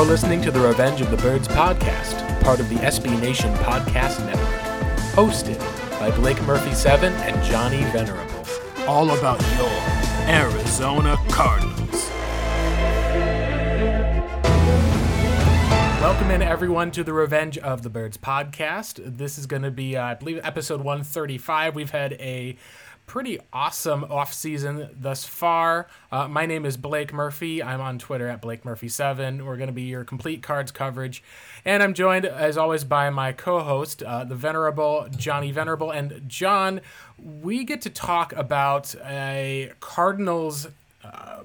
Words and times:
You're 0.00 0.08
listening 0.08 0.40
to 0.40 0.50
the 0.50 0.60
Revenge 0.60 1.02
of 1.02 1.10
the 1.10 1.18
Birds 1.18 1.46
podcast, 1.46 2.42
part 2.42 2.58
of 2.58 2.70
the 2.70 2.76
SB 2.76 3.20
Nation 3.20 3.52
Podcast 3.56 4.24
Network. 4.24 4.48
Hosted 5.12 5.58
by 6.00 6.10
Blake 6.10 6.40
Murphy 6.44 6.72
7 6.72 7.12
and 7.12 7.44
Johnny 7.44 7.84
Venerable. 7.92 8.46
All 8.88 9.10
about 9.10 9.38
your 9.58 9.68
Arizona 10.26 11.18
Cardinals. 11.28 12.08
Welcome 16.00 16.30
in, 16.30 16.40
everyone, 16.40 16.90
to 16.92 17.04
the 17.04 17.12
Revenge 17.12 17.58
of 17.58 17.82
the 17.82 17.90
Birds 17.90 18.16
podcast. 18.16 19.02
This 19.04 19.36
is 19.36 19.44
going 19.44 19.64
to 19.64 19.70
be, 19.70 19.98
uh, 19.98 20.04
I 20.04 20.14
believe, 20.14 20.40
episode 20.42 20.80
135. 20.80 21.74
We've 21.74 21.90
had 21.90 22.14
a 22.14 22.56
pretty 23.10 23.40
awesome 23.52 24.04
off 24.04 24.32
season 24.32 24.88
thus 24.96 25.24
far. 25.24 25.88
Uh, 26.12 26.28
my 26.28 26.46
name 26.46 26.64
is 26.64 26.76
Blake 26.76 27.12
Murphy. 27.12 27.60
I'm 27.60 27.80
on 27.80 27.98
Twitter 27.98 28.28
at 28.28 28.40
Blake 28.40 28.62
Murphy7. 28.62 29.44
We're 29.44 29.56
going 29.56 29.66
to 29.66 29.72
be 29.72 29.82
your 29.82 30.04
complete 30.04 30.44
cards 30.44 30.70
coverage. 30.70 31.20
And 31.64 31.82
I'm 31.82 31.92
joined, 31.92 32.24
as 32.24 32.56
always, 32.56 32.84
by 32.84 33.10
my 33.10 33.32
co 33.32 33.64
host, 33.64 34.04
uh, 34.04 34.22
the 34.22 34.36
venerable 34.36 35.08
Johnny 35.16 35.50
Venerable. 35.50 35.90
And 35.90 36.22
John, 36.28 36.82
we 37.18 37.64
get 37.64 37.82
to 37.82 37.90
talk 37.90 38.32
about 38.34 38.94
a 39.04 39.72
Cardinals 39.80 40.68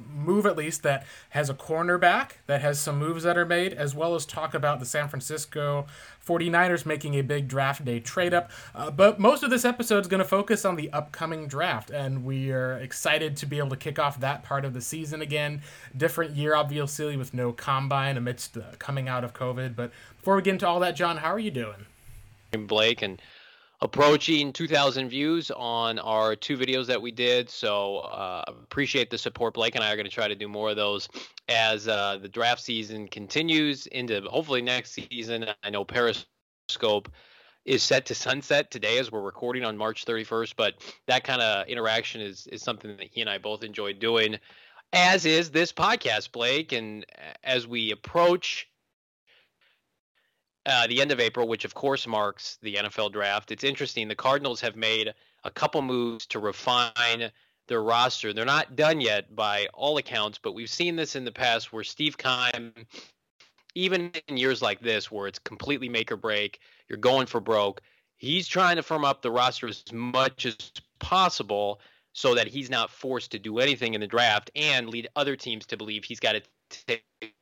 move 0.07 0.45
at 0.45 0.57
least 0.57 0.83
that 0.83 1.05
has 1.29 1.49
a 1.49 1.53
cornerback 1.53 2.31
that 2.47 2.61
has 2.61 2.79
some 2.79 2.97
moves 2.97 3.23
that 3.23 3.37
are 3.37 3.45
made 3.45 3.73
as 3.73 3.95
well 3.95 4.15
as 4.15 4.25
talk 4.25 4.53
about 4.53 4.79
the 4.79 4.85
san 4.85 5.07
francisco 5.07 5.85
49ers 6.25 6.85
making 6.85 7.15
a 7.15 7.21
big 7.21 7.47
draft 7.47 7.85
day 7.85 7.99
trade 7.99 8.33
up 8.33 8.51
uh, 8.73 8.89
but 8.91 9.19
most 9.19 9.43
of 9.43 9.49
this 9.49 9.65
episode 9.65 9.99
is 9.99 10.07
going 10.07 10.19
to 10.19 10.27
focus 10.27 10.65
on 10.65 10.75
the 10.75 10.91
upcoming 10.91 11.47
draft 11.47 11.89
and 11.89 12.25
we 12.25 12.51
are 12.51 12.77
excited 12.77 13.35
to 13.37 13.45
be 13.45 13.57
able 13.57 13.69
to 13.69 13.75
kick 13.75 13.99
off 13.99 14.19
that 14.19 14.43
part 14.43 14.65
of 14.65 14.73
the 14.73 14.81
season 14.81 15.21
again. 15.21 15.61
Different 15.95 16.35
year 16.35 16.55
obviously 16.55 17.17
with 17.17 17.33
no 17.33 17.51
combine 17.51 18.17
amidst 18.17 18.57
coming 18.79 19.07
out 19.07 19.23
of 19.23 19.33
covid. 19.33 19.75
But 19.75 19.91
before 20.17 20.35
we 20.35 20.41
get 20.41 20.51
into 20.51 20.67
all 20.67 20.79
that 20.81 20.95
john 20.95 21.17
how 21.17 21.31
are 21.33 21.39
you 21.39 21.51
doing? 21.51 21.85
Blake 22.67 23.01
and 23.01 23.21
approaching 23.81 24.53
2,000 24.53 25.09
views 25.09 25.51
on 25.51 25.99
our 25.99 26.35
two 26.35 26.57
videos 26.57 26.87
that 26.87 27.01
we 27.01 27.11
did. 27.11 27.49
So 27.49 27.97
uh, 27.97 28.43
appreciate 28.47 29.09
the 29.09 29.17
support. 29.17 29.53
Blake 29.53 29.75
and 29.75 29.83
I 29.83 29.91
are 29.91 29.95
going 29.95 30.05
to 30.05 30.11
try 30.11 30.27
to 30.27 30.35
do 30.35 30.47
more 30.47 30.69
of 30.69 30.75
those 30.75 31.09
as 31.49 31.87
uh, 31.87 32.17
the 32.21 32.29
draft 32.29 32.61
season 32.61 33.07
continues 33.07 33.87
into 33.87 34.21
hopefully 34.21 34.61
next 34.61 34.91
season. 34.93 35.45
I 35.63 35.69
know 35.69 35.83
Periscope 35.83 37.11
is 37.65 37.81
set 37.81 38.05
to 38.05 38.15
sunset 38.15 38.69
today 38.71 38.99
as 38.99 39.11
we're 39.11 39.21
recording 39.21 39.65
on 39.65 39.75
March 39.75 40.05
31st, 40.05 40.53
but 40.55 40.75
that 41.07 41.23
kind 41.23 41.41
of 41.41 41.67
interaction 41.67 42.21
is 42.21 42.47
is 42.47 42.61
something 42.61 42.95
that 42.97 43.07
he 43.11 43.21
and 43.21 43.29
I 43.29 43.39
both 43.39 43.63
enjoy 43.63 43.93
doing. 43.93 44.37
As 44.93 45.25
is 45.25 45.49
this 45.49 45.73
podcast, 45.73 46.31
Blake, 46.31 46.71
and 46.71 47.05
as 47.43 47.67
we 47.67 47.91
approach 47.91 48.69
uh, 50.65 50.87
the 50.87 51.01
end 51.01 51.11
of 51.11 51.19
April, 51.19 51.47
which 51.47 51.65
of 51.65 51.73
course 51.73 52.07
marks 52.07 52.57
the 52.61 52.75
NFL 52.75 53.11
draft. 53.11 53.51
It's 53.51 53.63
interesting. 53.63 54.07
The 54.07 54.15
Cardinals 54.15 54.61
have 54.61 54.75
made 54.75 55.13
a 55.43 55.51
couple 55.51 55.81
moves 55.81 56.25
to 56.27 56.39
refine 56.39 57.31
their 57.67 57.81
roster. 57.81 58.33
They're 58.33 58.45
not 58.45 58.75
done 58.75 59.01
yet 59.01 59.35
by 59.35 59.67
all 59.73 59.97
accounts, 59.97 60.39
but 60.41 60.53
we've 60.53 60.69
seen 60.69 60.95
this 60.95 61.15
in 61.15 61.25
the 61.25 61.31
past 61.31 61.71
where 61.71 61.83
Steve 61.83 62.17
Keim, 62.17 62.73
even 63.75 64.11
in 64.27 64.37
years 64.37 64.61
like 64.61 64.81
this, 64.81 65.11
where 65.11 65.27
it's 65.27 65.39
completely 65.39 65.89
make 65.89 66.11
or 66.11 66.17
break, 66.17 66.59
you're 66.87 66.97
going 66.97 67.27
for 67.27 67.39
broke, 67.39 67.81
he's 68.17 68.47
trying 68.47 68.75
to 68.75 68.83
firm 68.83 69.05
up 69.05 69.21
the 69.21 69.31
roster 69.31 69.67
as 69.67 69.83
much 69.91 70.45
as 70.45 70.55
possible 70.99 71.79
so 72.13 72.35
that 72.35 72.47
he's 72.47 72.69
not 72.69 72.89
forced 72.89 73.31
to 73.31 73.39
do 73.39 73.59
anything 73.59 73.93
in 73.93 74.01
the 74.01 74.07
draft 74.07 74.49
and 74.55 74.89
lead 74.89 75.09
other 75.15 75.35
teams 75.35 75.65
to 75.65 75.77
believe 75.77 76.03
he's 76.03 76.19
got 76.19 76.33
to 76.33 76.41
take 76.69 77.34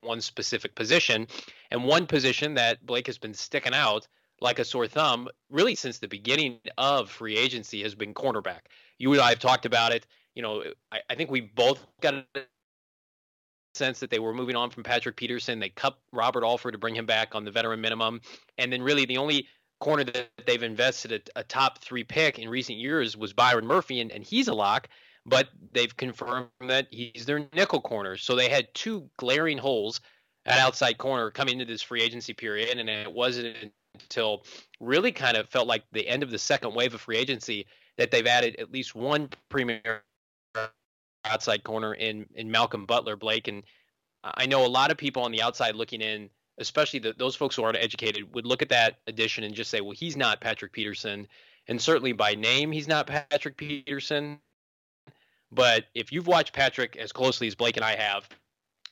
one 0.00 0.20
specific 0.20 0.74
position. 0.74 1.26
And 1.70 1.84
one 1.84 2.06
position 2.06 2.54
that 2.54 2.84
Blake 2.84 3.06
has 3.06 3.18
been 3.18 3.34
sticking 3.34 3.74
out 3.74 4.06
like 4.40 4.58
a 4.58 4.64
sore 4.64 4.88
thumb 4.88 5.28
really 5.50 5.74
since 5.74 5.98
the 5.98 6.08
beginning 6.08 6.58
of 6.76 7.10
free 7.10 7.36
agency 7.36 7.82
has 7.82 7.94
been 7.94 8.12
cornerback. 8.12 8.60
You 8.98 9.12
and 9.12 9.20
I 9.20 9.30
have 9.30 9.38
talked 9.38 9.66
about 9.66 9.92
it. 9.92 10.06
You 10.34 10.42
know, 10.42 10.64
I, 10.90 11.00
I 11.08 11.14
think 11.14 11.30
we 11.30 11.40
both 11.40 11.86
got 12.00 12.14
a 12.14 12.24
sense 13.74 14.00
that 14.00 14.10
they 14.10 14.18
were 14.18 14.34
moving 14.34 14.56
on 14.56 14.70
from 14.70 14.82
Patrick 14.82 15.16
Peterson. 15.16 15.58
They 15.58 15.70
cut 15.70 15.98
Robert 16.12 16.44
Alford 16.44 16.72
to 16.72 16.78
bring 16.78 16.94
him 16.94 17.06
back 17.06 17.34
on 17.34 17.44
the 17.44 17.50
veteran 17.50 17.80
minimum. 17.80 18.20
And 18.58 18.72
then 18.72 18.82
really 18.82 19.06
the 19.06 19.18
only 19.18 19.46
corner 19.80 20.04
that 20.04 20.30
they've 20.46 20.62
invested 20.62 21.30
a, 21.34 21.40
a 21.40 21.44
top 21.44 21.78
three 21.78 22.04
pick 22.04 22.38
in 22.38 22.48
recent 22.48 22.78
years 22.78 23.16
was 23.16 23.32
Byron 23.32 23.66
Murphy, 23.66 24.00
and, 24.00 24.12
and 24.12 24.22
he's 24.22 24.48
a 24.48 24.54
lock 24.54 24.88
but 25.26 25.48
they've 25.72 25.96
confirmed 25.96 26.48
that 26.60 26.88
he's 26.90 27.26
their 27.26 27.46
nickel 27.52 27.80
corner. 27.80 28.16
So 28.16 28.34
they 28.34 28.48
had 28.48 28.72
two 28.74 29.08
glaring 29.18 29.58
holes 29.58 30.00
at 30.46 30.58
outside 30.58 30.98
corner 30.98 31.30
coming 31.30 31.60
into 31.60 31.64
this 31.64 31.82
free 31.82 32.02
agency 32.02 32.32
period, 32.32 32.78
and 32.78 32.88
it 32.88 33.12
wasn't 33.12 33.72
until 33.94 34.44
really 34.80 35.12
kind 35.12 35.36
of 35.36 35.48
felt 35.48 35.68
like 35.68 35.84
the 35.92 36.06
end 36.08 36.22
of 36.22 36.30
the 36.30 36.38
second 36.38 36.74
wave 36.74 36.94
of 36.94 37.00
free 37.00 37.18
agency 37.18 37.66
that 37.98 38.10
they've 38.10 38.26
added 38.26 38.56
at 38.58 38.72
least 38.72 38.94
one 38.94 39.28
premier 39.48 40.02
outside 41.24 41.62
corner 41.62 41.94
in 41.94 42.26
in 42.34 42.50
Malcolm 42.50 42.86
Butler, 42.86 43.16
Blake, 43.16 43.48
and 43.48 43.62
I 44.24 44.46
know 44.46 44.64
a 44.64 44.68
lot 44.68 44.90
of 44.90 44.96
people 44.96 45.22
on 45.22 45.32
the 45.32 45.42
outside 45.42 45.74
looking 45.74 46.00
in, 46.00 46.30
especially 46.58 47.00
the, 47.00 47.12
those 47.16 47.36
folks 47.36 47.56
who 47.56 47.64
aren't 47.64 47.76
educated, 47.76 48.34
would 48.34 48.46
look 48.46 48.62
at 48.62 48.68
that 48.70 48.98
addition 49.06 49.44
and 49.44 49.54
just 49.54 49.70
say, 49.70 49.80
well, 49.80 49.92
he's 49.92 50.16
not 50.16 50.40
Patrick 50.40 50.72
Peterson, 50.72 51.28
and 51.68 51.80
certainly 51.80 52.12
by 52.12 52.34
name, 52.34 52.72
he's 52.72 52.88
not 52.88 53.06
Patrick 53.06 53.56
Peterson. 53.56 54.40
But 55.52 55.84
if 55.94 56.10
you've 56.10 56.26
watched 56.26 56.54
Patrick 56.54 56.96
as 56.96 57.12
closely 57.12 57.46
as 57.46 57.54
Blake 57.54 57.76
and 57.76 57.84
I 57.84 57.94
have, 57.94 58.28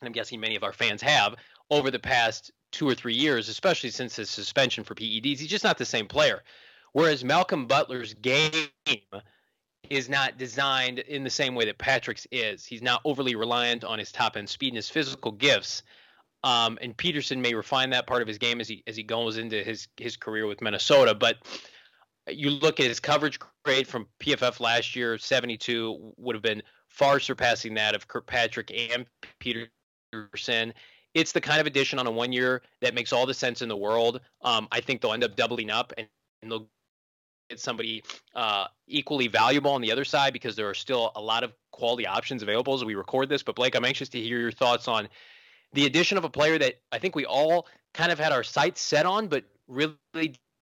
and 0.01 0.07
I'm 0.07 0.13
guessing 0.13 0.41
many 0.41 0.57
of 0.57 0.63
our 0.63 0.73
fans 0.73 1.03
have, 1.03 1.37
over 1.71 1.91
the 1.91 1.99
past 1.99 2.51
two 2.71 2.89
or 2.89 2.95
three 2.95 3.15
years, 3.15 3.49
especially 3.49 3.91
since 3.91 4.17
his 4.17 4.31
suspension 4.31 4.85
for 4.85 4.95
PEDs, 4.95 5.39
he's 5.39 5.47
just 5.47 5.65
not 5.65 5.79
the 5.79 5.85
same 5.85 6.07
player. 6.07 6.43
Whereas 6.93 7.25
Malcolm 7.25 7.67
Butler's 7.67 8.15
game 8.15 8.51
is 9.89 10.09
not 10.09 10.39
designed 10.39 10.99
in 11.01 11.25
the 11.25 11.31
same 11.31 11.55
way 11.55 11.65
that 11.65 11.79
Patrick's 11.79 12.27
is. 12.31 12.65
He's 12.65 12.83
not 12.83 13.01
overly 13.05 13.35
reliant 13.35 13.85
on 13.85 13.99
his 13.99 14.13
top 14.13 14.37
end 14.37 14.49
speed 14.49 14.69
and 14.69 14.77
his 14.77 14.91
physical 14.91 15.33
gifts. 15.33 15.83
Um, 16.43 16.79
and 16.81 16.97
Peterson 16.97 17.43
may 17.43 17.55
refine 17.55 17.91
that 17.91 18.07
part 18.07 18.23
of 18.23 18.29
his 18.29 18.39
game 18.39 18.61
as 18.61 18.69
he 18.69 18.83
as 18.87 18.97
he 18.97 19.03
goes 19.03 19.37
into 19.37 19.63
his 19.63 19.89
his 19.99 20.17
career 20.17 20.47
with 20.47 20.63
Minnesota. 20.63 21.15
But 21.15 21.37
you 22.33 22.51
look 22.51 22.81
at 22.81 22.87
his 22.87 23.01
coverage 23.01 23.39
grade 23.65 23.87
from 23.87 24.07
PFF 24.21 24.61
last 24.61 24.97
year, 24.97 25.19
72 25.19 26.15
would 26.17 26.35
have 26.35 26.43
been 26.43 26.63
far 26.89 27.21
surpassing 27.21 27.75
that 27.75 27.95
of 27.95 28.09
Kirkpatrick 28.09 28.73
and 28.73 29.07
Peterson. 29.39 30.75
It's 31.15 31.33
the 31.33 31.41
kind 31.41 31.61
of 31.61 31.67
addition 31.67 31.99
on 31.99 32.07
a 32.07 32.11
one 32.11 32.33
year 32.33 32.63
that 32.81 32.95
makes 32.95 33.13
all 33.13 33.27
the 33.27 33.35
sense 33.35 33.63
in 33.63 33.69
the 33.69 33.77
world. 33.77 34.21
Um, 34.43 34.69
I 34.71 34.81
think 34.81 35.01
they'll 35.01 35.13
end 35.13 35.25
up 35.25 35.37
doubling 35.37 35.71
up 35.71 35.93
and, 35.99 36.07
and 36.43 36.51
they'll 36.51 36.69
get 37.49 37.61
somebody 37.61 38.05
uh, 38.35 38.67
equally 38.87 39.29
valuable 39.29 39.73
on 39.73 39.81
the 39.81 39.91
other 39.91 40.05
side 40.05 40.33
because 40.33 40.55
there 40.57 40.69
are 40.69 40.75
still 40.75 41.13
a 41.17 41.21
lot 41.21 41.43
of 41.43 41.53
quality 41.73 42.07
options 42.07 42.43
available 42.43 42.75
as 42.75 42.85
we 42.85 42.95
record 42.95 43.29
this. 43.29 43.43
But 43.43 43.57
Blake, 43.57 43.75
I'm 43.75 43.85
anxious 43.85 44.09
to 44.11 44.21
hear 44.21 44.39
your 44.39 44.53
thoughts 44.53 44.87
on 44.89 45.09
the 45.73 45.87
addition 45.87 46.19
of 46.19 46.25
a 46.25 46.31
player 46.31 46.59
that 46.59 46.81
I 46.93 46.99
think 46.99 47.17
we 47.17 47.25
all 47.25 47.67
kind 47.95 48.13
of 48.13 48.19
had 48.19 48.33
our 48.33 48.45
sights 48.45 48.81
set 48.81 49.07
on, 49.07 49.29
but 49.29 49.45
really 49.69 49.97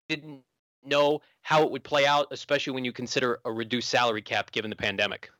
didn't 0.07 0.41
know 0.83 1.21
how 1.49 1.63
it 1.63 1.71
would 1.71 1.83
play 1.83 2.05
out, 2.05 2.27
especially 2.29 2.71
when 2.73 2.85
you 2.85 2.91
consider 2.91 3.39
a 3.43 3.51
reduced 3.51 3.89
salary 3.89 4.21
cap 4.21 4.51
given 4.51 4.69
the 4.69 4.75
pandemic. 4.75 5.31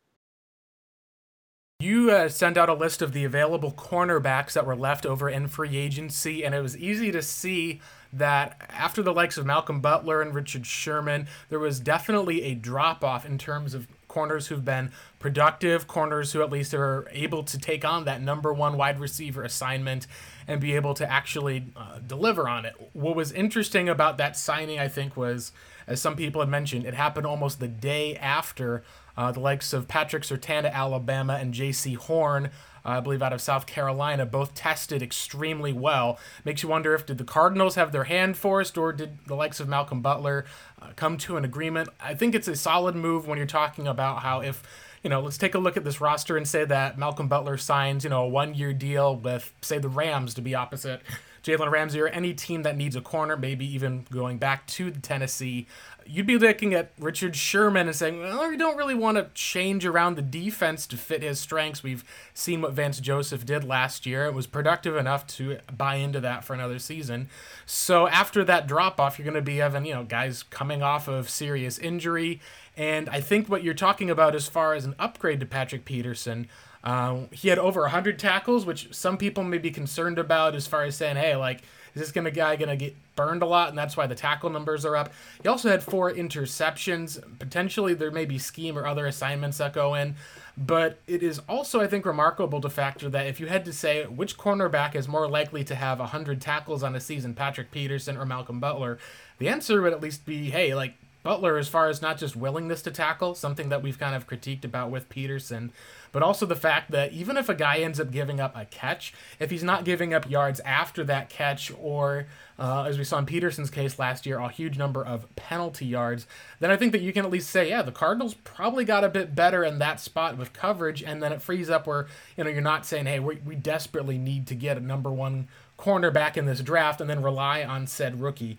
You 1.79 2.09
uh, 2.09 2.29
sent 2.29 2.57
out 2.57 2.67
a 2.67 2.73
list 2.73 3.03
of 3.03 3.13
the 3.13 3.25
available 3.25 3.71
cornerbacks 3.71 4.53
that 4.53 4.65
were 4.65 4.75
left 4.75 5.05
over 5.05 5.29
in 5.29 5.47
free 5.47 5.77
agency, 5.77 6.43
and 6.43 6.55
it 6.55 6.61
was 6.61 6.75
easy 6.75 7.11
to 7.11 7.21
see 7.21 7.79
that 8.11 8.59
after 8.69 9.03
the 9.03 9.13
likes 9.13 9.37
of 9.37 9.45
Malcolm 9.45 9.81
Butler 9.81 10.23
and 10.23 10.33
Richard 10.33 10.65
Sherman, 10.65 11.27
there 11.49 11.59
was 11.59 11.79
definitely 11.79 12.41
a 12.41 12.55
drop 12.55 13.03
off 13.03 13.23
in 13.23 13.37
terms 13.37 13.75
of 13.75 13.87
corners 14.07 14.47
who've 14.47 14.65
been 14.65 14.91
productive, 15.19 15.85
corners 15.87 16.33
who 16.33 16.41
at 16.41 16.49
least 16.49 16.73
are 16.73 17.07
able 17.11 17.43
to 17.43 17.59
take 17.59 17.85
on 17.85 18.05
that 18.05 18.19
number 18.19 18.51
one 18.51 18.77
wide 18.77 18.99
receiver 18.99 19.43
assignment 19.43 20.07
and 20.47 20.59
be 20.59 20.73
able 20.73 20.95
to 20.95 21.07
actually 21.07 21.65
uh, 21.75 21.99
deliver 21.99 22.49
on 22.49 22.65
it. 22.65 22.73
What 22.93 23.15
was 23.15 23.31
interesting 23.31 23.87
about 23.87 24.17
that 24.17 24.35
signing, 24.35 24.79
I 24.79 24.87
think, 24.87 25.15
was 25.15 25.51
as 25.89 25.99
some 25.99 26.15
people 26.15 26.39
had 26.39 26.49
mentioned, 26.49 26.85
it 26.85 26.93
happened 26.93 27.25
almost 27.25 27.59
the 27.59 27.67
day 27.67 28.15
after 28.15 28.83
uh, 29.17 29.31
the 29.31 29.39
likes 29.39 29.73
of 29.73 29.87
Patrick 29.87 30.23
Surtain, 30.23 30.71
Alabama, 30.71 31.33
and 31.41 31.53
Jaycee 31.53 31.97
Horn, 31.97 32.51
uh, 32.85 32.89
I 32.89 32.99
believe 32.99 33.23
out 33.23 33.33
of 33.33 33.41
South 33.41 33.65
Carolina, 33.65 34.25
both 34.25 34.53
tested 34.53 35.01
extremely 35.01 35.73
well. 35.73 36.19
Makes 36.45 36.63
you 36.63 36.69
wonder 36.69 36.93
if 36.93 37.07
did 37.07 37.17
the 37.17 37.23
Cardinals 37.23 37.75
have 37.75 37.91
their 37.91 38.05
hand 38.05 38.37
forced, 38.37 38.77
or 38.77 38.93
did 38.93 39.17
the 39.25 39.35
likes 39.35 39.59
of 39.59 39.67
Malcolm 39.67 40.01
Butler 40.01 40.45
uh, 40.79 40.91
come 40.95 41.17
to 41.17 41.37
an 41.37 41.43
agreement? 41.43 41.89
I 41.99 42.13
think 42.13 42.35
it's 42.35 42.47
a 42.47 42.55
solid 42.55 42.95
move 42.95 43.27
when 43.27 43.37
you're 43.37 43.47
talking 43.47 43.87
about 43.87 44.19
how 44.19 44.41
if 44.41 44.63
you 45.03 45.09
know, 45.09 45.21
let's 45.21 45.37
take 45.37 45.55
a 45.55 45.59
look 45.59 45.77
at 45.77 45.85
this 45.85 46.01
roster 46.01 46.35
and 46.35 46.47
say 46.47 46.65
that 46.65 46.97
Malcolm 46.97 47.29
Butler 47.29 47.57
signs, 47.57 48.03
you 48.03 48.09
know, 48.09 48.23
a 48.23 48.27
one 48.27 48.53
year 48.53 48.73
deal 48.73 49.15
with, 49.15 49.53
say, 49.61 49.77
the 49.77 49.87
Rams 49.87 50.33
to 50.33 50.41
be 50.41 50.55
opposite 50.55 51.01
Jalen 51.43 51.71
Ramsey 51.71 51.99
or 52.01 52.07
any 52.07 52.33
team 52.33 52.63
that 52.63 52.77
needs 52.77 52.95
a 52.95 53.01
corner, 53.01 53.37
maybe 53.37 53.65
even 53.73 54.05
going 54.11 54.37
back 54.37 54.67
to 54.67 54.91
Tennessee. 54.91 55.67
you'd 56.05 56.25
be 56.25 56.37
looking 56.37 56.73
at 56.73 56.91
Richard 56.97 57.35
Sherman 57.35 57.87
and 57.87 57.95
saying, 57.95 58.19
well, 58.19 58.49
we 58.49 58.57
don't 58.57 58.77
really 58.77 58.95
want 58.95 59.17
to 59.17 59.27
change 59.35 59.85
around 59.85 60.15
the 60.15 60.23
defense 60.23 60.87
to 60.87 60.97
fit 60.97 61.21
his 61.21 61.39
strengths. 61.39 61.83
We've 61.83 62.03
seen 62.33 62.61
what 62.61 62.73
Vance 62.73 62.99
Joseph 62.99 63.45
did 63.45 63.63
last 63.63 64.05
year. 64.05 64.25
It 64.25 64.33
was 64.33 64.47
productive 64.47 64.95
enough 64.95 65.27
to 65.27 65.59
buy 65.75 65.95
into 65.95 66.19
that 66.21 66.43
for 66.43 66.53
another 66.53 66.79
season. 66.79 67.29
So 67.65 68.07
after 68.07 68.43
that 68.45 68.65
drop 68.65 68.99
off, 68.99 69.19
you're 69.19 69.25
going 69.25 69.35
to 69.35 69.41
be 69.41 69.57
having, 69.57 69.85
you 69.85 69.93
know, 69.93 70.03
guys 70.03 70.41
coming 70.43 70.81
off 70.81 71.07
of 71.07 71.29
serious 71.29 71.77
injury. 71.77 72.41
And 72.75 73.07
I 73.09 73.21
think 73.21 73.47
what 73.47 73.63
you're 73.63 73.73
talking 73.73 74.09
about 74.09 74.35
as 74.35 74.47
far 74.47 74.73
as 74.73 74.85
an 74.85 74.95
upgrade 74.97 75.39
to 75.41 75.45
Patrick 75.45 75.85
Peterson, 75.85 76.47
uh, 76.83 77.21
he 77.31 77.49
had 77.49 77.59
over 77.59 77.81
100 77.81 78.17
tackles, 78.17 78.65
which 78.65 78.93
some 78.93 79.17
people 79.17 79.43
may 79.43 79.57
be 79.57 79.71
concerned 79.71 80.17
about 80.17 80.55
as 80.55 80.67
far 80.67 80.83
as 80.83 80.95
saying, 80.95 81.17
hey, 81.17 81.35
like, 81.35 81.61
is 81.93 82.01
this 82.01 82.11
gonna 82.11 82.31
guy 82.31 82.55
gonna 82.55 82.75
get 82.75 82.95
burned 83.15 83.41
a 83.41 83.45
lot, 83.45 83.69
and 83.69 83.77
that's 83.77 83.97
why 83.97 84.07
the 84.07 84.15
tackle 84.15 84.49
numbers 84.49 84.85
are 84.85 84.95
up? 84.95 85.11
He 85.41 85.49
also 85.49 85.69
had 85.69 85.83
four 85.83 86.11
interceptions. 86.11 87.21
Potentially, 87.39 87.93
there 87.93 88.11
may 88.11 88.25
be 88.25 88.37
scheme 88.37 88.77
or 88.77 88.85
other 88.85 89.05
assignments 89.07 89.57
that 89.57 89.73
go 89.73 89.95
in, 89.95 90.15
but 90.55 90.99
it 91.07 91.23
is 91.23 91.39
also, 91.49 91.81
I 91.81 91.87
think, 91.87 92.05
remarkable 92.05 92.61
to 92.61 92.69
factor 92.69 93.09
that 93.09 93.25
if 93.25 93.39
you 93.39 93.47
had 93.47 93.65
to 93.65 93.73
say 93.73 94.05
which 94.05 94.37
cornerback 94.37 94.95
is 94.95 95.07
more 95.07 95.27
likely 95.27 95.63
to 95.65 95.75
have 95.75 95.99
100 95.99 96.41
tackles 96.41 96.83
on 96.83 96.95
a 96.95 96.99
season, 96.99 97.33
Patrick 97.33 97.71
Peterson 97.71 98.17
or 98.17 98.25
Malcolm 98.25 98.59
Butler, 98.59 98.99
the 99.39 99.49
answer 99.49 99.81
would 99.81 99.93
at 99.93 100.01
least 100.01 100.25
be, 100.25 100.49
hey, 100.49 100.75
like 100.75 100.93
Butler, 101.21 101.57
as 101.57 101.67
far 101.67 101.89
as 101.89 102.01
not 102.01 102.17
just 102.17 102.35
willingness 102.35 102.81
to 102.83 102.91
tackle, 102.91 103.35
something 103.35 103.69
that 103.69 103.83
we've 103.83 103.99
kind 103.99 104.15
of 104.15 104.25
critiqued 104.25 104.63
about 104.63 104.89
with 104.89 105.09
Peterson, 105.09 105.71
but 106.11 106.23
also 106.23 106.45
the 106.45 106.55
fact 106.55 106.91
that 106.91 107.11
even 107.11 107.35
if 107.35 107.49
a 107.49 107.53
guy 107.53 107.79
ends 107.79 107.99
up 107.99 108.09
giving 108.09 108.39
up 108.39 108.55
a 108.55 108.65
catch, 108.65 109.13
if 109.37 109.51
he's 109.51 109.63
not 109.63 109.83
giving 109.83 110.13
up 110.13 110.29
yards 110.29 110.61
after 110.61 111.03
that 111.03 111.29
catch, 111.29 111.71
or 111.77 112.27
uh, 112.57 112.85
as 112.87 112.97
we 112.97 113.03
saw 113.03 113.19
in 113.19 113.25
Peterson's 113.25 113.69
case 113.69 113.99
last 113.99 114.25
year, 114.25 114.39
a 114.39 114.49
huge 114.49 114.77
number 114.77 115.03
of 115.03 115.33
penalty 115.35 115.85
yards, 115.85 116.25
then 116.61 116.71
I 116.71 116.77
think 116.77 116.93
that 116.93 117.01
you 117.01 117.11
can 117.11 117.25
at 117.25 117.31
least 117.31 117.49
say, 117.49 117.69
yeah, 117.69 117.81
the 117.81 117.91
Cardinals 117.91 118.33
probably 118.33 118.85
got 118.85 119.03
a 119.03 119.09
bit 119.09 119.35
better 119.35 119.63
in 119.65 119.79
that 119.79 119.99
spot 119.99 120.37
with 120.37 120.53
coverage, 120.53 121.03
and 121.03 121.21
then 121.21 121.33
it 121.33 121.41
frees 121.41 121.69
up 121.69 121.85
where 121.85 122.07
you 122.37 122.45
know 122.45 122.49
you're 122.49 122.61
not 122.61 122.85
saying, 122.85 123.07
hey, 123.07 123.19
we, 123.19 123.35
we 123.45 123.55
desperately 123.55 124.17
need 124.17 124.47
to 124.47 124.55
get 124.55 124.77
a 124.77 124.81
number 124.81 125.11
one 125.11 125.49
cornerback 125.77 126.35
in 126.35 126.45
this 126.45 126.59
draft 126.59 126.99
and 126.99 127.09
then 127.09 127.23
rely 127.23 127.63
on 127.63 127.87
said 127.87 128.19
rookie. 128.21 128.57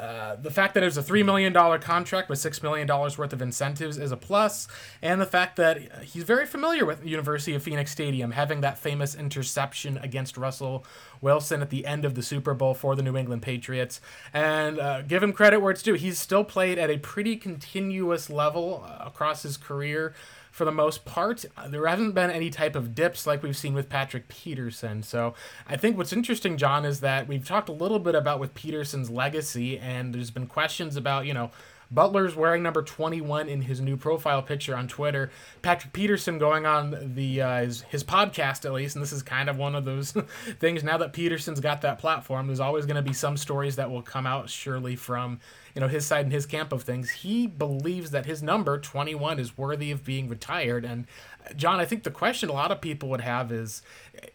Uh, 0.00 0.34
the 0.36 0.50
fact 0.50 0.72
that 0.72 0.82
it 0.82 0.86
was 0.86 0.96
a 0.96 1.02
$3 1.02 1.22
million 1.26 1.52
contract 1.52 2.30
with 2.30 2.38
$6 2.38 2.62
million 2.62 2.88
worth 2.88 3.34
of 3.34 3.42
incentives 3.42 3.98
is 3.98 4.10
a 4.10 4.16
plus, 4.16 4.66
and 5.02 5.20
the 5.20 5.26
fact 5.26 5.56
that 5.56 6.02
he's 6.02 6.22
very 6.22 6.46
familiar 6.46 6.86
with 6.86 7.04
University 7.04 7.54
of 7.54 7.62
Phoenix 7.62 7.90
Stadium, 7.90 8.30
having 8.30 8.62
that 8.62 8.78
famous 8.78 9.14
interception 9.14 9.98
against 9.98 10.38
Russell 10.38 10.86
Wilson 11.20 11.60
at 11.60 11.68
the 11.68 11.84
end 11.84 12.06
of 12.06 12.14
the 12.14 12.22
Super 12.22 12.54
Bowl 12.54 12.72
for 12.72 12.96
the 12.96 13.02
New 13.02 13.14
England 13.14 13.42
Patriots. 13.42 14.00
And 14.32 14.80
uh, 14.80 15.02
give 15.02 15.22
him 15.22 15.34
credit 15.34 15.60
where 15.60 15.70
it's 15.70 15.82
due. 15.82 15.94
He's 15.94 16.18
still 16.18 16.44
played 16.44 16.78
at 16.78 16.88
a 16.88 16.96
pretty 16.96 17.36
continuous 17.36 18.30
level 18.30 18.86
uh, 18.86 19.04
across 19.04 19.42
his 19.42 19.58
career 19.58 20.14
for 20.50 20.64
the 20.64 20.72
most 20.72 21.04
part. 21.04 21.44
There 21.68 21.86
haven't 21.86 22.12
been 22.12 22.30
any 22.30 22.50
type 22.50 22.74
of 22.76 22.94
dips 22.94 23.26
like 23.26 23.42
we've 23.42 23.56
seen 23.56 23.74
with 23.74 23.88
Patrick 23.88 24.28
Peterson. 24.28 25.02
So 25.02 25.34
I 25.68 25.76
think 25.76 25.96
what's 25.96 26.12
interesting, 26.12 26.56
John, 26.56 26.84
is 26.84 27.00
that 27.00 27.28
we've 27.28 27.46
talked 27.46 27.68
a 27.68 27.72
little 27.72 27.98
bit 27.98 28.14
about 28.14 28.40
with 28.40 28.54
Peterson's 28.54 29.10
legacy, 29.10 29.78
and 29.78 30.14
there's 30.14 30.30
been 30.30 30.46
questions 30.46 30.96
about, 30.96 31.26
you 31.26 31.34
know, 31.34 31.50
Butler's 31.92 32.36
wearing 32.36 32.62
number 32.62 32.82
21 32.82 33.48
in 33.48 33.62
his 33.62 33.80
new 33.80 33.96
profile 33.96 34.42
picture 34.42 34.76
on 34.76 34.86
Twitter. 34.86 35.30
Patrick 35.60 35.92
Peterson 35.92 36.38
going 36.38 36.64
on 36.64 37.14
the 37.14 37.42
uh, 37.42 37.62
his, 37.62 37.82
his 37.82 38.04
podcast 38.04 38.64
at 38.64 38.72
least, 38.72 38.94
and 38.94 39.02
this 39.02 39.12
is 39.12 39.22
kind 39.22 39.48
of 39.50 39.56
one 39.56 39.74
of 39.74 39.84
those 39.84 40.12
things. 40.60 40.84
Now 40.84 40.98
that 40.98 41.12
Peterson's 41.12 41.58
got 41.58 41.80
that 41.80 41.98
platform, 41.98 42.46
there's 42.46 42.60
always 42.60 42.86
going 42.86 42.96
to 42.96 43.02
be 43.02 43.12
some 43.12 43.36
stories 43.36 43.76
that 43.76 43.90
will 43.90 44.02
come 44.02 44.24
out 44.26 44.48
surely 44.48 44.94
from 44.94 45.40
you 45.74 45.80
know 45.80 45.88
his 45.88 46.06
side 46.06 46.24
and 46.24 46.32
his 46.32 46.46
camp 46.46 46.72
of 46.72 46.82
things. 46.82 47.10
He 47.10 47.46
believes 47.46 48.10
that 48.10 48.26
his 48.26 48.42
number 48.42 48.78
21 48.78 49.38
is 49.38 49.56
worthy 49.56 49.90
of 49.90 50.04
being 50.04 50.28
retired. 50.28 50.84
And 50.84 51.06
uh, 51.46 51.52
John, 51.54 51.80
I 51.80 51.84
think 51.84 52.02
the 52.04 52.10
question 52.10 52.48
a 52.48 52.54
lot 52.54 52.72
of 52.72 52.80
people 52.80 53.08
would 53.10 53.20
have 53.20 53.52
is, 53.52 53.82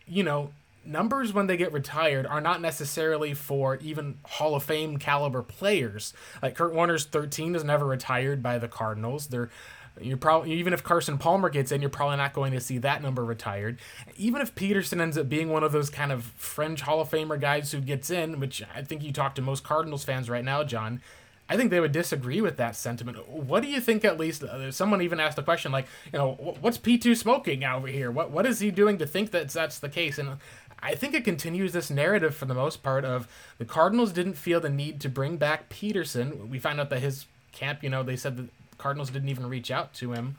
you 0.07 0.23
know, 0.23 0.51
numbers 0.85 1.33
when 1.33 1.47
they 1.47 1.57
get 1.57 1.73
retired 1.73 2.25
are 2.25 2.41
not 2.41 2.61
necessarily 2.61 3.33
for 3.33 3.77
even 3.77 4.19
Hall 4.25 4.55
of 4.55 4.63
Fame 4.63 4.97
caliber 4.97 5.41
players. 5.41 6.13
Like 6.41 6.55
Kurt 6.55 6.73
Warner's 6.73 7.05
13 7.05 7.55
is 7.55 7.63
never 7.63 7.85
retired 7.85 8.43
by 8.43 8.57
the 8.59 8.67
Cardinals. 8.67 9.27
They're 9.27 9.49
you're 10.01 10.17
probably 10.17 10.51
even 10.53 10.73
if 10.73 10.83
Carson 10.83 11.17
Palmer 11.17 11.49
gets 11.49 11.71
in, 11.71 11.81
you're 11.81 11.89
probably 11.89 12.17
not 12.17 12.33
going 12.33 12.51
to 12.51 12.59
see 12.59 12.77
that 12.79 13.01
number 13.01 13.23
retired. 13.23 13.79
Even 14.17 14.41
if 14.41 14.53
Peterson 14.55 14.99
ends 14.99 15.17
up 15.17 15.29
being 15.29 15.49
one 15.49 15.63
of 15.63 15.71
those 15.71 15.89
kind 15.89 16.11
of 16.11 16.25
fringe 16.35 16.81
Hall 16.81 17.01
of 17.01 17.09
Famer 17.09 17.39
guys 17.39 17.71
who 17.71 17.79
gets 17.79 18.09
in, 18.09 18.39
which 18.39 18.61
I 18.75 18.81
think 18.81 19.03
you 19.03 19.13
talk 19.13 19.35
to 19.35 19.41
most 19.41 19.63
Cardinals 19.63 20.03
fans 20.03 20.29
right 20.29 20.43
now, 20.43 20.63
John. 20.63 21.01
I 21.47 21.55
think 21.57 21.69
they 21.69 21.79
would 21.79 21.91
disagree 21.91 22.41
with 22.41 22.57
that 22.57 22.75
sentiment. 22.75 23.29
What 23.29 23.61
do 23.61 23.69
you 23.69 23.79
think? 23.79 24.03
At 24.03 24.17
least 24.17 24.43
uh, 24.43 24.71
someone 24.71 25.01
even 25.01 25.19
asked 25.19 25.35
the 25.35 25.43
question, 25.43 25.71
like, 25.71 25.85
you 26.11 26.17
know, 26.17 26.57
what's 26.59 26.77
P 26.77 26.97
two 26.97 27.13
smoking 27.13 27.63
over 27.63 27.87
here? 27.87 28.09
What 28.09 28.31
what 28.31 28.45
is 28.45 28.59
he 28.59 28.71
doing 28.71 28.97
to 28.97 29.05
think 29.05 29.31
that 29.31 29.49
that's 29.49 29.79
the 29.79 29.89
case? 29.89 30.17
And 30.17 30.37
I 30.79 30.95
think 30.95 31.13
it 31.13 31.23
continues 31.23 31.71
this 31.71 31.89
narrative 31.89 32.35
for 32.35 32.45
the 32.45 32.53
most 32.53 32.81
part 32.81 33.05
of 33.05 33.27
the 33.57 33.65
Cardinals 33.65 34.11
didn't 34.11 34.33
feel 34.33 34.59
the 34.59 34.69
need 34.69 34.99
to 35.01 35.09
bring 35.09 35.37
back 35.37 35.69
Peterson. 35.69 36.49
We 36.49 36.59
find 36.59 36.79
out 36.79 36.89
that 36.89 37.01
his 37.01 37.27
camp, 37.51 37.83
you 37.83 37.89
know, 37.89 38.03
they 38.03 38.15
said 38.15 38.37
the 38.37 38.49
Cardinals 38.77 39.11
didn't 39.11 39.29
even 39.29 39.47
reach 39.47 39.71
out 39.71 39.93
to 39.95 40.13
him 40.13 40.35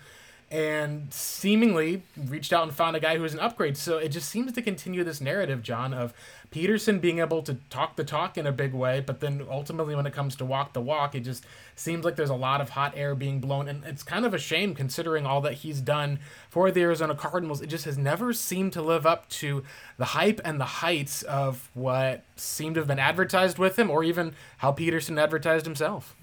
and 0.49 1.13
seemingly 1.13 2.03
reached 2.17 2.53
out 2.53 2.63
and 2.63 2.73
found 2.73 2.95
a 2.95 3.01
guy 3.01 3.17
who 3.17 3.23
was 3.23 3.35
an 3.35 3.41
upgrade. 3.41 3.77
So 3.77 3.99
it 3.99 4.11
just 4.11 4.29
seems 4.29 4.53
to 4.53 4.63
continue 4.63 5.03
this 5.03 5.21
narrative, 5.21 5.61
John, 5.61 5.93
of 5.93 6.15
Peterson 6.51 7.01
being 7.01 7.19
able 7.19 7.43
to 7.43 7.55
talk 7.69 7.97
the 7.97 8.05
talk 8.05 8.39
in 8.39 8.47
a 8.47 8.53
big 8.53 8.73
way, 8.73 9.01
but 9.01 9.19
then 9.19 9.45
ultimately 9.51 9.97
when 9.97 10.07
it 10.07 10.13
comes 10.13 10.37
to 10.37 10.45
walk 10.45 10.73
the 10.73 10.81
walk, 10.81 11.17
it 11.17 11.21
just 11.21 11.45
seems 11.75 12.05
like 12.05 12.15
there's 12.15 12.31
a 12.31 12.35
lot 12.35 12.61
of 12.61 12.71
hot 12.71 12.93
air 12.97 13.17
being 13.17 13.41
blown. 13.41 13.67
And 13.67 13.85
it's 13.85 14.05
kind 14.05 14.25
of 14.25 14.33
a 14.33 14.39
shame 14.39 14.75
considering 14.75 15.27
all 15.27 15.41
that 15.41 15.55
he's 15.55 15.81
done 15.81 16.21
for 16.49 16.71
the 16.71 16.83
Arizona 16.83 17.17
Cardinals. 17.17 17.61
It 17.61 17.67
just 17.67 17.85
has 17.85 17.99
never 17.99 18.33
seemed 18.33 18.73
to 18.75 18.83
live 18.83 19.05
up 19.05 19.29
to 19.31 19.65
the 19.99 20.05
hype 20.05 20.41
and 20.45 20.61
the 20.61 20.65
heights 20.65 21.23
of 21.25 21.71
what 21.75 22.23
seemed 22.37 22.77
to 22.77 22.83
have 22.83 22.89
been 22.89 23.01
advertised 23.01 23.59
with 23.59 23.77
him 23.77 23.91
or 23.91 24.05
even 24.05 24.33
how 24.59 24.71
Peterson 24.71 25.19
advertised 25.19 25.67
himself. 25.67 26.15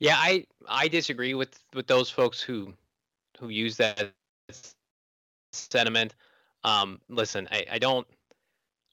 Yeah, 0.00 0.16
I 0.16 0.46
I 0.66 0.88
disagree 0.88 1.34
with 1.34 1.62
with 1.74 1.86
those 1.86 2.10
folks 2.10 2.40
who 2.40 2.72
who 3.38 3.50
use 3.50 3.76
that 3.76 4.12
sentiment. 5.52 6.14
Um, 6.64 7.00
listen, 7.08 7.48
I, 7.52 7.66
I 7.72 7.78
don't 7.78 8.06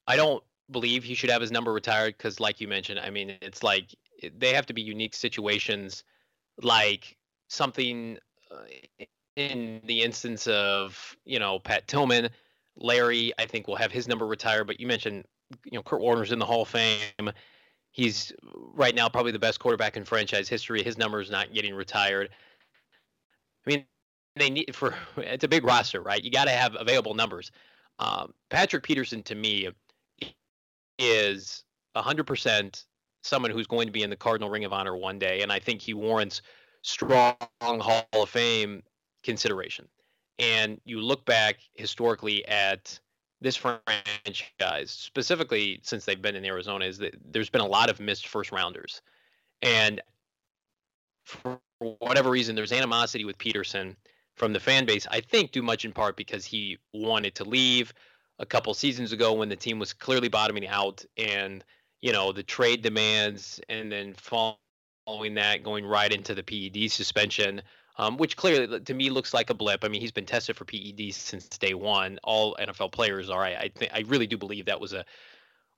I 0.06 0.16
don't 0.16 0.44
believe 0.70 1.02
he 1.02 1.14
should 1.14 1.30
have 1.30 1.40
his 1.40 1.50
number 1.50 1.72
retired 1.72 2.16
because, 2.18 2.40
like 2.40 2.60
you 2.60 2.68
mentioned, 2.68 3.00
I 3.00 3.08
mean, 3.10 3.36
it's 3.40 3.62
like 3.62 3.94
they 4.36 4.52
have 4.52 4.66
to 4.66 4.74
be 4.74 4.82
unique 4.82 5.14
situations, 5.14 6.04
like 6.62 7.16
something 7.48 8.18
uh, 8.50 9.04
in 9.36 9.80
the 9.84 10.02
instance 10.02 10.46
of 10.46 11.16
you 11.24 11.38
know 11.38 11.58
Pat 11.58 11.88
Tillman, 11.88 12.28
Larry. 12.76 13.32
I 13.38 13.46
think 13.46 13.66
will 13.66 13.76
have 13.76 13.92
his 13.92 14.08
number 14.08 14.26
retired. 14.26 14.66
But 14.66 14.78
you 14.78 14.86
mentioned 14.86 15.24
you 15.64 15.78
know 15.78 15.82
Kurt 15.82 16.02
Warner's 16.02 16.32
in 16.32 16.38
the 16.38 16.46
Hall 16.46 16.62
of 16.62 16.68
Fame 16.68 17.32
he's 17.98 18.32
right 18.74 18.94
now 18.94 19.08
probably 19.08 19.32
the 19.32 19.40
best 19.40 19.58
quarterback 19.58 19.96
in 19.96 20.04
franchise 20.04 20.48
history. 20.48 20.84
His 20.84 20.96
number 20.96 21.20
is 21.20 21.30
not 21.30 21.52
getting 21.52 21.74
retired. 21.74 22.30
I 23.66 23.70
mean, 23.70 23.84
they 24.36 24.50
need 24.50 24.74
for 24.74 24.94
it's 25.16 25.44
a 25.44 25.48
big 25.48 25.64
roster, 25.64 26.00
right? 26.00 26.22
You 26.22 26.30
got 26.30 26.44
to 26.44 26.52
have 26.52 26.76
available 26.78 27.14
numbers. 27.14 27.50
Um, 27.98 28.32
Patrick 28.50 28.84
Peterson 28.84 29.24
to 29.24 29.34
me 29.34 29.68
is 31.00 31.64
100% 31.96 32.84
someone 33.22 33.50
who's 33.50 33.66
going 33.66 33.88
to 33.88 33.92
be 33.92 34.04
in 34.04 34.10
the 34.10 34.16
Cardinal 34.16 34.48
Ring 34.48 34.64
of 34.64 34.72
Honor 34.72 34.96
one 34.96 35.18
day, 35.18 35.42
and 35.42 35.50
I 35.50 35.58
think 35.58 35.82
he 35.82 35.92
warrants 35.92 36.40
strong 36.82 37.34
Hall 37.60 38.06
of 38.12 38.28
Fame 38.28 38.84
consideration. 39.24 39.88
And 40.38 40.80
you 40.84 41.00
look 41.00 41.24
back 41.24 41.56
historically 41.74 42.46
at 42.46 43.00
this 43.40 43.56
franchise, 43.56 44.90
specifically 44.90 45.80
since 45.82 46.04
they've 46.04 46.20
been 46.20 46.36
in 46.36 46.44
Arizona, 46.44 46.84
is 46.84 46.98
that 46.98 47.14
there's 47.30 47.50
been 47.50 47.60
a 47.60 47.66
lot 47.66 47.90
of 47.90 48.00
missed 48.00 48.26
first 48.26 48.52
rounders. 48.52 49.00
And 49.62 50.00
for 51.24 51.60
whatever 51.78 52.30
reason, 52.30 52.56
there's 52.56 52.72
animosity 52.72 53.24
with 53.24 53.38
Peterson 53.38 53.96
from 54.36 54.52
the 54.52 54.60
fan 54.60 54.86
base. 54.86 55.06
I 55.10 55.20
think 55.20 55.52
due 55.52 55.62
much 55.62 55.84
in 55.84 55.92
part 55.92 56.16
because 56.16 56.44
he 56.44 56.78
wanted 56.92 57.34
to 57.36 57.44
leave 57.44 57.92
a 58.38 58.46
couple 58.46 58.72
seasons 58.74 59.12
ago 59.12 59.32
when 59.34 59.48
the 59.48 59.56
team 59.56 59.78
was 59.78 59.92
clearly 59.92 60.28
bottoming 60.28 60.66
out 60.66 61.04
and, 61.16 61.64
you 62.00 62.12
know, 62.12 62.32
the 62.32 62.42
trade 62.42 62.82
demands 62.82 63.60
and 63.68 63.90
then 63.90 64.14
following 64.14 65.34
that 65.34 65.62
going 65.62 65.84
right 65.84 66.12
into 66.12 66.34
the 66.34 66.42
PED 66.42 66.90
suspension 66.90 67.62
um, 67.98 68.16
which 68.16 68.36
clearly 68.36 68.80
to 68.80 68.94
me 68.94 69.10
looks 69.10 69.34
like 69.34 69.50
a 69.50 69.54
blip. 69.54 69.84
I 69.84 69.88
mean, 69.88 70.00
he's 70.00 70.12
been 70.12 70.26
tested 70.26 70.56
for 70.56 70.64
PEDs 70.64 71.14
since 71.14 71.48
day 71.48 71.74
one. 71.74 72.18
All 72.22 72.56
NFL 72.60 72.92
players 72.92 73.28
are. 73.28 73.42
I 73.42 73.56
I, 73.56 73.70
th- 73.74 73.90
I 73.92 74.04
really 74.06 74.26
do 74.26 74.38
believe 74.38 74.66
that 74.66 74.80
was 74.80 74.92
a, 74.92 75.04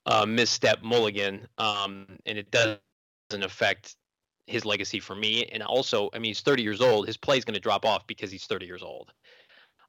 a 0.06 0.26
misstep 0.26 0.82
mulligan, 0.82 1.48
um, 1.58 2.06
and 2.26 2.38
it 2.38 2.50
doesn't 2.50 2.80
affect 3.32 3.96
his 4.46 4.64
legacy 4.64 5.00
for 5.00 5.14
me. 5.14 5.46
And 5.46 5.62
also, 5.62 6.10
I 6.12 6.18
mean, 6.18 6.30
he's 6.30 6.40
30 6.40 6.62
years 6.62 6.80
old. 6.80 7.06
His 7.06 7.16
play 7.16 7.38
is 7.38 7.44
going 7.44 7.54
to 7.54 7.60
drop 7.60 7.84
off 7.84 8.06
because 8.06 8.30
he's 8.30 8.46
30 8.46 8.66
years 8.66 8.82
old. 8.82 9.12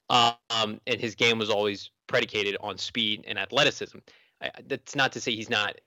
Um, 0.10 0.80
and 0.88 1.00
his 1.00 1.16
game 1.16 1.40
was 1.40 1.50
always 1.50 1.90
predicated 2.08 2.58
on 2.60 2.78
speed 2.78 3.24
and 3.28 3.40
athleticism. 3.40 3.98
I, 4.42 4.52
that's 4.68 4.96
not 4.96 5.14
to 5.14 5.22
say 5.22 5.32
he's 5.32 5.50
not 5.50 5.80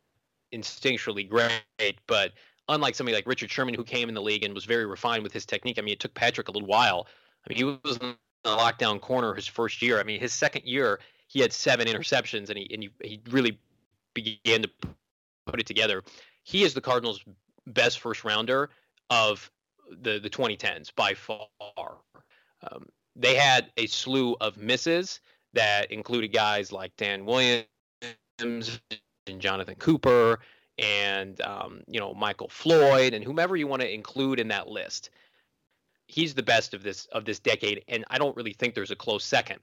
instinctually 0.53 1.29
great, 1.29 1.99
but 2.07 2.33
unlike 2.69 2.95
somebody 2.95 3.15
like 3.15 3.27
Richard 3.27 3.51
Sherman 3.51 3.75
who 3.75 3.85
came 3.85 4.09
in 4.09 4.15
the 4.15 4.23
league 4.23 4.45
and 4.45 4.55
was 4.55 4.65
very 4.65 4.87
refined 4.87 5.23
with 5.23 5.33
his 5.33 5.47
technique. 5.47 5.79
I 5.79 5.83
mean, 5.83 5.93
it 5.93 6.01
took 6.01 6.15
Patrick 6.15 6.49
a 6.49 6.51
little 6.51 6.69
while. 6.69 7.07
I 7.45 7.51
mean, 7.53 7.57
he 7.57 7.65
was 7.65 7.99
in 7.99 8.17
the 8.43 8.51
lockdown 8.51 9.01
corner 9.01 9.35
his 9.35 9.47
first 9.47 9.83
year. 9.83 10.01
I 10.01 10.03
mean, 10.03 10.21
his 10.21 10.33
second 10.33 10.65
year 10.65 11.01
he 11.29 11.41
had 11.41 11.53
seven 11.53 11.87
interceptions 11.87 12.49
and 12.49 12.59
he 12.59 12.69
and 12.73 12.83
he, 12.83 12.91
he 13.03 13.21
really 13.31 13.59
began 14.15 14.63
to 14.63 14.71
put 15.47 15.61
it 15.61 15.67
together. 15.67 16.03
He 16.43 16.63
is 16.63 16.75
the 16.75 16.81
Cardinals' 16.81 17.25
best 17.67 18.01
first 18.01 18.25
rounder 18.25 18.71
of 19.11 19.51
the 19.91 20.19
the 20.19 20.31
2010s 20.31 20.95
by 20.95 21.15
far. 21.15 21.49
Um, 22.71 22.87
they 23.17 23.35
had 23.35 23.71
a 23.77 23.87
slew 23.87 24.37
of 24.41 24.57
misses 24.57 25.21
that 25.53 25.91
included 25.91 26.33
guys 26.33 26.73
like 26.73 26.97
Dan 26.97 27.25
Williams 27.25 27.67
and 28.39 29.41
Jonathan 29.41 29.77
Cooper 29.77 30.41
and 30.79 31.41
um, 31.43 31.83
you 31.87 32.01
know 32.01 32.15
Michael 32.15 32.49
Floyd 32.49 33.15
and 33.15 33.25
whomever 33.25 33.57
you 33.57 33.67
want 33.67 33.83
to 33.83 33.93
include 33.93 34.41
in 34.41 34.49
that 34.49 34.69
list. 34.69 35.11
He's 36.07 36.35
the 36.35 36.43
best 36.43 36.75
of 36.75 36.83
this 36.83 37.07
of 37.13 37.25
this 37.25 37.39
decade, 37.39 37.83
and 37.89 38.05
I 38.11 38.19
don't 38.19 38.37
really 38.37 38.53
think 38.53 38.75
there's 38.75 38.91
a 38.91 38.97
close 38.97 39.25
second. 39.25 39.61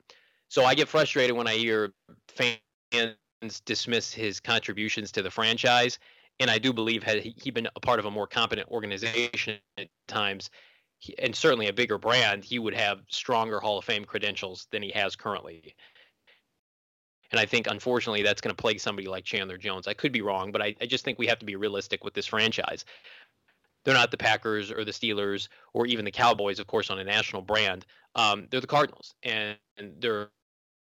So 0.48 0.66
I 0.66 0.76
get 0.76 0.88
frustrated 0.88 1.36
when 1.36 1.48
I 1.48 1.54
hear 1.54 1.94
fans 2.28 3.62
dismiss 3.66 4.14
his 4.14 4.40
contributions 4.40 5.12
to 5.14 5.22
the 5.22 5.32
franchise, 5.32 6.00
and 6.40 6.50
I 6.50 6.58
do 6.58 6.74
believe 6.74 7.04
had 7.04 7.22
he 7.22 7.52
been 7.52 7.70
a 7.76 7.80
part 7.80 8.00
of 8.00 8.06
a 8.06 8.12
more 8.12 8.28
competent 8.28 8.68
organization 8.70 9.60
at 9.78 9.88
times, 10.08 10.50
and 11.20 11.36
certainly 11.36 11.68
a 11.68 11.74
bigger 11.74 11.98
brand, 11.98 12.44
he 12.44 12.60
would 12.60 12.74
have 12.74 13.02
stronger 13.08 13.60
Hall 13.60 13.78
of 13.78 13.86
Fame 13.86 14.06
credentials 14.06 14.68
than 14.72 14.82
he 14.82 14.92
has 14.92 15.16
currently. 15.16 15.76
And 17.32 17.40
I 17.40 17.46
think, 17.46 17.68
unfortunately, 17.68 18.24
that's 18.24 18.42
going 18.42 18.56
to 18.56 18.62
plague 18.62 18.80
somebody 18.80 19.08
like 19.08 19.24
Chandler 19.24 19.58
Jones. 19.58 19.88
I 19.88 19.94
could 19.94 20.12
be 20.12 20.22
wrong, 20.22 20.52
but 20.52 20.62
I, 20.62 20.76
I 20.82 20.86
just 20.86 21.06
think 21.06 21.18
we 21.18 21.28
have 21.28 21.40
to 21.40 21.46
be 21.46 21.56
realistic 21.56 22.04
with 22.04 22.14
this 22.14 22.28
franchise. 22.28 22.86
They're 23.84 23.94
not 23.94 24.12
the 24.12 24.18
Packers 24.18 24.72
or 24.72 24.84
the 24.86 24.92
Steelers 24.92 25.48
or 25.74 25.88
even 25.88 26.06
the 26.06 26.12
Cowboys, 26.12 26.60
of 26.60 26.68
course, 26.68 26.90
on 26.90 27.00
a 27.00 27.04
national 27.04 27.42
brand. 27.42 27.86
Um, 28.16 28.48
they're 28.52 28.62
the 28.62 28.68
Cardinals, 28.68 29.16
and, 29.24 29.58
and 29.78 29.94
they're 30.00 30.30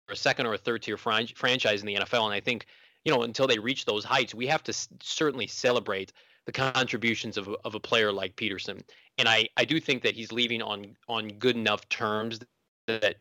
a 0.10 0.16
second 0.16 0.46
or 0.46 0.54
a 0.54 0.58
third 0.58 0.84
tier 0.84 0.98
fran- 0.98 1.28
franchise 1.28 1.82
in 1.82 1.88
the 1.88 1.96
NFL. 1.96 2.26
And 2.26 2.34
I 2.34 2.40
think, 2.40 2.66
you 3.06 3.12
know, 3.12 3.24
until 3.24 3.48
they 3.48 3.58
reach 3.58 3.86
those 3.86 4.04
heights, 4.04 4.36
we 4.36 4.48
have 4.48 4.64
to 4.64 4.72
s- 4.72 4.90
certainly 5.02 5.48
celebrate 5.48 6.12
the 6.46 6.52
contributions 6.52 7.38
of, 7.38 7.48
of 7.64 7.74
a 7.74 7.80
player 7.80 8.12
like 8.12 8.36
Peterson. 8.36 8.84
And 9.18 9.30
I, 9.30 9.48
I 9.56 9.66
do 9.66 9.80
think 9.80 10.04
that 10.04 10.14
he's 10.14 10.32
leaving 10.32 10.62
on 10.62 10.98
on 11.08 11.30
good 11.30 11.56
enough 11.56 11.88
terms 11.88 12.40
that 12.88 13.16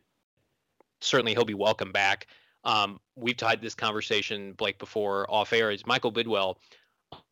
certainly 1.00 1.33
he'll 1.33 1.45
be 1.45 1.55
welcome 1.55 1.93
back. 1.93 2.26
Um, 2.64 3.00
we've 3.16 3.38
had 3.38 3.61
this 3.61 3.75
conversation, 3.75 4.52
Blake, 4.52 4.78
before 4.78 5.31
off 5.31 5.52
air. 5.52 5.71
Is 5.71 5.87
Michael 5.87 6.12
Bidwill, 6.12 6.57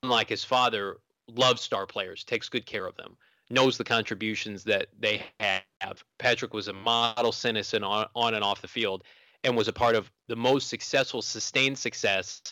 unlike 0.02 0.28
his 0.28 0.44
father, 0.44 0.98
loves 1.28 1.60
star 1.60 1.86
players, 1.86 2.24
takes 2.24 2.48
good 2.48 2.66
care 2.66 2.86
of 2.86 2.96
them, 2.96 3.16
knows 3.48 3.78
the 3.78 3.84
contributions 3.84 4.64
that 4.64 4.88
they 4.98 5.22
have. 5.38 6.02
Patrick 6.18 6.52
was 6.52 6.68
a 6.68 6.72
model 6.72 7.32
citizen 7.32 7.84
on, 7.84 8.06
on 8.14 8.34
and 8.34 8.44
off 8.44 8.62
the 8.62 8.68
field, 8.68 9.04
and 9.44 9.56
was 9.56 9.68
a 9.68 9.72
part 9.72 9.94
of 9.94 10.10
the 10.28 10.36
most 10.36 10.68
successful, 10.68 11.22
sustained 11.22 11.78
success 11.78 12.42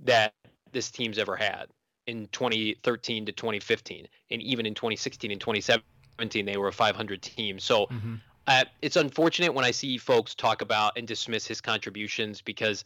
that 0.00 0.34
this 0.72 0.90
team's 0.90 1.18
ever 1.18 1.36
had 1.36 1.66
in 2.06 2.28
2013 2.32 3.26
to 3.26 3.32
2015, 3.32 4.06
and 4.30 4.42
even 4.42 4.66
in 4.66 4.74
2016 4.74 5.30
and 5.30 5.40
2017, 5.40 6.44
they 6.44 6.56
were 6.56 6.68
a 6.68 6.72
500 6.72 7.22
team. 7.22 7.58
So. 7.58 7.86
Mm-hmm 7.86 8.16
uh, 8.46 8.64
it's 8.82 8.96
unfortunate 8.96 9.54
when 9.54 9.64
I 9.64 9.70
see 9.70 9.98
folks 9.98 10.34
talk 10.34 10.62
about 10.62 10.96
and 10.96 11.06
dismiss 11.06 11.46
his 11.46 11.60
contributions 11.60 12.42
because 12.42 12.84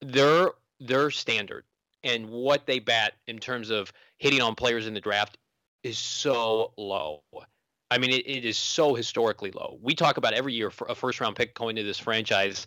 they're 0.00 0.50
they're 0.80 1.10
standard 1.10 1.64
and 2.02 2.28
what 2.28 2.66
they 2.66 2.78
bat 2.78 3.14
in 3.26 3.38
terms 3.38 3.70
of 3.70 3.92
hitting 4.18 4.40
on 4.40 4.54
players 4.54 4.86
in 4.86 4.94
the 4.94 5.00
draft 5.00 5.38
is 5.82 5.98
so 5.98 6.72
low. 6.76 7.22
I 7.90 7.98
mean, 7.98 8.10
it, 8.10 8.26
it 8.26 8.44
is 8.44 8.56
so 8.56 8.94
historically 8.94 9.50
low. 9.50 9.78
We 9.82 9.94
talk 9.94 10.16
about 10.16 10.32
every 10.34 10.54
year 10.54 10.70
for 10.70 10.86
a 10.88 10.94
first 10.94 11.20
round 11.20 11.36
pick 11.36 11.54
going 11.54 11.76
to 11.76 11.82
this 11.82 11.98
franchise. 11.98 12.66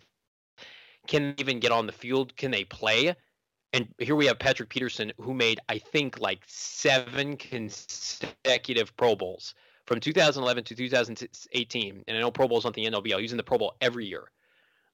Can 1.07 1.35
they 1.35 1.41
even 1.41 1.59
get 1.59 1.71
on 1.71 1.85
the 1.85 1.91
field? 1.91 2.35
Can 2.35 2.51
they 2.51 2.63
play? 2.63 3.15
And 3.73 3.87
here 3.99 4.15
we 4.15 4.27
have 4.27 4.39
Patrick 4.39 4.69
Peterson, 4.69 5.11
who 5.19 5.33
made, 5.33 5.59
I 5.69 5.77
think, 5.77 6.19
like 6.19 6.39
seven 6.47 7.35
consecutive 7.37 8.95
Pro 8.95 9.15
Bowls 9.15 9.53
from 9.87 10.01
2011 10.01 10.65
to 10.65 10.75
2018, 10.75 12.03
and 12.07 12.17
I 12.17 12.19
know 12.19 12.29
Pro 12.29 12.47
Bowl's 12.47 12.65
not 12.65 12.73
the 12.73 12.87
all, 12.93 13.21
using 13.21 13.37
the 13.37 13.43
Pro 13.43 13.57
Bowl 13.57 13.75
every 13.81 14.05
year. 14.05 14.29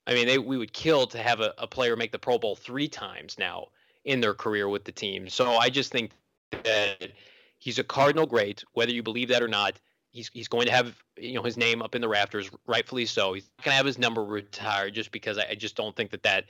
I 0.06 0.14
mean, 0.14 0.28
they 0.28 0.38
we 0.38 0.58
would 0.58 0.72
kill 0.72 1.08
to 1.08 1.18
have 1.18 1.40
a, 1.40 1.54
a 1.58 1.68
player 1.68 1.96
make 1.96 2.12
the 2.12 2.20
Pro 2.20 2.38
Bowl 2.38 2.56
three 2.56 2.88
times 2.88 3.38
now 3.40 3.68
in 4.06 4.22
their 4.22 4.36
career 4.36 4.70
with 4.70 4.84
the 4.84 4.92
team. 4.92 5.28
So 5.30 5.56
I 5.56 5.70
just 5.70 5.92
think 5.92 6.12
that 6.52 7.12
he's 7.58 7.80
a 7.80 7.84
Cardinal 7.84 8.28
great, 8.28 8.64
whether 8.74 8.92
you 8.92 9.02
believe 9.02 9.30
that 9.30 9.42
or 9.42 9.48
not. 9.48 9.80
He's 10.12 10.30
he's 10.32 10.48
going 10.48 10.68
to 10.68 10.72
have 10.72 10.96
you 11.18 11.34
know 11.34 11.44
his 11.44 11.58
name 11.58 11.82
up 11.82 11.96
in 11.96 12.02
the 12.02 12.08
rafters, 12.08 12.52
rightfully 12.68 13.08
so. 13.08 13.34
He's 13.34 13.50
going 13.64 13.72
to 13.72 13.78
have 13.78 13.86
his 13.88 13.98
number 13.98 14.24
retired 14.24 14.94
just 14.94 15.12
because 15.12 15.40
I, 15.40 15.48
I 15.52 15.56
just 15.56 15.76
don't 15.76 15.96
think 15.96 16.12
that 16.12 16.24
that 16.24 16.46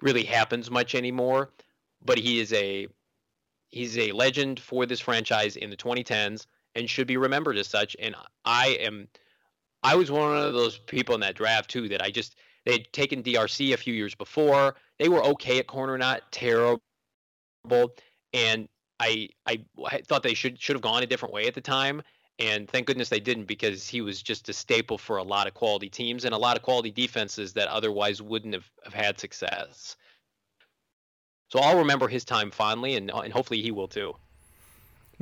really 0.00 0.22
happens 0.22 0.70
much 0.70 0.94
anymore. 0.94 1.50
But 2.04 2.18
he 2.18 2.38
is 2.38 2.52
a 2.52 2.86
he's 3.70 3.98
a 3.98 4.12
legend 4.12 4.60
for 4.60 4.86
this 4.86 5.00
franchise 5.00 5.56
in 5.56 5.70
the 5.70 5.76
2010s 5.76 6.46
and 6.74 6.88
should 6.88 7.06
be 7.06 7.16
remembered 7.16 7.56
as 7.56 7.68
such. 7.68 7.96
And 7.98 8.14
I 8.44 8.78
am, 8.80 9.08
I 9.82 9.96
was 9.96 10.10
one 10.10 10.36
of 10.36 10.52
those 10.52 10.78
people 10.78 11.14
in 11.14 11.20
that 11.20 11.34
draft 11.34 11.70
too 11.70 11.88
that 11.88 12.02
I 12.02 12.10
just 12.10 12.36
they 12.64 12.72
had 12.72 12.92
taken 12.92 13.22
DRC 13.22 13.72
a 13.72 13.76
few 13.76 13.94
years 13.94 14.14
before. 14.14 14.76
They 14.98 15.08
were 15.08 15.22
okay 15.24 15.58
at 15.58 15.66
corner, 15.66 15.96
not 15.96 16.30
terrible, 16.30 16.80
and 18.32 18.68
I 18.98 19.28
I 19.46 19.62
thought 20.06 20.22
they 20.22 20.34
should 20.34 20.60
should 20.60 20.76
have 20.76 20.82
gone 20.82 21.02
a 21.02 21.06
different 21.06 21.34
way 21.34 21.46
at 21.46 21.54
the 21.54 21.60
time. 21.60 22.02
And 22.38 22.70
thank 22.70 22.86
goodness 22.86 23.10
they 23.10 23.20
didn't 23.20 23.44
because 23.44 23.86
he 23.86 24.00
was 24.00 24.22
just 24.22 24.48
a 24.48 24.54
staple 24.54 24.96
for 24.96 25.18
a 25.18 25.22
lot 25.22 25.46
of 25.46 25.52
quality 25.52 25.90
teams 25.90 26.24
and 26.24 26.34
a 26.34 26.38
lot 26.38 26.56
of 26.56 26.62
quality 26.62 26.90
defenses 26.90 27.52
that 27.52 27.68
otherwise 27.68 28.22
wouldn't 28.22 28.54
have, 28.54 28.70
have 28.82 28.94
had 28.94 29.20
success. 29.20 29.96
So 31.50 31.58
I'll 31.58 31.76
remember 31.76 32.08
his 32.08 32.24
time 32.24 32.50
fondly, 32.50 32.96
and, 32.96 33.10
and 33.10 33.30
hopefully 33.30 33.60
he 33.60 33.72
will 33.72 33.88
too. 33.88 34.14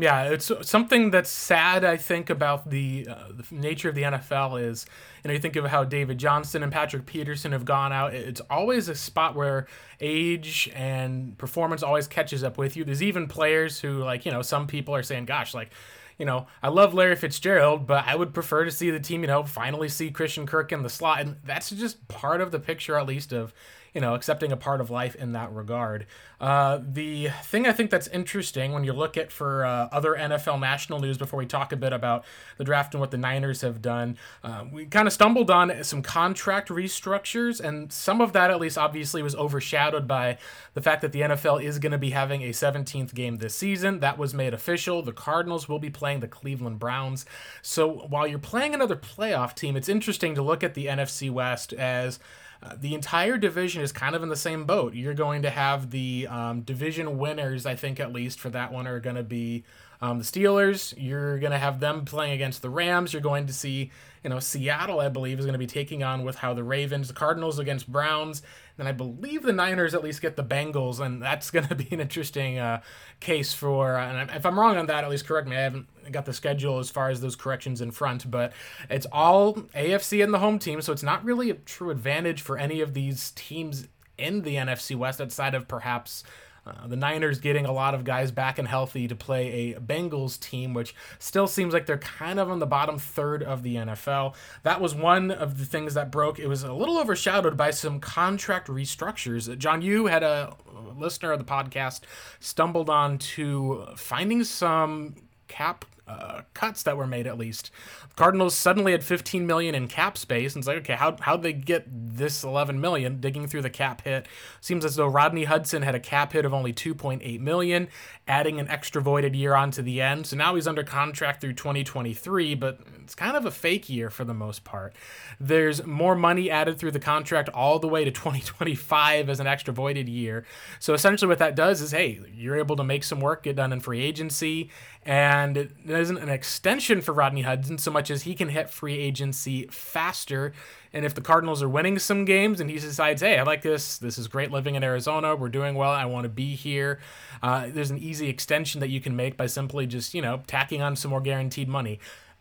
Yeah, 0.00 0.30
it's 0.30 0.52
something 0.62 1.10
that's 1.10 1.28
sad. 1.28 1.84
I 1.84 1.96
think 1.96 2.30
about 2.30 2.70
the, 2.70 3.08
uh, 3.10 3.32
the 3.32 3.44
nature 3.52 3.88
of 3.88 3.96
the 3.96 4.02
NFL 4.02 4.62
is, 4.62 4.86
you 5.24 5.28
know, 5.28 5.34
you 5.34 5.40
think 5.40 5.56
of 5.56 5.64
how 5.66 5.82
David 5.82 6.18
Johnson 6.18 6.62
and 6.62 6.70
Patrick 6.70 7.04
Peterson 7.04 7.50
have 7.50 7.64
gone 7.64 7.92
out. 7.92 8.14
It's 8.14 8.40
always 8.48 8.88
a 8.88 8.94
spot 8.94 9.34
where 9.34 9.66
age 10.00 10.70
and 10.72 11.36
performance 11.36 11.82
always 11.82 12.06
catches 12.06 12.44
up 12.44 12.56
with 12.56 12.76
you. 12.76 12.84
There's 12.84 13.02
even 13.02 13.26
players 13.26 13.80
who, 13.80 13.98
like, 14.04 14.24
you 14.24 14.30
know, 14.30 14.40
some 14.40 14.68
people 14.68 14.94
are 14.94 15.02
saying, 15.02 15.26
"Gosh, 15.26 15.52
like." 15.52 15.70
You 16.16 16.26
know, 16.26 16.48
I 16.64 16.66
love 16.66 16.94
Larry 16.94 17.14
Fitzgerald, 17.14 17.86
but 17.86 18.04
I 18.04 18.16
would 18.16 18.34
prefer 18.34 18.64
to 18.64 18.72
see 18.72 18.90
the 18.90 18.98
team, 18.98 19.20
you 19.20 19.28
know, 19.28 19.44
finally 19.44 19.88
see 19.88 20.10
Christian 20.10 20.46
Kirk 20.46 20.72
in 20.72 20.82
the 20.82 20.88
slot. 20.88 21.20
And 21.20 21.36
that's 21.44 21.70
just 21.70 22.08
part 22.08 22.40
of 22.40 22.50
the 22.50 22.58
picture, 22.58 22.98
at 22.98 23.06
least, 23.06 23.32
of 23.32 23.54
you 23.94 24.00
know, 24.00 24.14
accepting 24.14 24.52
a 24.52 24.56
part 24.56 24.80
of 24.80 24.90
life 24.90 25.14
in 25.14 25.32
that 25.32 25.52
regard. 25.52 26.06
Uh, 26.40 26.78
the 26.80 27.28
thing 27.42 27.66
I 27.66 27.72
think 27.72 27.90
that's 27.90 28.06
interesting 28.08 28.72
when 28.72 28.84
you 28.84 28.92
look 28.92 29.16
at 29.16 29.32
for 29.32 29.64
uh, 29.64 29.88
other 29.90 30.14
NFL 30.14 30.60
national 30.60 31.00
news 31.00 31.18
before 31.18 31.38
we 31.38 31.46
talk 31.46 31.72
a 31.72 31.76
bit 31.76 31.92
about 31.92 32.24
the 32.58 32.64
draft 32.64 32.94
and 32.94 33.00
what 33.00 33.10
the 33.10 33.18
Niners 33.18 33.62
have 33.62 33.82
done, 33.82 34.16
uh, 34.44 34.64
we 34.70 34.86
kind 34.86 35.08
of 35.08 35.12
stumbled 35.12 35.50
on 35.50 35.82
some 35.82 36.02
contract 36.02 36.68
restructures, 36.68 37.60
and 37.60 37.92
some 37.92 38.20
of 38.20 38.32
that, 38.34 38.50
at 38.50 38.60
least, 38.60 38.78
obviously 38.78 39.22
was 39.22 39.34
overshadowed 39.34 40.06
by 40.06 40.38
the 40.74 40.80
fact 40.80 41.02
that 41.02 41.12
the 41.12 41.22
NFL 41.22 41.62
is 41.62 41.78
going 41.78 41.92
to 41.92 41.98
be 41.98 42.10
having 42.10 42.42
a 42.42 42.50
17th 42.50 43.14
game 43.14 43.38
this 43.38 43.54
season. 43.54 44.00
That 44.00 44.16
was 44.16 44.32
made 44.32 44.54
official. 44.54 45.02
The 45.02 45.12
Cardinals 45.12 45.68
will 45.68 45.80
be 45.80 45.90
playing 45.90 46.20
the 46.20 46.28
Cleveland 46.28 46.78
Browns. 46.78 47.26
So 47.62 48.06
while 48.08 48.26
you're 48.26 48.38
playing 48.38 48.74
another 48.74 48.96
playoff 48.96 49.54
team, 49.54 49.76
it's 49.76 49.88
interesting 49.88 50.34
to 50.36 50.42
look 50.42 50.62
at 50.62 50.74
the 50.74 50.86
NFC 50.86 51.30
West 51.30 51.72
as 51.72 52.20
uh, 52.62 52.74
the 52.78 52.94
entire 52.94 53.38
division 53.38 53.82
is 53.82 53.92
kind 53.92 54.16
of 54.16 54.22
in 54.22 54.28
the 54.28 54.36
same 54.36 54.64
boat. 54.64 54.94
You're 54.94 55.14
going 55.14 55.42
to 55.42 55.50
have 55.50 55.90
the 55.90 56.26
um, 56.28 56.62
division 56.62 57.18
winners, 57.18 57.66
I 57.66 57.76
think, 57.76 58.00
at 58.00 58.12
least 58.12 58.40
for 58.40 58.50
that 58.50 58.72
one, 58.72 58.86
are 58.86 59.00
going 59.00 59.16
to 59.16 59.22
be 59.22 59.64
um, 60.00 60.18
the 60.18 60.24
Steelers. 60.24 60.94
You're 60.96 61.38
going 61.38 61.52
to 61.52 61.58
have 61.58 61.80
them 61.80 62.04
playing 62.04 62.32
against 62.32 62.62
the 62.62 62.70
Rams. 62.70 63.12
You're 63.12 63.22
going 63.22 63.46
to 63.46 63.52
see, 63.52 63.90
you 64.22 64.30
know, 64.30 64.38
Seattle, 64.38 65.00
I 65.00 65.08
believe, 65.08 65.38
is 65.38 65.44
going 65.44 65.54
to 65.54 65.58
be 65.58 65.66
taking 65.66 66.02
on 66.02 66.24
with 66.24 66.36
how 66.36 66.54
the 66.54 66.62
Ravens, 66.62 67.08
the 67.08 67.14
Cardinals 67.14 67.58
against 67.58 67.90
Browns, 67.90 68.42
and 68.78 68.86
I 68.86 68.92
believe 68.92 69.42
the 69.42 69.52
Niners 69.52 69.94
at 69.94 70.04
least 70.04 70.22
get 70.22 70.36
the 70.36 70.44
Bengals, 70.44 71.00
and 71.00 71.20
that's 71.20 71.50
going 71.52 71.66
to 71.66 71.74
be 71.74 71.88
an 71.90 72.00
interesting 72.00 72.58
uh, 72.58 72.80
case 73.20 73.52
for. 73.52 73.96
And 73.96 74.30
if 74.30 74.46
I'm 74.46 74.58
wrong 74.58 74.76
on 74.76 74.86
that, 74.86 75.04
at 75.04 75.10
least 75.10 75.26
correct 75.26 75.48
me. 75.48 75.56
I 75.56 75.60
haven't 75.60 75.86
got 76.12 76.24
the 76.24 76.32
schedule 76.32 76.78
as 76.78 76.90
far 76.90 77.10
as 77.10 77.20
those 77.20 77.36
corrections 77.36 77.80
in 77.80 77.90
front, 77.90 78.30
but 78.30 78.52
it's 78.88 79.06
all 79.12 79.54
AFC 79.54 80.22
and 80.22 80.32
the 80.32 80.38
home 80.38 80.58
team, 80.58 80.80
so 80.80 80.92
it's 80.92 81.02
not 81.02 81.24
really 81.24 81.50
a 81.50 81.54
true 81.54 81.90
advantage 81.90 82.40
for 82.40 82.56
any 82.56 82.80
of 82.80 82.94
these 82.94 83.32
teams 83.32 83.88
in 84.16 84.42
the 84.42 84.56
NFC 84.56 84.96
West 84.96 85.20
outside 85.20 85.54
of 85.54 85.68
perhaps 85.68 86.24
uh, 86.68 86.86
the 86.86 86.96
Niners 86.96 87.38
getting 87.38 87.66
a 87.66 87.72
lot 87.72 87.94
of 87.94 88.04
guys 88.04 88.30
back 88.30 88.58
and 88.58 88.68
healthy 88.68 89.08
to 89.08 89.14
play 89.14 89.72
a 89.72 89.80
Bengals 89.80 90.38
team, 90.38 90.74
which 90.74 90.94
still 91.18 91.46
seems 91.46 91.72
like 91.72 91.86
they're 91.86 91.98
kind 91.98 92.38
of 92.38 92.50
on 92.50 92.58
the 92.58 92.66
bottom 92.66 92.98
third 92.98 93.42
of 93.42 93.62
the 93.62 93.76
NFL. 93.76 94.34
That 94.62 94.80
was 94.80 94.94
one 94.94 95.30
of 95.30 95.58
the 95.58 95.64
things 95.64 95.94
that 95.94 96.10
broke. 96.10 96.38
It 96.38 96.46
was 96.46 96.62
a 96.62 96.72
little 96.72 96.98
overshadowed 96.98 97.56
by 97.56 97.70
some 97.70 98.00
contract 98.00 98.68
restructures. 98.68 99.56
John, 99.58 99.82
you 99.82 100.06
had 100.06 100.22
a 100.22 100.54
listener 100.96 101.32
of 101.32 101.38
the 101.38 101.44
podcast 101.44 102.00
stumbled 102.40 102.90
on 102.90 103.18
to 103.18 103.86
finding 103.96 104.44
some 104.44 105.14
cap 105.48 105.84
uh, 106.08 106.40
cuts 106.54 106.82
that 106.84 106.96
were 106.96 107.06
made 107.06 107.26
at 107.26 107.38
least. 107.38 107.70
Cardinals 108.16 108.54
suddenly 108.54 108.92
had 108.92 109.04
15 109.04 109.46
million 109.46 109.74
in 109.74 109.86
cap 109.86 110.18
space, 110.18 110.54
and 110.54 110.62
it's 110.62 110.66
like, 110.66 110.78
okay, 110.78 110.94
how 110.94 111.16
how'd 111.20 111.42
they 111.42 111.52
get 111.52 111.84
this 111.88 112.42
11 112.42 112.80
million? 112.80 113.20
Digging 113.20 113.46
through 113.46 113.62
the 113.62 113.70
cap 113.70 114.02
hit, 114.02 114.26
seems 114.60 114.84
as 114.84 114.96
though 114.96 115.06
Rodney 115.06 115.44
Hudson 115.44 115.82
had 115.82 115.94
a 115.94 116.00
cap 116.00 116.32
hit 116.32 116.44
of 116.44 116.52
only 116.52 116.72
2.8 116.72 117.40
million, 117.40 117.88
adding 118.26 118.58
an 118.58 118.68
extra 118.68 119.00
voided 119.00 119.36
year 119.36 119.54
onto 119.54 119.82
the 119.82 120.00
end. 120.00 120.26
So 120.26 120.36
now 120.36 120.54
he's 120.54 120.66
under 120.66 120.82
contract 120.82 121.40
through 121.40 121.52
2023, 121.52 122.54
but 122.56 122.80
it's 123.02 123.14
kind 123.14 123.36
of 123.36 123.46
a 123.46 123.50
fake 123.50 123.88
year 123.88 124.10
for 124.10 124.24
the 124.24 124.34
most 124.34 124.64
part. 124.64 124.94
There's 125.38 125.86
more 125.86 126.16
money 126.16 126.50
added 126.50 126.78
through 126.78 126.92
the 126.92 126.98
contract 126.98 127.48
all 127.50 127.78
the 127.78 127.86
way 127.86 128.04
to 128.04 128.10
2025 128.10 129.28
as 129.28 129.38
an 129.38 129.46
extra 129.46 129.72
voided 129.72 130.08
year. 130.08 130.44
So 130.80 130.92
essentially, 130.92 131.28
what 131.28 131.38
that 131.38 131.54
does 131.54 131.80
is, 131.80 131.92
hey, 131.92 132.20
you're 132.34 132.56
able 132.56 132.76
to 132.76 132.84
make 132.84 133.04
some 133.04 133.20
work 133.20 133.44
get 133.44 133.56
done 133.56 133.72
in 133.72 133.80
free 133.80 134.00
agency, 134.00 134.70
and 135.08 135.56
it 135.56 135.70
isn't 135.86 136.18
an 136.18 136.28
extension 136.28 137.00
for 137.00 137.14
Rodney 137.14 137.40
Hudson 137.40 137.78
so 137.78 137.90
much 137.90 138.10
as 138.10 138.24
he 138.24 138.34
can 138.34 138.50
hit 138.50 138.68
free 138.68 138.98
agency 138.98 139.66
faster. 139.68 140.52
And 140.92 141.02
if 141.02 141.14
the 141.14 141.22
Cardinals 141.22 141.62
are 141.62 141.68
winning 141.68 141.98
some 141.98 142.26
games 142.26 142.60
and 142.60 142.68
he 142.68 142.78
decides, 142.78 143.22
hey, 143.22 143.38
I 143.38 143.42
like 143.42 143.62
this, 143.62 143.96
this 143.96 144.18
is 144.18 144.28
great 144.28 144.50
living 144.50 144.74
in 144.74 144.84
Arizona, 144.84 145.34
we're 145.34 145.48
doing 145.48 145.76
well, 145.76 145.92
I 145.92 146.04
want 146.04 146.24
to 146.24 146.28
be 146.28 146.54
here, 146.54 147.00
uh, 147.42 147.68
there's 147.70 147.90
an 147.90 147.96
easy 147.96 148.28
extension 148.28 148.82
that 148.82 148.90
you 148.90 149.00
can 149.00 149.16
make 149.16 149.38
by 149.38 149.46
simply 149.46 149.86
just, 149.86 150.12
you 150.12 150.20
know, 150.20 150.42
tacking 150.46 150.82
on 150.82 150.94
some 150.94 151.10
more 151.10 151.22
guaranteed 151.22 151.70
money. 151.70 152.00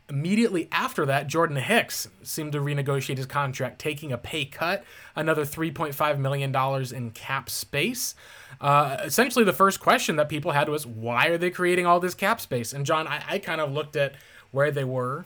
Immediately 0.09 0.69
after 0.71 1.05
that, 1.05 1.27
Jordan 1.27 1.57
Hicks 1.57 2.07
seemed 2.23 2.53
to 2.53 2.59
renegotiate 2.59 3.17
his 3.17 3.25
contract, 3.25 3.77
taking 3.77 4.13
a 4.13 4.17
pay 4.17 4.45
cut, 4.45 4.85
another 5.17 5.43
$3.5 5.43 6.17
million 6.17 6.55
in 6.95 7.11
cap 7.11 7.49
space. 7.49 8.15
Uh, 8.61 8.97
essentially, 9.03 9.43
the 9.43 9.51
first 9.51 9.81
question 9.81 10.15
that 10.15 10.29
people 10.29 10.51
had 10.51 10.69
was, 10.69 10.87
why 10.87 11.27
are 11.27 11.37
they 11.37 11.49
creating 11.49 11.85
all 11.85 11.99
this 11.99 12.13
cap 12.13 12.39
space? 12.39 12.71
And 12.71 12.85
John, 12.85 13.05
I, 13.05 13.21
I 13.27 13.39
kind 13.39 13.59
of 13.59 13.73
looked 13.73 13.97
at 13.97 14.13
where 14.51 14.71
they 14.71 14.85
were, 14.85 15.25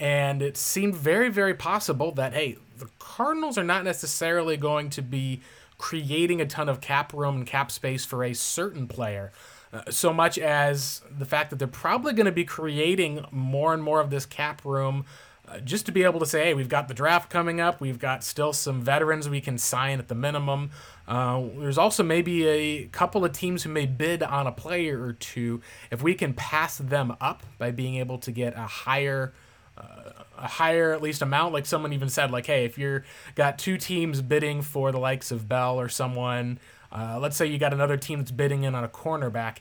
and 0.00 0.40
it 0.40 0.56
seemed 0.56 0.96
very, 0.96 1.28
very 1.28 1.54
possible 1.54 2.10
that, 2.12 2.32
hey, 2.32 2.56
the 2.78 2.88
Cardinals 2.98 3.58
are 3.58 3.64
not 3.64 3.84
necessarily 3.84 4.56
going 4.56 4.88
to 4.90 5.02
be 5.02 5.42
creating 5.76 6.40
a 6.40 6.46
ton 6.46 6.68
of 6.68 6.80
cap 6.80 7.12
room 7.12 7.36
and 7.36 7.46
cap 7.46 7.70
space 7.70 8.04
for 8.04 8.24
a 8.24 8.32
certain 8.32 8.88
player. 8.88 9.32
Uh, 9.74 9.90
so 9.90 10.12
much 10.12 10.38
as 10.38 11.02
the 11.18 11.24
fact 11.24 11.50
that 11.50 11.58
they're 11.58 11.66
probably 11.66 12.12
going 12.12 12.26
to 12.26 12.32
be 12.32 12.44
creating 12.44 13.24
more 13.32 13.74
and 13.74 13.82
more 13.82 14.00
of 14.00 14.08
this 14.08 14.24
cap 14.24 14.64
room 14.64 15.04
uh, 15.48 15.58
just 15.60 15.84
to 15.84 15.92
be 15.92 16.04
able 16.04 16.20
to 16.20 16.26
say, 16.26 16.44
hey, 16.44 16.54
we've 16.54 16.68
got 16.68 16.88
the 16.88 16.94
draft 16.94 17.28
coming 17.28 17.60
up, 17.60 17.80
we've 17.80 17.98
got 17.98 18.24
still 18.24 18.52
some 18.52 18.80
veterans 18.80 19.28
we 19.28 19.40
can 19.40 19.58
sign 19.58 19.98
at 19.98 20.08
the 20.08 20.14
minimum. 20.14 20.70
Uh, 21.06 21.42
there's 21.58 21.76
also 21.76 22.02
maybe 22.02 22.46
a 22.46 22.86
couple 22.86 23.24
of 23.24 23.32
teams 23.32 23.64
who 23.64 23.70
may 23.70 23.84
bid 23.84 24.22
on 24.22 24.46
a 24.46 24.52
player 24.52 25.02
or 25.02 25.12
two 25.12 25.60
if 25.90 26.02
we 26.02 26.14
can 26.14 26.32
pass 26.32 26.78
them 26.78 27.14
up 27.20 27.42
by 27.58 27.70
being 27.70 27.96
able 27.96 28.18
to 28.18 28.30
get 28.32 28.56
a 28.56 28.66
higher. 28.66 29.32
Uh, 29.76 30.22
a 30.38 30.46
higher 30.46 30.92
at 30.92 31.02
least 31.02 31.20
amount 31.20 31.52
like 31.52 31.66
someone 31.66 31.92
even 31.92 32.08
said 32.08 32.30
like 32.30 32.46
hey 32.46 32.64
if 32.64 32.78
you're 32.78 33.04
got 33.34 33.58
two 33.58 33.76
teams 33.76 34.20
bidding 34.20 34.62
for 34.62 34.92
the 34.92 34.98
likes 34.98 35.32
of 35.32 35.48
bell 35.48 35.80
or 35.80 35.88
someone 35.88 36.58
uh, 36.94 37.18
let's 37.20 37.36
say 37.36 37.46
you 37.46 37.58
got 37.58 37.72
another 37.72 37.96
team 37.96 38.20
that's 38.20 38.30
bidding 38.30 38.62
in 38.62 38.74
on 38.74 38.84
a 38.84 38.88
cornerback. 38.88 39.56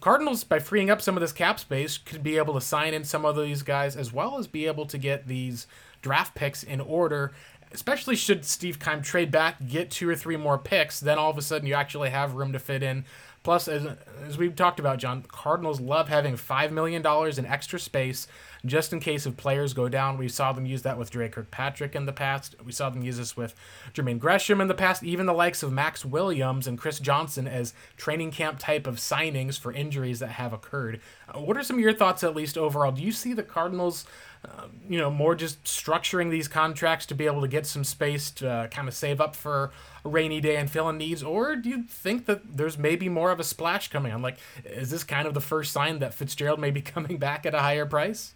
Cardinals, 0.00 0.44
by 0.44 0.58
freeing 0.58 0.90
up 0.90 1.02
some 1.02 1.16
of 1.16 1.20
this 1.20 1.32
cap 1.32 1.58
space, 1.58 1.98
could 1.98 2.22
be 2.22 2.38
able 2.38 2.54
to 2.54 2.60
sign 2.60 2.94
in 2.94 3.04
some 3.04 3.24
of 3.24 3.36
these 3.36 3.62
guys 3.62 3.96
as 3.96 4.12
well 4.12 4.38
as 4.38 4.46
be 4.46 4.66
able 4.66 4.86
to 4.86 4.96
get 4.96 5.26
these 5.26 5.66
draft 6.02 6.34
picks 6.34 6.62
in 6.62 6.80
order. 6.80 7.32
Especially 7.72 8.16
should 8.16 8.44
Steve 8.44 8.78
Keim 8.78 9.02
trade 9.02 9.30
back, 9.30 9.56
get 9.68 9.90
two 9.90 10.08
or 10.08 10.16
three 10.16 10.36
more 10.36 10.56
picks, 10.56 11.00
then 11.00 11.18
all 11.18 11.30
of 11.30 11.36
a 11.36 11.42
sudden 11.42 11.68
you 11.68 11.74
actually 11.74 12.10
have 12.10 12.34
room 12.34 12.52
to 12.52 12.58
fit 12.58 12.82
in. 12.82 13.04
Plus, 13.42 13.68
as, 13.68 13.86
as 14.26 14.38
we've 14.38 14.56
talked 14.56 14.80
about, 14.80 14.98
John, 14.98 15.22
Cardinals 15.28 15.80
love 15.80 16.08
having 16.08 16.34
$5 16.34 16.70
million 16.70 17.04
in 17.38 17.46
extra 17.46 17.78
space 17.78 18.26
just 18.64 18.92
in 18.92 19.00
case 19.00 19.26
if 19.26 19.36
players 19.36 19.72
go 19.74 19.88
down. 19.88 20.18
We 20.18 20.28
saw 20.28 20.52
them 20.52 20.66
use 20.66 20.82
that 20.82 20.98
with 20.98 21.10
Dre 21.10 21.28
Kirkpatrick 21.28 21.94
in 21.94 22.06
the 22.06 22.12
past. 22.12 22.56
We 22.64 22.72
saw 22.72 22.90
them 22.90 23.02
use 23.02 23.16
this 23.16 23.36
with 23.36 23.54
Jermaine 23.92 24.18
Gresham 24.18 24.60
in 24.60 24.68
the 24.68 24.74
past. 24.74 25.02
Even 25.02 25.26
the 25.26 25.32
likes 25.32 25.62
of 25.62 25.72
Max 25.72 26.04
Williams 26.04 26.66
and 26.66 26.78
Chris 26.78 26.98
Johnson 26.98 27.46
as 27.46 27.74
training 27.96 28.30
camp 28.30 28.58
type 28.58 28.86
of 28.86 28.96
signings 28.96 29.58
for 29.58 29.72
injuries 29.72 30.18
that 30.20 30.30
have 30.30 30.52
occurred. 30.52 31.00
Uh, 31.28 31.40
what 31.40 31.56
are 31.56 31.62
some 31.62 31.76
of 31.76 31.82
your 31.82 31.94
thoughts, 31.94 32.24
at 32.24 32.36
least 32.36 32.58
overall? 32.58 32.92
Do 32.92 33.02
you 33.02 33.12
see 33.12 33.32
the 33.32 33.42
Cardinals? 33.42 34.04
Uh, 34.44 34.68
you 34.88 34.98
know, 34.98 35.10
more 35.10 35.34
just 35.34 35.62
structuring 35.64 36.30
these 36.30 36.46
contracts 36.46 37.04
to 37.06 37.14
be 37.14 37.26
able 37.26 37.40
to 37.40 37.48
get 37.48 37.66
some 37.66 37.82
space 37.82 38.30
to 38.30 38.48
uh, 38.48 38.66
kind 38.68 38.86
of 38.86 38.94
save 38.94 39.20
up 39.20 39.34
for 39.34 39.72
a 40.04 40.08
rainy 40.08 40.40
day 40.40 40.56
and 40.56 40.70
fill 40.70 40.88
in 40.88 40.96
needs, 40.96 41.22
or 41.22 41.56
do 41.56 41.68
you 41.68 41.82
think 41.82 42.26
that 42.26 42.56
there's 42.56 42.78
maybe 42.78 43.08
more 43.08 43.32
of 43.32 43.40
a 43.40 43.44
splash 43.44 43.88
coming 43.88 44.12
on? 44.12 44.22
Like, 44.22 44.38
is 44.64 44.90
this 44.90 45.02
kind 45.02 45.26
of 45.26 45.34
the 45.34 45.40
first 45.40 45.72
sign 45.72 45.98
that 45.98 46.14
Fitzgerald 46.14 46.60
may 46.60 46.70
be 46.70 46.80
coming 46.94 47.18
back 47.18 47.46
at 47.46 47.54
a 47.54 47.58
higher 47.58 47.86
price? 47.86 48.34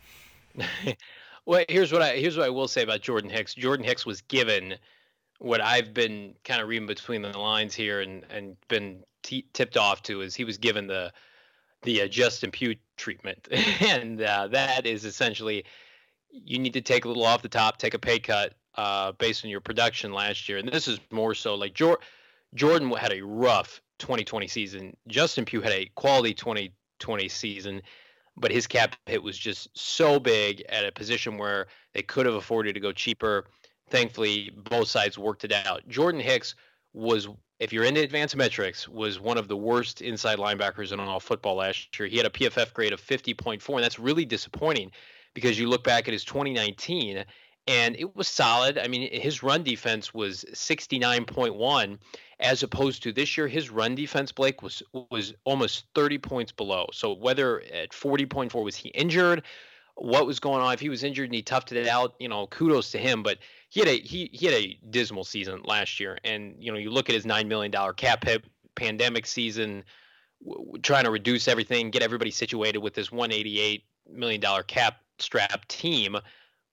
well, 1.47 1.65
here's 1.69 1.93
what 1.93 2.03
I 2.03 2.17
here's 2.17 2.37
what 2.37 2.47
I 2.47 2.51
will 2.51 2.69
say 2.69 2.83
about 2.83 3.01
Jordan 3.01 3.31
Hicks. 3.31 3.55
Jordan 3.55 3.85
Hicks 3.85 4.05
was 4.05 4.23
given 4.23 4.75
what 5.39 5.61
I've 5.61 5.95
been 5.95 6.35
kind 6.45 6.61
of 6.61 6.69
reading 6.69 6.87
between 6.87 7.23
the 7.23 7.37
lines 7.39 7.75
here 7.75 8.01
and 8.01 8.25
and 8.31 8.57
been 8.69 9.05
t- 9.23 9.47
tipped 9.53 9.77
off 9.77 10.03
to 10.05 10.21
is 10.21 10.35
he 10.35 10.45
was 10.45 10.59
given 10.59 10.87
the 10.87 11.13
the 11.83 12.03
uh, 12.03 12.07
Justin 12.07 12.51
Pugh 12.51 12.77
treatment, 12.97 13.49
and 13.81 14.23
uh, 14.23 14.49
that 14.49 14.87
is 14.87 15.05
essentially 15.05 15.65
you 16.33 16.59
need 16.59 16.73
to 16.73 16.81
take 16.81 17.05
a 17.05 17.09
little 17.09 17.25
off 17.25 17.43
the 17.43 17.49
top, 17.49 17.79
take 17.79 17.95
a 17.95 17.99
pay 17.99 18.19
cut 18.19 18.55
uh, 18.75 19.13
based 19.13 19.45
on 19.45 19.51
your 19.51 19.61
production 19.61 20.13
last 20.13 20.49
year, 20.49 20.59
and 20.59 20.69
this 20.69 20.89
is 20.89 20.99
more 21.11 21.35
so 21.35 21.55
like 21.55 21.75
Jor- 21.75 22.01
Jordan 22.55 22.91
had 22.91 23.13
a 23.13 23.23
rough 23.23 23.81
2020 23.99 24.49
season. 24.49 24.97
Justin 25.09 25.45
Pugh 25.45 25.61
had 25.61 25.73
a 25.73 25.91
quality 25.95 26.35
2020 26.35 27.29
season 27.29 27.83
but 28.37 28.51
his 28.51 28.67
cap 28.67 28.97
hit 29.07 29.23
was 29.23 29.39
just 29.39 29.69
so 29.79 30.19
big 30.19 30.63
at 30.69 30.87
a 30.87 30.93
position 30.93 31.39
where 31.39 31.67
they 31.93 32.03
could 32.03 32.27
have 32.27 32.35
afforded 32.35 32.75
to 32.75 32.81
go 32.81 32.93
cheaper. 32.93 33.47
Thankfully, 33.91 34.51
both 34.71 34.89
sides 34.89 35.19
worked 35.19 35.45
it 35.45 35.53
out. 35.53 35.87
Jordan 35.89 36.21
Hicks 36.21 36.55
was, 36.95 37.29
if 37.59 37.73
you're 37.73 37.85
into 37.85 38.01
advanced 38.01 38.37
metrics, 38.37 38.89
was 38.89 39.21
one 39.21 39.37
of 39.37 39.49
the 39.49 39.57
worst 39.57 40.01
inside 40.01 40.39
linebackers 40.39 40.93
in 40.93 41.01
all 41.01 41.21
football 41.21 41.57
last 41.57 41.99
year. 41.99 42.09
He 42.09 42.17
had 42.17 42.27
a 42.27 42.31
PFF 42.31 42.73
grade 42.73 42.93
of 42.93 43.01
50.4, 43.01 43.75
and 43.75 43.85
that's 43.85 43.99
really 43.99 44.25
disappointing 44.25 44.91
because 45.35 45.59
you 45.59 45.69
look 45.69 45.85
back 45.85 46.09
at 46.09 46.13
his 46.13 46.25
2019 46.25 47.25
and 47.69 47.97
it 47.97 48.17
was 48.17 48.29
solid. 48.29 48.79
I 48.79 48.89
mean, 48.89 49.09
his 49.13 49.43
run 49.43 49.63
defense 49.63 50.13
was 50.13 50.45
69.1 50.53 51.99
as 52.41 52.63
opposed 52.63 53.03
to 53.05 53.13
this 53.13 53.37
year 53.37 53.47
his 53.47 53.71
run 53.71 53.95
defense 53.95 54.33
Blake 54.33 54.63
was 54.63 54.83
was 55.11 55.33
almost 55.45 55.85
30 55.95 56.19
points 56.19 56.53
below. 56.53 56.87
So 56.93 57.13
whether 57.13 57.61
at 57.73 57.91
40.4 57.91 58.65
was 58.65 58.75
he 58.75 58.89
injured, 58.91 59.43
what 59.95 60.27
was 60.27 60.41
going 60.41 60.61
on 60.61 60.73
if 60.73 60.81
he 60.81 60.89
was 60.89 61.05
injured 61.05 61.27
and 61.27 61.35
he 61.35 61.43
toughed 61.43 61.71
it 61.73 61.87
out, 61.87 62.15
you 62.19 62.29
know, 62.29 62.47
kudos 62.49 62.91
to 62.93 62.99
him, 62.99 63.23
but 63.23 63.39
he 63.69 63.81
had 63.81 63.89
a 63.89 64.01
he 64.01 64.29
he 64.33 64.47
had 64.47 64.55
a 64.57 64.79
dismal 64.91 65.25
season 65.25 65.63
last 65.65 66.01
year 66.01 66.19
and 66.25 66.57
you 66.59 66.73
know, 66.73 66.79
you 66.79 66.91
look 66.91 67.09
at 67.09 67.15
his 67.15 67.25
9 67.25 67.47
million 67.47 67.71
dollar 67.71 67.93
cap 67.93 68.25
hit 68.25 68.45
pandemic 68.75 69.27
season 69.27 69.85
w- 70.45 70.79
trying 70.83 71.05
to 71.05 71.11
reduce 71.11 71.47
everything, 71.47 71.91
get 71.91 72.03
everybody 72.03 72.31
situated 72.31 72.79
with 72.79 72.95
this 72.95 73.13
188 73.13 73.85
million 74.11 74.41
dollar 74.41 74.63
cap 74.63 74.97
strap 75.19 75.67
team 75.69 76.17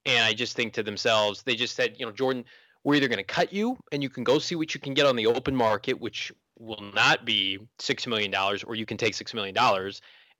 and 0.05 0.25
I 0.25 0.33
just 0.33 0.55
think 0.55 0.73
to 0.73 0.83
themselves, 0.83 1.43
they 1.43 1.55
just 1.55 1.75
said, 1.75 1.95
you 1.97 2.05
know, 2.05 2.11
Jordan, 2.11 2.45
we're 2.83 2.95
either 2.95 3.07
going 3.07 3.17
to 3.17 3.23
cut 3.23 3.51
you 3.51 3.77
and 3.91 4.01
you 4.01 4.09
can 4.09 4.23
go 4.23 4.39
see 4.39 4.55
what 4.55 4.73
you 4.73 4.79
can 4.79 4.93
get 4.93 5.05
on 5.05 5.15
the 5.15 5.27
open 5.27 5.55
market, 5.55 5.99
which 5.99 6.31
will 6.57 6.83
not 6.93 7.25
be 7.25 7.59
$6 7.79 8.07
million, 8.07 8.33
or 8.65 8.75
you 8.75 8.85
can 8.85 8.97
take 8.97 9.13
$6 9.13 9.33
million. 9.33 9.55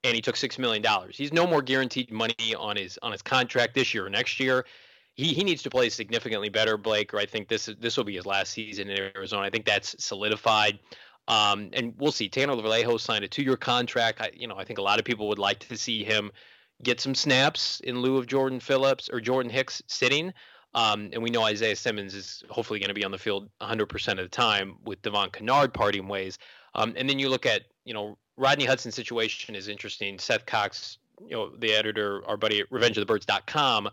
And 0.02 0.14
he 0.14 0.22
took 0.22 0.36
$6 0.36 0.58
million. 0.58 0.84
He's 1.12 1.32
no 1.32 1.46
more 1.46 1.60
guaranteed 1.60 2.10
money 2.10 2.54
on 2.58 2.76
his 2.76 2.98
on 3.02 3.12
his 3.12 3.20
contract 3.20 3.74
this 3.74 3.92
year 3.92 4.06
or 4.06 4.10
next 4.10 4.40
year. 4.40 4.64
He, 5.14 5.34
he 5.34 5.44
needs 5.44 5.62
to 5.64 5.70
play 5.70 5.90
significantly 5.90 6.48
better, 6.48 6.78
Blake, 6.78 7.12
or 7.12 7.18
I 7.18 7.26
think 7.26 7.48
this 7.48 7.68
this 7.78 7.98
will 7.98 8.04
be 8.04 8.16
his 8.16 8.24
last 8.24 8.52
season 8.52 8.88
in 8.88 9.10
Arizona. 9.14 9.42
I 9.42 9.50
think 9.50 9.66
that's 9.66 9.94
solidified. 10.02 10.78
Um, 11.28 11.68
and 11.74 11.92
we'll 11.98 12.12
see. 12.12 12.30
Tanner 12.30 12.56
Vallejo 12.56 12.96
signed 12.96 13.24
a 13.24 13.28
two-year 13.28 13.58
contract. 13.58 14.22
I, 14.22 14.30
you 14.34 14.48
know, 14.48 14.56
I 14.56 14.64
think 14.64 14.78
a 14.78 14.82
lot 14.82 14.98
of 14.98 15.04
people 15.04 15.28
would 15.28 15.38
like 15.38 15.58
to 15.68 15.76
see 15.76 16.02
him 16.02 16.32
get 16.82 17.00
some 17.00 17.14
snaps 17.14 17.80
in 17.80 18.00
lieu 18.00 18.16
of 18.16 18.26
Jordan 18.26 18.60
Phillips 18.60 19.08
or 19.10 19.20
Jordan 19.20 19.50
Hicks 19.50 19.82
sitting. 19.86 20.32
Um, 20.74 21.10
and 21.12 21.22
we 21.22 21.30
know 21.30 21.42
Isaiah 21.42 21.76
Simmons 21.76 22.14
is 22.14 22.44
hopefully 22.48 22.78
going 22.78 22.88
to 22.88 22.94
be 22.94 23.04
on 23.04 23.10
the 23.10 23.18
field 23.18 23.50
100% 23.60 24.08
of 24.12 24.16
the 24.18 24.28
time 24.28 24.76
with 24.84 25.02
Devon 25.02 25.30
Kennard 25.30 25.74
parting 25.74 26.06
ways. 26.06 26.38
Um, 26.74 26.94
and 26.96 27.08
then 27.08 27.18
you 27.18 27.28
look 27.28 27.46
at, 27.46 27.62
you 27.84 27.92
know, 27.92 28.16
Rodney 28.36 28.64
Hudson's 28.64 28.94
situation 28.94 29.54
is 29.54 29.68
interesting. 29.68 30.18
Seth 30.18 30.46
Cox, 30.46 30.98
you 31.26 31.36
know, 31.36 31.50
the 31.56 31.74
editor, 31.74 32.22
our 32.26 32.36
buddy 32.36 32.60
at 32.60 32.70
RevengeOfTheBirds.com, 32.70 33.90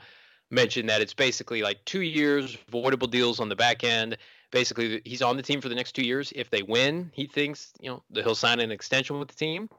mentioned 0.52 0.88
that 0.90 1.02
it's 1.02 1.14
basically 1.14 1.62
like 1.64 1.84
two 1.86 2.02
years, 2.02 2.58
voidable 2.72 3.10
deals 3.10 3.40
on 3.40 3.50
the 3.50 3.56
back 3.56 3.84
end. 3.84 4.18
Basically, 4.52 5.02
he's 5.04 5.22
on 5.22 5.36
the 5.36 5.44
team 5.44 5.60
for 5.60 5.68
the 5.68 5.76
next 5.76 5.94
two 5.94 6.04
years. 6.04 6.32
If 6.36 6.50
they 6.50 6.62
win, 6.62 7.12
he 7.14 7.26
thinks, 7.26 7.74
you 7.82 7.90
know, 7.90 8.04
that 8.12 8.24
he'll 8.24 8.36
sign 8.36 8.60
an 8.60 8.72
extension 8.72 9.20
with 9.20 9.28
the 9.28 9.36
team. 9.36 9.70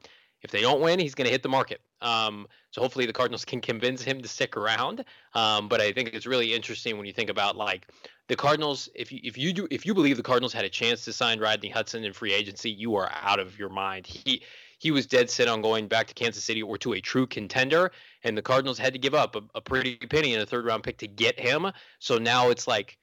If 0.41 0.51
they 0.51 0.61
don't 0.61 0.81
win, 0.81 0.99
he's 0.99 1.15
going 1.15 1.25
to 1.25 1.31
hit 1.31 1.43
the 1.43 1.49
market. 1.49 1.81
Um, 2.01 2.47
so 2.71 2.81
hopefully 2.81 3.05
the 3.05 3.13
Cardinals 3.13 3.43
can 3.43 3.59
convince 3.59 4.01
him 4.01 4.21
to 4.21 4.27
stick 4.27 4.55
around. 4.55 5.03
Um, 5.33 5.67
but 5.67 5.81
I 5.81 5.91
think 5.91 6.13
it's 6.13 6.25
really 6.25 6.53
interesting 6.53 6.97
when 6.97 7.05
you 7.05 7.13
think 7.13 7.29
about 7.29 7.57
like 7.57 7.87
the 8.27 8.35
Cardinals, 8.35 8.87
if 8.95 9.11
you 9.11 9.19
if 9.23 9.37
you 9.37 9.51
do 9.51 9.67
if 9.69 9.85
you 9.85 9.93
believe 9.93 10.17
the 10.17 10.23
Cardinals 10.23 10.53
had 10.53 10.63
a 10.63 10.69
chance 10.69 11.03
to 11.05 11.13
sign 11.13 11.39
Rodney 11.39 11.69
Hudson 11.69 12.03
in 12.03 12.13
free 12.13 12.33
agency, 12.33 12.69
you 12.69 12.95
are 12.95 13.11
out 13.21 13.39
of 13.39 13.57
your 13.57 13.69
mind. 13.69 14.07
He 14.07 14.43
he 14.77 14.91
was 14.91 15.05
dead 15.05 15.29
set 15.29 15.49
on 15.49 15.61
going 15.61 15.87
back 15.87 16.07
to 16.07 16.13
Kansas 16.13 16.43
City 16.43 16.61
or 16.61 16.77
to 16.77 16.93
a 16.93 17.01
true 17.01 17.27
contender, 17.27 17.91
and 18.23 18.37
the 18.37 18.41
Cardinals 18.41 18.77
had 18.77 18.93
to 18.93 18.99
give 18.99 19.13
up 19.13 19.35
a, 19.35 19.41
a 19.55 19.61
pretty 19.61 19.97
penny 19.97 20.33
and 20.33 20.41
a 20.41 20.45
third 20.45 20.65
round 20.65 20.83
pick 20.83 20.99
to 20.99 21.07
get 21.07 21.39
him. 21.39 21.71
So 21.99 22.17
now 22.17 22.49
it's 22.49 22.67
like 22.67 22.97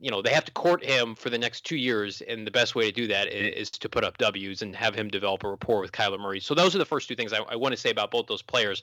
you 0.00 0.10
know 0.10 0.22
they 0.22 0.32
have 0.32 0.44
to 0.44 0.52
court 0.52 0.84
him 0.84 1.14
for 1.14 1.30
the 1.30 1.38
next 1.38 1.64
two 1.64 1.76
years, 1.76 2.22
and 2.22 2.46
the 2.46 2.50
best 2.50 2.74
way 2.74 2.86
to 2.86 2.92
do 2.92 3.06
that 3.08 3.28
is, 3.28 3.54
is 3.54 3.70
to 3.70 3.88
put 3.88 4.04
up 4.04 4.18
W's 4.18 4.62
and 4.62 4.74
have 4.76 4.94
him 4.94 5.08
develop 5.08 5.44
a 5.44 5.48
rapport 5.48 5.80
with 5.80 5.92
Kyler 5.92 6.20
Murray. 6.20 6.40
So 6.40 6.54
those 6.54 6.74
are 6.74 6.78
the 6.78 6.84
first 6.84 7.08
two 7.08 7.16
things 7.16 7.32
I, 7.32 7.38
I 7.48 7.56
want 7.56 7.72
to 7.72 7.80
say 7.80 7.90
about 7.90 8.10
both 8.10 8.26
those 8.26 8.42
players. 8.42 8.82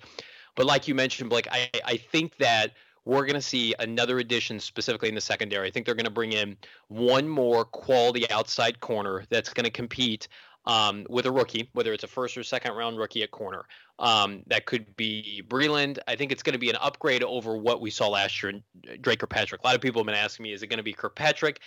But 0.55 0.65
like 0.65 0.87
you 0.87 0.95
mentioned, 0.95 1.29
Blake, 1.29 1.47
I, 1.51 1.69
I 1.85 1.97
think 1.97 2.37
that 2.37 2.73
we're 3.05 3.21
going 3.21 3.35
to 3.35 3.41
see 3.41 3.73
another 3.79 4.19
addition 4.19 4.59
specifically 4.59 5.07
in 5.07 5.15
the 5.15 5.21
secondary. 5.21 5.67
I 5.67 5.71
think 5.71 5.85
they're 5.85 5.95
going 5.95 6.05
to 6.05 6.11
bring 6.11 6.33
in 6.33 6.57
one 6.89 7.29
more 7.29 7.63
quality 7.63 8.29
outside 8.29 8.81
corner 8.81 9.23
that's 9.29 9.53
going 9.53 9.63
to 9.63 9.71
compete 9.71 10.27
um, 10.67 11.05
with 11.09 11.25
a 11.25 11.31
rookie, 11.31 11.69
whether 11.73 11.93
it's 11.93 12.03
a 12.03 12.07
first 12.07 12.37
or 12.37 12.43
second 12.43 12.73
round 12.73 12.97
rookie 12.97 13.23
at 13.23 13.31
corner. 13.31 13.65
Um, 13.99 14.43
that 14.47 14.65
could 14.65 14.95
be 14.97 15.41
Breland. 15.47 15.97
I 16.07 16.15
think 16.15 16.31
it's 16.31 16.43
going 16.43 16.53
to 16.53 16.59
be 16.59 16.69
an 16.69 16.75
upgrade 16.75 17.23
over 17.23 17.57
what 17.57 17.81
we 17.81 17.89
saw 17.89 18.09
last 18.09 18.43
year 18.43 18.51
in 18.51 18.63
Dre 19.01 19.15
Kirkpatrick. 19.15 19.61
A 19.63 19.67
lot 19.67 19.75
of 19.75 19.81
people 19.81 20.01
have 20.01 20.05
been 20.05 20.15
asking 20.15 20.43
me, 20.43 20.51
is 20.51 20.61
it 20.61 20.67
going 20.67 20.77
to 20.77 20.83
be 20.83 20.93
Kirkpatrick? 20.93 21.61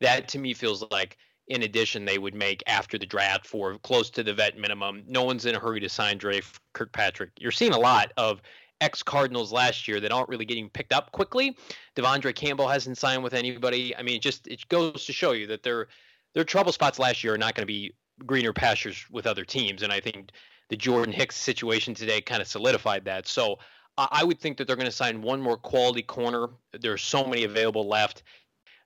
That 0.00 0.26
to 0.28 0.38
me 0.38 0.54
feels 0.54 0.82
like 0.90 1.18
in 1.48 1.62
addition 1.62 2.04
they 2.04 2.18
would 2.18 2.34
make 2.34 2.62
after 2.66 2.98
the 2.98 3.06
draft 3.06 3.46
for 3.46 3.78
close 3.78 4.10
to 4.10 4.22
the 4.22 4.32
vet 4.34 4.58
minimum. 4.58 5.04
No 5.06 5.22
one's 5.22 5.44
in 5.44 5.54
a 5.54 5.58
hurry 5.60 5.80
to 5.80 5.88
sign 5.88 6.16
Dre 6.16 6.40
Kirkpatrick. 6.72 7.30
You're 7.38 7.52
seeing 7.52 7.72
a 7.72 7.78
lot 7.78 8.10
of 8.16 8.40
ex 8.80 9.02
Cardinals 9.02 9.52
last 9.52 9.86
year 9.86 10.00
that 10.00 10.12
aren't 10.12 10.30
really 10.30 10.44
getting 10.46 10.70
picked 10.70 10.92
up 10.94 11.12
quickly. 11.12 11.56
De'Vondre 11.94 12.34
Campbell 12.34 12.68
hasn't 12.68 12.98
signed 12.98 13.22
with 13.22 13.34
anybody. 13.34 13.94
I 13.94 14.02
mean, 14.02 14.16
it 14.16 14.22
just 14.22 14.48
it 14.48 14.66
goes 14.68 15.04
to 15.04 15.12
show 15.12 15.32
you 15.32 15.46
that 15.48 15.62
their 15.62 15.88
their 16.34 16.44
trouble 16.44 16.72
spots 16.72 16.98
last 16.98 17.22
year 17.22 17.34
are 17.34 17.38
not 17.38 17.54
going 17.54 17.62
to 17.62 17.66
be 17.66 17.94
greener 18.24 18.52
pastures 18.52 19.04
with 19.10 19.26
other 19.26 19.44
teams. 19.44 19.82
And 19.82 19.92
I 19.92 20.00
think 20.00 20.30
the 20.68 20.76
Jordan 20.76 21.12
Hicks 21.12 21.36
situation 21.36 21.94
today 21.94 22.20
kind 22.20 22.40
of 22.40 22.48
solidified 22.48 23.04
that. 23.04 23.26
So 23.26 23.58
I 23.98 24.24
would 24.24 24.40
think 24.40 24.58
that 24.58 24.66
they're 24.66 24.76
going 24.76 24.86
to 24.86 24.92
sign 24.92 25.22
one 25.22 25.40
more 25.40 25.56
quality 25.56 26.02
corner. 26.02 26.48
There's 26.78 27.02
so 27.02 27.24
many 27.24 27.44
available 27.44 27.88
left 27.88 28.22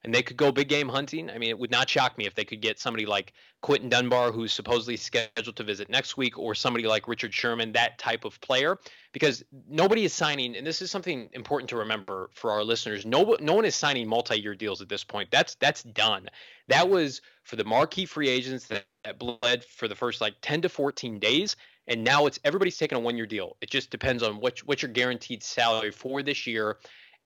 and 0.02 0.14
they 0.14 0.22
could 0.22 0.36
go 0.36 0.50
big 0.50 0.68
game 0.68 0.88
hunting. 0.88 1.28
I 1.28 1.38
mean, 1.38 1.50
it 1.50 1.58
would 1.58 1.70
not 1.70 1.88
shock 1.88 2.16
me 2.16 2.26
if 2.26 2.34
they 2.34 2.44
could 2.44 2.62
get 2.62 2.78
somebody 2.78 3.04
like 3.04 3.34
Quinton 3.60 3.90
Dunbar, 3.90 4.32
who's 4.32 4.52
supposedly 4.52 4.96
scheduled 4.96 5.56
to 5.56 5.62
visit 5.62 5.90
next 5.90 6.16
week, 6.16 6.38
or 6.38 6.54
somebody 6.54 6.86
like 6.86 7.06
Richard 7.06 7.34
Sherman, 7.34 7.72
that 7.72 7.98
type 7.98 8.24
of 8.24 8.40
player, 8.40 8.78
because 9.12 9.44
nobody 9.68 10.04
is 10.04 10.14
signing, 10.14 10.56
and 10.56 10.66
this 10.66 10.80
is 10.80 10.90
something 10.90 11.28
important 11.34 11.68
to 11.70 11.76
remember 11.76 12.30
for 12.32 12.50
our 12.50 12.64
listeners. 12.64 13.04
No, 13.04 13.36
no 13.40 13.54
one 13.54 13.64
is 13.66 13.74
signing 13.74 14.08
multi-year 14.08 14.54
deals 14.54 14.80
at 14.80 14.88
this 14.88 15.04
point. 15.04 15.30
That's 15.30 15.54
that's 15.56 15.82
done. 15.82 16.28
That 16.68 16.88
was 16.88 17.20
for 17.42 17.56
the 17.56 17.64
marquee 17.64 18.06
free 18.06 18.28
agents 18.28 18.66
that, 18.68 18.84
that 19.04 19.18
bled 19.18 19.64
for 19.64 19.88
the 19.88 19.94
first 19.94 20.20
like 20.20 20.34
10 20.40 20.62
to 20.62 20.68
14 20.70 21.18
days, 21.18 21.56
and 21.86 22.02
now 22.02 22.24
it's 22.24 22.38
everybody's 22.44 22.78
taking 22.78 22.96
a 22.96 23.00
one-year 23.00 23.26
deal. 23.26 23.56
It 23.60 23.68
just 23.68 23.90
depends 23.90 24.22
on 24.22 24.40
what 24.40 24.60
what's 24.60 24.80
your 24.80 24.90
guaranteed 24.90 25.42
salary 25.42 25.90
for 25.90 26.22
this 26.22 26.46
year, 26.46 26.78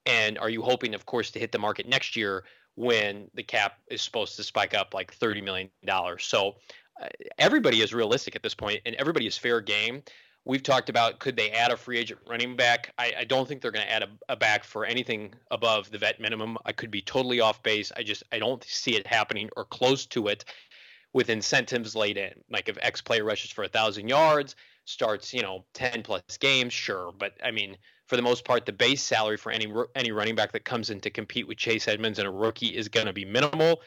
and 0.07 0.39
are 0.39 0.51
you 0.51 0.63
hoping, 0.63 0.95
of 0.95 1.07
course, 1.07 1.31
to 1.31 1.39
hit 1.39 1.53
the 1.53 1.59
market 1.61 1.89
next 1.89 2.17
year 2.17 2.45
when 2.77 3.29
the 3.35 3.43
cap 3.43 3.79
is 3.89 4.03
supposed 4.03 4.37
to 4.37 4.43
spike 4.43 4.75
up 4.75 4.95
like 4.95 5.17
$30 5.17 5.43
million. 5.43 5.71
So 6.19 6.57
uh, 7.01 7.07
everybody 7.39 7.81
is 7.81 7.95
realistic 7.95 8.37
at 8.37 8.43
this 8.43 8.55
point 8.55 8.81
and 8.87 8.95
everybody 8.97 9.27
is 9.27 9.39
fair 9.39 9.61
game. 9.61 10.03
We've 10.47 10.63
talked 10.63 10.91
about 10.91 11.21
could 11.21 11.37
they 11.37 11.51
add 11.51 11.73
a 11.73 11.77
free 11.77 11.99
agent 11.99 12.21
running 12.29 12.55
back? 12.55 12.93
I, 12.99 13.15
I 13.21 13.25
don't 13.25 13.49
think 13.49 13.63
they're 13.63 13.71
going 13.71 13.87
to 13.87 13.93
add 13.93 14.03
a, 14.03 14.09
a, 14.29 14.37
back 14.37 14.63
for 14.63 14.85
anything 14.85 15.35
above 15.51 15.91
the 15.91 15.97
vet 15.97 16.21
minimum. 16.21 16.59
I 16.67 16.73
could 16.73 16.91
be 16.91 17.01
totally 17.01 17.41
off 17.41 17.63
base. 17.63 17.91
I 17.97 18.03
just 18.03 18.23
I 18.31 18.39
don't 18.39 18.63
see 18.65 18.95
it 18.95 19.07
happening 19.07 19.49
or 19.57 19.65
close 19.65 20.05
to 20.07 20.29
it 20.29 20.45
with 21.15 21.31
incentives 21.31 21.97
laid 21.97 22.19
in. 22.19 22.33
Like 22.51 22.69
if 22.69 22.77
X 22.83 23.01
player 23.01 23.25
rushes 23.25 23.53
for 23.53 23.65
a 23.65 23.69
thousand 23.69 24.09
yards, 24.09 24.55
starts 24.85 25.33
you 25.33 25.41
know 25.41 25.65
10 25.73 26.03
plus 26.03 26.23
games, 26.39 26.75
sure. 26.75 27.13
But 27.17 27.33
I 27.43 27.51
mean 27.51 27.79
for 28.07 28.17
the 28.17 28.23
most 28.23 28.45
part, 28.45 28.67
the 28.67 28.73
base 28.73 29.03
salary 29.03 29.37
for 29.37 29.51
any 29.51 29.73
any 29.95 30.13
running 30.13 30.35
back 30.35 30.53
that 30.53 30.65
comes 30.65 30.91
in 30.91 31.01
to 31.01 31.11
compete 31.11 31.49
with 31.49 31.59
Chase 31.59 31.89
Edmonds 31.89 32.19
and 32.19 32.29
a 32.29 32.31
rookie 32.31 32.77
is 32.77 32.89
going 32.89 33.07
to 33.07 33.13
be 33.13 33.25
minimal. 33.25 33.81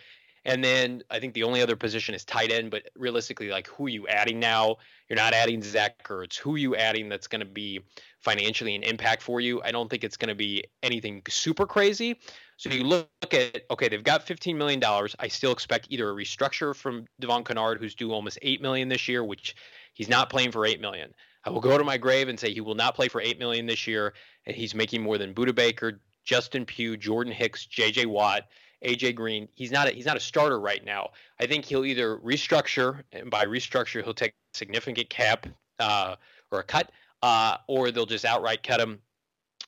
And 0.45 0.63
then 0.63 1.03
I 1.09 1.19
think 1.19 1.33
the 1.33 1.43
only 1.43 1.61
other 1.61 1.75
position 1.75 2.15
is 2.15 2.23
tight 2.23 2.51
end, 2.51 2.71
but 2.71 2.83
realistically, 2.95 3.49
like 3.49 3.67
who 3.67 3.87
are 3.87 3.89
you 3.89 4.07
adding 4.07 4.39
now? 4.39 4.77
You're 5.09 5.17
not 5.17 5.33
adding 5.33 5.61
Zach 5.61 6.01
Ertz. 6.07 6.37
Who 6.37 6.55
are 6.55 6.57
you 6.57 6.75
adding 6.75 7.09
that's 7.09 7.27
going 7.27 7.41
to 7.41 7.45
be 7.45 7.81
financially 8.21 8.73
an 8.73 8.83
impact 8.83 9.21
for 9.21 9.41
you? 9.41 9.61
I 9.63 9.71
don't 9.71 9.89
think 9.89 10.05
it's 10.05 10.15
going 10.15 10.29
to 10.29 10.35
be 10.35 10.63
anything 10.81 11.21
super 11.27 11.65
crazy. 11.65 12.17
So 12.55 12.69
you 12.69 12.85
look 12.85 13.09
at 13.33 13.63
okay, 13.69 13.89
they've 13.89 14.03
got 14.03 14.23
15 14.23 14.57
million 14.57 14.79
dollars. 14.79 15.15
I 15.19 15.27
still 15.27 15.51
expect 15.51 15.87
either 15.89 16.09
a 16.09 16.13
restructure 16.13 16.73
from 16.73 17.05
Devon 17.19 17.43
Kennard, 17.43 17.79
who's 17.79 17.93
due 17.93 18.13
almost 18.13 18.39
eight 18.41 18.61
million 18.61 18.87
this 18.87 19.07
year, 19.07 19.23
which 19.23 19.53
he's 19.93 20.09
not 20.09 20.29
playing 20.29 20.51
for 20.51 20.65
eight 20.65 20.79
million. 20.79 21.13
I 21.47 21.49
will 21.49 21.61
go 21.61 21.77
to 21.77 21.83
my 21.85 21.97
grave 21.97 22.27
and 22.27 22.37
say 22.37 22.53
he 22.53 22.59
will 22.59 22.75
not 22.75 22.93
play 22.93 23.07
for 23.07 23.21
eight 23.21 23.39
million 23.39 23.65
this 23.65 23.87
year, 23.87 24.13
and 24.45 24.53
he's 24.53 24.75
making 24.75 25.01
more 25.01 25.17
than 25.17 25.33
Budda 25.33 25.55
Baker, 25.55 26.01
Justin 26.25 26.65
Pugh, 26.65 26.97
Jordan 26.97 27.31
Hicks, 27.31 27.65
J.J. 27.65 28.07
Watt, 28.07 28.49
AJ 28.83 29.15
Green. 29.15 29.47
He's 29.55 29.71
not 29.71 29.87
a, 29.87 29.91
he's 29.91 30.05
not 30.05 30.17
a 30.17 30.19
starter 30.19 30.59
right 30.59 30.83
now. 30.83 31.11
I 31.39 31.47
think 31.47 31.63
he'll 31.63 31.85
either 31.85 32.17
restructure, 32.17 33.01
and 33.13 33.31
by 33.31 33.45
restructure 33.45 34.03
he'll 34.03 34.13
take 34.13 34.33
significant 34.53 35.09
cap 35.09 35.47
uh, 35.79 36.17
or 36.51 36.59
a 36.59 36.63
cut, 36.63 36.91
uh, 37.23 37.55
or 37.67 37.91
they'll 37.91 38.05
just 38.05 38.25
outright 38.25 38.61
cut 38.61 38.81
him, 38.81 38.99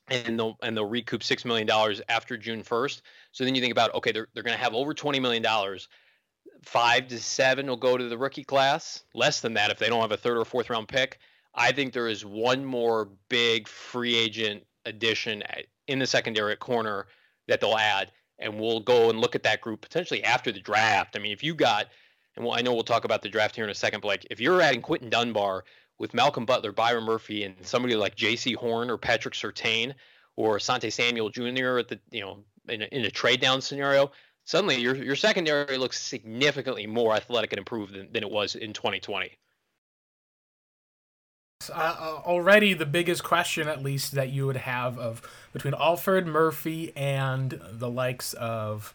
and 0.10 0.38
they'll 0.38 0.58
and 0.62 0.76
they'll 0.76 0.84
recoup 0.84 1.24
six 1.24 1.46
million 1.46 1.66
dollars 1.66 2.02
after 2.10 2.36
June 2.36 2.62
first. 2.62 3.04
So 3.32 3.46
then 3.46 3.56
you 3.56 3.62
think 3.62 3.72
about 3.72 3.96
okay, 3.96 4.12
they're 4.12 4.28
they're 4.34 4.44
going 4.44 4.58
to 4.58 4.62
have 4.62 4.74
over 4.74 4.94
twenty 4.94 5.22
million 5.22 5.44
dollars. 5.44 5.88
Five 6.62 7.08
to 7.08 7.20
seven 7.20 7.68
will 7.68 7.78
go 7.78 7.96
to 7.96 8.10
the 8.10 8.18
rookie 8.18 8.44
class. 8.44 9.06
Less 9.14 9.40
than 9.40 9.54
that 9.54 9.72
if 9.72 9.80
they 9.80 9.88
don't 9.88 10.02
have 10.02 10.12
a 10.12 10.18
third 10.18 10.38
or 10.38 10.44
fourth 10.44 10.70
round 10.70 10.90
pick. 10.90 11.20
I 11.54 11.72
think 11.72 11.94
there 11.94 12.08
is 12.08 12.26
one 12.26 12.64
more 12.64 13.10
big 13.30 13.68
free 13.68 14.16
agent 14.16 14.66
addition 14.86 15.44
in 15.88 16.00
the 16.00 16.08
secondary 16.08 16.56
corner 16.56 17.08
that 17.48 17.60
they'll 17.60 17.78
add, 17.78 18.12
and 18.38 18.60
we'll 18.60 18.80
go 18.80 19.10
and 19.10 19.20
look 19.20 19.36
at 19.36 19.44
that 19.44 19.62
group 19.62 19.82
potentially 19.82 20.24
after 20.24 20.52
the 20.52 20.60
draft. 20.60 21.16
I 21.16 21.20
mean, 21.20 21.32
if 21.32 21.44
you 21.44 21.56
got, 21.56 21.88
and 22.36 22.46
well, 22.46 22.56
I 22.58 22.62
know 22.62 22.74
we'll 22.74 22.84
talk 22.84 23.06
about 23.06 23.22
the 23.22 23.30
draft 23.30 23.56
here 23.56 23.64
in 23.64 23.70
a 23.70 23.76
second, 23.76 24.02
but 24.02 24.08
like 24.08 24.28
if 24.30 24.40
you're 24.40 24.62
adding 24.62 24.82
Quinton 24.82 25.10
Dunbar 25.10 25.64
with 25.98 26.14
Malcolm 26.14 26.46
Butler, 26.46 26.72
Byron 26.72 27.04
Murphy, 27.04 27.44
and 27.44 27.56
somebody 27.66 27.96
like 27.96 28.16
Jaycee 28.16 28.56
Horn 28.56 28.90
or 28.90 28.98
Patrick 28.98 29.34
Surtain 29.34 29.94
or 30.36 30.60
Sante 30.60 30.90
Samuel 30.90 31.30
Jr. 31.30 31.80
at 31.80 31.90
the 31.90 32.00
you 32.12 32.22
know 32.22 32.44
in 32.70 32.84
a, 32.84 32.86
in 32.86 33.06
a 33.06 33.12
trade 33.12 33.42
down 33.42 33.62
scenario, 33.62 34.12
suddenly 34.46 34.80
your 34.80 34.96
your 34.96 35.16
secondary 35.16 35.78
looks 35.78 36.00
significantly 36.00 36.88
more 36.88 37.14
athletic 37.14 37.52
and 37.52 37.60
improved 37.60 37.94
than, 37.94 38.12
than 38.12 38.24
it 38.24 38.32
was 38.32 38.56
in 38.56 38.74
2020. 38.74 39.38
Uh, 41.68 41.74
uh, 41.74 42.22
already 42.26 42.74
the 42.74 42.86
biggest 42.86 43.22
question, 43.22 43.68
at 43.68 43.84
least, 43.84 44.14
that 44.14 44.30
you 44.30 44.46
would 44.46 44.56
have 44.56 44.98
of 44.98 45.22
between 45.52 45.74
Alford 45.74 46.26
Murphy 46.26 46.94
and 46.96 47.60
the 47.70 47.90
likes 47.90 48.32
of 48.36 48.94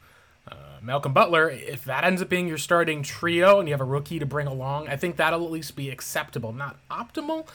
uh, 0.50 0.54
Malcolm 0.80 1.12
Butler, 1.12 1.50
if 1.50 1.84
that 1.84 2.04
ends 2.04 2.22
up 2.22 2.30
being 2.30 2.48
your 2.48 2.56
starting 2.56 3.02
trio 3.02 3.58
and 3.58 3.68
you 3.68 3.74
have 3.74 3.82
a 3.82 3.84
rookie 3.84 4.18
to 4.18 4.24
bring 4.24 4.46
along, 4.46 4.88
I 4.88 4.96
think 4.96 5.16
that'll 5.16 5.44
at 5.44 5.50
least 5.50 5.76
be 5.76 5.90
acceptable. 5.90 6.54
Not 6.54 6.78
optimal, 6.90 7.46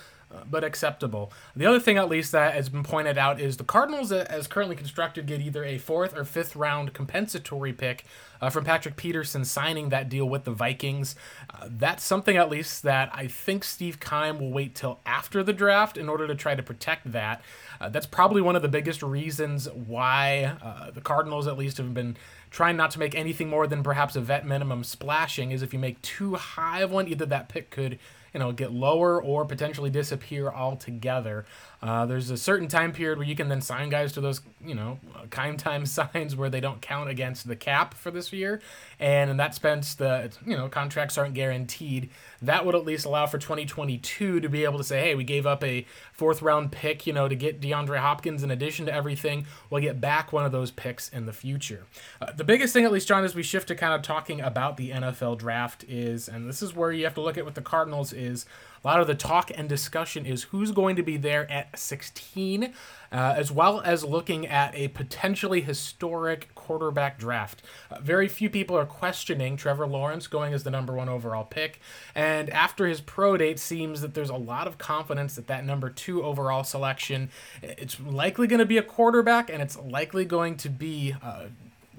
but 0.49 0.63
acceptable. 0.63 1.31
The 1.55 1.65
other 1.65 1.79
thing, 1.79 1.97
at 1.97 2.09
least, 2.09 2.31
that 2.31 2.53
has 2.53 2.69
been 2.69 2.83
pointed 2.83 3.17
out 3.17 3.39
is 3.39 3.57
the 3.57 3.63
Cardinals, 3.63 4.11
uh, 4.11 4.25
as 4.29 4.47
currently 4.47 4.75
constructed, 4.75 5.25
get 5.25 5.41
either 5.41 5.63
a 5.63 5.77
fourth 5.77 6.15
or 6.15 6.23
fifth 6.23 6.55
round 6.55 6.93
compensatory 6.93 7.73
pick 7.73 8.05
uh, 8.41 8.49
from 8.49 8.63
Patrick 8.63 8.95
Peterson 8.95 9.43
signing 9.43 9.89
that 9.89 10.09
deal 10.09 10.29
with 10.29 10.43
the 10.43 10.51
Vikings. 10.51 11.15
Uh, 11.53 11.67
that's 11.69 12.03
something, 12.03 12.37
at 12.37 12.49
least, 12.49 12.83
that 12.83 13.09
I 13.13 13.27
think 13.27 13.63
Steve 13.63 13.99
Keim 13.99 14.39
will 14.39 14.51
wait 14.51 14.75
till 14.75 14.99
after 15.05 15.43
the 15.43 15.53
draft 15.53 15.97
in 15.97 16.07
order 16.07 16.27
to 16.27 16.35
try 16.35 16.55
to 16.55 16.63
protect 16.63 17.11
that. 17.11 17.41
Uh, 17.81 17.89
that's 17.89 18.05
probably 18.05 18.41
one 18.41 18.55
of 18.55 18.61
the 18.61 18.69
biggest 18.69 19.01
reasons 19.01 19.67
why 19.69 20.57
uh, 20.61 20.91
the 20.91 21.01
Cardinals, 21.01 21.47
at 21.47 21.57
least, 21.57 21.77
have 21.77 21.93
been 21.93 22.17
trying 22.51 22.77
not 22.77 22.91
to 22.91 22.99
make 22.99 23.15
anything 23.15 23.49
more 23.49 23.67
than 23.67 23.83
perhaps 23.83 24.15
a 24.15 24.21
vet 24.21 24.45
minimum 24.45 24.83
splashing. 24.83 25.51
Is 25.51 25.61
if 25.61 25.73
you 25.73 25.79
make 25.79 26.01
too 26.01 26.35
high 26.35 26.81
of 26.81 26.91
one, 26.91 27.07
either 27.07 27.25
that 27.25 27.49
pick 27.49 27.69
could 27.69 27.99
you 28.33 28.39
know 28.39 28.51
get 28.51 28.71
lower 28.71 29.21
or 29.21 29.45
potentially 29.45 29.89
disappear 29.89 30.49
altogether. 30.49 31.45
Uh, 31.81 32.05
there's 32.05 32.29
a 32.29 32.37
certain 32.37 32.67
time 32.67 32.91
period 32.91 33.17
where 33.17 33.27
you 33.27 33.35
can 33.35 33.47
then 33.47 33.61
sign 33.61 33.87
guys 33.87 34.11
to 34.11 34.19
those, 34.19 34.41
you 34.63 34.75
know, 34.75 34.99
Keim 35.31 35.55
time 35.55 35.85
signs 35.85 36.35
where 36.35 36.49
they 36.49 36.59
don't 36.59 36.81
count 36.81 37.09
against 37.09 37.47
the 37.47 37.55
cap 37.55 37.93
for 37.93 38.11
this 38.11 38.33
year, 38.33 38.61
and 38.99 39.29
in 39.29 39.37
that 39.37 39.55
sense, 39.55 39.95
the 39.95 40.31
you 40.45 40.57
know 40.57 40.67
contracts 40.67 41.17
aren't 41.17 41.33
guaranteed. 41.33 42.09
That 42.41 42.65
would 42.65 42.75
at 42.75 42.85
least 42.85 43.05
allow 43.05 43.27
for 43.27 43.37
2022 43.37 44.39
to 44.39 44.49
be 44.49 44.63
able 44.63 44.77
to 44.77 44.83
say, 44.83 44.99
hey, 45.01 45.15
we 45.15 45.23
gave 45.23 45.45
up 45.45 45.63
a 45.63 45.85
fourth 46.11 46.41
round 46.41 46.71
pick, 46.71 47.07
you 47.07 47.13
know, 47.13 47.27
to 47.27 47.35
get 47.35 47.61
DeAndre 47.61 47.99
Hopkins. 47.99 48.43
In 48.43 48.51
addition 48.51 48.85
to 48.87 48.93
everything, 48.93 49.45
we'll 49.69 49.81
get 49.81 50.01
back 50.01 50.33
one 50.33 50.45
of 50.45 50.51
those 50.51 50.71
picks 50.71 51.07
in 51.09 51.25
the 51.25 51.33
future. 51.33 51.85
Uh, 52.21 52.31
the 52.33 52.43
biggest 52.43 52.73
thing, 52.73 52.83
at 52.83 52.91
least, 52.91 53.07
John, 53.07 53.23
as 53.23 53.35
we 53.35 53.43
shift 53.43 53.69
to 53.69 53.75
kind 53.75 53.93
of 53.93 54.01
talking 54.01 54.41
about 54.41 54.75
the 54.77 54.91
NFL 54.91 55.37
draft 55.37 55.85
is, 55.87 56.27
and 56.27 56.49
this 56.49 56.61
is 56.61 56.75
where 56.75 56.91
you 56.91 57.05
have 57.05 57.13
to 57.15 57.21
look 57.21 57.37
at 57.37 57.45
with 57.45 57.55
the 57.55 57.61
Cardinals 57.61 58.11
is 58.11 58.45
a 58.83 58.87
lot 58.87 58.99
of 58.99 59.07
the 59.07 59.15
talk 59.15 59.51
and 59.55 59.67
discussion 59.67 60.25
is 60.25 60.43
who's 60.43 60.71
going 60.71 60.95
to 60.95 61.03
be 61.03 61.17
there 61.17 61.49
at 61.51 61.77
16, 61.77 62.63
uh, 62.63 62.69
as 63.11 63.51
well 63.51 63.81
as 63.81 64.03
looking 64.03 64.47
at 64.47 64.73
a 64.75 64.87
potentially 64.89 65.61
historic 65.61 66.53
quarterback 66.55 67.17
draft. 67.17 67.61
Uh, 67.91 67.99
very 67.99 68.27
few 68.27 68.49
people 68.49 68.77
are 68.77 68.85
questioning 68.85 69.57
Trevor 69.57 69.87
Lawrence 69.87 70.27
going 70.27 70.53
as 70.53 70.63
the 70.63 70.71
number 70.71 70.93
one 70.93 71.09
overall 71.09 71.43
pick, 71.43 71.79
and 72.15 72.49
after 72.49 72.87
his 72.87 73.01
pro 73.01 73.37
date, 73.37 73.59
seems 73.59 74.01
that 74.01 74.13
there's 74.13 74.29
a 74.29 74.35
lot 74.35 74.67
of 74.67 74.77
confidence 74.77 75.35
that 75.35 75.47
that 75.47 75.65
number 75.65 75.89
two 75.89 76.23
overall 76.23 76.63
selection, 76.63 77.29
it's 77.61 77.99
likely 77.99 78.47
going 78.47 78.59
to 78.59 78.65
be 78.65 78.77
a 78.77 78.83
quarterback, 78.83 79.49
and 79.49 79.61
it's 79.61 79.77
likely 79.77 80.25
going 80.25 80.55
to 80.57 80.69
be. 80.69 81.15
Uh, 81.21 81.45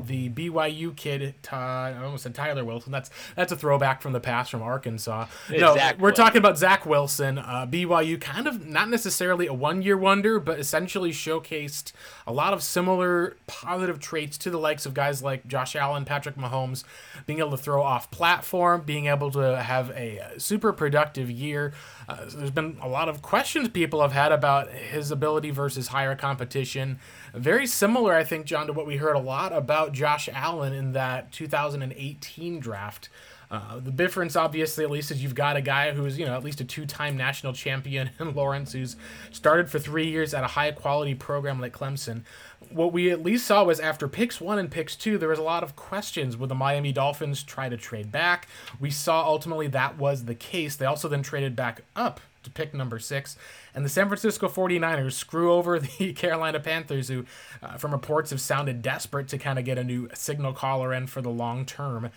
the 0.01 0.29
BYU 0.31 0.95
kid, 0.97 1.35
Ty, 1.43 1.97
I 1.99 2.05
almost 2.05 2.23
said 2.23 2.35
Tyler 2.35 2.65
Wilson. 2.65 2.93
That's 2.93 3.11
that's 3.37 3.53
a 3.53 3.57
throwback 3.57 4.03
from 4.03 4.13
the 4.13 4.21
past 4.21 4.51
from 4.51 4.63
Arkansas. 4.63 5.27
No, 5.51 5.75
we're 5.99 6.13
talking 6.13 6.39
about 6.39 6.59
Zach 6.59 6.87
Wilson. 6.87 7.39
Uh, 7.39 7.67
BYU, 7.67 8.21
kind 8.21 8.47
of 8.47 8.67
not 8.67 8.89
necessarily 8.89 9.47
a 9.47 9.55
one-year 9.55 9.97
wonder, 9.97 10.41
but 10.41 10.59
essentially 10.59 11.11
showcased 11.11 11.93
a 12.31 12.33
lot 12.33 12.53
of 12.53 12.63
similar 12.63 13.37
positive 13.49 13.99
traits 13.99 14.39
to 14.39 14.51
the 14.51 14.57
likes 14.57 14.87
of 14.87 14.95
guys 14.95 15.21
like 15.21 15.49
Josh 15.49 15.75
Allen, 15.75 16.05
Patrick 16.05 16.37
Mahomes, 16.37 16.85
being 17.27 17.41
able 17.41 17.51
to 17.51 17.57
throw 17.57 17.83
off 17.83 18.09
platform, 18.13 18.83
being 18.83 19.07
able 19.07 19.33
to 19.33 19.61
have 19.61 19.91
a 19.91 20.23
super 20.39 20.73
productive 20.73 21.29
year. 21.29 21.73
Uh, 22.09 22.27
there's 22.33 22.53
been 22.53 22.79
a 22.81 22.87
lot 22.87 23.09
of 23.09 23.21
questions 23.21 23.69
people 23.69 24.01
have 24.01 24.13
had 24.13 24.31
about 24.31 24.71
his 24.71 25.11
ability 25.11 25.51
versus 25.51 25.89
higher 25.89 26.15
competition. 26.15 27.01
Very 27.35 27.67
similar, 27.67 28.15
I 28.15 28.23
think, 28.23 28.47
John, 28.47 28.69
to 28.69 28.73
what 28.73 28.87
we 28.87 28.99
heard 28.99 29.17
a 29.17 29.21
lot 29.21 29.53
about 29.53 29.93
Josh 29.93 30.29
Allen 30.33 30.73
in 30.73 30.93
that 30.93 31.33
2018 31.33 32.61
draft. 32.61 33.09
Uh, 33.51 33.81
the 33.81 33.91
difference, 33.91 34.37
obviously, 34.37 34.85
at 34.85 34.91
least, 34.91 35.11
is 35.11 35.23
you've 35.23 35.35
got 35.35 35.57
a 35.57 35.61
guy 35.61 35.91
who's, 35.91 36.17
you 36.17 36.25
know, 36.25 36.37
at 36.37 36.45
least 36.45 36.61
a 36.61 36.65
two 36.65 36.87
time 36.87 37.17
national 37.17 37.53
champion 37.53 38.11
in 38.21 38.33
Lawrence, 38.35 38.73
who's 38.73 38.97
started 39.33 39.69
for 39.69 39.79
three 39.79 40.07
years 40.07 40.33
at 40.33 40.45
a 40.45 40.49
high 40.49 40.71
quality 40.71 41.15
program 41.15 41.61
like 41.61 41.73
Clemson. 41.73 42.23
What 42.71 42.93
we 42.93 43.11
at 43.11 43.23
least 43.23 43.47
saw 43.47 43.65
was 43.65 43.81
after 43.81 44.07
picks 44.07 44.41
one 44.41 44.59
and 44.59 44.71
picks 44.71 44.95
two, 44.95 45.19
there 45.19 45.29
was 45.29 45.39
a 45.39 45.43
lot 45.43 45.65
of 45.65 45.75
questions. 45.75 46.37
Would 46.37 46.51
the 46.51 46.55
Miami 46.55 46.93
Dolphins 46.93 47.43
try 47.43 47.69
to 47.69 47.77
trade 47.77 48.13
back? 48.13 48.47
We 48.79 48.91
saw 48.91 49.25
ultimately 49.25 49.67
that 49.69 49.99
was 49.99 50.27
the 50.27 50.35
case. 50.37 50.77
They 50.77 50.87
also 50.87 51.09
then 51.09 51.23
traded 51.23 51.57
back 51.57 51.83
up 51.97 52.21
to 52.43 52.51
pick 52.51 52.73
number 52.73 52.99
six. 52.99 53.37
And 53.75 53.85
the 53.85 53.89
San 53.89 54.07
Francisco 54.07 54.49
49ers 54.49 55.13
screw 55.13 55.53
over 55.53 55.79
the 55.99 56.13
Carolina 56.13 56.61
Panthers, 56.61 57.09
who, 57.09 57.25
uh, 57.63 57.77
from 57.77 57.93
reports, 57.93 58.31
have 58.31 58.41
sounded 58.41 58.83
desperate 58.83 59.29
to 59.29 59.39
kind 59.39 59.59
of 59.59 59.65
get 59.65 59.79
a 59.79 59.85
new 59.85 60.09
signal 60.15 60.53
caller 60.53 60.93
in 60.95 61.07
for 61.07 61.21
the 61.21 61.31
long 61.31 61.65
term. 61.67 62.11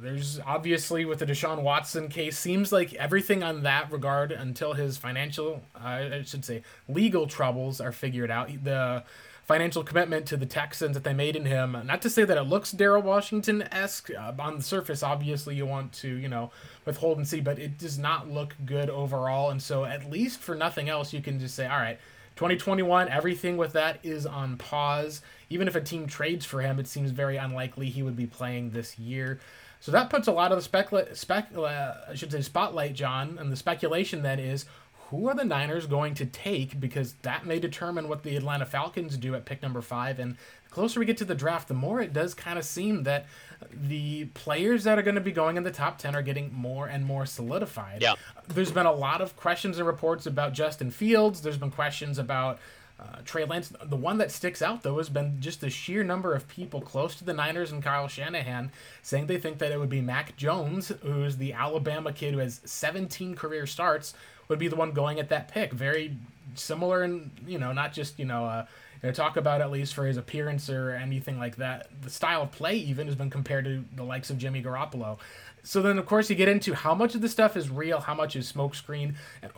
There's 0.00 0.40
obviously 0.40 1.04
with 1.04 1.18
the 1.18 1.26
Deshaun 1.26 1.62
Watson 1.62 2.08
case, 2.08 2.38
seems 2.38 2.72
like 2.72 2.94
everything 2.94 3.42
on 3.42 3.62
that 3.62 3.90
regard 3.90 4.32
until 4.32 4.74
his 4.74 4.96
financial, 4.96 5.62
uh, 5.74 6.08
I 6.12 6.22
should 6.24 6.44
say, 6.44 6.62
legal 6.88 7.26
troubles 7.26 7.80
are 7.80 7.92
figured 7.92 8.30
out. 8.30 8.50
The 8.64 9.04
financial 9.44 9.84
commitment 9.84 10.26
to 10.26 10.36
the 10.36 10.46
Texans 10.46 10.94
that 10.94 11.04
they 11.04 11.12
made 11.12 11.36
in 11.36 11.44
him. 11.44 11.76
Not 11.84 12.00
to 12.02 12.10
say 12.10 12.24
that 12.24 12.36
it 12.36 12.44
looks 12.44 12.72
Daryl 12.72 13.02
Washington 13.02 13.62
esque 13.70 14.10
uh, 14.10 14.32
on 14.38 14.56
the 14.56 14.62
surface. 14.62 15.02
Obviously, 15.02 15.54
you 15.54 15.66
want 15.66 15.92
to 15.94 16.08
you 16.08 16.28
know 16.28 16.50
withhold 16.84 17.18
and 17.18 17.28
see, 17.28 17.40
but 17.40 17.58
it 17.58 17.78
does 17.78 17.98
not 17.98 18.30
look 18.30 18.54
good 18.64 18.90
overall. 18.90 19.50
And 19.50 19.62
so, 19.62 19.84
at 19.84 20.10
least 20.10 20.40
for 20.40 20.54
nothing 20.54 20.88
else, 20.88 21.12
you 21.12 21.20
can 21.20 21.38
just 21.38 21.54
say, 21.54 21.66
all 21.66 21.78
right. 21.78 21.98
2021, 22.36 23.08
everything 23.10 23.56
with 23.56 23.74
that 23.74 24.00
is 24.02 24.26
on 24.26 24.56
pause. 24.56 25.22
Even 25.50 25.68
if 25.68 25.76
a 25.76 25.80
team 25.80 26.08
trades 26.08 26.44
for 26.44 26.60
him, 26.60 26.80
it 26.80 26.88
seems 26.88 27.12
very 27.12 27.36
unlikely 27.36 27.88
he 27.88 28.02
would 28.02 28.16
be 28.16 28.26
playing 28.26 28.70
this 28.70 28.98
year. 28.98 29.38
So 29.84 29.92
that 29.92 30.08
puts 30.08 30.26
a 30.28 30.32
lot 30.32 30.50
of 30.50 30.56
the 30.56 30.62
specula- 30.62 31.14
spec, 31.14 31.48
uh, 31.54 31.92
I 32.08 32.14
should 32.14 32.32
say 32.32 32.40
spotlight, 32.40 32.94
John, 32.94 33.36
and 33.38 33.52
the 33.52 33.56
speculation 33.56 34.22
then 34.22 34.38
is 34.38 34.64
who 35.10 35.28
are 35.28 35.34
the 35.34 35.44
Niners 35.44 35.84
going 35.84 36.14
to 36.14 36.24
take? 36.24 36.80
Because 36.80 37.12
that 37.20 37.44
may 37.44 37.58
determine 37.58 38.08
what 38.08 38.22
the 38.22 38.34
Atlanta 38.34 38.64
Falcons 38.64 39.18
do 39.18 39.34
at 39.34 39.44
pick 39.44 39.60
number 39.60 39.82
five. 39.82 40.18
And 40.18 40.36
the 40.64 40.70
closer 40.70 41.00
we 41.00 41.04
get 41.04 41.18
to 41.18 41.26
the 41.26 41.34
draft, 41.34 41.68
the 41.68 41.74
more 41.74 42.00
it 42.00 42.14
does 42.14 42.32
kind 42.32 42.58
of 42.58 42.64
seem 42.64 43.02
that 43.02 43.26
the 43.70 44.24
players 44.32 44.84
that 44.84 44.98
are 44.98 45.02
going 45.02 45.16
to 45.16 45.20
be 45.20 45.32
going 45.32 45.58
in 45.58 45.64
the 45.64 45.70
top 45.70 45.98
10 45.98 46.16
are 46.16 46.22
getting 46.22 46.50
more 46.50 46.86
and 46.86 47.04
more 47.04 47.26
solidified. 47.26 48.00
Yeah. 48.00 48.14
There's 48.48 48.72
been 48.72 48.86
a 48.86 48.92
lot 48.92 49.20
of 49.20 49.36
questions 49.36 49.76
and 49.76 49.86
reports 49.86 50.24
about 50.24 50.54
Justin 50.54 50.92
Fields. 50.92 51.42
There's 51.42 51.58
been 51.58 51.70
questions 51.70 52.18
about 52.18 52.58
uh, 53.04 53.18
Trey 53.24 53.44
Lance. 53.44 53.72
The 53.84 53.96
one 53.96 54.18
that 54.18 54.30
sticks 54.30 54.62
out, 54.62 54.82
though, 54.82 54.98
has 54.98 55.08
been 55.08 55.40
just 55.40 55.60
the 55.60 55.70
sheer 55.70 56.02
number 56.02 56.34
of 56.34 56.48
people 56.48 56.80
close 56.80 57.14
to 57.16 57.24
the 57.24 57.34
Niners 57.34 57.72
and 57.72 57.82
Kyle 57.82 58.08
Shanahan 58.08 58.70
saying 59.02 59.26
they 59.26 59.38
think 59.38 59.58
that 59.58 59.72
it 59.72 59.78
would 59.78 59.88
be 59.88 60.00
Mac 60.00 60.36
Jones, 60.36 60.92
who's 61.02 61.36
the 61.36 61.52
Alabama 61.52 62.12
kid 62.12 62.34
who 62.34 62.40
has 62.40 62.60
17 62.64 63.34
career 63.34 63.66
starts, 63.66 64.14
would 64.48 64.58
be 64.58 64.68
the 64.68 64.76
one 64.76 64.92
going 64.92 65.18
at 65.18 65.28
that 65.28 65.48
pick. 65.48 65.72
Very 65.72 66.16
similar, 66.54 67.02
and 67.02 67.30
you 67.46 67.58
know, 67.58 67.72
not 67.72 67.92
just 67.92 68.18
you 68.18 68.24
know, 68.24 68.44
uh, 68.44 68.66
you 69.02 69.08
know, 69.08 69.12
talk 69.12 69.36
about 69.36 69.60
at 69.60 69.70
least 69.70 69.94
for 69.94 70.06
his 70.06 70.16
appearance 70.16 70.70
or 70.70 70.92
anything 70.92 71.38
like 71.38 71.56
that. 71.56 71.88
The 72.02 72.10
style 72.10 72.42
of 72.42 72.52
play 72.52 72.76
even 72.76 73.06
has 73.06 73.16
been 73.16 73.30
compared 73.30 73.64
to 73.64 73.84
the 73.94 74.04
likes 74.04 74.30
of 74.30 74.38
Jimmy 74.38 74.62
Garoppolo. 74.62 75.18
So 75.66 75.80
then, 75.80 75.98
of 75.98 76.04
course, 76.04 76.28
you 76.28 76.36
get 76.36 76.46
into 76.46 76.74
how 76.74 76.94
much 76.94 77.14
of 77.14 77.22
the 77.22 77.28
stuff 77.28 77.56
is 77.56 77.70
real, 77.70 78.00
how 78.00 78.14
much 78.14 78.36
is 78.36 78.52
smokescreen. 78.52 79.14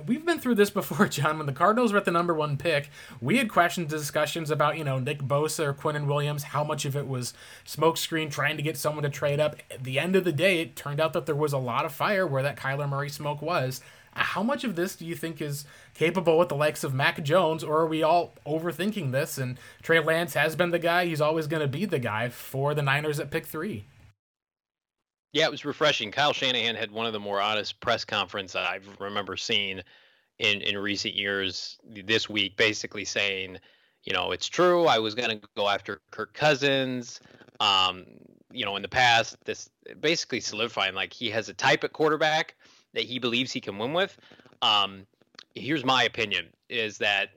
We've 0.07 0.25
been 0.25 0.39
through 0.39 0.55
this 0.55 0.71
before, 0.81 1.09
John. 1.09 1.37
When 1.37 1.47
the 1.47 1.53
Cardinals 1.53 1.93
were 1.93 1.99
at 1.99 2.05
the 2.05 2.13
number 2.13 2.33
one 2.33 2.57
pick, 2.57 2.91
we 3.21 3.39
had 3.39 3.51
questions, 3.51 3.91
discussions 3.91 4.49
about, 4.53 4.79
you 4.79 4.85
know, 4.85 5.01
Nick 5.01 5.19
Bosa 5.19 5.65
or 5.67 5.75
Quinnen 5.75 6.07
Williams, 6.07 6.45
how 6.45 6.63
much 6.63 6.85
of 6.85 6.95
it 6.95 7.09
was 7.09 7.35
smokescreen, 7.67 8.31
trying 8.31 8.57
to 8.57 8.63
get 8.63 8.77
someone 8.77 9.03
to 9.03 9.11
trade 9.11 9.41
up. 9.41 9.57
At 9.69 9.83
the 9.83 9.99
end 9.99 10.15
of 10.15 10.23
the 10.23 10.31
day, 10.31 10.61
it 10.61 10.77
turned 10.77 11.01
out 11.01 11.13
that 11.13 11.27
there 11.27 11.35
was 11.35 11.53
a 11.53 11.59
lot 11.59 11.85
of 11.85 11.93
fire 11.93 12.25
where 12.25 12.43
that 12.45 12.57
Kyler 12.57 12.89
Murray 12.89 13.11
smoke 13.11 13.43
was. 13.43 13.81
Uh, 14.15 14.21
how 14.21 14.45
much 14.45 14.63
of 14.63 14.77
this 14.77 14.95
do 14.95 15.05
you 15.05 15.17
think 15.17 15.43
is 15.43 15.65
capable 15.93 16.39
with 16.39 16.51
the 16.51 16.55
likes 16.55 16.85
of 16.85 16.95
Mac 16.95 17.21
Jones, 17.25 17.65
or 17.65 17.79
are 17.79 17.87
we 17.87 18.05
all 18.05 18.35
overthinking 18.47 19.11
this? 19.11 19.39
And 19.39 19.59
Trey 19.83 19.99
Lance 19.99 20.35
has 20.35 20.55
been 20.55 20.71
the 20.71 20.79
guy; 20.79 21.07
he's 21.07 21.21
always 21.21 21.49
going 21.49 21.63
to 21.63 21.69
be 21.69 21.85
the 21.85 21.99
guy 21.99 22.29
for 22.29 22.75
the 22.75 22.83
Niners 22.83 23.19
at 23.19 23.33
pick 23.33 23.47
three. 23.47 23.87
Yeah, 25.37 25.45
it 25.45 25.51
was 25.51 25.67
refreshing. 25.67 26.11
Kyle 26.11 26.33
Shanahan 26.33 26.77
had 26.77 26.91
one 26.91 27.05
of 27.05 27.13
the 27.13 27.21
more 27.21 27.43
honest 27.43 27.79
press 27.81 28.07
conferences 28.07 28.57
I 28.57 28.81
remember 28.99 29.37
seeing 29.37 29.83
in 30.39 30.63
in 30.63 30.79
recent 30.79 31.13
years. 31.13 31.77
This 31.85 32.27
week, 32.27 32.57
basically 32.57 33.05
saying, 33.05 33.59
you 34.03 34.15
know, 34.15 34.33
it's 34.33 34.47
true. 34.47 34.87
I 34.87 34.99
was 34.99 35.15
going 35.15 35.39
to 35.39 35.47
go 35.55 35.69
after 35.69 36.01
Kirk 36.11 36.33
Cousins. 36.33 37.21
Um, 37.61 38.07
you 38.51 38.65
know, 38.65 38.77
in 38.77 38.83
the 38.83 38.89
past, 38.89 39.37
this 39.45 39.69
basically 40.01 40.41
solidifying 40.41 40.95
like 40.95 41.13
he 41.13 41.29
has 41.29 41.51
a 41.51 41.55
type 41.55 41.85
at 41.85 41.93
quarterback 41.93 42.55
that 42.95 43.05
he 43.05 43.19
believes 43.19 43.53
he 43.53 43.61
can 43.61 43.77
win 43.77 43.93
with. 43.93 44.17
Um, 44.63 45.07
here's 45.55 45.85
my 45.85 46.05
opinion: 46.05 46.47
is 46.71 46.97
that 46.97 47.29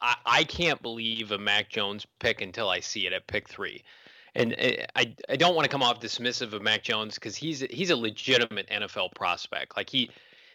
I, 0.00 0.14
I 0.24 0.44
can't 0.44 0.80
believe 0.80 1.32
a 1.32 1.38
Mac 1.38 1.70
Jones 1.70 2.06
pick 2.20 2.40
until 2.40 2.68
I 2.68 2.78
see 2.78 3.08
it 3.08 3.12
at 3.12 3.26
pick 3.26 3.48
three. 3.48 3.82
And 4.34 4.54
uh, 4.54 4.84
I, 4.96 5.14
I 5.28 5.36
don't 5.36 5.54
want 5.54 5.64
to 5.64 5.70
come 5.70 5.82
off 5.82 6.00
dismissive 6.00 6.52
of 6.52 6.62
Mac 6.62 6.82
Jones 6.82 7.14
because 7.14 7.36
he's 7.36 7.60
he's 7.60 7.90
a 7.90 7.96
legitimate 7.96 8.68
NFL 8.68 9.14
prospect. 9.14 9.76
Like 9.76 9.90
he 9.90 10.10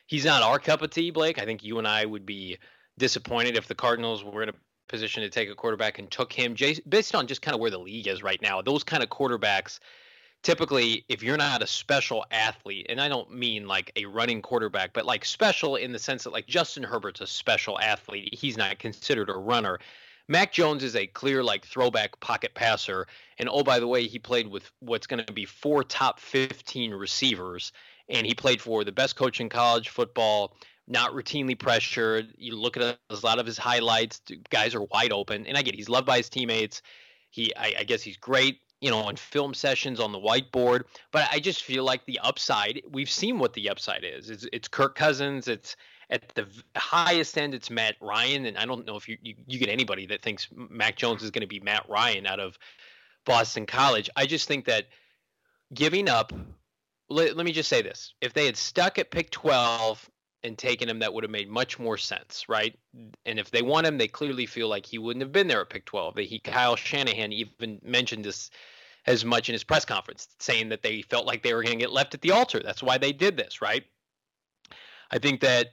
he's 0.07 0.25
not 0.25 0.43
our 0.43 0.59
cup 0.59 0.81
of 0.81 0.91
tea, 0.91 1.11
Blake. 1.11 1.39
I 1.39 1.45
think 1.45 1.63
you 1.63 1.77
and 1.79 1.87
I 1.87 2.05
would 2.05 2.25
be 2.25 2.57
disappointed 2.97 3.57
if 3.57 3.67
the 3.67 3.75
Cardinals 3.75 4.23
were 4.23 4.43
in 4.43 4.49
a 4.49 4.53
position 4.87 5.23
to 5.23 5.29
take 5.29 5.49
a 5.49 5.55
quarterback 5.55 5.97
and 5.97 6.11
took 6.11 6.31
him 6.31 6.55
based 6.87 7.15
on 7.15 7.25
just 7.25 7.41
kind 7.41 7.55
of 7.55 7.61
where 7.61 7.71
the 7.71 7.79
league 7.79 8.07
is 8.07 8.21
right 8.21 8.41
now. 8.41 8.61
Those 8.61 8.83
kind 8.83 9.01
of 9.01 9.09
quarterbacks 9.09 9.79
typically 10.43 11.05
if 11.07 11.23
you're 11.23 11.37
not 11.37 11.63
a 11.63 11.67
special 11.67 12.25
athlete 12.29 12.85
and 12.89 13.01
i 13.01 13.07
don't 13.07 13.33
mean 13.33 13.65
like 13.65 13.91
a 13.95 14.05
running 14.05 14.41
quarterback 14.41 14.91
but 14.93 15.05
like 15.05 15.25
special 15.25 15.77
in 15.77 15.91
the 15.91 15.99
sense 15.99 16.25
that 16.25 16.33
like 16.33 16.45
justin 16.45 16.83
herbert's 16.83 17.21
a 17.21 17.27
special 17.27 17.79
athlete 17.79 18.35
he's 18.35 18.57
not 18.57 18.77
considered 18.77 19.29
a 19.29 19.33
runner 19.33 19.79
mac 20.27 20.51
jones 20.51 20.83
is 20.83 20.95
a 20.95 21.07
clear 21.07 21.43
like 21.43 21.65
throwback 21.65 22.19
pocket 22.19 22.53
passer 22.53 23.07
and 23.37 23.49
oh 23.49 23.63
by 23.63 23.79
the 23.79 23.87
way 23.87 24.05
he 24.07 24.19
played 24.19 24.47
with 24.47 24.71
what's 24.79 25.07
going 25.07 25.23
to 25.23 25.33
be 25.33 25.45
four 25.45 25.83
top 25.83 26.19
15 26.19 26.91
receivers 26.93 27.71
and 28.09 28.25
he 28.25 28.33
played 28.33 28.61
for 28.61 28.83
the 28.83 28.91
best 28.91 29.15
coach 29.15 29.39
in 29.39 29.49
college 29.49 29.89
football 29.89 30.55
not 30.87 31.11
routinely 31.13 31.57
pressured 31.57 32.33
you 32.37 32.55
look 32.55 32.77
at 32.77 32.97
a 33.09 33.15
lot 33.23 33.39
of 33.39 33.45
his 33.45 33.57
highlights 33.57 34.21
guys 34.49 34.75
are 34.75 34.83
wide 34.83 35.11
open 35.11 35.45
and 35.45 35.57
i 35.57 35.61
get 35.61 35.75
he's 35.75 35.89
loved 35.89 36.07
by 36.07 36.17
his 36.17 36.29
teammates 36.29 36.81
he 37.29 37.53
I, 37.55 37.75
I 37.79 37.83
guess 37.83 38.01
he's 38.01 38.17
great 38.17 38.59
you 38.83 38.89
know, 38.89 38.99
on 38.99 39.15
film 39.15 39.53
sessions 39.53 40.01
on 40.01 40.11
the 40.11 40.19
whiteboard. 40.19 40.83
But 41.13 41.29
I 41.31 41.39
just 41.39 41.63
feel 41.63 41.85
like 41.85 42.05
the 42.05 42.19
upside, 42.19 42.81
we've 42.91 43.09
seen 43.09 43.39
what 43.39 43.53
the 43.53 43.69
upside 43.69 44.03
is. 44.03 44.29
It's, 44.29 44.45
it's 44.51 44.67
Kirk 44.67 44.95
Cousins. 44.95 45.47
It's 45.47 45.77
at 46.13 46.29
the 46.35 46.47
highest 46.75 47.37
end, 47.39 47.55
it's 47.55 47.71
Matt 47.71 47.95
Ryan. 47.99 48.45
And 48.45 48.55
I 48.55 48.65
don't 48.65 48.85
know 48.85 48.95
if 48.95 49.09
you, 49.09 49.17
you, 49.23 49.35
you 49.47 49.57
get 49.57 49.67
anybody 49.67 50.05
that 50.05 50.21
thinks 50.21 50.47
Mac 50.55 50.95
Jones 50.95 51.23
is 51.23 51.31
going 51.31 51.41
to 51.41 51.47
be 51.47 51.59
Matt 51.59 51.89
Ryan 51.89 52.27
out 52.27 52.39
of 52.39 52.57
Boston 53.25 53.65
College. 53.65 54.11
I 54.15 54.27
just 54.27 54.47
think 54.47 54.65
that 54.65 54.85
giving 55.73 56.07
up, 56.07 56.31
let, 57.09 57.35
let 57.35 57.45
me 57.45 57.51
just 57.51 57.67
say 57.67 57.81
this. 57.81 58.13
If 58.21 58.33
they 58.33 58.45
had 58.45 58.55
stuck 58.55 58.99
at 58.99 59.09
pick 59.09 59.31
12 59.31 60.07
and 60.43 60.55
taken 60.55 60.87
him, 60.87 60.99
that 60.99 61.11
would 61.11 61.23
have 61.23 61.31
made 61.31 61.49
much 61.49 61.79
more 61.79 61.97
sense, 61.97 62.45
right? 62.47 62.77
And 63.25 63.39
if 63.39 63.49
they 63.49 63.63
want 63.63 63.87
him, 63.87 63.97
they 63.97 64.07
clearly 64.07 64.45
feel 64.45 64.67
like 64.67 64.85
he 64.85 64.99
wouldn't 64.99 65.23
have 65.23 65.31
been 65.31 65.47
there 65.47 65.61
at 65.61 65.69
pick 65.71 65.85
12. 65.85 66.17
He, 66.17 66.37
Kyle 66.37 66.75
Shanahan 66.75 67.33
even 67.33 67.79
mentioned 67.83 68.23
this 68.23 68.51
as 69.07 69.25
much 69.25 69.49
in 69.49 69.53
his 69.53 69.63
press 69.63 69.83
conference, 69.83 70.27
saying 70.39 70.69
that 70.69 70.83
they 70.83 71.01
felt 71.01 71.25
like 71.25 71.41
they 71.41 71.55
were 71.55 71.63
going 71.63 71.79
to 71.79 71.83
get 71.83 71.91
left 71.91 72.13
at 72.13 72.21
the 72.21 72.31
altar. 72.31 72.61
That's 72.63 72.83
why 72.83 72.99
they 72.99 73.11
did 73.11 73.35
this, 73.35 73.63
right? 73.63 73.83
I 75.09 75.17
think 75.17 75.41
that 75.41 75.69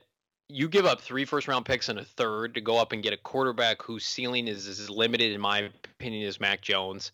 you 0.51 0.67
give 0.67 0.85
up 0.85 1.01
three 1.01 1.25
first 1.25 1.47
round 1.47 1.65
picks 1.65 1.89
and 1.89 1.99
a 1.99 2.05
third 2.05 2.53
to 2.55 2.61
go 2.61 2.77
up 2.77 2.91
and 2.91 3.01
get 3.01 3.13
a 3.13 3.17
quarterback 3.17 3.81
whose 3.81 4.05
ceiling 4.05 4.47
is 4.47 4.67
as 4.67 4.89
limited, 4.89 5.31
in 5.31 5.41
my 5.41 5.69
opinion, 5.95 6.27
as 6.27 6.39
Mac 6.39 6.61
Jones. 6.61 7.11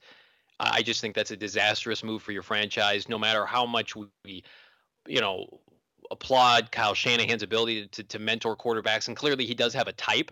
I 0.59 0.81
just 0.81 1.01
think 1.01 1.15
that's 1.15 1.31
a 1.31 1.37
disastrous 1.37 2.03
move 2.03 2.23
for 2.23 2.31
your 2.31 2.41
franchise. 2.41 3.07
No 3.07 3.19
matter 3.19 3.45
how 3.45 3.65
much 3.65 3.95
we, 3.95 4.43
you 5.07 5.21
know, 5.21 5.59
applaud 6.09 6.71
Kyle 6.71 6.93
Shanahan's 6.93 7.43
ability 7.43 7.87
to, 7.87 8.03
to 8.03 8.19
mentor 8.19 8.55
quarterbacks, 8.55 9.07
and 9.07 9.15
clearly 9.15 9.45
he 9.45 9.53
does 9.53 9.73
have 9.73 9.87
a 9.87 9.93
type. 9.93 10.31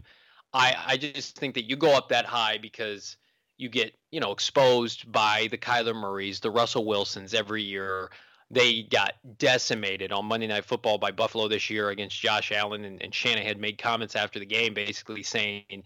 I, 0.53 0.75
I 0.87 0.97
just 0.97 1.37
think 1.37 1.53
that 1.55 1.69
you 1.69 1.75
go 1.75 1.95
up 1.95 2.09
that 2.09 2.25
high 2.25 2.57
because 2.57 3.17
you 3.57 3.69
get, 3.69 3.95
you 4.11 4.19
know, 4.19 4.31
exposed 4.31 5.11
by 5.11 5.47
the 5.51 5.57
Kyler 5.57 5.95
Murrays, 5.95 6.39
the 6.39 6.51
Russell 6.51 6.85
Wilsons 6.85 7.33
every 7.33 7.61
year. 7.61 8.09
They 8.51 8.83
got 8.83 9.13
decimated 9.37 10.11
on 10.11 10.25
Monday 10.25 10.47
Night 10.47 10.65
Football 10.65 10.97
by 10.97 11.11
Buffalo 11.11 11.47
this 11.47 11.69
year 11.69 11.89
against 11.89 12.19
Josh 12.19 12.51
Allen, 12.51 12.85
and, 12.85 13.01
and 13.01 13.13
Shanahan 13.13 13.59
made 13.59 13.77
comments 13.77 14.15
after 14.15 14.39
the 14.39 14.45
game 14.45 14.73
basically 14.73 15.23
saying, 15.23 15.83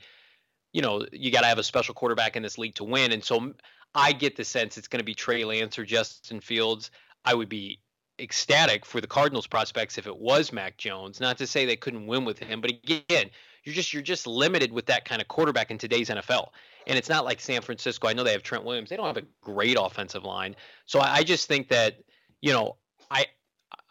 you 0.74 0.82
know, 0.82 1.06
you 1.12 1.32
got 1.32 1.42
to 1.42 1.48
have 1.48 1.58
a 1.58 1.64
special 1.64 1.94
quarterback 1.94 2.36
in 2.36 2.44
this 2.44 2.58
league 2.58 2.76
to 2.76 2.84
win. 2.84 3.12
And 3.12 3.24
so 3.24 3.54
I 3.96 4.12
get 4.12 4.36
the 4.36 4.44
sense 4.44 4.78
it's 4.78 4.88
going 4.88 5.00
to 5.00 5.06
be 5.06 5.16
Trey 5.16 5.46
Lance 5.46 5.80
or 5.80 5.86
Justin 5.86 6.42
Fields. 6.42 6.92
I 7.26 7.34
would 7.34 7.50
be 7.50 7.80
ecstatic 8.20 8.86
for 8.86 9.02
the 9.02 9.08
Cardinals 9.08 9.48
prospects 9.48 9.98
if 9.98 10.06
it 10.06 10.18
was 10.18 10.52
Mac 10.52 10.78
Jones. 10.78 11.20
Not 11.20 11.38
to 11.38 11.48
say 11.48 11.66
they 11.66 11.76
couldn't 11.76 12.08
win 12.08 12.26
with 12.26 12.40
him, 12.40 12.62
but 12.62 12.72
again, 12.72 13.30
you're 13.64 13.76
just 13.76 13.94
you're 13.94 14.02
just 14.02 14.28
limited 14.28 14.72
with 14.72 14.86
that 14.88 15.06
kind 15.06 15.22
of 15.22 15.28
quarterback 15.28 15.72
in 15.72 15.78
today's 15.78 16.10
NFL. 16.10 16.50
And 16.88 16.98
it's 16.98 17.10
not 17.10 17.26
like 17.26 17.40
San 17.40 17.62
Francisco. 17.62 18.08
I 18.08 18.14
know 18.14 18.24
they 18.24 18.32
have 18.32 18.44
Trent 18.44 18.64
Williams. 18.64 18.90
They 18.90 18.96
don't 18.96 19.08
have 19.08 19.18
a 19.18 19.28
great 19.42 19.78
offensive 19.80 20.24
line. 20.24 20.56
So 20.86 21.00
I, 21.00 21.18
I 21.18 21.24
just 21.24 21.48
think 21.48 21.70
that 21.70 22.00
you 22.42 22.54
know 22.54 22.78
I, 23.12 23.26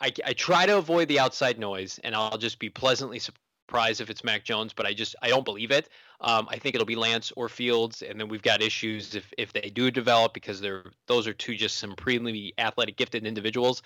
I 0.01 0.13
I 0.25 0.33
try 0.33 0.67
to 0.67 0.79
avoid 0.79 1.09
the 1.09 1.21
outside 1.21 1.59
noise, 1.59 1.99
and 2.05 2.15
I'll 2.15 2.39
just 2.39 2.59
be 2.59 2.71
pleasantly 2.71 3.19
surprised 3.19 4.01
if 4.01 4.11
it's 4.11 4.25
Mac 4.25 4.45
Jones. 4.45 4.73
But 4.73 4.87
I 4.87 4.93
just 4.95 5.17
I 5.23 5.29
don't 5.29 5.45
believe 5.45 5.71
it. 5.71 5.89
Um, 6.21 6.49
I 6.51 6.59
think 6.59 6.75
it'll 6.75 6.87
be 6.87 6.97
Lance 6.97 7.33
or 7.37 7.49
Fields, 7.49 8.03
and 8.03 8.19
then 8.19 8.29
we've 8.29 8.43
got 8.43 8.63
issues 8.63 9.15
if 9.15 9.33
if 9.37 9.53
they 9.53 9.71
do 9.71 9.91
develop 9.91 10.35
because 10.35 10.61
they're 10.61 10.85
those 11.07 11.27
are 11.27 11.35
two 11.35 11.57
just 11.57 11.79
supremely 11.79 12.55
athletic, 12.59 12.97
gifted 12.97 13.27
individuals. 13.27 13.83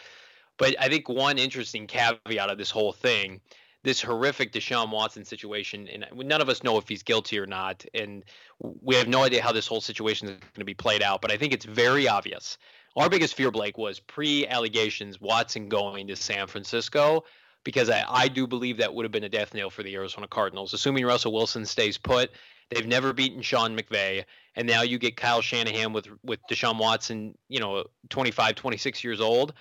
But 0.58 0.76
I 0.78 0.88
think 0.88 1.08
one 1.08 1.38
interesting 1.38 1.86
caveat 1.86 2.50
of 2.50 2.58
this 2.58 2.70
whole 2.70 2.92
thing, 2.92 3.40
this 3.84 4.02
horrific 4.02 4.52
Deshaun 4.52 4.90
Watson 4.90 5.24
situation, 5.24 5.88
and 5.88 6.06
none 6.14 6.42
of 6.42 6.50
us 6.50 6.62
know 6.62 6.76
if 6.76 6.88
he's 6.88 7.02
guilty 7.02 7.38
or 7.38 7.46
not, 7.46 7.84
and 7.94 8.22
we 8.60 8.94
have 8.96 9.08
no 9.08 9.22
idea 9.22 9.42
how 9.42 9.52
this 9.52 9.66
whole 9.66 9.80
situation 9.80 10.28
is 10.28 10.38
going 10.38 10.50
to 10.58 10.64
be 10.64 10.74
played 10.74 11.02
out. 11.02 11.22
But 11.22 11.32
I 11.32 11.38
think 11.38 11.54
it's 11.54 11.64
very 11.64 12.06
obvious. 12.06 12.58
Our 12.96 13.08
biggest 13.08 13.34
fear, 13.34 13.50
Blake, 13.50 13.78
was 13.78 14.00
pre-allegations 14.00 15.20
Watson 15.20 15.68
going 15.68 16.08
to 16.08 16.16
San 16.16 16.46
Francisco 16.46 17.24
because 17.64 17.88
I, 17.88 18.04
I 18.08 18.28
do 18.28 18.46
believe 18.46 18.76
that 18.78 18.92
would 18.92 19.04
have 19.04 19.12
been 19.12 19.24
a 19.24 19.28
death 19.28 19.54
nail 19.54 19.70
for 19.70 19.82
the 19.82 19.94
Arizona 19.94 20.28
Cardinals. 20.28 20.74
Assuming 20.74 21.06
Russell 21.06 21.32
Wilson 21.32 21.64
stays 21.64 21.96
put, 21.96 22.30
they've 22.70 22.86
never 22.86 23.12
beaten 23.12 23.40
Sean 23.40 23.76
McVay, 23.76 24.24
and 24.56 24.66
now 24.66 24.82
you 24.82 24.98
get 24.98 25.16
Kyle 25.16 25.40
Shanahan 25.40 25.92
with 25.92 26.08
with 26.22 26.40
Deshaun 26.50 26.78
Watson, 26.78 27.36
you 27.48 27.60
know, 27.60 27.84
25, 28.10 28.54
26 28.54 29.04
years 29.04 29.20
old. 29.20 29.54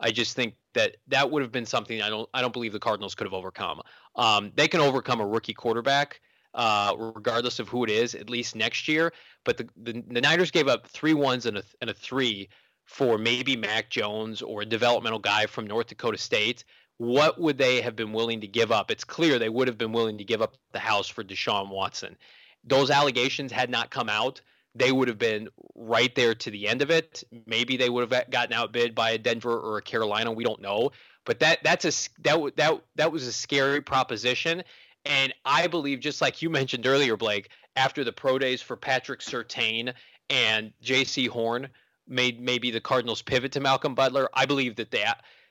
I 0.00 0.10
just 0.10 0.36
think 0.36 0.54
that 0.74 0.96
that 1.08 1.30
would 1.30 1.42
have 1.42 1.52
been 1.52 1.66
something 1.66 2.00
I 2.00 2.08
don't 2.08 2.28
I 2.32 2.40
don't 2.40 2.52
believe 2.52 2.72
the 2.72 2.78
Cardinals 2.78 3.14
could 3.14 3.26
have 3.26 3.34
overcome. 3.34 3.82
Um, 4.16 4.52
they 4.54 4.68
can 4.68 4.80
overcome 4.80 5.20
a 5.20 5.26
rookie 5.26 5.54
quarterback, 5.54 6.20
uh, 6.54 6.94
regardless 6.96 7.58
of 7.58 7.68
who 7.68 7.84
it 7.84 7.90
is, 7.90 8.14
at 8.14 8.30
least 8.30 8.54
next 8.56 8.88
year. 8.88 9.12
But 9.44 9.56
the, 9.58 9.68
the, 9.76 10.04
the 10.08 10.20
Niners 10.20 10.50
gave 10.50 10.68
up 10.68 10.86
three 10.86 11.14
ones 11.14 11.46
and 11.46 11.58
a 11.58 11.64
and 11.80 11.90
a 11.90 11.94
three 11.94 12.48
for 12.88 13.18
maybe 13.18 13.56
Mac 13.56 13.90
Jones 13.90 14.42
or 14.42 14.62
a 14.62 14.66
developmental 14.66 15.20
guy 15.20 15.46
from 15.46 15.66
North 15.66 15.86
Dakota 15.86 16.18
State. 16.18 16.64
What 16.96 17.40
would 17.40 17.58
they 17.58 17.80
have 17.80 17.94
been 17.94 18.12
willing 18.12 18.40
to 18.40 18.48
give 18.48 18.72
up? 18.72 18.90
It's 18.90 19.04
clear 19.04 19.38
they 19.38 19.48
would 19.48 19.68
have 19.68 19.78
been 19.78 19.92
willing 19.92 20.18
to 20.18 20.24
give 20.24 20.42
up 20.42 20.56
the 20.72 20.80
house 20.80 21.06
for 21.06 21.22
Deshaun 21.22 21.68
Watson. 21.68 22.16
Those 22.64 22.90
allegations 22.90 23.52
had 23.52 23.70
not 23.70 23.90
come 23.90 24.08
out 24.08 24.40
they 24.78 24.92
would 24.92 25.08
have 25.08 25.18
been 25.18 25.48
right 25.74 26.14
there 26.14 26.34
to 26.34 26.50
the 26.50 26.68
end 26.68 26.82
of 26.82 26.90
it. 26.90 27.24
Maybe 27.46 27.76
they 27.76 27.90
would 27.90 28.10
have 28.10 28.30
gotten 28.30 28.52
outbid 28.52 28.94
by 28.94 29.10
a 29.10 29.18
Denver 29.18 29.58
or 29.58 29.78
a 29.78 29.82
Carolina. 29.82 30.30
We 30.30 30.44
don't 30.44 30.60
know, 30.60 30.92
but 31.24 31.40
that 31.40 31.58
that's 31.62 31.84
a 31.84 32.22
that 32.22 32.56
that 32.56 32.80
that 32.96 33.12
was 33.12 33.26
a 33.26 33.32
scary 33.32 33.80
proposition. 33.80 34.62
And 35.04 35.34
I 35.44 35.66
believe, 35.66 36.00
just 36.00 36.20
like 36.20 36.42
you 36.42 36.50
mentioned 36.60 36.86
earlier, 36.86 37.16
Blake, 37.16 37.50
after 37.76 38.04
the 38.04 38.12
pro 38.12 38.38
days 38.38 38.62
for 38.62 38.76
Patrick 38.76 39.20
Surtain 39.20 39.92
and 40.30 40.72
Jaycee 40.82 41.28
Horn 41.28 41.68
made 42.08 42.40
maybe 42.40 42.70
the 42.70 42.80
Cardinals 42.80 43.22
pivot 43.22 43.52
to 43.52 43.60
Malcolm 43.60 43.94
Butler. 43.94 44.28
I 44.34 44.46
believe 44.46 44.76
that 44.76 44.90
the 44.90 45.04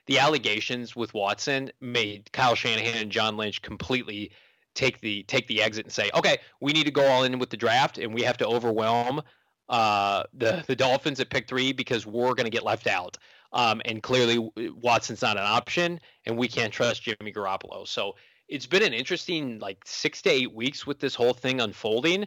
the 0.06 0.18
allegations 0.18 0.96
with 0.96 1.12
Watson 1.14 1.70
made 1.80 2.32
Kyle 2.32 2.54
Shanahan 2.54 3.02
and 3.02 3.12
John 3.12 3.36
Lynch 3.36 3.60
completely 3.62 4.32
take 4.74 5.00
the 5.00 5.22
take 5.24 5.46
the 5.48 5.62
exit 5.62 5.84
and 5.84 5.92
say, 5.92 6.10
okay, 6.14 6.38
we 6.60 6.72
need 6.72 6.84
to 6.84 6.90
go 6.90 7.06
all 7.06 7.24
in 7.24 7.38
with 7.38 7.50
the 7.50 7.56
draft, 7.56 7.98
and 7.98 8.14
we 8.14 8.22
have 8.22 8.38
to 8.38 8.46
overwhelm 8.46 9.22
uh, 9.68 10.22
the 10.34 10.64
the 10.66 10.76
Dolphins 10.76 11.20
at 11.20 11.30
pick 11.30 11.48
three 11.48 11.72
because 11.72 12.06
we're 12.06 12.34
going 12.34 12.46
to 12.46 12.50
get 12.50 12.64
left 12.64 12.86
out. 12.86 13.18
Um, 13.52 13.80
and 13.84 14.02
clearly, 14.02 14.50
Watson's 14.80 15.22
not 15.22 15.36
an 15.36 15.44
option, 15.44 16.00
and 16.26 16.36
we 16.36 16.48
can't 16.48 16.72
trust 16.72 17.02
Jimmy 17.02 17.32
Garoppolo. 17.32 17.86
So 17.86 18.14
it's 18.48 18.66
been 18.66 18.82
an 18.82 18.92
interesting 18.92 19.58
like 19.58 19.78
six 19.84 20.22
to 20.22 20.30
eight 20.30 20.54
weeks 20.54 20.86
with 20.86 21.00
this 21.00 21.14
whole 21.14 21.34
thing 21.34 21.60
unfolding. 21.60 22.26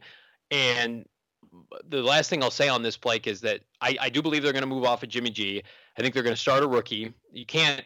And 0.50 1.06
the 1.88 2.02
last 2.02 2.30
thing 2.30 2.44
I'll 2.44 2.52
say 2.52 2.70
on 2.70 2.82
this, 2.82 2.98
Blake, 2.98 3.28
is 3.28 3.42
that 3.42 3.62
I, 3.82 3.98
I 4.00 4.10
do 4.10 4.22
believe 4.22 4.44
they're 4.44 4.54
going 4.54 4.64
to 4.64 4.68
move 4.68 4.86
off 4.86 5.04
of 5.04 5.10
Jimmy 5.10 5.30
G. 5.30 5.64
I 5.98 6.02
think 6.02 6.14
they're 6.14 6.24
going 6.24 6.36
to 6.36 6.42
start 6.42 6.64
a 6.64 6.68
rookie. 6.68 7.14
You 7.32 7.46
can't 7.46 7.84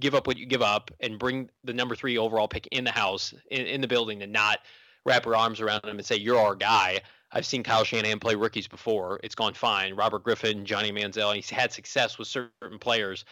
give 0.00 0.14
up 0.14 0.26
what 0.26 0.36
you 0.36 0.46
give 0.46 0.62
up 0.62 0.90
and 1.00 1.18
bring 1.18 1.48
the 1.62 1.72
number 1.72 1.94
three 1.94 2.18
overall 2.18 2.48
pick 2.48 2.66
in 2.72 2.84
the 2.84 2.90
house 2.90 3.32
in, 3.50 3.66
in 3.66 3.80
the 3.80 3.88
building 3.88 4.22
and 4.22 4.32
not 4.32 4.58
wrap 5.04 5.24
your 5.24 5.36
arms 5.36 5.60
around 5.60 5.84
him 5.84 5.96
and 5.96 6.04
say 6.04 6.16
you're 6.16 6.38
our 6.38 6.54
guy. 6.54 7.00
I've 7.30 7.46
seen 7.46 7.62
Kyle 7.62 7.84
Shanahan 7.84 8.20
play 8.20 8.34
rookies 8.34 8.68
before. 8.68 9.20
It's 9.22 9.34
gone 9.34 9.54
fine. 9.54 9.94
Robert 9.94 10.22
Griffin, 10.22 10.64
Johnny 10.64 10.92
Manziel, 10.92 11.34
he's 11.34 11.50
had 11.50 11.72
success 11.72 12.18
with 12.18 12.28
certain 12.28 12.78
players. 12.78 13.24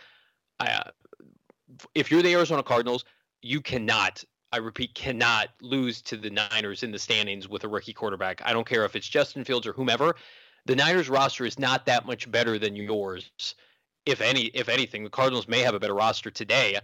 Uh, 0.61 0.83
if 1.95 2.11
you're 2.11 2.23
the 2.23 2.33
Arizona 2.35 2.63
Cardinals, 2.63 3.05
you 3.43 3.61
cannot, 3.61 4.25
I 4.53 4.59
repeat, 4.59 4.95
cannot 4.95 5.49
lose 5.61 6.03
to 6.03 6.17
the 6.17 6.31
Niners 6.31 6.83
in 6.83 6.93
the 6.93 6.99
standings 6.99 7.49
with 7.49 7.65
a 7.65 7.69
rookie 7.69 7.93
quarterback. 7.93 8.43
I 8.45 8.53
don't 8.53 8.67
care 8.67 8.85
if 8.85 8.95
it's 8.95 9.09
Justin 9.09 9.45
Fields 9.45 9.67
or 9.67 9.73
whomever. 9.73 10.15
The 10.67 10.77
Niners 10.77 11.09
roster 11.09 11.45
is 11.45 11.59
not 11.59 11.87
that 11.87 12.07
much 12.07 12.31
better 12.31 12.59
than 12.59 12.77
yours 12.77 13.31
if 14.07 14.21
any, 14.21 14.47
if 14.55 14.69
anything, 14.69 15.05
the 15.05 15.11
Cardinals 15.11 15.49
may 15.49 15.61
have 15.61 15.75
a 15.75 15.81
better 15.81 15.95
roster 15.95 16.31
today. 16.31 16.79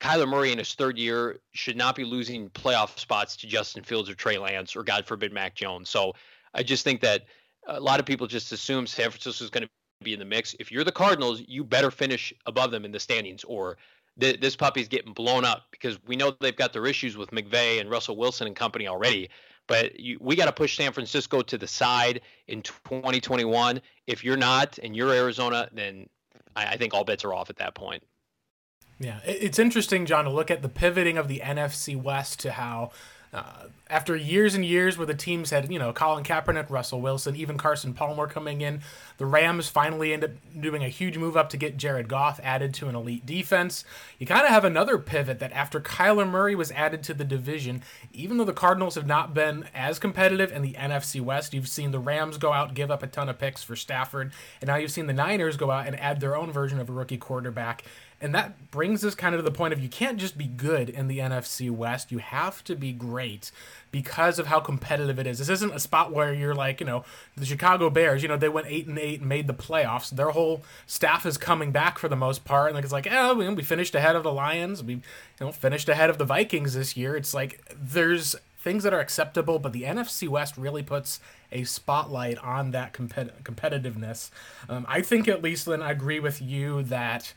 Kyler 0.00 0.28
Murray 0.28 0.52
in 0.52 0.58
his 0.58 0.74
third 0.74 0.96
year 0.96 1.40
should 1.52 1.76
not 1.76 1.94
be 1.94 2.04
losing 2.04 2.48
playoff 2.50 2.98
spots 2.98 3.36
to 3.36 3.46
Justin 3.46 3.84
Fields 3.84 4.08
or 4.08 4.14
Trey 4.14 4.38
Lance 4.38 4.74
or 4.74 4.82
God 4.82 5.04
forbid 5.04 5.32
Mac 5.32 5.54
Jones. 5.54 5.90
So 5.90 6.14
I 6.54 6.62
just 6.62 6.84
think 6.84 7.00
that 7.02 7.24
a 7.66 7.78
lot 7.78 8.00
of 8.00 8.06
people 8.06 8.26
just 8.26 8.50
assume 8.52 8.86
San 8.86 9.10
Francisco 9.10 9.44
is 9.44 9.50
going 9.50 9.64
to 9.64 9.70
be 10.02 10.14
in 10.14 10.18
the 10.18 10.24
mix. 10.24 10.56
If 10.58 10.72
you're 10.72 10.84
the 10.84 10.92
Cardinals, 10.92 11.42
you 11.46 11.62
better 11.62 11.90
finish 11.90 12.32
above 12.46 12.70
them 12.70 12.86
in 12.86 12.92
the 12.92 13.00
standings 13.00 13.44
or 13.44 13.76
th- 14.20 14.40
this 14.40 14.56
puppy's 14.56 14.88
getting 14.88 15.12
blown 15.12 15.44
up 15.44 15.64
because 15.70 15.98
we 16.06 16.16
know 16.16 16.34
they've 16.40 16.56
got 16.56 16.72
their 16.72 16.86
issues 16.86 17.16
with 17.16 17.30
McVay 17.30 17.80
and 17.80 17.90
Russell 17.90 18.16
Wilson 18.16 18.46
and 18.46 18.56
company 18.56 18.86
already. 18.86 19.30
But 19.66 19.98
you, 20.00 20.18
we 20.20 20.36
got 20.36 20.46
to 20.46 20.52
push 20.52 20.76
San 20.76 20.92
Francisco 20.92 21.42
to 21.42 21.56
the 21.56 21.66
side 21.66 22.22
in 22.48 22.62
2021. 22.62 23.80
If 24.06 24.24
you're 24.24 24.36
not 24.36 24.78
and 24.82 24.96
you're 24.96 25.12
Arizona, 25.12 25.68
then 25.72 26.08
I, 26.56 26.66
I 26.66 26.76
think 26.76 26.92
all 26.92 27.04
bets 27.04 27.24
are 27.24 27.32
off 27.32 27.50
at 27.50 27.56
that 27.56 27.74
point. 27.74 28.02
Yeah, 28.98 29.20
it's 29.24 29.58
interesting, 29.58 30.04
John, 30.04 30.24
to 30.24 30.30
look 30.30 30.50
at 30.50 30.60
the 30.60 30.68
pivoting 30.68 31.16
of 31.16 31.26
the 31.26 31.40
NFC 31.40 32.00
West 32.00 32.40
to 32.40 32.52
how 32.52 32.90
uh, 33.32 33.66
after 33.88 34.16
years 34.16 34.56
and 34.56 34.64
years 34.64 34.98
where 34.98 35.06
the 35.06 35.14
teams 35.14 35.50
had, 35.50 35.70
you 35.70 35.78
know, 35.78 35.92
Colin 35.92 36.24
Kaepernick, 36.24 36.68
Russell 36.68 37.00
Wilson, 37.00 37.36
even 37.36 37.56
Carson 37.56 37.94
Palmer 37.94 38.26
coming 38.26 38.60
in, 38.60 38.80
the 39.18 39.26
Rams 39.26 39.68
finally 39.68 40.12
end 40.12 40.24
up 40.24 40.30
doing 40.58 40.82
a 40.82 40.88
huge 40.88 41.16
move 41.16 41.36
up 41.36 41.48
to 41.50 41.56
get 41.56 41.76
Jared 41.76 42.08
Goff 42.08 42.40
added 42.42 42.74
to 42.74 42.88
an 42.88 42.96
elite 42.96 43.24
defense. 43.24 43.84
You 44.18 44.26
kind 44.26 44.42
of 44.42 44.48
have 44.48 44.64
another 44.64 44.98
pivot 44.98 45.38
that 45.38 45.52
after 45.52 45.80
Kyler 45.80 46.28
Murray 46.28 46.56
was 46.56 46.72
added 46.72 47.04
to 47.04 47.14
the 47.14 47.24
division, 47.24 47.82
even 48.12 48.36
though 48.36 48.44
the 48.44 48.52
Cardinals 48.52 48.96
have 48.96 49.06
not 49.06 49.32
been 49.32 49.66
as 49.74 50.00
competitive 50.00 50.50
in 50.50 50.62
the 50.62 50.74
NFC 50.74 51.20
West, 51.20 51.54
you've 51.54 51.68
seen 51.68 51.92
the 51.92 52.00
Rams 52.00 52.36
go 52.36 52.52
out, 52.52 52.74
give 52.74 52.90
up 52.90 53.02
a 53.04 53.06
ton 53.06 53.28
of 53.28 53.38
picks 53.38 53.62
for 53.62 53.76
Stafford, 53.76 54.32
and 54.60 54.68
now 54.68 54.76
you've 54.76 54.90
seen 54.90 55.06
the 55.06 55.12
Niners 55.12 55.56
go 55.56 55.70
out 55.70 55.86
and 55.86 55.98
add 56.00 56.20
their 56.20 56.36
own 56.36 56.50
version 56.50 56.80
of 56.80 56.88
a 56.88 56.92
rookie 56.92 57.16
quarterback 57.16 57.84
and 58.20 58.34
that 58.34 58.70
brings 58.70 59.04
us 59.04 59.14
kind 59.14 59.34
of 59.34 59.38
to 59.38 59.42
the 59.42 59.56
point 59.56 59.72
of 59.72 59.80
you 59.80 59.88
can't 59.88 60.18
just 60.18 60.36
be 60.36 60.46
good 60.46 60.90
in 60.90 61.08
the 61.08 61.18
NFC 61.18 61.70
West. 61.70 62.12
You 62.12 62.18
have 62.18 62.62
to 62.64 62.76
be 62.76 62.92
great 62.92 63.50
because 63.90 64.38
of 64.38 64.46
how 64.46 64.60
competitive 64.60 65.18
it 65.18 65.26
is. 65.26 65.38
This 65.38 65.48
isn't 65.48 65.74
a 65.74 65.80
spot 65.80 66.12
where 66.12 66.32
you're 66.32 66.54
like, 66.54 66.80
you 66.80 66.86
know, 66.86 67.04
the 67.36 67.46
Chicago 67.46 67.88
Bears, 67.88 68.22
you 68.22 68.28
know, 68.28 68.36
they 68.36 68.48
went 68.48 68.66
8 68.68 68.86
and 68.88 68.98
8 68.98 69.20
and 69.20 69.28
made 69.28 69.46
the 69.46 69.54
playoffs. 69.54 70.10
Their 70.10 70.30
whole 70.30 70.62
staff 70.86 71.24
is 71.24 71.38
coming 71.38 71.72
back 71.72 71.98
for 71.98 72.08
the 72.08 72.16
most 72.16 72.44
part 72.44 72.68
and 72.68 72.74
like 72.74 72.84
it's 72.84 72.92
like, 72.92 73.08
"Oh, 73.10 73.34
we 73.34 73.62
finished 73.62 73.94
ahead 73.94 74.16
of 74.16 74.22
the 74.22 74.32
Lions. 74.32 74.82
We 74.82 74.94
you 74.94 75.02
know, 75.40 75.52
finished 75.52 75.88
ahead 75.88 76.10
of 76.10 76.18
the 76.18 76.24
Vikings 76.24 76.74
this 76.74 76.96
year." 76.96 77.16
It's 77.16 77.32
like 77.32 77.60
there's 77.74 78.36
things 78.60 78.84
that 78.84 78.92
are 78.92 79.00
acceptable, 79.00 79.58
but 79.58 79.72
the 79.72 79.82
NFC 79.82 80.28
West 80.28 80.56
really 80.56 80.82
puts 80.82 81.18
a 81.50 81.64
spotlight 81.64 82.38
on 82.38 82.70
that 82.72 82.92
competitiveness. 82.92 84.30
Um, 84.68 84.84
I 84.88 85.00
think, 85.00 85.26
at 85.28 85.42
least, 85.42 85.66
then 85.66 85.82
I 85.82 85.90
agree 85.90 86.20
with 86.20 86.40
you 86.42 86.82
that, 86.84 87.32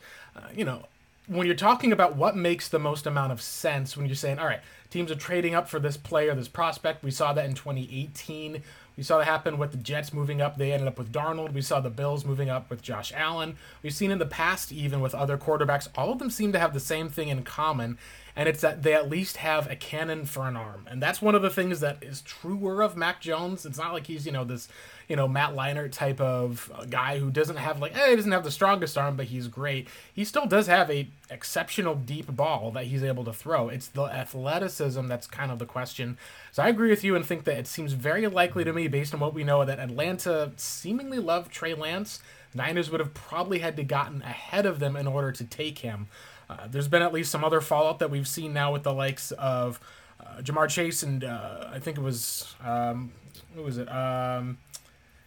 you 0.54 0.64
know, 0.64 0.84
when 1.26 1.46
you're 1.46 1.56
talking 1.56 1.92
about 1.92 2.16
what 2.16 2.36
makes 2.36 2.68
the 2.68 2.78
most 2.78 3.06
amount 3.06 3.32
of 3.32 3.40
sense 3.40 3.96
when 3.96 4.06
you're 4.06 4.14
saying, 4.14 4.38
all 4.38 4.46
right, 4.46 4.60
teams 4.90 5.10
are 5.10 5.16
trading 5.16 5.54
up 5.54 5.68
for 5.68 5.78
this 5.78 5.96
player, 5.96 6.34
this 6.34 6.48
prospect. 6.48 7.02
We 7.02 7.10
saw 7.10 7.32
that 7.32 7.46
in 7.46 7.54
2018. 7.54 8.62
We 8.96 9.02
saw 9.02 9.18
that 9.18 9.24
happen 9.24 9.58
with 9.58 9.72
the 9.72 9.78
Jets 9.78 10.12
moving 10.12 10.40
up. 10.40 10.56
They 10.56 10.72
ended 10.72 10.86
up 10.86 10.98
with 10.98 11.12
Darnold. 11.12 11.52
We 11.52 11.62
saw 11.62 11.80
the 11.80 11.90
Bills 11.90 12.24
moving 12.24 12.48
up 12.48 12.70
with 12.70 12.82
Josh 12.82 13.12
Allen. 13.14 13.56
We've 13.82 13.94
seen 13.94 14.10
in 14.10 14.18
the 14.18 14.26
past, 14.26 14.70
even 14.70 15.00
with 15.00 15.14
other 15.14 15.36
quarterbacks, 15.36 15.88
all 15.96 16.12
of 16.12 16.18
them 16.18 16.30
seem 16.30 16.52
to 16.52 16.58
have 16.58 16.74
the 16.74 16.80
same 16.80 17.08
thing 17.08 17.28
in 17.28 17.42
common, 17.42 17.98
and 18.36 18.48
it's 18.48 18.60
that 18.60 18.82
they 18.82 18.94
at 18.94 19.10
least 19.10 19.38
have 19.38 19.68
a 19.68 19.76
cannon 19.76 20.26
for 20.26 20.46
an 20.46 20.56
arm. 20.56 20.86
And 20.88 21.02
that's 21.02 21.20
one 21.20 21.34
of 21.34 21.42
the 21.42 21.50
things 21.50 21.80
that 21.80 22.02
is 22.02 22.20
truer 22.20 22.82
of 22.82 22.96
Mac 22.96 23.20
Jones. 23.20 23.66
It's 23.66 23.78
not 23.78 23.92
like 23.92 24.06
he's, 24.06 24.26
you 24.26 24.32
know, 24.32 24.44
this, 24.44 24.68
you 25.08 25.16
know, 25.16 25.28
Matt 25.28 25.54
Leinart 25.54 25.92
type 25.92 26.20
of 26.20 26.70
guy 26.90 27.18
who 27.18 27.30
doesn't 27.30 27.56
have 27.56 27.80
like, 27.80 27.96
eh, 27.96 28.10
he 28.10 28.16
doesn't 28.16 28.32
have 28.32 28.44
the 28.44 28.50
strongest 28.50 28.96
arm, 28.96 29.16
but 29.16 29.26
he's 29.26 29.48
great. 29.48 29.88
He 30.12 30.24
still 30.24 30.46
does 30.46 30.66
have 30.66 30.90
a 30.90 31.08
exceptional 31.30 31.94
deep 31.94 32.34
ball 32.34 32.70
that 32.72 32.86
he's 32.86 33.02
able 33.02 33.24
to 33.24 33.32
throw. 33.32 33.68
It's 33.68 33.88
the 33.88 34.04
athleticism 34.04 35.06
that's 35.06 35.26
kind 35.26 35.50
of 35.50 35.58
the 35.58 35.66
question. 35.66 36.16
So 36.52 36.62
I 36.62 36.68
agree 36.68 36.90
with 36.90 37.04
you 37.04 37.16
and 37.16 37.24
think 37.24 37.44
that 37.44 37.58
it 37.58 37.66
seems 37.66 37.92
very 37.92 38.26
likely 38.26 38.64
to 38.64 38.72
me, 38.72 38.88
based 38.88 39.14
on 39.14 39.20
what 39.20 39.34
we 39.34 39.44
know, 39.44 39.64
that 39.64 39.78
Atlanta 39.78 40.52
seemingly 40.56 41.18
loved 41.18 41.52
Trey 41.52 41.74
Lance. 41.74 42.20
Niners 42.54 42.90
would 42.90 43.00
have 43.00 43.14
probably 43.14 43.58
had 43.58 43.76
to 43.76 43.84
gotten 43.84 44.22
ahead 44.22 44.64
of 44.64 44.78
them 44.78 44.96
in 44.96 45.06
order 45.06 45.32
to 45.32 45.44
take 45.44 45.78
him. 45.78 46.06
Uh, 46.48 46.68
there's 46.70 46.88
been 46.88 47.02
at 47.02 47.12
least 47.12 47.30
some 47.30 47.44
other 47.44 47.60
fallout 47.60 47.98
that 47.98 48.10
we've 48.10 48.28
seen 48.28 48.52
now 48.52 48.72
with 48.72 48.82
the 48.82 48.92
likes 48.92 49.32
of 49.32 49.80
uh, 50.20 50.40
Ja'Marr 50.40 50.68
Chase 50.68 51.02
and 51.02 51.24
uh, 51.24 51.68
I 51.72 51.78
think 51.78 51.98
it 51.98 52.02
was 52.02 52.54
um, 52.64 53.12
what 53.54 53.64
was 53.64 53.78
it? 53.78 53.90
Um, 53.90 54.58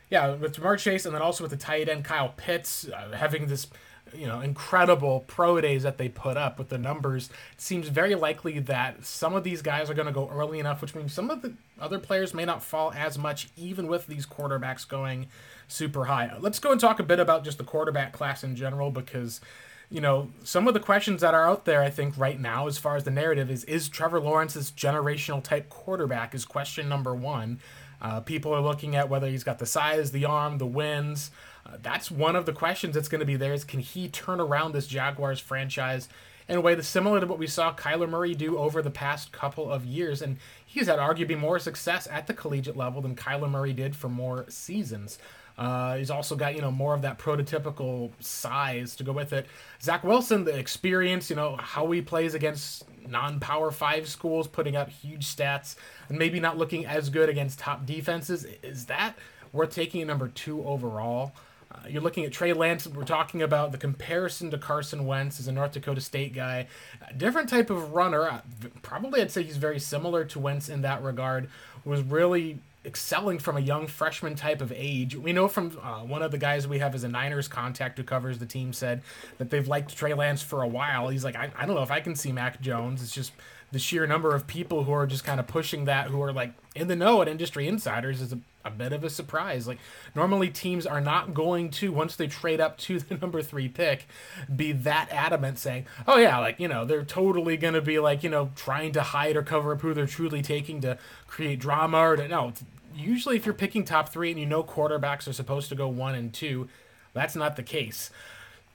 yeah, 0.10 0.36
with 0.36 0.55
Ja'Marr 0.55 0.78
Chase 0.78 1.05
and 1.05 1.14
then 1.14 1.22
also 1.22 1.43
with 1.43 1.51
the 1.51 1.58
tight 1.58 1.89
end 1.89 2.05
Kyle 2.05 2.34
Pitts 2.36 2.88
uh, 2.88 3.16
having 3.16 3.47
this 3.47 3.68
you 4.14 4.26
know 4.26 4.39
incredible 4.39 5.26
pro 5.28 5.60
days 5.60 5.84
that 5.84 5.97
they 5.97 6.10
put 6.10 6.38
up 6.38 6.58
with 6.58 6.70
the 6.70 6.78
numbers. 6.78 7.30
It 7.53 7.62
seems 7.62 7.89
very 7.89 8.16
likely 8.16 8.60
that 8.60 9.05
some 9.05 9.34
of 9.34 9.43
these 9.43 9.62
guys 9.62 9.89
are 9.89 9.93
going 9.93 10.08
to 10.08 10.14
go 10.14 10.30
early 10.30 10.60
enough, 10.60 10.82
which 10.82 10.95
means 10.95 11.14
some 11.14 11.30
of 11.30 11.41
the 11.41 11.53
other 11.80 11.99
players 11.99 12.34
may 12.34 12.45
not 12.45 12.64
fall 12.64 12.93
as 12.93 13.18
much, 13.18 13.49
even 13.58 13.88
with 13.88 14.08
these 14.08 14.26
quarterbacks 14.26 14.88
going 14.88 15.28
super 15.68 16.05
high. 16.05 16.32
Let's 16.39 16.60
go 16.60 16.72
and 16.72 16.80
talk 16.80 16.99
a 16.99 17.03
bit 17.03 17.20
about 17.20 17.43
just 17.43 17.58
the 17.58 17.64
quarterback 17.64 18.14
class 18.14 18.43
in 18.43 18.55
general 18.55 18.91
because 18.91 19.41
you 19.89 20.01
know, 20.01 20.30
some 20.43 20.68
of 20.68 20.74
the 20.74 20.82
questions 20.82 21.22
that 21.22 21.34
are 21.34 21.47
out 21.47 21.64
there, 21.64 21.82
I 21.82 21.89
think, 21.89 22.18
right 22.18 22.38
now, 22.38 22.68
as 22.68 22.78
far 22.78 22.97
as 22.97 23.05
the 23.05 23.12
narrative 23.12 23.49
is, 23.49 23.64
is 23.64 23.88
Trevor 23.88 24.20
Lawrence's 24.20 24.70
generational 24.72 25.41
type 25.41 25.70
quarterback? 25.70 26.36
Is 26.36 26.43
question 26.43 26.89
number 26.89 27.16
one. 27.16 27.60
Uh, 28.02 28.20
people 28.22 28.54
are 28.54 28.62
looking 28.62 28.95
at 28.95 29.10
whether 29.10 29.28
he's 29.28 29.43
got 29.43 29.60
the 29.60 29.66
size, 29.66 30.12
the 30.12 30.26
arm, 30.26 30.58
the 30.58 30.66
wins. 30.66 31.32
Uh, 31.66 31.78
that's 31.82 32.12
one 32.12 32.36
of 32.36 32.45
the 32.45 32.54
questions 32.54 32.95
that's 32.95 33.10
going 33.10 33.20
to 33.20 33.26
be 33.26 33.36
there 33.36 33.54
is 33.54 33.64
can 33.64 33.80
he 33.80 34.08
turn 34.08 34.39
around 34.39 34.74
this 34.74 34.88
Jaguars 34.88 35.39
franchise 35.39 36.08
in 36.48 36.56
a 36.56 36.62
way 36.62 36.76
that's 36.76 36.88
similar 36.88 37.20
to 37.20 37.26
what 37.26 37.39
we 37.39 37.48
saw 37.48 37.74
Kyler 37.74 38.08
Murray 38.08 38.34
do 38.34 38.58
over 38.58 38.82
the 38.82 38.91
past 38.91 39.32
couple 39.32 39.70
of 39.70 39.86
years? 39.86 40.22
And 40.22 40.38
he's 40.66 40.88
had 40.88 41.00
arguably 41.00 41.38
more 41.38 41.60
success 41.60 42.08
at 42.12 42.28
the 42.28 42.34
collegiate 42.34 42.78
level 42.78 43.02
than 43.02 43.16
Kyler 43.16 43.50
Murray 43.50 43.74
did 43.74 43.95
for 43.95 44.10
more 44.10 44.45
seasons. 44.50 45.18
Uh, 45.58 45.98
he's 45.98 46.12
also 46.12 46.36
got 46.36 46.56
you 46.56 46.62
know 46.62 46.72
more 46.72 46.93
of 46.93 47.02
that 47.02 47.18
prototypical 47.18 48.12
size 48.20 48.95
to 48.95 49.04
go 49.04 49.12
with 49.12 49.34
it. 49.34 49.48
Zach 49.82 50.04
Wilson, 50.04 50.43
the 50.43 50.56
experience, 50.56 51.30
you 51.30 51.36
know 51.36 51.58
how 51.58 51.89
he 51.91 52.02
plays 52.02 52.36
against 52.36 52.86
non-power 53.10 53.72
five 53.72 54.08
schools, 54.08 54.47
putting 54.47 54.76
up 54.76 54.89
huge 54.89 55.26
stats, 55.26 55.76
and 56.10 56.18
maybe 56.18 56.39
not 56.39 56.58
looking 56.58 56.86
as 56.86 57.10
good 57.10 57.30
against 57.30 57.60
top 57.60 57.86
defenses. 57.86 58.45
Is 58.64 58.86
that 58.86 59.16
worth 59.53 59.72
taking 59.72 60.01
a 60.01 60.05
number 60.05 60.28
two 60.28 60.64
overall? 60.66 61.34
Uh, 61.70 61.80
you're 61.89 62.01
looking 62.01 62.24
at 62.24 62.32
Trey 62.32 62.53
Lance. 62.53 62.88
We're 62.88 63.03
talking 63.03 63.41
about 63.41 63.72
the 63.72 63.78
comparison 63.78 64.51
to 64.51 64.58
Carson 64.58 65.05
Wentz 65.05 65.39
as 65.39 65.47
a 65.47 65.51
North 65.51 65.74
Dakota 65.74 66.01
State 66.01 66.34
guy. 66.34 66.68
A 67.10 67.14
different 67.14 67.49
type 67.49 67.70
of 67.70 67.91
runner. 67.91 68.30
Uh, 68.30 68.41
probably 68.82 69.22
I'd 69.22 69.32
say 69.32 69.43
he's 69.43 69.58
very 69.58 69.80
similar 69.80 70.24
to 70.26 70.39
Wentz 70.39 70.70
in 70.70 70.82
that 70.82 71.03
regard. 71.03 71.49
Was 71.84 72.01
really 72.01 72.60
excelling 72.88 73.38
from 73.38 73.57
a 73.57 73.59
young 73.59 73.85
freshman 73.85 74.33
type 74.35 74.61
of 74.61 74.71
age. 74.75 75.15
We 75.15 75.33
know 75.33 75.47
from 75.49 75.77
uh, 75.83 75.99
one 75.99 76.21
of 76.23 76.31
the 76.31 76.38
guys 76.38 76.67
we 76.67 76.79
have 76.79 76.95
as 76.95 77.03
a 77.03 77.09
Niners 77.09 77.49
contact 77.49 77.97
who 77.97 78.03
covers 78.03 78.39
the 78.39 78.45
team 78.45 78.71
said 78.71 79.01
that 79.38 79.49
they've 79.49 79.67
liked 79.67 79.95
Trey 79.95 80.13
Lance 80.13 80.41
for 80.41 80.63
a 80.63 80.67
while. 80.67 81.09
He's 81.09 81.25
like, 81.25 81.35
I, 81.35 81.51
I 81.55 81.65
don't 81.65 81.75
know 81.75 81.83
if 81.83 81.91
I 81.91 81.99
can 81.99 82.15
see 82.15 82.31
Mac 82.31 82.61
Jones. 82.61 83.03
It's 83.03 83.11
just 83.13 83.33
the 83.71 83.79
sheer 83.79 84.07
number 84.07 84.33
of 84.33 84.47
people 84.47 84.85
who 84.85 84.93
are 84.93 85.05
just 85.05 85.25
kind 85.25 85.39
of 85.39 85.47
pushing 85.47 85.85
that, 85.85 86.07
who 86.07 86.21
are 86.21 86.31
like 86.31 86.53
in 86.73 86.88
the 86.88 86.95
know 86.95 87.21
at 87.21 87.27
industry 87.27 87.67
insiders, 87.67 88.21
is 88.21 88.31
a, 88.31 88.39
a 88.63 88.69
bit 88.69 88.93
of 88.93 89.03
a 89.03 89.09
surprise. 89.09 89.67
Like 89.67 89.79
normally 90.15 90.49
teams 90.49 90.85
are 90.85 91.01
not 91.01 91.33
going 91.33 91.69
to 91.71 91.91
once 91.91 92.15
they 92.15 92.27
trade 92.27 92.61
up 92.61 92.77
to 92.79 92.99
the 92.99 93.15
number 93.17 93.41
three 93.41 93.67
pick, 93.67 94.07
be 94.55 94.71
that 94.71 95.09
adamant 95.11 95.59
saying, 95.59 95.85
oh 96.07 96.17
yeah, 96.17 96.39
like 96.39 96.59
you 96.59 96.69
know 96.69 96.85
they're 96.85 97.03
totally 97.03 97.57
gonna 97.57 97.81
be 97.81 97.99
like 97.99 98.23
you 98.23 98.29
know 98.29 98.51
trying 98.55 98.93
to 98.93 99.01
hide 99.01 99.35
or 99.35 99.43
cover 99.43 99.73
up 99.73 99.81
who 99.81 99.93
they're 99.93 100.07
truly 100.07 100.41
taking 100.41 100.79
to 100.81 100.97
create 101.27 101.59
drama 101.59 101.97
or 101.97 102.15
to 102.15 102.27
no 102.27 102.53
usually 102.98 103.36
if 103.36 103.45
you're 103.45 103.54
picking 103.54 103.86
top 103.86 104.10
three 104.10 104.32
and 104.32 104.39
you 104.39 104.45
know 104.45 104.64
quarterbacks 104.64 105.28
are 105.28 105.34
supposed 105.34 105.70
to 105.70 105.76
go 105.76 105.88
one 105.88 106.16
and 106.16 106.34
two, 106.34 106.68
that's 107.14 107.36
not 107.36 107.56
the 107.56 107.64
case. 107.64 108.10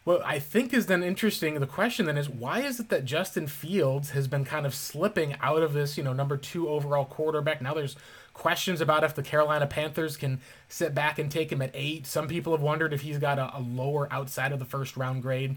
What 0.05 0.21
I 0.25 0.41
think 0.41 0.75
is 0.75 0.87
then 0.87 1.03
interesting, 1.05 1.61
the 1.61 1.67
question 1.67 2.07
then 2.07 2.19
is 2.19 2.29
why 2.29 2.61
is 2.63 2.81
it 2.81 2.89
that 2.89 3.05
Justin 3.05 3.47
Fields 3.47 4.11
has 4.11 4.27
been 4.27 4.45
kind 4.45 4.67
of 4.67 4.75
slipping 4.75 5.37
out 5.41 5.63
of 5.63 5.75
this, 5.75 5.97
you 5.97 6.03
know, 6.03 6.13
number 6.13 6.37
two 6.37 6.69
overall 6.69 7.05
quarterback? 7.05 7.63
Now 7.63 7.73
there's 7.73 7.95
questions 8.35 8.81
about 8.81 9.05
if 9.05 9.15
the 9.15 9.23
Carolina 9.23 9.67
Panthers 9.67 10.17
can 10.17 10.41
sit 10.69 10.93
back 10.93 11.21
and 11.21 11.31
take 11.31 11.53
him 11.53 11.63
at 11.63 11.71
eight. 11.73 12.07
Some 12.07 12.27
people 12.27 12.53
have 12.53 12.63
wondered 12.63 12.93
if 12.93 13.03
he's 13.03 13.19
got 13.19 13.39
a, 13.39 13.57
a 13.57 13.61
lower 13.61 14.13
outside 14.13 14.51
of 14.51 14.59
the 14.59 14.65
first 14.65 14.97
round 14.97 15.23
grade. 15.23 15.57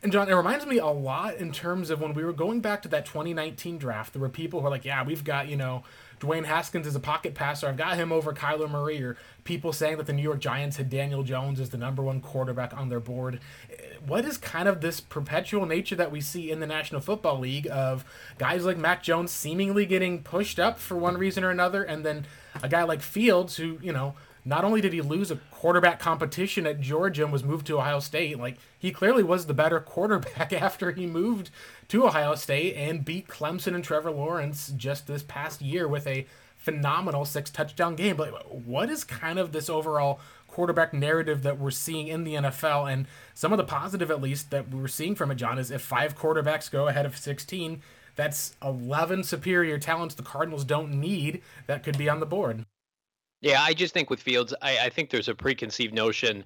And 0.00 0.12
John, 0.12 0.28
it 0.28 0.34
reminds 0.34 0.66
me 0.66 0.78
a 0.78 0.86
lot 0.86 1.36
in 1.36 1.52
terms 1.52 1.90
of 1.90 2.00
when 2.00 2.14
we 2.14 2.24
were 2.24 2.32
going 2.32 2.60
back 2.60 2.82
to 2.82 2.88
that 2.88 3.06
2019 3.06 3.78
draft. 3.78 4.12
There 4.12 4.22
were 4.22 4.28
people 4.28 4.60
who 4.60 4.64
were 4.64 4.70
like, 4.70 4.84
"Yeah, 4.84 5.04
we've 5.04 5.22
got 5.24 5.48
you 5.48 5.56
know 5.56 5.84
Dwayne 6.22 6.44
Haskins 6.44 6.86
is 6.86 6.94
a 6.94 7.00
pocket 7.00 7.34
passer. 7.34 7.66
I've 7.66 7.76
got 7.76 7.96
him 7.96 8.12
over 8.12 8.32
Kyler 8.32 8.70
Murray, 8.70 9.02
or 9.02 9.16
people 9.42 9.72
saying 9.72 9.96
that 9.96 10.06
the 10.06 10.12
New 10.12 10.22
York 10.22 10.38
Giants 10.38 10.76
had 10.76 10.88
Daniel 10.88 11.24
Jones 11.24 11.58
as 11.58 11.70
the 11.70 11.76
number 11.76 12.00
one 12.00 12.20
quarterback 12.20 12.76
on 12.76 12.88
their 12.88 13.00
board. 13.00 13.40
What 14.06 14.24
is 14.24 14.38
kind 14.38 14.68
of 14.68 14.80
this 14.80 15.00
perpetual 15.00 15.66
nature 15.66 15.96
that 15.96 16.12
we 16.12 16.20
see 16.20 16.52
in 16.52 16.60
the 16.60 16.66
National 16.66 17.00
Football 17.00 17.40
League 17.40 17.66
of 17.72 18.04
guys 18.38 18.64
like 18.64 18.78
Mac 18.78 19.02
Jones 19.02 19.32
seemingly 19.32 19.84
getting 19.84 20.22
pushed 20.22 20.60
up 20.60 20.78
for 20.78 20.96
one 20.96 21.18
reason 21.18 21.42
or 21.42 21.50
another, 21.50 21.82
and 21.82 22.06
then 22.06 22.24
a 22.62 22.68
guy 22.68 22.84
like 22.84 23.02
Fields 23.02 23.56
who, 23.56 23.78
you 23.82 23.92
know, 23.92 24.14
not 24.44 24.64
only 24.64 24.80
did 24.80 24.92
he 24.92 25.00
lose 25.00 25.30
a 25.30 25.36
quarterback 25.50 26.00
competition 26.00 26.66
at 26.66 26.80
Georgia 26.80 27.24
and 27.24 27.32
was 27.32 27.44
moved 27.44 27.66
to 27.68 27.78
Ohio 27.78 28.00
State, 28.00 28.38
like 28.38 28.58
he 28.78 28.90
clearly 28.90 29.22
was 29.22 29.46
the 29.46 29.54
better 29.54 29.80
quarterback 29.80 30.52
after 30.52 30.90
he 30.90 31.06
moved 31.06 31.50
to 31.88 32.06
Ohio 32.06 32.34
State 32.34 32.74
and 32.74 33.04
beat 33.04 33.28
Clemson 33.28 33.74
and 33.74 33.84
Trevor 33.84 34.10
Lawrence 34.10 34.72
just 34.76 35.06
this 35.06 35.22
past 35.22 35.60
year 35.60 35.86
with 35.86 36.06
a 36.06 36.26
phenomenal 36.56 37.24
six 37.24 37.50
touchdown 37.50 37.94
game. 37.94 38.16
But 38.16 38.54
what 38.54 38.90
is 38.90 39.04
kind 39.04 39.38
of 39.38 39.52
this 39.52 39.68
overall 39.68 40.20
quarterback 40.48 40.92
narrative 40.92 41.42
that 41.42 41.58
we're 41.58 41.70
seeing 41.70 42.08
in 42.08 42.24
the 42.24 42.34
NFL? 42.34 42.92
And 42.92 43.06
some 43.34 43.52
of 43.52 43.58
the 43.58 43.64
positive, 43.64 44.10
at 44.10 44.22
least, 44.22 44.50
that 44.50 44.70
we're 44.70 44.88
seeing 44.88 45.14
from 45.14 45.30
it, 45.30 45.36
John, 45.36 45.58
is 45.58 45.70
if 45.70 45.82
five 45.82 46.16
quarterbacks 46.16 46.70
go 46.70 46.88
ahead 46.88 47.06
of 47.06 47.16
16, 47.16 47.82
that's 48.14 48.56
11 48.62 49.24
superior 49.24 49.78
talents 49.78 50.14
the 50.14 50.22
Cardinals 50.22 50.64
don't 50.64 50.92
need 50.92 51.42
that 51.66 51.82
could 51.82 51.98
be 51.98 52.08
on 52.08 52.20
the 52.20 52.26
board. 52.26 52.64
Yeah, 53.42 53.60
I 53.60 53.74
just 53.74 53.92
think 53.92 54.08
with 54.08 54.20
Fields, 54.20 54.54
I, 54.62 54.78
I 54.86 54.88
think 54.88 55.10
there's 55.10 55.28
a 55.28 55.34
preconceived 55.34 55.92
notion, 55.92 56.44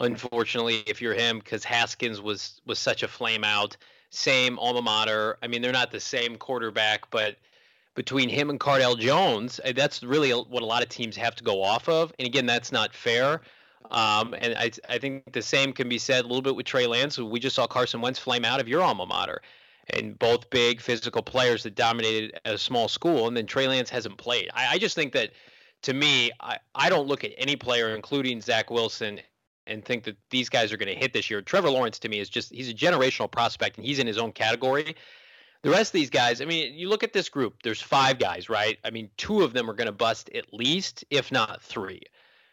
unfortunately, 0.00 0.82
if 0.86 1.00
you're 1.00 1.14
him, 1.14 1.38
because 1.38 1.64
Haskins 1.64 2.20
was 2.20 2.60
was 2.66 2.78
such 2.78 3.02
a 3.04 3.08
flame 3.08 3.44
out. 3.44 3.76
Same 4.10 4.58
alma 4.58 4.82
mater. 4.82 5.38
I 5.42 5.46
mean, 5.46 5.62
they're 5.62 5.72
not 5.72 5.92
the 5.92 6.00
same 6.00 6.36
quarterback, 6.36 7.10
but 7.10 7.36
between 7.94 8.28
him 8.28 8.50
and 8.50 8.58
Cardale 8.58 8.98
Jones, 8.98 9.60
eh, 9.64 9.72
that's 9.72 10.02
really 10.02 10.32
what 10.32 10.62
a 10.62 10.66
lot 10.66 10.82
of 10.82 10.88
teams 10.88 11.16
have 11.16 11.36
to 11.36 11.44
go 11.44 11.62
off 11.62 11.88
of. 11.88 12.12
And 12.18 12.26
again, 12.26 12.44
that's 12.44 12.72
not 12.72 12.92
fair. 12.92 13.40
Um, 13.90 14.34
and 14.38 14.54
I, 14.54 14.70
I 14.88 14.98
think 14.98 15.32
the 15.32 15.42
same 15.42 15.72
can 15.72 15.88
be 15.88 15.98
said 15.98 16.24
a 16.24 16.26
little 16.26 16.42
bit 16.42 16.56
with 16.56 16.66
Trey 16.66 16.86
Lance. 16.86 17.18
We 17.18 17.38
just 17.38 17.54
saw 17.54 17.66
Carson 17.66 18.00
Wentz 18.00 18.18
flame 18.18 18.44
out 18.44 18.60
of 18.60 18.68
your 18.68 18.82
alma 18.82 19.06
mater, 19.06 19.42
and 19.90 20.18
both 20.18 20.50
big 20.50 20.80
physical 20.80 21.22
players 21.22 21.62
that 21.62 21.76
dominated 21.76 22.40
a 22.44 22.58
small 22.58 22.88
school. 22.88 23.28
And 23.28 23.36
then 23.36 23.46
Trey 23.46 23.68
Lance 23.68 23.90
hasn't 23.90 24.18
played. 24.18 24.50
I, 24.54 24.74
I 24.74 24.78
just 24.78 24.96
think 24.96 25.12
that 25.12 25.30
to 25.82 25.92
me, 25.92 26.30
I, 26.40 26.58
I 26.74 26.88
don't 26.88 27.06
look 27.06 27.24
at 27.24 27.32
any 27.36 27.56
player, 27.56 27.94
including 27.94 28.40
Zach 28.40 28.70
Wilson, 28.70 29.20
and 29.66 29.84
think 29.84 30.04
that 30.04 30.16
these 30.30 30.48
guys 30.48 30.72
are 30.72 30.76
going 30.76 30.92
to 30.92 30.98
hit 30.98 31.12
this 31.12 31.30
year. 31.30 31.42
Trevor 31.42 31.70
Lawrence 31.70 31.98
to 32.00 32.08
me 32.08 32.18
is 32.18 32.28
just 32.28 32.52
he's 32.52 32.68
a 32.68 32.74
generational 32.74 33.30
prospect 33.30 33.76
and 33.76 33.86
he's 33.86 33.98
in 33.98 34.06
his 34.06 34.18
own 34.18 34.32
category. 34.32 34.96
The 35.62 35.70
rest 35.70 35.90
of 35.90 35.92
these 35.92 36.10
guys, 36.10 36.40
I 36.40 36.44
mean, 36.44 36.74
you 36.74 36.88
look 36.88 37.04
at 37.04 37.12
this 37.12 37.28
group, 37.28 37.62
there's 37.62 37.80
five 37.80 38.18
guys, 38.18 38.48
right? 38.48 38.78
I 38.84 38.90
mean, 38.90 39.08
two 39.16 39.42
of 39.42 39.52
them 39.52 39.70
are 39.70 39.74
going 39.74 39.86
to 39.86 39.92
bust 39.92 40.28
at 40.34 40.52
least, 40.52 41.04
if 41.10 41.30
not 41.30 41.62
three. 41.62 42.02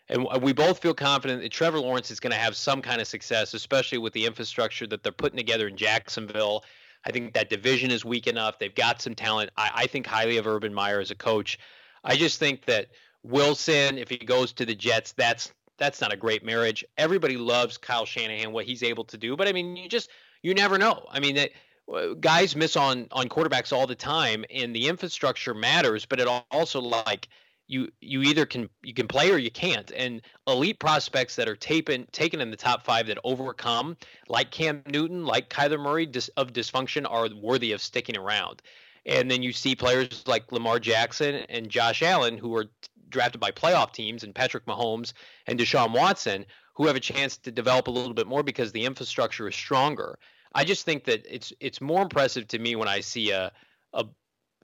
And 0.09 0.27
we 0.41 0.53
both 0.53 0.79
feel 0.79 0.93
confident 0.93 1.41
that 1.41 1.51
Trevor 1.51 1.79
Lawrence 1.79 2.11
is 2.11 2.19
going 2.19 2.31
to 2.31 2.37
have 2.37 2.55
some 2.55 2.81
kind 2.81 3.01
of 3.01 3.07
success, 3.07 3.53
especially 3.53 3.99
with 3.99 4.13
the 4.13 4.25
infrastructure 4.25 4.85
that 4.87 5.03
they're 5.03 5.11
putting 5.11 5.37
together 5.37 5.67
in 5.67 5.77
Jacksonville. 5.77 6.63
I 7.05 7.11
think 7.11 7.33
that 7.33 7.49
division 7.49 7.91
is 7.91 8.03
weak 8.03 8.27
enough. 8.27 8.59
They've 8.59 8.73
got 8.73 9.01
some 9.01 9.15
talent. 9.15 9.51
I, 9.57 9.71
I 9.73 9.87
think 9.87 10.05
highly 10.05 10.37
of 10.37 10.47
Urban 10.47 10.73
Meyer 10.73 10.99
as 10.99 11.11
a 11.11 11.15
coach. 11.15 11.57
I 12.03 12.15
just 12.15 12.39
think 12.39 12.65
that 12.65 12.87
Wilson, 13.23 13.97
if 13.97 14.09
he 14.09 14.17
goes 14.17 14.53
to 14.53 14.65
the 14.65 14.75
Jets, 14.75 15.13
that's 15.13 15.51
that's 15.77 16.01
not 16.01 16.13
a 16.13 16.17
great 16.17 16.43
marriage. 16.43 16.83
Everybody 16.97 17.37
loves 17.37 17.77
Kyle 17.77 18.05
Shanahan, 18.05 18.51
what 18.51 18.65
he's 18.65 18.83
able 18.83 19.05
to 19.05 19.17
do, 19.17 19.35
but 19.35 19.47
I 19.47 19.53
mean, 19.53 19.75
you 19.75 19.89
just 19.89 20.09
you 20.43 20.53
never 20.53 20.77
know. 20.77 21.05
I 21.09 21.19
mean, 21.19 21.35
that 21.35 21.51
uh, 21.93 22.13
guys 22.19 22.55
miss 22.55 22.75
on 22.75 23.07
on 23.11 23.29
quarterbacks 23.29 23.73
all 23.73 23.87
the 23.87 23.95
time, 23.95 24.45
and 24.53 24.75
the 24.75 24.87
infrastructure 24.87 25.53
matters, 25.53 26.05
but 26.05 26.19
it 26.19 26.27
also 26.51 26.81
like 26.81 27.27
you 27.67 27.89
you 28.01 28.21
either 28.23 28.45
can 28.45 28.69
you 28.83 28.93
can 28.93 29.07
play 29.07 29.31
or 29.31 29.37
you 29.37 29.51
can't. 29.51 29.91
And 29.95 30.21
elite 30.47 30.79
prospects 30.79 31.35
that 31.37 31.47
are 31.47 31.55
taken 31.55 32.07
taken 32.11 32.41
in 32.41 32.51
the 32.51 32.57
top 32.57 32.83
five 32.83 33.07
that 33.07 33.19
overcome, 33.23 33.95
like 34.27 34.51
Cam 34.51 34.83
Newton, 34.87 35.25
like 35.25 35.49
Kyler 35.49 35.79
Murray, 35.79 36.05
dis, 36.05 36.29
of 36.29 36.51
dysfunction, 36.51 37.09
are 37.09 37.29
worthy 37.33 37.71
of 37.71 37.81
sticking 37.81 38.17
around. 38.17 38.61
And 39.05 39.31
then 39.31 39.43
you 39.43 39.53
see 39.53 39.75
players 39.75 40.23
like 40.27 40.51
Lamar 40.51 40.79
Jackson 40.79 41.35
and 41.47 41.69
Josh 41.69 42.01
Allen, 42.01 42.37
who 42.37 42.55
are 42.55 42.65
drafted 43.09 43.41
by 43.41 43.51
playoff 43.51 43.91
teams, 43.91 44.23
and 44.23 44.33
Patrick 44.35 44.65
Mahomes 44.65 45.13
and 45.47 45.59
Deshaun 45.59 45.93
Watson, 45.93 46.45
who 46.75 46.87
have 46.87 46.95
a 46.95 47.01
chance 47.01 47.37
to 47.37 47.51
develop 47.51 47.87
a 47.87 47.91
little 47.91 48.13
bit 48.13 48.27
more 48.27 48.43
because 48.43 48.71
the 48.71 48.85
infrastructure 48.85 49.47
is 49.47 49.55
stronger. 49.55 50.17
I 50.53 50.63
just 50.63 50.85
think 50.85 51.05
that 51.05 51.25
it's 51.29 51.53
it's 51.59 51.81
more 51.81 52.01
impressive 52.01 52.47
to 52.49 52.59
me 52.59 52.75
when 52.75 52.87
I 52.87 53.01
see 53.01 53.31
a 53.31 53.51
a, 53.93 54.05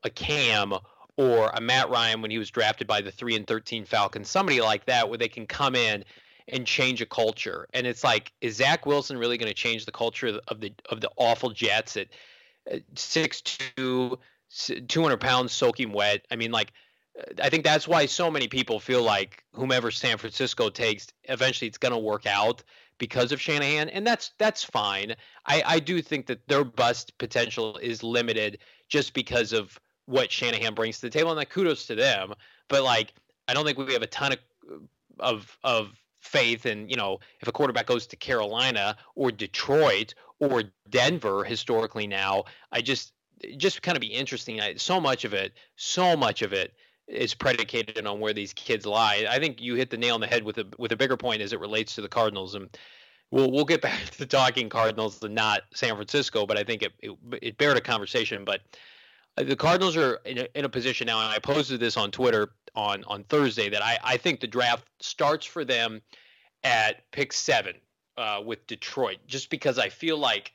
a 0.04 0.10
Cam 0.10 0.74
or 1.18 1.50
a 1.54 1.62
Matt 1.62 1.90
Ryan 1.90 2.22
when 2.22 2.32
he 2.32 2.38
was 2.38 2.52
drafted 2.52 2.88
by 2.88 3.02
the 3.02 3.12
3 3.12 3.36
and 3.36 3.48
13 3.48 3.86
Falcons, 3.86 4.30
somebody 4.30 4.62
like 4.62 4.86
that 4.86 5.08
where 5.08 5.18
they 5.18 5.30
can 5.30 5.48
come 5.48 5.76
in 5.76 6.04
and 6.48 6.66
change 6.66 7.02
a 7.02 7.06
culture. 7.06 7.68
And 7.74 7.88
it's 7.88 8.04
like, 8.04 8.32
is 8.42 8.58
Zach 8.58 8.86
Wilson 8.86 9.18
really 9.18 9.38
going 9.38 9.48
to 9.48 9.54
change 9.54 9.86
the 9.86 9.92
culture 9.92 10.40
of 10.48 10.60
the 10.60 10.74
of 10.90 11.02
the 11.02 11.10
awful 11.18 11.50
Jets 11.52 11.98
at 11.98 12.08
6'2", 12.94 14.18
200 14.88 15.18
pounds 15.18 15.54
soaking 15.54 15.92
wet? 15.92 16.26
I 16.30 16.36
mean, 16.36 16.52
like, 16.52 16.72
I 17.42 17.50
think 17.50 17.64
that's 17.64 17.88
why 17.88 18.06
so 18.06 18.30
many 18.30 18.48
people 18.48 18.80
feel 18.80 19.02
like 19.02 19.44
whomever 19.54 19.90
San 19.90 20.18
Francisco 20.18 20.70
takes, 20.70 21.08
eventually 21.24 21.68
it's 21.68 21.78
going 21.78 21.94
to 21.94 21.98
work 21.98 22.26
out 22.26 22.62
because 22.98 23.32
of 23.32 23.42
Shanahan, 23.42 23.90
and 23.90 24.06
that's 24.06 24.32
that's 24.38 24.64
fine. 24.64 25.16
I, 25.46 25.64
I 25.66 25.80
do 25.80 26.02
think 26.02 26.28
that 26.28 26.48
their 26.48 26.64
bust 26.64 27.18
potential 27.18 27.78
is 27.78 28.04
limited 28.04 28.60
just 28.90 29.14
because 29.14 29.54
of 29.54 29.80
what 30.06 30.32
Shanahan 30.32 30.74
brings 30.74 31.00
to 31.00 31.08
the 31.08 31.10
table, 31.10 31.32
and 31.32 31.38
like 31.38 31.50
kudos 31.50 31.88
to 31.88 31.96
them. 31.96 32.34
But 32.68 32.84
like, 32.84 33.14
I 33.48 33.54
don't 33.54 33.66
think 33.66 33.78
we 33.78 33.94
have 33.94 34.02
a 34.02 34.08
ton 34.08 34.34
of 34.34 34.40
of 35.20 35.58
of 35.64 36.02
faith 36.20 36.66
in 36.66 36.90
you 36.90 36.96
know 36.96 37.20
if 37.40 37.48
a 37.48 37.52
quarterback 37.52 37.86
goes 37.86 38.08
to 38.08 38.16
Carolina 38.16 38.98
or 39.16 39.32
Detroit 39.32 40.14
or 40.40 40.64
Denver 40.90 41.44
historically 41.44 42.08
now. 42.08 42.44
I 42.72 42.82
just 42.82 43.14
just 43.58 43.82
kind 43.82 43.98
of 43.98 44.02
be 44.02 44.08
interesting. 44.08 44.60
I, 44.62 44.76
so 44.76 45.00
much 45.00 45.26
of 45.26 45.34
it, 45.34 45.54
so 45.76 46.16
much 46.16 46.42
of 46.42 46.54
it 46.54 46.74
is 47.08 47.34
predicated 47.34 48.06
on 48.06 48.20
where 48.20 48.34
these 48.34 48.54
kids 48.54 48.86
lie. 48.86 49.26
I 49.30 49.40
think 49.40 49.62
you 49.62 49.76
hit 49.76 49.90
the 49.90 49.98
nail 49.98 50.16
on 50.16 50.22
the 50.22 50.28
head 50.28 50.44
with 50.44 50.58
a 50.58 50.66
with 50.78 50.92
a 50.92 50.98
bigger 50.98 51.18
point 51.18 51.42
as 51.42 51.54
it 51.54 51.60
relates 51.60 51.96
to 51.96 52.02
the 52.02 52.10
Cardinals, 52.10 52.56
and 52.56 52.70
we'll 53.32 53.52
we'll 53.52 53.66
get 53.66 53.82
back 53.90 54.10
to 54.12 54.26
talking 54.26 54.70
Cardinals 54.70 55.22
and 55.24 55.36
not 55.36 55.62
San 55.74 55.96
Francisco. 55.96 56.46
But 56.46 56.58
I 56.58 56.64
think 56.64 56.84
it 56.84 56.94
it, 57.00 57.12
it 57.42 57.58
bared 57.58 57.78
a 57.78 57.82
conversation. 57.82 58.46
But 58.46 58.62
uh, 59.38 59.44
the 59.44 59.56
Cardinals 59.56 59.98
are 59.98 60.16
in 60.26 60.40
a, 60.40 60.48
in 60.56 60.66
a 60.66 60.70
position 60.70 61.08
now, 61.08 61.20
and 61.20 61.30
I 61.30 61.40
posted 61.40 61.80
this 61.80 61.98
on 61.98 62.12
Twitter 62.12 62.52
on 62.76 63.04
on 63.06 63.24
Thursday 63.26 63.70
that 63.70 63.84
I 63.84 63.98
I 64.04 64.18
think 64.18 64.40
the 64.40 64.48
draft 64.48 64.86
starts 65.00 65.46
for 65.46 65.64
them 65.64 66.02
at 66.64 67.10
pick 67.12 67.32
seven 67.32 67.76
uh, 68.18 68.42
with 68.44 68.66
Detroit, 68.68 69.18
just 69.28 69.50
because 69.50 69.78
I 69.78 69.90
feel 69.90 70.18
like 70.18 70.52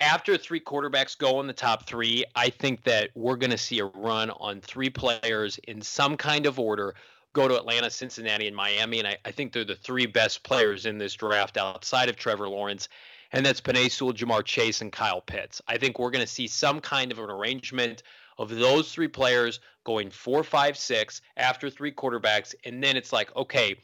after 0.00 0.36
three 0.36 0.60
quarterbacks 0.60 1.16
go 1.16 1.40
in 1.40 1.46
the 1.46 1.52
top 1.52 1.86
three, 1.86 2.24
I 2.34 2.50
think 2.50 2.84
that 2.84 3.10
we're 3.14 3.36
going 3.36 3.50
to 3.50 3.58
see 3.58 3.78
a 3.78 3.86
run 3.86 4.30
on 4.30 4.60
three 4.60 4.90
players 4.90 5.58
in 5.66 5.80
some 5.80 6.16
kind 6.16 6.46
of 6.46 6.58
order 6.58 6.94
go 7.32 7.48
to 7.48 7.56
Atlanta, 7.56 7.90
Cincinnati, 7.90 8.46
and 8.46 8.56
Miami. 8.56 8.98
And 8.98 9.08
I, 9.08 9.16
I 9.24 9.30
think 9.30 9.52
they're 9.52 9.64
the 9.64 9.74
three 9.76 10.06
best 10.06 10.42
players 10.42 10.86
in 10.86 10.98
this 10.98 11.14
draft 11.14 11.56
outside 11.56 12.08
of 12.08 12.16
Trevor 12.16 12.48
Lawrence. 12.48 12.88
And 13.32 13.44
that's 13.44 13.60
Penei 13.60 13.90
Sewell, 13.90 14.14
Ja'Marr 14.14 14.44
Chase, 14.44 14.80
and 14.80 14.92
Kyle 14.92 15.20
Pitts. 15.20 15.60
I 15.66 15.76
think 15.78 15.98
we're 15.98 16.10
going 16.10 16.24
to 16.24 16.30
see 16.32 16.46
some 16.46 16.80
kind 16.80 17.12
of 17.12 17.18
an 17.18 17.30
arrangement 17.30 18.02
of 18.38 18.50
those 18.50 18.92
three 18.92 19.08
players 19.08 19.60
going 19.84 20.10
four, 20.10 20.44
five, 20.44 20.76
six 20.76 21.20
after 21.36 21.68
three 21.68 21.92
quarterbacks. 21.92 22.54
And 22.64 22.82
then 22.82 22.96
it's 22.96 23.12
like, 23.12 23.34
okay, 23.34 23.76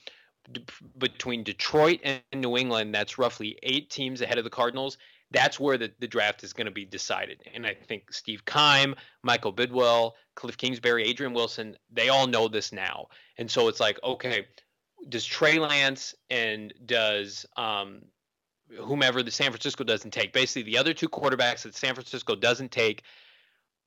between 0.98 1.42
Detroit 1.42 2.00
and 2.04 2.22
New 2.34 2.56
England, 2.56 2.94
that's 2.94 3.18
roughly 3.18 3.58
eight 3.62 3.90
teams 3.90 4.20
ahead 4.20 4.38
of 4.38 4.44
the 4.44 4.50
Cardinals 4.50 4.98
that's 5.32 5.58
where 5.58 5.78
the, 5.78 5.90
the 5.98 6.06
draft 6.06 6.44
is 6.44 6.52
going 6.52 6.66
to 6.66 6.72
be 6.72 6.84
decided. 6.84 7.42
And 7.54 7.66
I 7.66 7.74
think 7.74 8.12
Steve 8.12 8.44
Keim, 8.44 8.94
Michael 9.22 9.52
Bidwill, 9.52 10.12
Cliff 10.34 10.56
Kingsbury, 10.56 11.04
Adrian 11.04 11.32
Wilson, 11.32 11.76
they 11.90 12.08
all 12.08 12.26
know 12.26 12.48
this 12.48 12.72
now. 12.72 13.08
And 13.38 13.50
so 13.50 13.68
it's 13.68 13.80
like, 13.80 13.98
okay, 14.04 14.46
does 15.08 15.24
Trey 15.24 15.58
Lance 15.58 16.14
and 16.30 16.72
does 16.84 17.46
um, 17.56 18.02
whomever 18.78 19.22
the 19.22 19.30
San 19.30 19.50
Francisco 19.50 19.84
doesn't 19.84 20.12
take, 20.12 20.32
basically 20.32 20.70
the 20.70 20.78
other 20.78 20.94
two 20.94 21.08
quarterbacks 21.08 21.62
that 21.62 21.74
San 21.74 21.94
Francisco 21.94 22.34
doesn't 22.34 22.70
take, 22.70 23.02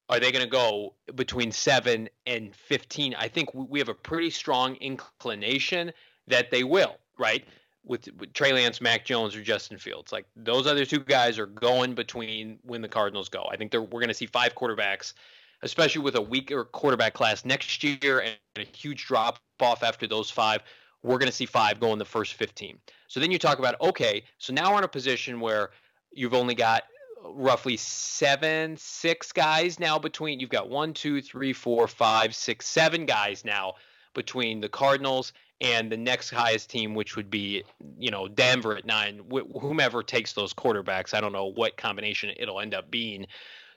are 0.09 0.19
they 0.19 0.31
going 0.31 0.43
to 0.43 0.49
go 0.49 0.93
between 1.15 1.51
seven 1.51 2.09
and 2.27 2.55
15? 2.55 3.15
I 3.15 3.27
think 3.27 3.53
we 3.53 3.79
have 3.79 3.89
a 3.89 3.95
pretty 3.95 4.29
strong 4.29 4.75
inclination 4.75 5.91
that 6.27 6.51
they 6.51 6.63
will, 6.63 6.97
right? 7.17 7.45
With, 7.86 8.09
with 8.17 8.33
Trey 8.33 8.53
Lance, 8.53 8.81
Mac 8.81 9.05
Jones, 9.05 9.36
or 9.36 9.41
Justin 9.41 9.77
Fields. 9.77 10.11
Like 10.11 10.25
those 10.36 10.67
other 10.67 10.86
two 10.86 10.99
guys 10.99 11.38
are 11.39 11.45
going 11.45 11.93
between 11.93 12.59
when 12.63 12.81
the 12.81 12.88
Cardinals 12.88 13.29
go. 13.29 13.47
I 13.51 13.57
think 13.57 13.73
we're 13.73 13.86
going 13.86 14.07
to 14.07 14.13
see 14.13 14.25
five 14.25 14.55
quarterbacks, 14.55 15.13
especially 15.61 16.01
with 16.01 16.15
a 16.15 16.21
weaker 16.21 16.65
quarterback 16.65 17.13
class 17.13 17.45
next 17.45 17.83
year 17.83 18.21
and 18.21 18.38
a 18.55 18.65
huge 18.75 19.05
drop 19.05 19.39
off 19.59 19.83
after 19.83 20.07
those 20.07 20.29
five. 20.31 20.61
We're 21.03 21.19
going 21.19 21.29
to 21.29 21.36
see 21.36 21.45
five 21.45 21.79
go 21.79 21.93
in 21.93 21.99
the 21.99 22.05
first 22.05 22.33
15. 22.33 22.79
So 23.07 23.19
then 23.19 23.31
you 23.31 23.38
talk 23.38 23.59
about 23.59 23.79
okay, 23.79 24.23
so 24.39 24.53
now 24.53 24.71
we're 24.71 24.79
in 24.79 24.83
a 24.83 24.89
position 24.89 25.39
where 25.39 25.69
you've 26.11 26.33
only 26.33 26.55
got 26.55 26.83
roughly 27.23 27.77
seven, 27.77 28.75
six 28.77 29.31
guys 29.31 29.79
now 29.79 29.99
between. 29.99 30.39
You've 30.39 30.49
got 30.49 30.69
one, 30.69 30.93
two, 30.93 31.21
three, 31.21 31.53
four, 31.53 31.88
five, 31.88 32.36
six, 32.36 32.67
seven 32.67 33.05
guys 33.05 33.45
now 33.45 33.73
between 34.13 34.61
the 34.61 34.69
Cardinals 34.69 35.33
and 35.62 35.91
the 35.91 35.97
next 35.97 36.30
highest 36.30 36.70
team, 36.70 36.95
which 36.95 37.16
would 37.16 37.30
be, 37.30 37.64
you 37.97 38.12
know, 38.12 38.28
Denver 38.28 38.76
at 38.76 38.86
nine, 38.86 39.22
wh- 39.32 39.60
whomever 39.60 40.03
takes 40.03 40.34
those 40.34 40.53
quarterbacks. 40.53 41.14
I 41.14 41.22
don't 41.22 41.32
know 41.32 41.45
what 41.45 41.78
combination 41.78 42.32
it'll 42.38 42.60
end 42.60 42.74
up 42.74 42.91
being. 42.91 43.28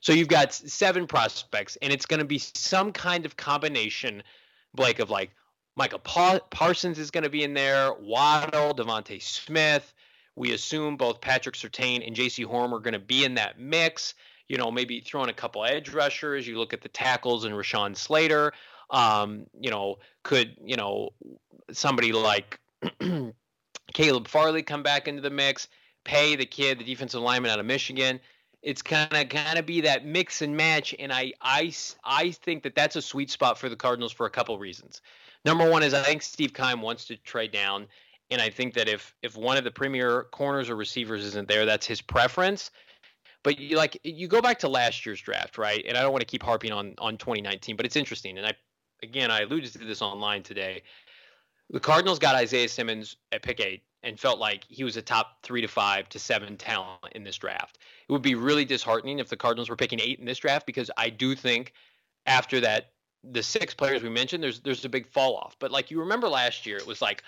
So 0.00 0.12
you've 0.12 0.28
got 0.28 0.52
seven 0.52 1.06
prospects, 1.06 1.76
and 1.82 1.92
it's 1.92 2.06
going 2.06 2.20
to 2.20 2.26
be 2.26 2.38
some 2.38 2.92
kind 2.92 3.24
of 3.26 3.36
combination, 3.36 4.22
Blake, 4.74 4.98
of 4.98 5.10
like 5.10 5.30
Michael 5.76 6.00
pa- 6.00 6.40
Parsons 6.50 6.98
is 6.98 7.10
going 7.10 7.24
to 7.24 7.30
be 7.30 7.44
in 7.44 7.54
there, 7.54 7.92
Waddle, 7.94 8.74
DeVonta 8.74 9.22
Smith. 9.22 9.94
We 10.34 10.52
assume 10.52 10.96
both 10.96 11.20
Patrick 11.20 11.56
Surtain 11.56 12.06
and 12.06 12.14
Jaycee 12.14 12.44
Horn 12.44 12.72
are 12.72 12.78
going 12.78 12.92
to 12.92 13.00
be 13.00 13.24
in 13.24 13.34
that 13.34 13.58
mix. 13.58 14.14
You 14.48 14.56
know, 14.56 14.70
maybe 14.70 15.00
throwing 15.00 15.30
a 15.30 15.34
couple 15.34 15.64
edge 15.64 15.90
rushers. 15.90 16.46
You 16.46 16.58
look 16.58 16.72
at 16.72 16.80
the 16.80 16.88
tackles 16.88 17.44
and 17.44 17.54
Rashawn 17.54 17.96
Slater. 17.96 18.52
Um, 18.90 19.46
you 19.58 19.70
know, 19.70 19.98
could 20.22 20.56
you 20.62 20.76
know 20.76 21.10
somebody 21.72 22.12
like 22.12 22.58
Caleb 23.94 24.28
Farley 24.28 24.62
come 24.62 24.82
back 24.82 25.08
into 25.08 25.22
the 25.22 25.30
mix? 25.30 25.68
Paye 26.04 26.36
the 26.36 26.46
kid, 26.46 26.78
the 26.78 26.84
defensive 26.84 27.20
lineman 27.20 27.50
out 27.50 27.60
of 27.60 27.66
Michigan. 27.66 28.20
It's 28.62 28.82
kind 28.82 29.12
of 29.12 29.28
kind 29.28 29.58
of 29.58 29.66
be 29.66 29.82
that 29.82 30.04
mix 30.04 30.42
and 30.42 30.56
match, 30.56 30.94
and 30.98 31.12
I 31.12 31.32
I 31.40 31.72
I 32.02 32.30
think 32.30 32.62
that 32.62 32.74
that's 32.74 32.96
a 32.96 33.02
sweet 33.02 33.30
spot 33.30 33.58
for 33.58 33.68
the 33.68 33.76
Cardinals 33.76 34.12
for 34.12 34.26
a 34.26 34.30
couple 34.30 34.58
reasons. 34.58 35.00
Number 35.44 35.70
one 35.70 35.82
is 35.82 35.94
I 35.94 36.02
think 36.02 36.22
Steve 36.22 36.52
Keim 36.54 36.82
wants 36.82 37.04
to 37.06 37.16
trade 37.16 37.52
down, 37.52 37.86
and 38.30 38.40
I 38.40 38.50
think 38.50 38.74
that 38.74 38.88
if 38.88 39.14
if 39.22 39.36
one 39.36 39.56
of 39.56 39.64
the 39.64 39.70
premier 39.70 40.24
corners 40.32 40.70
or 40.70 40.76
receivers 40.76 41.24
isn't 41.24 41.48
there, 41.48 41.66
that's 41.66 41.86
his 41.86 42.00
preference. 42.00 42.70
But 43.44 43.58
you 43.58 43.76
like 43.76 43.98
you 44.02 44.26
go 44.26 44.42
back 44.42 44.58
to 44.60 44.68
last 44.68 45.06
year's 45.06 45.20
draft, 45.20 45.58
right? 45.58 45.84
And 45.86 45.96
I 45.96 46.02
don't 46.02 46.10
want 46.10 46.22
to 46.22 46.26
keep 46.26 46.42
harping 46.42 46.72
on 46.72 46.94
on 46.98 47.16
2019, 47.16 47.76
but 47.76 47.86
it's 47.86 47.96
interesting. 47.96 48.36
And 48.36 48.46
I 48.46 48.52
again, 49.02 49.30
I 49.30 49.42
alluded 49.42 49.72
to 49.72 49.78
this 49.78 50.02
online 50.02 50.42
today. 50.42 50.82
The 51.70 51.80
Cardinals 51.80 52.18
got 52.18 52.34
Isaiah 52.34 52.68
Simmons 52.68 53.16
at 53.32 53.42
pick 53.42 53.60
eight 53.60 53.82
and 54.02 54.18
felt 54.18 54.38
like 54.38 54.64
he 54.68 54.84
was 54.84 54.96
a 54.96 55.02
top 55.02 55.42
three 55.42 55.60
to 55.60 55.68
five 55.68 56.08
to 56.10 56.18
seven 56.18 56.56
talent 56.56 57.12
in 57.12 57.24
this 57.24 57.36
draft. 57.36 57.78
It 58.08 58.12
would 58.12 58.22
be 58.22 58.34
really 58.34 58.64
disheartening 58.64 59.18
if 59.18 59.28
the 59.28 59.36
Cardinals 59.36 59.68
were 59.68 59.76
picking 59.76 60.00
eight 60.00 60.18
in 60.18 60.24
this 60.24 60.38
draft 60.38 60.66
because 60.66 60.90
I 60.96 61.10
do 61.10 61.34
think 61.34 61.72
after 62.26 62.60
that, 62.60 62.92
the 63.24 63.42
six 63.42 63.74
players 63.74 64.02
we 64.02 64.08
mentioned, 64.08 64.42
there's 64.42 64.60
there's 64.60 64.84
a 64.84 64.88
big 64.88 65.06
fall 65.06 65.36
off. 65.36 65.56
But 65.58 65.70
like 65.70 65.90
you 65.90 66.00
remember 66.00 66.28
last 66.28 66.66
year, 66.66 66.76
it 66.76 66.86
was 66.86 67.02
like, 67.02 67.22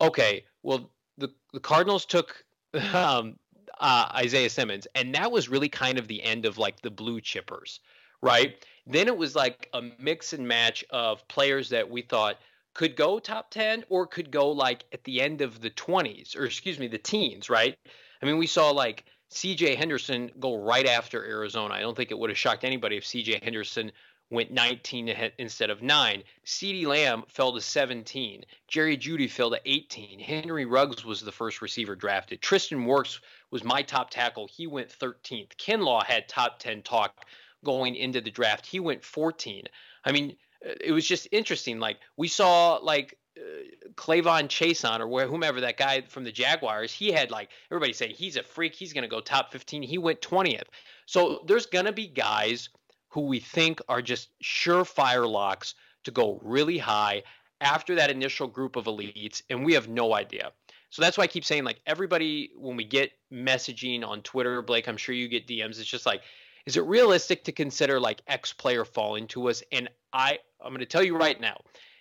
okay, 0.00 0.44
well 0.62 0.90
the 1.18 1.28
the 1.52 1.60
Cardinals 1.60 2.06
took 2.06 2.44
um, 2.94 3.36
uh, 3.80 4.08
Isaiah 4.14 4.50
Simmons, 4.50 4.86
and 4.94 5.14
that 5.14 5.30
was 5.32 5.48
really 5.48 5.68
kind 5.68 5.98
of 5.98 6.08
the 6.08 6.22
end 6.22 6.46
of 6.46 6.58
like 6.58 6.80
the 6.80 6.90
blue 6.90 7.20
chippers, 7.20 7.80
right? 8.22 8.54
Then 8.86 9.08
it 9.08 9.16
was 9.16 9.34
like 9.34 9.68
a 9.72 9.82
mix 9.98 10.32
and 10.32 10.46
match 10.46 10.84
of 10.90 11.26
players 11.28 11.68
that 11.70 11.90
we 11.90 12.02
thought 12.02 12.38
could 12.74 12.96
go 12.96 13.18
top 13.18 13.50
10 13.50 13.84
or 13.88 14.06
could 14.06 14.30
go 14.30 14.50
like 14.50 14.84
at 14.92 15.04
the 15.04 15.20
end 15.20 15.42
of 15.42 15.60
the 15.60 15.70
20s 15.70 16.36
or 16.36 16.44
excuse 16.44 16.78
me, 16.78 16.88
the 16.88 16.98
teens, 16.98 17.50
right? 17.50 17.76
I 18.22 18.26
mean, 18.26 18.38
we 18.38 18.46
saw 18.46 18.70
like 18.70 19.04
CJ 19.30 19.76
Henderson 19.76 20.30
go 20.40 20.56
right 20.56 20.86
after 20.86 21.24
Arizona. 21.24 21.74
I 21.74 21.80
don't 21.80 21.96
think 21.96 22.10
it 22.10 22.18
would 22.18 22.30
have 22.30 22.38
shocked 22.38 22.64
anybody 22.64 22.96
if 22.96 23.04
CJ 23.04 23.42
Henderson 23.42 23.92
went 24.30 24.50
19 24.50 25.14
instead 25.38 25.68
of 25.68 25.82
9. 25.82 26.22
CeeDee 26.46 26.86
Lamb 26.86 27.22
fell 27.28 27.52
to 27.52 27.60
17. 27.60 28.44
Jerry 28.66 28.96
Jeudy 28.96 29.28
fell 29.28 29.50
to 29.50 29.60
18. 29.66 30.18
Henry 30.18 30.64
Ruggs 30.64 31.04
was 31.04 31.20
the 31.20 31.30
first 31.30 31.60
receiver 31.60 31.94
drafted. 31.94 32.40
Tristan 32.40 32.86
Wirfs 32.86 33.20
was 33.50 33.62
my 33.62 33.82
top 33.82 34.08
tackle. 34.08 34.48
He 34.50 34.66
went 34.66 34.88
13th. 34.88 35.54
Kinlaw 35.56 36.04
had 36.04 36.28
top 36.28 36.58
10 36.58 36.82
talk 36.82 37.26
going 37.64 37.94
into 37.94 38.20
the 38.20 38.30
draft. 38.30 38.66
He 38.66 38.80
went 38.80 39.04
14. 39.04 39.64
I 40.04 40.12
mean, 40.12 40.36
uh, 40.64 40.72
it 40.80 40.92
was 40.92 41.06
just 41.06 41.28
interesting. 41.32 41.78
Like 41.78 41.98
we 42.16 42.28
saw 42.28 42.76
like 42.76 43.18
uh, 43.36 43.90
K'Lavon 43.94 44.48
Chaisson 44.48 45.00
or 45.00 45.26
whomever 45.26 45.60
that 45.60 45.76
guy 45.76 46.02
from 46.02 46.24
the 46.24 46.32
Jaguars, 46.32 46.92
he 46.92 47.12
had 47.12 47.30
like 47.30 47.50
everybody 47.70 47.92
say 47.92 48.12
he's 48.12 48.36
a 48.36 48.42
freak. 48.42 48.74
He's 48.74 48.92
going 48.92 49.02
to 49.02 49.08
go 49.08 49.20
top 49.20 49.52
15. 49.52 49.82
He 49.82 49.98
went 49.98 50.20
20th. 50.20 50.66
So 51.06 51.42
there's 51.46 51.66
going 51.66 51.86
to 51.86 51.92
be 51.92 52.06
guys 52.06 52.68
who 53.08 53.22
we 53.22 53.40
think 53.40 53.80
are 53.88 54.02
just 54.02 54.30
surefire 54.42 55.28
locks 55.28 55.74
to 56.04 56.10
go 56.10 56.40
really 56.42 56.78
high 56.78 57.22
after 57.60 57.94
that 57.94 58.10
initial 58.10 58.48
group 58.48 58.76
of 58.76 58.86
elites, 58.86 59.42
and 59.48 59.64
we 59.64 59.74
have 59.74 59.88
no 59.88 60.14
idea. 60.14 60.50
So 60.90 61.00
that's 61.00 61.16
why 61.16 61.24
I 61.24 61.28
keep 61.28 61.44
saying, 61.44 61.64
like, 61.64 61.80
everybody, 61.86 62.50
when 62.56 62.76
we 62.76 62.84
get 62.84 63.12
messaging 63.32 64.04
on 64.06 64.20
Twitter, 64.22 64.60
Blake, 64.60 64.88
I'm 64.88 64.96
sure 64.96 65.14
you 65.14 65.28
get 65.28 65.46
DMs, 65.46 65.80
it's 65.80 65.86
just 65.86 66.04
like, 66.04 66.22
is 66.66 66.76
it 66.76 66.84
realistic 66.84 67.44
to 67.44 67.52
consider 67.52 68.00
like 68.00 68.22
X 68.26 68.52
player 68.52 68.84
falling 68.84 69.26
to 69.28 69.48
us? 69.48 69.62
And 69.72 69.88
I, 70.12 70.38
I'm 70.60 70.70
going 70.70 70.80
to 70.80 70.86
tell 70.86 71.02
you 71.02 71.16
right 71.16 71.40
now, 71.40 71.60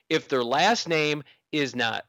if 0.09 0.28
their 0.28 0.43
last 0.43 0.88
name 0.88 1.24
is 1.51 1.76
not 1.76 2.05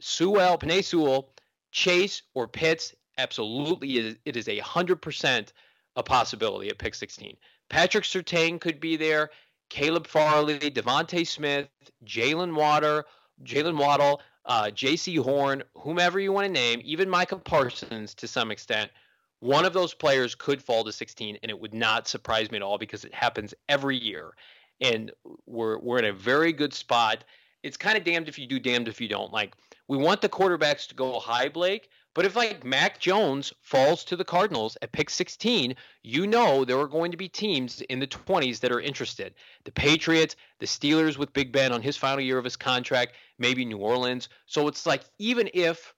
Sewell, 0.00 0.58
Penei 0.58 0.84
Sewell, 0.84 1.30
Chase, 1.72 2.22
or 2.34 2.48
Pitts, 2.48 2.94
absolutely, 3.18 4.18
it 4.24 4.36
is 4.36 4.48
a 4.48 4.58
hundred 4.58 5.00
percent 5.00 5.52
a 5.96 6.02
possibility 6.02 6.68
at 6.68 6.78
pick 6.78 6.94
16. 6.94 7.36
Patrick 7.68 8.04
Surtain 8.04 8.60
could 8.60 8.80
be 8.80 8.96
there. 8.96 9.30
Caleb 9.68 10.06
Farley, 10.06 10.58
DeVonta 10.58 11.26
Smith, 11.26 11.68
Jalen 12.04 12.54
Water, 12.54 13.04
Jaylen 13.42 13.76
Waddle, 13.76 14.20
uh, 14.44 14.70
Jaycee 14.72 15.18
Horn, 15.18 15.64
whomever 15.74 16.20
you 16.20 16.32
want 16.32 16.46
to 16.46 16.52
name, 16.52 16.80
even 16.84 17.10
Micah 17.10 17.38
Parsons 17.38 18.14
to 18.14 18.28
some 18.28 18.50
extent. 18.50 18.90
One 19.40 19.64
of 19.64 19.72
those 19.72 19.94
players 19.94 20.34
could 20.34 20.62
fall 20.62 20.84
to 20.84 20.92
16, 20.92 21.38
and 21.42 21.50
it 21.50 21.60
would 21.60 21.74
not 21.74 22.08
surprise 22.08 22.50
me 22.50 22.56
at 22.56 22.62
all 22.62 22.78
because 22.78 23.04
it 23.04 23.14
happens 23.14 23.54
every 23.68 23.96
year. 23.96 24.34
And 24.80 25.12
we're 25.46 25.78
we're 25.78 25.98
in 25.98 26.06
a 26.06 26.12
very 26.12 26.52
good 26.52 26.74
spot. 26.74 27.24
It's 27.62 27.76
kind 27.76 27.96
of 27.96 28.04
damned 28.04 28.28
if 28.28 28.38
you 28.38 28.46
do, 28.46 28.58
damned 28.58 28.88
if 28.88 29.00
you 29.00 29.08
don't. 29.08 29.32
Like 29.32 29.54
we 29.88 29.96
want 29.96 30.20
the 30.20 30.28
quarterbacks 30.28 30.86
to 30.88 30.94
go 30.94 31.18
high, 31.18 31.48
Blake, 31.48 31.88
but 32.16 32.24
if 32.24 32.34
like 32.34 32.64
Mac 32.64 32.98
Jones 32.98 33.52
falls 33.60 34.02
to 34.04 34.16
the 34.16 34.24
Cardinals 34.24 34.78
at 34.80 34.92
pick 34.92 35.10
16, 35.10 35.76
you 36.02 36.26
know 36.26 36.64
there 36.64 36.78
are 36.78 36.88
going 36.88 37.10
to 37.10 37.16
be 37.18 37.28
teams 37.28 37.82
in 37.82 37.98
the 37.98 38.06
20s 38.06 38.60
that 38.60 38.72
are 38.72 38.80
interested. 38.80 39.34
The 39.64 39.72
Patriots, 39.72 40.34
the 40.58 40.64
Steelers 40.64 41.18
with 41.18 41.34
Big 41.34 41.52
Ben 41.52 41.72
on 41.72 41.82
his 41.82 41.94
final 41.94 42.22
year 42.22 42.38
of 42.38 42.44
his 42.44 42.56
contract, 42.56 43.16
maybe 43.38 43.66
New 43.66 43.76
Orleans. 43.76 44.30
So 44.46 44.66
it's 44.66 44.86
like 44.86 45.02
even 45.18 45.50
if 45.52 45.94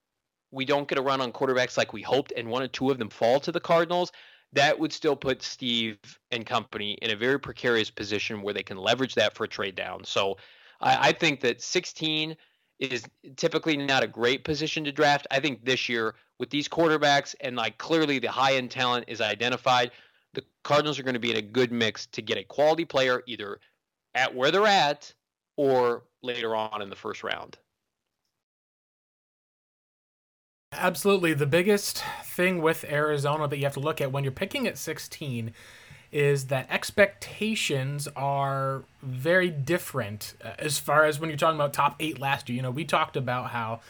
we 0.51 0.65
don't 0.65 0.87
get 0.87 0.97
a 0.97 1.01
run 1.01 1.21
on 1.21 1.31
quarterbacks 1.31 1.77
like 1.77 1.93
we 1.93 2.01
hoped 2.01 2.33
and 2.35 2.47
one 2.47 2.63
or 2.63 2.67
two 2.67 2.89
of 2.89 2.97
them 2.97 3.09
fall 3.09 3.39
to 3.39 3.51
the 3.51 3.59
Cardinals, 3.59 4.11
that 4.53 4.77
would 4.77 4.91
still 4.91 5.15
put 5.15 5.43
Steve 5.43 5.97
and 6.31 6.45
company 6.45 6.93
in 7.01 7.11
a 7.11 7.15
very 7.15 7.39
precarious 7.39 7.91
position 7.91 8.41
where 8.41 8.53
they 8.53 8.63
can 8.63 8.77
leverage 8.77 9.15
that 9.15 9.35
for 9.35 9.43
a 9.43 9.47
trade 9.47 9.75
down. 9.75 10.03
So 10.03 10.37
I, 10.81 11.09
I 11.09 11.11
think 11.11 11.41
that 11.41 11.61
16 11.61 12.35
is 12.79 13.03
typically 13.35 13.77
not 13.77 14.03
a 14.03 14.07
great 14.07 14.43
position 14.43 14.83
to 14.85 14.91
draft. 14.91 15.27
I 15.29 15.39
think 15.39 15.65
this 15.65 15.87
year 15.89 16.15
with 16.39 16.49
these 16.49 16.67
quarterbacks 16.67 17.35
and 17.41 17.55
like 17.55 17.77
clearly 17.77 18.19
the 18.19 18.31
high 18.31 18.55
end 18.55 18.71
talent 18.71 19.05
is 19.07 19.21
identified, 19.21 19.91
the 20.33 20.43
Cardinals 20.63 20.97
are 20.97 21.03
going 21.03 21.13
to 21.13 21.19
be 21.19 21.31
in 21.31 21.37
a 21.37 21.41
good 21.41 21.71
mix 21.71 22.07
to 22.07 22.21
get 22.21 22.37
a 22.37 22.43
quality 22.43 22.85
player 22.85 23.21
either 23.27 23.59
at 24.15 24.33
where 24.33 24.49
they're 24.49 24.65
at 24.65 25.13
or 25.57 26.03
later 26.23 26.55
on 26.55 26.81
in 26.81 26.89
the 26.89 26.95
first 26.95 27.23
round. 27.23 27.57
Absolutely. 30.71 31.33
The 31.33 31.47
biggest 31.47 32.03
thing 32.23 32.61
with 32.61 32.83
Arizona 32.85 33.47
that 33.47 33.57
you 33.57 33.63
have 33.63 33.73
to 33.73 33.79
look 33.79 33.99
at 33.99 34.11
when 34.11 34.23
you're 34.23 34.31
picking 34.31 34.67
at 34.67 34.77
16 34.77 35.51
is 36.11 36.47
that 36.47 36.67
expectations 36.69 38.07
are 38.15 38.83
very 39.01 39.49
different 39.49 40.35
uh, 40.43 40.51
as 40.59 40.77
far 40.77 41.05
as 41.05 41.19
when 41.19 41.29
you're 41.29 41.37
talking 41.37 41.57
about 41.57 41.73
top 41.73 41.95
eight 41.99 42.19
last 42.19 42.49
year. 42.49 42.57
You 42.57 42.61
know, 42.61 42.71
we 42.71 42.85
talked 42.85 43.17
about 43.17 43.49
how 43.49 43.81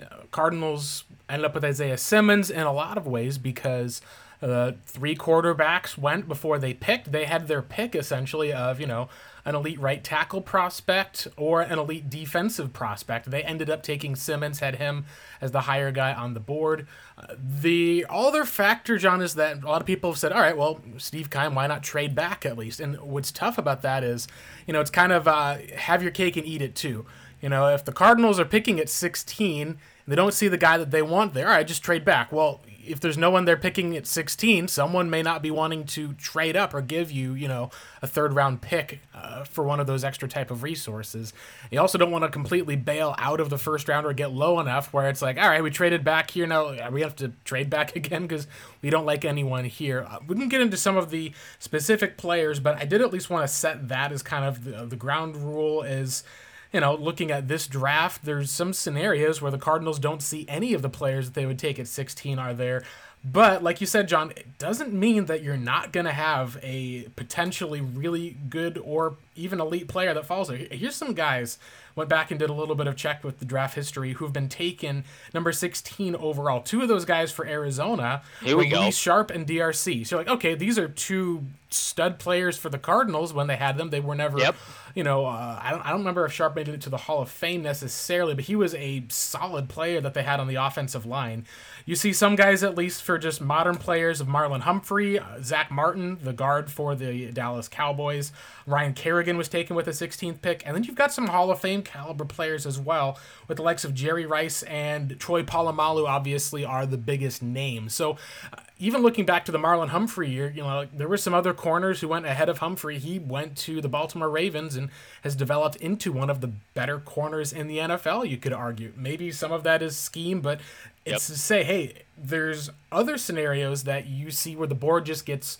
uh, 0.00 0.04
Cardinals 0.30 1.04
ended 1.28 1.44
up 1.44 1.54
with 1.54 1.64
Isaiah 1.64 1.98
Simmons 1.98 2.50
in 2.50 2.62
a 2.62 2.72
lot 2.72 2.96
of 2.96 3.06
ways 3.06 3.36
because 3.36 4.00
uh, 4.40 4.72
three 4.86 5.16
quarterbacks 5.16 5.98
went 5.98 6.28
before 6.28 6.58
they 6.58 6.72
picked. 6.72 7.10
They 7.10 7.24
had 7.24 7.48
their 7.48 7.62
pick 7.62 7.96
essentially 7.96 8.52
of, 8.52 8.80
you 8.80 8.86
know, 8.86 9.08
an 9.48 9.54
elite 9.54 9.80
right 9.80 10.04
tackle 10.04 10.42
prospect 10.42 11.26
or 11.38 11.62
an 11.62 11.78
elite 11.78 12.10
defensive 12.10 12.74
prospect. 12.74 13.30
They 13.30 13.42
ended 13.42 13.70
up 13.70 13.82
taking 13.82 14.14
Simmons, 14.14 14.60
had 14.60 14.76
him 14.76 15.06
as 15.40 15.52
the 15.52 15.62
higher 15.62 15.90
guy 15.90 16.12
on 16.12 16.34
the 16.34 16.40
board. 16.40 16.86
Uh, 17.16 17.34
the 17.38 18.04
other 18.10 18.44
factor, 18.44 18.98
John, 18.98 19.22
is 19.22 19.34
that 19.36 19.62
a 19.62 19.66
lot 19.66 19.80
of 19.80 19.86
people 19.86 20.10
have 20.10 20.18
said, 20.18 20.32
all 20.32 20.42
right, 20.42 20.56
well, 20.56 20.80
Steve 20.98 21.30
Keim, 21.30 21.54
why 21.54 21.66
not 21.66 21.82
trade 21.82 22.14
back 22.14 22.44
at 22.44 22.58
least? 22.58 22.78
And 22.78 23.00
what's 23.00 23.32
tough 23.32 23.56
about 23.56 23.80
that 23.80 24.04
is, 24.04 24.28
you 24.66 24.74
know, 24.74 24.82
it's 24.82 24.90
kind 24.90 25.12
of 25.12 25.26
uh, 25.26 25.56
have 25.76 26.02
your 26.02 26.12
cake 26.12 26.36
and 26.36 26.46
eat 26.46 26.60
it 26.60 26.74
too. 26.74 27.06
You 27.40 27.48
know, 27.48 27.68
if 27.68 27.86
the 27.86 27.92
Cardinals 27.92 28.38
are 28.38 28.44
picking 28.44 28.78
at 28.78 28.90
16 28.90 29.66
and 29.66 29.78
they 30.06 30.16
don't 30.16 30.34
see 30.34 30.48
the 30.48 30.58
guy 30.58 30.76
that 30.76 30.90
they 30.90 31.00
want 31.00 31.32
there, 31.32 31.46
all 31.46 31.54
right, 31.54 31.66
just 31.66 31.82
trade 31.82 32.04
back. 32.04 32.32
Well, 32.32 32.60
if 32.88 33.00
there's 33.00 33.18
no 33.18 33.30
one 33.30 33.44
they're 33.44 33.56
picking 33.56 33.96
at 33.96 34.06
16, 34.06 34.68
someone 34.68 35.10
may 35.10 35.22
not 35.22 35.42
be 35.42 35.50
wanting 35.50 35.84
to 35.86 36.14
trade 36.14 36.56
up 36.56 36.74
or 36.74 36.80
give 36.80 37.10
you, 37.10 37.34
you 37.34 37.48
know, 37.48 37.70
a 38.02 38.06
third 38.06 38.32
round 38.32 38.60
pick 38.60 39.00
uh, 39.14 39.44
for 39.44 39.64
one 39.64 39.80
of 39.80 39.86
those 39.86 40.04
extra 40.04 40.28
type 40.28 40.50
of 40.50 40.62
resources. 40.62 41.32
You 41.70 41.80
also 41.80 41.98
don't 41.98 42.10
want 42.10 42.24
to 42.24 42.30
completely 42.30 42.76
bail 42.76 43.14
out 43.18 43.40
of 43.40 43.50
the 43.50 43.58
first 43.58 43.88
round 43.88 44.06
or 44.06 44.12
get 44.12 44.32
low 44.32 44.60
enough 44.60 44.92
where 44.92 45.08
it's 45.08 45.22
like, 45.22 45.38
all 45.38 45.48
right, 45.48 45.62
we 45.62 45.70
traded 45.70 46.04
back 46.04 46.30
here. 46.30 46.46
Now 46.46 46.90
we 46.90 47.02
have 47.02 47.16
to 47.16 47.32
trade 47.44 47.70
back 47.70 47.94
again 47.96 48.22
because 48.22 48.46
we 48.82 48.90
don't 48.90 49.06
like 49.06 49.24
anyone 49.24 49.64
here. 49.64 50.06
Uh, 50.08 50.18
we 50.26 50.36
can 50.36 50.48
get 50.48 50.60
into 50.60 50.76
some 50.76 50.96
of 50.96 51.10
the 51.10 51.32
specific 51.58 52.16
players, 52.16 52.60
but 52.60 52.76
I 52.76 52.84
did 52.84 53.00
at 53.00 53.12
least 53.12 53.30
want 53.30 53.48
to 53.48 53.52
set 53.52 53.88
that 53.88 54.12
as 54.12 54.22
kind 54.22 54.44
of 54.44 54.64
the, 54.64 54.86
the 54.86 54.96
ground 54.96 55.36
rule 55.36 55.82
is 55.82 56.24
you 56.72 56.80
know, 56.80 56.94
looking 56.94 57.30
at 57.30 57.48
this 57.48 57.66
draft, 57.66 58.24
there's 58.24 58.50
some 58.50 58.72
scenarios 58.72 59.40
where 59.40 59.50
the 59.50 59.58
Cardinals 59.58 59.98
don't 59.98 60.22
see 60.22 60.44
any 60.48 60.74
of 60.74 60.82
the 60.82 60.88
players 60.88 61.26
that 61.26 61.34
they 61.34 61.46
would 61.46 61.58
take 61.58 61.78
at 61.78 61.88
16 61.88 62.38
are 62.38 62.54
there. 62.54 62.82
But 63.24 63.62
like 63.62 63.80
you 63.80 63.86
said, 63.86 64.08
John, 64.08 64.32
it 64.36 64.58
doesn't 64.58 64.92
mean 64.92 65.26
that 65.26 65.42
you're 65.42 65.56
not 65.56 65.92
going 65.92 66.06
to 66.06 66.12
have 66.12 66.58
a 66.62 67.08
potentially 67.16 67.80
really 67.80 68.36
good 68.48 68.80
or 68.82 69.16
even 69.38 69.60
elite 69.60 69.88
player 69.88 70.12
that 70.14 70.26
falls 70.26 70.48
there. 70.48 70.58
Here's 70.70 70.96
some 70.96 71.14
guys 71.14 71.58
went 71.94 72.08
back 72.08 72.30
and 72.30 72.38
did 72.38 72.48
a 72.48 72.52
little 72.52 72.76
bit 72.76 72.86
of 72.86 72.94
check 72.94 73.24
with 73.24 73.40
the 73.40 73.44
draft 73.44 73.74
history 73.74 74.12
who've 74.12 74.32
been 74.32 74.48
taken 74.48 75.02
number 75.34 75.50
16 75.50 76.14
overall. 76.14 76.60
Two 76.62 76.80
of 76.82 76.86
those 76.88 77.04
guys 77.04 77.32
for 77.32 77.44
Arizona 77.44 78.22
Here 78.40 78.56
we 78.56 78.68
go. 78.68 78.90
Sharpe 78.92 79.30
and 79.32 79.44
DRC. 79.46 80.06
So 80.06 80.16
like, 80.16 80.28
okay, 80.28 80.54
these 80.54 80.78
are 80.78 80.86
two 80.88 81.44
stud 81.70 82.18
players 82.20 82.56
for 82.56 82.68
the 82.70 82.78
Cardinals 82.78 83.32
when 83.34 83.48
they 83.48 83.56
had 83.56 83.76
them. 83.76 83.90
They 83.90 83.98
were 84.00 84.14
never, 84.14 84.38
Yep. 84.38 84.54
you 84.94 85.02
know, 85.02 85.26
uh, 85.26 85.58
I 85.60 85.70
don't 85.72 85.84
I 85.84 85.90
don't 85.90 85.98
remember 85.98 86.24
if 86.24 86.32
Sharpe 86.32 86.54
made 86.54 86.68
it 86.68 86.80
to 86.82 86.88
the 86.90 86.96
Hall 86.96 87.20
of 87.20 87.28
Fame 87.30 87.62
necessarily, 87.62 88.34
but 88.34 88.44
he 88.44 88.54
was 88.54 88.74
a 88.76 89.02
solid 89.08 89.68
player 89.68 90.00
that 90.00 90.14
they 90.14 90.22
had 90.22 90.38
on 90.38 90.46
the 90.46 90.54
offensive 90.54 91.04
line. 91.04 91.46
You 91.84 91.96
see 91.96 92.12
some 92.12 92.36
guys 92.36 92.62
at 92.62 92.76
least 92.76 93.02
for 93.02 93.18
just 93.18 93.40
modern 93.40 93.74
players 93.76 94.20
of 94.20 94.28
Marlon 94.28 94.60
Humphrey, 94.60 95.18
uh, 95.18 95.42
Zack 95.42 95.70
Martin, 95.70 96.18
the 96.22 96.32
guard 96.32 96.70
for 96.70 96.94
the 96.94 97.32
Dallas 97.32 97.66
Cowboys. 97.68 98.30
Ryan 98.66 98.92
Kerrigan 98.94 99.27
was 99.36 99.48
taken 99.48 99.76
with 99.76 99.86
a 99.86 99.92
16th 99.92 100.40
pick, 100.40 100.62
and 100.66 100.74
then 100.74 100.84
you've 100.84 100.94
got 100.94 101.12
some 101.12 101.26
Hall 101.26 101.50
of 101.50 101.60
Fame 101.60 101.82
caliber 101.82 102.24
players 102.24 102.66
as 102.66 102.78
well, 102.78 103.18
with 103.46 103.58
the 103.58 103.62
likes 103.62 103.84
of 103.84 103.94
Jerry 103.94 104.24
Rice 104.26 104.62
and 104.64 105.18
Troy 105.20 105.42
Polamalu. 105.42 106.08
Obviously, 106.08 106.64
are 106.64 106.86
the 106.86 106.98
biggest 106.98 107.42
names. 107.42 107.94
So. 107.94 108.16
Uh, 108.52 108.60
even 108.80 109.02
looking 109.02 109.26
back 109.26 109.44
to 109.44 109.50
the 109.50 109.58
Marlon 109.58 109.88
Humphrey 109.88 110.30
year, 110.30 110.52
you 110.54 110.62
know, 110.62 110.68
like, 110.68 110.96
there 110.96 111.08
were 111.08 111.16
some 111.16 111.34
other 111.34 111.52
corners 111.52 112.00
who 112.00 112.06
went 112.06 112.26
ahead 112.26 112.48
of 112.48 112.58
Humphrey. 112.58 113.00
He 113.00 113.18
went 113.18 113.56
to 113.56 113.80
the 113.80 113.88
Baltimore 113.88 114.30
Ravens 114.30 114.76
and 114.76 114.90
has 115.22 115.34
developed 115.34 115.74
into 115.76 116.12
one 116.12 116.30
of 116.30 116.40
the 116.40 116.52
better 116.74 117.00
corners 117.00 117.52
in 117.52 117.66
the 117.66 117.78
NFL, 117.78 118.28
you 118.28 118.36
could 118.36 118.52
argue. 118.52 118.92
Maybe 118.96 119.32
some 119.32 119.50
of 119.50 119.64
that 119.64 119.82
is 119.82 119.96
scheme, 119.96 120.40
but 120.40 120.60
it's 121.04 121.28
Yep. 121.28 121.34
to 121.36 121.42
say, 121.42 121.64
hey, 121.64 122.02
there's 122.16 122.70
other 122.92 123.18
scenarios 123.18 123.82
that 123.82 124.06
you 124.06 124.30
see 124.30 124.54
where 124.54 124.68
the 124.68 124.76
board 124.76 125.06
just 125.06 125.26
gets 125.26 125.58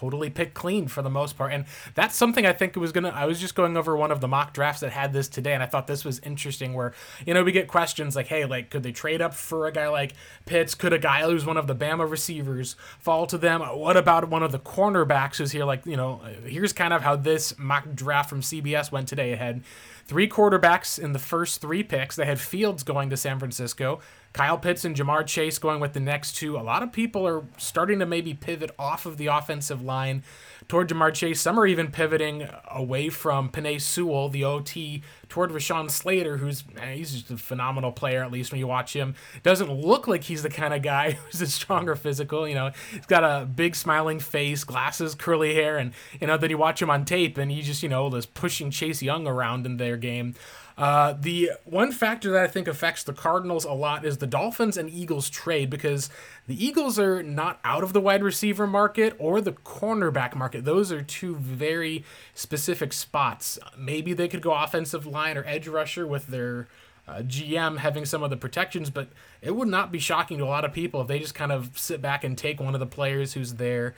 totally 0.00 0.30
picked 0.30 0.54
clean 0.54 0.88
for 0.88 1.02
the 1.02 1.10
most 1.10 1.36
part. 1.36 1.52
And 1.52 1.64
that's 1.94 2.16
something 2.16 2.46
I 2.46 2.52
think 2.52 2.76
it 2.76 2.80
was 2.80 2.92
gonna 2.92 3.10
I 3.10 3.26
was 3.26 3.40
just 3.40 3.54
going 3.54 3.76
over 3.76 3.96
one 3.96 4.10
of 4.10 4.20
the 4.20 4.28
mock 4.28 4.52
drafts 4.52 4.80
that 4.80 4.90
had 4.90 5.12
this 5.12 5.28
today 5.28 5.52
and 5.54 5.62
I 5.62 5.66
thought 5.66 5.86
this 5.86 6.04
was 6.04 6.18
interesting 6.20 6.74
where, 6.74 6.92
you 7.26 7.34
know, 7.34 7.42
we 7.42 7.52
get 7.52 7.68
questions 7.68 8.16
like, 8.16 8.26
hey, 8.26 8.44
like 8.44 8.70
could 8.70 8.82
they 8.82 8.92
trade 8.92 9.20
up 9.20 9.34
for 9.34 9.66
a 9.66 9.72
guy 9.72 9.88
like 9.88 10.14
Pitts? 10.46 10.74
Could 10.74 10.92
a 10.92 10.98
guy 10.98 11.22
who's 11.22 11.46
one 11.46 11.56
of 11.56 11.66
the 11.66 11.74
Bama 11.74 12.08
receivers 12.08 12.76
fall 12.98 13.26
to 13.26 13.38
them? 13.38 13.60
What 13.60 13.96
about 13.96 14.28
one 14.28 14.42
of 14.42 14.52
the 14.52 14.58
cornerbacks 14.58 15.36
who's 15.36 15.52
here? 15.52 15.64
Like, 15.64 15.86
you 15.86 15.96
know, 15.96 16.20
here's 16.44 16.72
kind 16.72 16.92
of 16.92 17.02
how 17.02 17.16
this 17.16 17.58
mock 17.58 17.94
draft 17.94 18.28
from 18.28 18.40
CBS 18.40 18.90
went 18.90 19.08
today. 19.08 19.32
It 19.32 19.38
had 19.38 19.62
three 20.06 20.28
quarterbacks 20.28 20.98
in 20.98 21.12
the 21.12 21.18
first 21.18 21.60
three 21.60 21.82
picks. 21.82 22.16
They 22.16 22.26
had 22.26 22.40
Fields 22.40 22.82
going 22.82 23.10
to 23.10 23.16
San 23.16 23.38
Francisco, 23.38 24.00
Kyle 24.32 24.56
Pitts 24.58 24.84
and 24.84 24.96
Ja'Marr 24.96 25.26
Chase 25.26 25.58
going 25.58 25.80
with 25.80 25.92
the 25.92 26.00
next 26.00 26.32
two. 26.36 26.56
A 26.56 26.60
lot 26.60 26.82
of 26.82 26.92
people 26.92 27.26
are 27.26 27.44
starting 27.58 27.98
to 27.98 28.06
maybe 28.06 28.32
pivot 28.32 28.70
off 28.78 29.04
of 29.04 29.18
the 29.18 29.26
offensive 29.26 29.82
line 29.82 30.22
toward 30.68 30.88
Ja'Marr 30.88 31.12
Chase. 31.12 31.40
Some 31.40 31.58
are 31.60 31.66
even 31.66 31.90
pivoting 31.90 32.48
away 32.70 33.10
from 33.10 33.50
Penei 33.50 33.80
Sewell, 33.80 34.30
the 34.30 34.44
OT, 34.44 35.02
toward 35.28 35.50
Rashawn 35.50 35.90
Slater, 35.90 36.38
who's 36.38 36.64
man, 36.74 36.96
he's 36.96 37.12
just 37.12 37.30
a 37.30 37.36
phenomenal 37.36 37.92
player, 37.92 38.22
at 38.22 38.30
least 38.30 38.52
when 38.52 38.58
you 38.58 38.66
watch 38.66 38.94
him. 38.94 39.14
Doesn't 39.42 39.70
look 39.70 40.06
like 40.08 40.24
he's 40.24 40.42
the 40.42 40.50
kind 40.50 40.72
of 40.72 40.82
guy 40.82 41.12
who's 41.30 41.40
a 41.42 41.46
stronger 41.46 41.94
physical. 41.94 42.48
You 42.48 42.54
know, 42.54 42.70
he's 42.90 43.06
got 43.06 43.24
a 43.24 43.44
big 43.44 43.74
smiling 43.74 44.18
face, 44.18 44.64
glasses, 44.64 45.14
curly 45.14 45.54
hair, 45.54 45.76
and 45.76 45.92
you 46.20 46.26
know, 46.26 46.36
then 46.36 46.50
you 46.50 46.58
watch 46.58 46.80
him 46.80 46.90
on 46.90 47.04
tape 47.04 47.36
and 47.36 47.50
he 47.50 47.62
just, 47.62 47.82
you 47.82 47.88
know, 47.88 48.14
is 48.14 48.26
pushing 48.26 48.70
Chase 48.70 49.02
Young 49.02 49.26
around 49.26 49.66
in 49.66 49.76
their 49.76 49.96
game. 49.96 50.34
Uh, 50.76 51.14
the 51.18 51.50
one 51.64 51.92
factor 51.92 52.32
that 52.32 52.42
I 52.42 52.48
think 52.48 52.66
affects 52.66 53.02
the 53.02 53.12
Cardinals 53.12 53.64
a 53.64 53.72
lot 53.72 54.04
is 54.04 54.18
the 54.18 54.26
Dolphins 54.26 54.76
and 54.76 54.88
Eagles 54.88 55.28
trade 55.28 55.68
because 55.68 56.08
the 56.46 56.64
Eagles 56.64 56.98
are 56.98 57.22
not 57.22 57.60
out 57.64 57.82
of 57.82 57.92
the 57.92 58.00
wide 58.00 58.22
receiver 58.22 58.66
market 58.66 59.14
or 59.18 59.40
the 59.40 59.52
cornerback 59.52 60.34
market. 60.34 60.64
Those 60.64 60.90
are 60.90 61.02
two 61.02 61.36
very 61.36 62.04
specific 62.34 62.92
spots. 62.92 63.58
Maybe 63.76 64.14
they 64.14 64.28
could 64.28 64.42
go 64.42 64.54
offensive 64.54 65.06
line 65.06 65.36
or 65.36 65.44
edge 65.46 65.68
rusher 65.68 66.06
with 66.06 66.28
their 66.28 66.68
uh, 67.06 67.16
GM 67.22 67.78
having 67.78 68.04
some 68.04 68.22
of 68.22 68.30
the 68.30 68.36
protections, 68.36 68.88
but 68.88 69.08
it 69.40 69.56
would 69.56 69.68
not 69.68 69.90
be 69.90 69.98
shocking 69.98 70.38
to 70.38 70.44
a 70.44 70.46
lot 70.46 70.64
of 70.64 70.72
people 70.72 71.00
if 71.00 71.08
they 71.08 71.18
just 71.18 71.34
kind 71.34 71.52
of 71.52 71.76
sit 71.76 72.00
back 72.00 72.24
and 72.24 72.38
take 72.38 72.60
one 72.60 72.74
of 72.74 72.80
the 72.80 72.86
players 72.86 73.34
who's 73.34 73.54
there. 73.54 73.94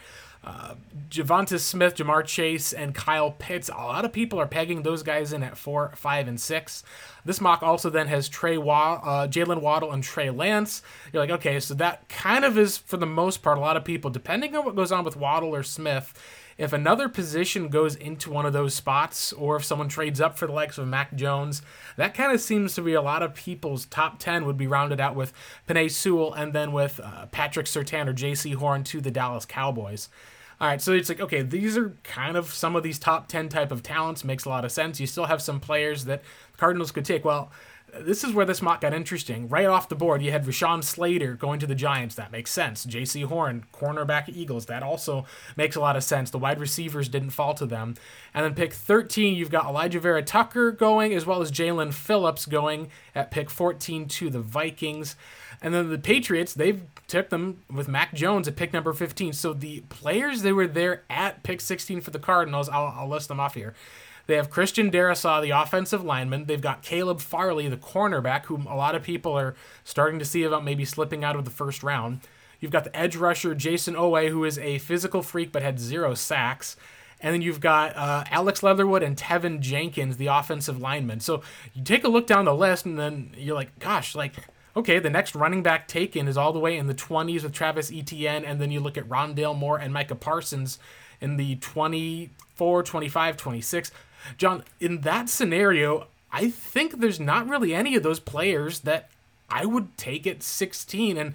Devonta 1.11 1.61
Smith, 1.61 1.95
Ja'Marr 1.97 2.25
Chase, 2.25 2.73
and 2.73 2.95
Kyle 2.95 3.31
Pitts. 3.31 3.69
A 3.69 3.73
lot 3.73 4.05
of 4.05 4.13
people 4.13 4.41
are 4.41 4.47
pegging 4.47 4.83
those 4.83 5.03
guys 5.03 5.33
in 5.33 5.43
at 5.43 5.57
four, 5.57 5.93
five, 5.95 6.27
and 6.27 6.41
six. 6.41 6.83
This 7.25 7.41
mock 7.41 7.63
also 7.63 7.89
then 7.89 8.09
has 8.09 8.29
Trey 8.29 8.59
Wa- 8.59 9.01
uh, 9.03 9.29
Jaylen 9.29 9.61
Waddle 9.61 9.93
and 9.93 10.03
Trey 10.03 10.31
Lance. 10.31 10.83
You're 11.13 11.23
like, 11.23 11.31
okay, 11.31 11.61
so 11.61 11.75
that 11.75 12.09
kind 12.09 12.45
of 12.45 12.59
is 12.59 12.79
for 12.79 12.97
the 12.97 13.07
most 13.07 13.43
part 13.43 13.59
a 13.59 13.61
lot 13.61 13.77
of 13.77 13.85
people, 13.85 14.11
depending 14.11 14.57
on 14.57 14.65
what 14.65 14.77
goes 14.77 14.93
on 14.93 15.05
with 15.05 15.17
Waddle 15.17 15.55
or 15.55 15.63
Smith. 15.63 16.13
If 16.57 16.73
another 16.73 17.09
position 17.09 17.69
goes 17.69 17.97
into 17.97 18.31
one 18.31 18.47
of 18.47 18.53
those 18.53 18.75
spots, 18.75 19.33
or 19.33 19.57
if 19.57 19.65
someone 19.65 19.89
trades 19.89 20.21
up 20.21 20.39
for 20.39 20.47
the 20.47 20.53
likes 20.53 20.79
of 20.79 20.87
Mac 20.87 21.15
Jones, 21.15 21.63
that 21.97 22.15
kind 22.15 22.33
of 22.33 22.41
seems 22.41 22.75
to 22.75 22.83
be 22.83 22.95
a 22.95 23.03
lot 23.03 23.23
of 23.23 23.35
people's 23.35 23.87
top 23.87 24.21
10 24.21 24.45
would 24.47 24.57
be 24.57 24.69
rounded 24.69 25.01
out 25.01 25.17
with 25.17 25.33
Penei 25.69 25.91
Sewell 25.91 26.33
and 26.33 26.53
then 26.53 26.73
with 26.73 27.01
uh, 27.03 27.27
Patrick 27.27 27.67
Surtain 27.67 28.07
or 28.07 28.15
Jaycee 28.15 28.55
Horn 28.55 28.85
to 28.85 29.01
the 29.01 29.11
Dallas 29.11 29.45
Cowboys. 29.45 30.09
All 30.65 30.71
right, 30.71 30.81
so 30.81 30.95
it's 30.95 31.11
like 31.11 31.21
okay, 31.21 31.43
these 31.43 31.77
are 31.77 31.95
kind 32.05 32.39
of 32.39 32.55
some 32.55 32.75
of 32.75 32.83
these 32.83 32.99
top 32.99 33.29
ten 33.29 33.51
type 33.51 33.71
of 33.71 33.83
talents. 33.83 34.25
Makes 34.25 34.47
a 34.47 34.49
lot 34.49 34.65
of 34.65 34.73
sense. 34.73 34.99
You 34.99 35.07
still 35.07 35.27
have 35.27 35.43
some 35.43 35.61
players 35.61 36.07
that 36.07 36.23
Cardinals 36.57 36.91
could 36.91 37.05
take. 37.05 37.23
Well, 37.23 37.53
this 38.01 38.25
is 38.25 38.33
where 38.33 38.47
this 38.47 38.63
mock 38.63 38.81
got 38.81 38.95
interesting. 38.95 39.47
Right 39.51 39.67
off 39.67 39.91
the 39.91 39.95
board, 39.95 40.23
you 40.23 40.31
had 40.31 40.47
Rashawn 40.47 40.83
Slater 40.83 41.35
going 41.35 41.61
to 41.61 41.67
the 41.67 41.75
Giants. 41.75 42.15
That 42.15 42.33
makes 42.33 42.51
sense. 42.51 42.87
Jaycee 42.87 43.27
Horn, 43.27 43.67
cornerback 43.75 44.31
Eagles. 44.31 44.65
That 44.65 44.83
also 44.83 45.27
makes 45.55 45.77
a 45.77 45.81
lot 45.81 45.97
of 45.97 46.03
sense. 46.03 46.31
The 46.31 46.39
wide 46.39 46.59
receivers 46.59 47.11
didn't 47.11 47.31
fall 47.31 47.53
to 47.53 47.67
them. 47.67 47.95
And 48.33 48.43
then 48.47 48.55
pick 48.55 48.73
13, 48.73 49.35
you've 49.35 49.51
got 49.51 49.67
Alijah 49.67 50.01
Vera 50.01 50.23
Tucker 50.23 50.73
going, 50.73 51.13
as 51.13 51.27
well 51.27 51.43
as 51.43 51.53
Jaelan 51.53 51.93
Phillips 51.93 52.47
going 52.47 52.89
at 53.15 53.31
pick 53.31 53.51
14 53.51 54.09
to 54.09 54.31
the 54.31 54.41
Vikings. 54.41 55.15
And 55.61 55.75
then 55.75 55.91
the 55.91 55.99
Patriots, 55.99 56.55
they've 56.55 56.83
took 57.07 57.31
them 57.31 57.63
with 57.71 57.89
Mac 57.89 58.15
Jones 58.15 58.49
at 58.49 58.57
pick 58.57 58.73
number 58.73 58.93
15. 58.93 59.33
So 59.33 59.53
the 59.53 59.81
players 59.89 60.43
they 60.43 60.53
were 60.53 60.67
there 60.67 61.03
at 61.11 61.43
pick 61.43 61.61
16 61.61 62.01
for 62.01 62.11
the 62.11 62.19
Cardinals, 62.19 62.69
I'll, 62.69 62.95
I'll 62.97 63.09
list 63.09 63.29
them 63.29 63.41
off 63.41 63.55
here. 63.55 63.75
They 64.27 64.37
have 64.37 64.49
Christian 64.49 64.91
Darrisaw, 64.91 65.43
the 65.43 65.51
offensive 65.51 66.03
lineman. 66.03 66.47
They've 66.47 66.61
got 66.61 66.83
Caleb 66.83 67.21
Farley, 67.21 67.69
the 67.69 67.77
cornerback, 67.77 68.47
whom 68.47 68.67
a 68.67 68.77
lot 68.77 68.95
of 68.95 69.03
people 69.03 69.37
are 69.39 69.55
starting 69.85 70.19
to 70.19 70.25
see 70.25 70.45
about 70.45 70.65
maybe 70.65 70.85
slipping 70.85 71.23
out 71.25 71.37
of 71.37 71.45
the 71.45 71.51
first 71.51 71.83
round. 71.83 72.21
You've 72.59 72.73
got 72.73 72.85
the 72.85 72.97
edge 72.97 73.17
rusher 73.17 73.55
Jayson 73.55 73.95
Oweh, 73.95 74.31
who 74.31 74.45
is 74.45 74.59
a 74.59 74.79
physical 74.79 75.23
freak 75.23 75.53
but 75.53 75.63
had 75.63 75.79
zero 75.79 76.15
sacks. 76.15 76.77
And 77.21 77.35
then 77.35 77.43
you've 77.43 77.61
got 77.61 77.97
uh, 77.97 78.25
Alex 78.31 78.63
Leatherwood 78.63 79.03
and 79.03 79.17
Teven 79.17 79.61
Jenkins, 79.61 80.17
the 80.17 80.27
offensive 80.27 80.81
lineman. 80.81 81.21
So 81.21 81.43
you 81.75 81.83
take 81.85 82.05
a 82.05 82.09
look 82.09 82.27
down 82.27 82.47
the 82.47 82.55
list, 82.55 82.87
and 82.87 82.99
then 82.99 83.35
you're 83.37 83.55
like, 83.55 83.79
gosh, 83.79 84.15
like 84.15 84.35
okay, 84.77 84.99
the 84.99 85.11
next 85.11 85.35
running 85.35 85.63
back 85.63 85.87
taken 85.89 86.29
is 86.29 86.37
all 86.37 86.53
the 86.53 86.59
way 86.59 86.77
in 86.77 86.87
the 86.87 86.95
20s 86.95 87.43
with 87.43 87.53
Travis 87.53 87.93
Etienne, 87.93 88.45
and 88.45 88.61
then 88.61 88.71
you 88.71 88.81
look 88.81 88.97
at 88.97 89.09
Rondale 89.09 89.57
Moore 89.57 89.79
and 89.79 89.93
Micah 89.93 90.15
Parsons 90.15 90.79
in 91.21 91.37
the 91.37 91.57
24, 91.57 92.83
25, 92.83 93.37
26. 93.37 93.93
John, 94.37 94.65
in 94.81 95.03
that 95.03 95.29
scenario, 95.29 96.07
I 96.33 96.51
think 96.51 96.99
there's 96.99 97.21
not 97.21 97.49
really 97.49 97.75
any 97.75 97.95
of 97.95 98.03
those 98.03 98.21
players 98.21 98.81
that 98.81 99.11
I 99.49 99.67
would 99.67 99.97
take 99.97 100.27
at 100.27 100.43
16. 100.43 101.17
And 101.17 101.35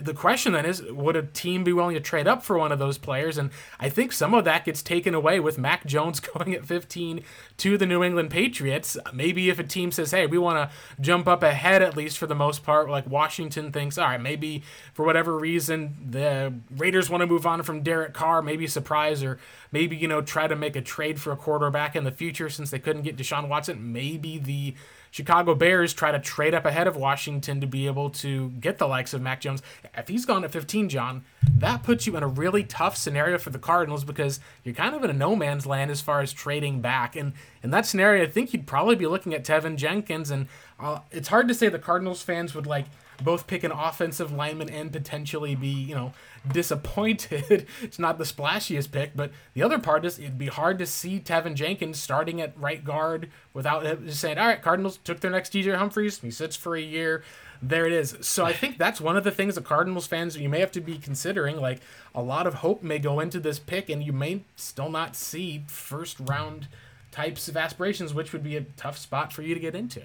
the 0.00 0.14
question 0.14 0.52
then 0.52 0.64
is 0.64 0.82
would 0.82 1.16
a 1.16 1.22
team 1.22 1.64
be 1.64 1.72
willing 1.72 1.94
to 1.94 2.00
trade 2.00 2.26
up 2.26 2.42
for 2.42 2.58
one 2.58 2.72
of 2.72 2.78
those 2.78 2.98
players? 2.98 3.38
And 3.38 3.50
i 3.78 3.88
think 3.88 4.12
some 4.12 4.34
of 4.34 4.44
that 4.44 4.64
gets 4.64 4.82
taken 4.82 5.14
away 5.14 5.40
with 5.40 5.58
mac 5.58 5.86
jones 5.92 6.20
going 6.20 6.54
at 6.54 6.64
15 6.64 7.22
to 7.58 7.78
the 7.78 7.86
new 7.86 8.02
england 8.02 8.30
patriots. 8.30 8.96
Maybe 9.12 9.50
if 9.50 9.58
a 9.58 9.64
team 9.64 9.92
says 9.92 10.10
hey 10.10 10.26
we 10.26 10.38
want 10.38 10.70
to 10.70 10.76
jump 11.00 11.28
up 11.28 11.42
ahead 11.42 11.82
at 11.82 11.96
least 11.96 12.18
for 12.18 12.26
the 12.26 12.34
most 12.34 12.64
part 12.64 12.88
like 12.88 13.06
washington 13.06 13.72
thinks 13.72 13.98
all 13.98 14.08
right 14.08 14.20
maybe 14.20 14.62
for 14.92 15.04
whatever 15.04 15.38
reason 15.38 15.96
the 16.10 16.54
raiders 16.76 17.08
want 17.10 17.20
to 17.20 17.26
move 17.26 17.46
on 17.46 17.62
from 17.62 17.82
derek 17.82 18.12
carr 18.12 18.42
maybe 18.42 18.66
surprise 18.66 19.22
or 19.22 19.38
maybe 19.70 19.96
you 19.96 20.08
know 20.08 20.20
try 20.20 20.46
to 20.46 20.56
make 20.56 20.76
a 20.76 20.80
trade 20.80 21.20
for 21.20 21.32
a 21.32 21.36
quarterback 21.36 21.96
in 21.96 22.04
the 22.04 22.10
future 22.10 22.48
since 22.48 22.70
they 22.70 22.78
couldn't 22.78 23.02
get 23.02 23.16
deshaun 23.16 23.48
watson. 23.48 23.92
Maybe 23.92 24.38
the 24.38 24.74
Chicago 25.12 25.54
Bears 25.54 25.92
try 25.92 26.10
to 26.10 26.18
trade 26.18 26.54
up 26.54 26.64
ahead 26.64 26.86
of 26.86 26.96
Washington 26.96 27.60
to 27.60 27.66
be 27.66 27.86
able 27.86 28.08
to 28.08 28.48
get 28.48 28.78
the 28.78 28.88
likes 28.88 29.12
of 29.12 29.20
Mac 29.20 29.42
Jones. 29.42 29.62
If 29.94 30.08
he's 30.08 30.24
gone 30.24 30.42
at 30.42 30.50
15, 30.50 30.88
John, 30.88 31.22
that 31.58 31.82
puts 31.82 32.06
you 32.06 32.16
in 32.16 32.22
a 32.22 32.26
really 32.26 32.64
tough 32.64 32.96
scenario 32.96 33.36
for 33.36 33.50
the 33.50 33.58
Cardinals 33.58 34.04
because 34.04 34.40
you're 34.64 34.74
kind 34.74 34.94
of 34.94 35.04
in 35.04 35.10
a 35.10 35.12
no 35.12 35.36
man's 35.36 35.66
land 35.66 35.90
as 35.90 36.00
far 36.00 36.22
as 36.22 36.32
trading 36.32 36.80
back. 36.80 37.14
And 37.14 37.34
in 37.62 37.70
that 37.72 37.84
scenario, 37.84 38.24
I 38.24 38.26
think 38.26 38.54
you'd 38.54 38.66
probably 38.66 38.96
be 38.96 39.06
looking 39.06 39.34
at 39.34 39.44
Teven 39.44 39.76
Jenkins. 39.76 40.30
And 40.30 40.48
uh, 40.80 41.00
it's 41.10 41.28
hard 41.28 41.46
to 41.48 41.54
say 41.54 41.68
the 41.68 41.78
Cardinals 41.78 42.22
fans 42.22 42.54
would 42.54 42.66
like 42.66 42.86
both 43.22 43.46
pick 43.46 43.64
an 43.64 43.70
offensive 43.70 44.32
lineman 44.32 44.70
and 44.70 44.90
potentially 44.90 45.54
be, 45.54 45.68
you 45.68 45.94
know, 45.94 46.14
disappointed. 46.50 47.66
it's 47.82 47.98
not 47.98 48.18
the 48.18 48.24
splashiest 48.24 48.90
pick, 48.90 49.16
but 49.16 49.30
the 49.54 49.62
other 49.62 49.78
part 49.78 50.04
is 50.04 50.18
it'd 50.18 50.38
be 50.38 50.46
hard 50.46 50.78
to 50.78 50.86
see 50.86 51.20
Teven 51.20 51.54
Jenkins 51.54 52.00
starting 52.00 52.40
at 52.40 52.58
right 52.58 52.84
guard 52.84 53.30
without 53.54 53.82
just 54.04 54.20
saying, 54.20 54.38
all 54.38 54.46
right, 54.46 54.62
Cardinals 54.62 54.98
took 55.04 55.20
their 55.20 55.30
next 55.30 55.52
DJ 55.52 55.76
Humphries. 55.76 56.20
He 56.20 56.30
sits 56.30 56.56
for 56.56 56.76
a 56.76 56.80
year. 56.80 57.22
There 57.60 57.86
it 57.86 57.92
is. 57.92 58.16
So 58.22 58.44
I 58.44 58.52
think 58.52 58.76
that's 58.76 59.00
one 59.00 59.16
of 59.16 59.22
the 59.22 59.30
things 59.30 59.54
that 59.54 59.64
Cardinals 59.64 60.08
fans 60.08 60.36
you 60.36 60.48
may 60.48 60.58
have 60.58 60.72
to 60.72 60.80
be 60.80 60.98
considering. 60.98 61.58
Like 61.58 61.80
a 62.12 62.22
lot 62.22 62.48
of 62.48 62.54
hope 62.54 62.82
may 62.82 62.98
go 62.98 63.20
into 63.20 63.38
this 63.38 63.60
pick, 63.60 63.88
and 63.88 64.02
you 64.02 64.12
may 64.12 64.42
still 64.56 64.90
not 64.90 65.14
see 65.14 65.62
first 65.68 66.18
round 66.18 66.66
types 67.12 67.46
of 67.46 67.56
aspirations, 67.56 68.12
which 68.12 68.32
would 68.32 68.42
be 68.42 68.56
a 68.56 68.62
tough 68.76 68.98
spot 68.98 69.32
for 69.32 69.42
you 69.42 69.54
to 69.54 69.60
get 69.60 69.76
into. 69.76 70.02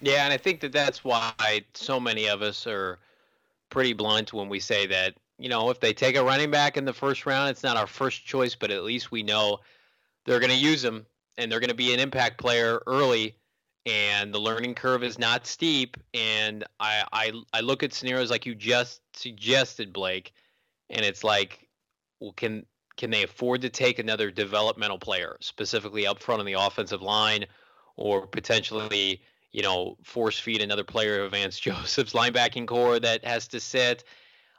Yeah, 0.00 0.24
and 0.24 0.32
I 0.32 0.36
think 0.36 0.60
that 0.60 0.72
that's 0.72 1.04
why 1.04 1.32
so 1.72 2.00
many 2.00 2.26
of 2.26 2.42
us 2.42 2.66
are 2.66 2.98
pretty 3.74 3.92
blunt 3.92 4.32
when 4.32 4.48
we 4.48 4.60
say 4.60 4.86
that, 4.86 5.14
you 5.36 5.48
know, 5.48 5.68
if 5.68 5.80
they 5.80 5.92
take 5.92 6.14
a 6.14 6.22
running 6.22 6.48
back 6.48 6.76
in 6.76 6.84
the 6.84 6.92
first 6.92 7.26
round, 7.26 7.50
it's 7.50 7.64
not 7.64 7.76
our 7.76 7.88
first 7.88 8.24
choice, 8.24 8.54
but 8.54 8.70
at 8.70 8.84
least 8.84 9.10
we 9.10 9.24
know 9.24 9.58
they're 10.24 10.38
going 10.38 10.52
to 10.52 10.56
use 10.56 10.82
him 10.82 11.04
and 11.36 11.50
they're 11.50 11.58
going 11.58 11.70
to 11.70 11.74
be 11.74 11.92
an 11.92 11.98
impact 11.98 12.38
player 12.38 12.80
early. 12.86 13.36
And 13.84 14.32
the 14.32 14.38
learning 14.38 14.76
curve 14.76 15.02
is 15.02 15.18
not 15.18 15.44
steep. 15.44 15.96
And 16.14 16.64
I, 16.78 17.04
I 17.12 17.32
I 17.52 17.60
look 17.60 17.82
at 17.82 17.92
scenarios 17.92 18.30
like 18.30 18.46
you 18.46 18.54
just 18.54 19.02
suggested 19.12 19.92
Blake 19.92 20.32
and 20.88 21.04
it's 21.04 21.24
like 21.24 21.68
well 22.20 22.32
can 22.32 22.64
can 22.96 23.10
they 23.10 23.24
afford 23.24 23.60
to 23.62 23.68
take 23.68 23.98
another 23.98 24.30
developmental 24.30 24.98
player 24.98 25.36
specifically 25.40 26.06
up 26.06 26.22
front 26.22 26.40
on 26.40 26.46
the 26.46 26.54
offensive 26.54 27.02
line 27.02 27.44
or 27.96 28.26
potentially 28.26 29.20
you 29.54 29.62
know, 29.62 29.96
force 30.02 30.36
feed 30.36 30.60
another 30.60 30.82
player 30.82 31.22
of 31.22 31.30
Vance 31.30 31.58
Joseph's 31.60 32.12
linebacking 32.12 32.66
corps 32.66 32.98
that 32.98 33.24
has 33.24 33.46
to 33.48 33.60
sit. 33.60 34.02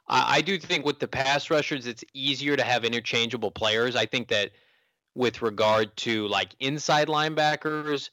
I, 0.08 0.38
I 0.38 0.40
do 0.40 0.58
think 0.58 0.86
with 0.86 0.98
the 0.98 1.06
pass 1.06 1.50
rushers, 1.50 1.86
it's 1.86 2.02
easier 2.14 2.56
to 2.56 2.64
have 2.64 2.84
interchangeable 2.84 3.50
players. 3.50 3.94
I 3.94 4.06
think 4.06 4.28
that 4.28 4.52
with 5.14 5.42
regard 5.42 5.94
to 5.98 6.26
like 6.28 6.56
inside 6.60 7.08
linebackers 7.08 8.08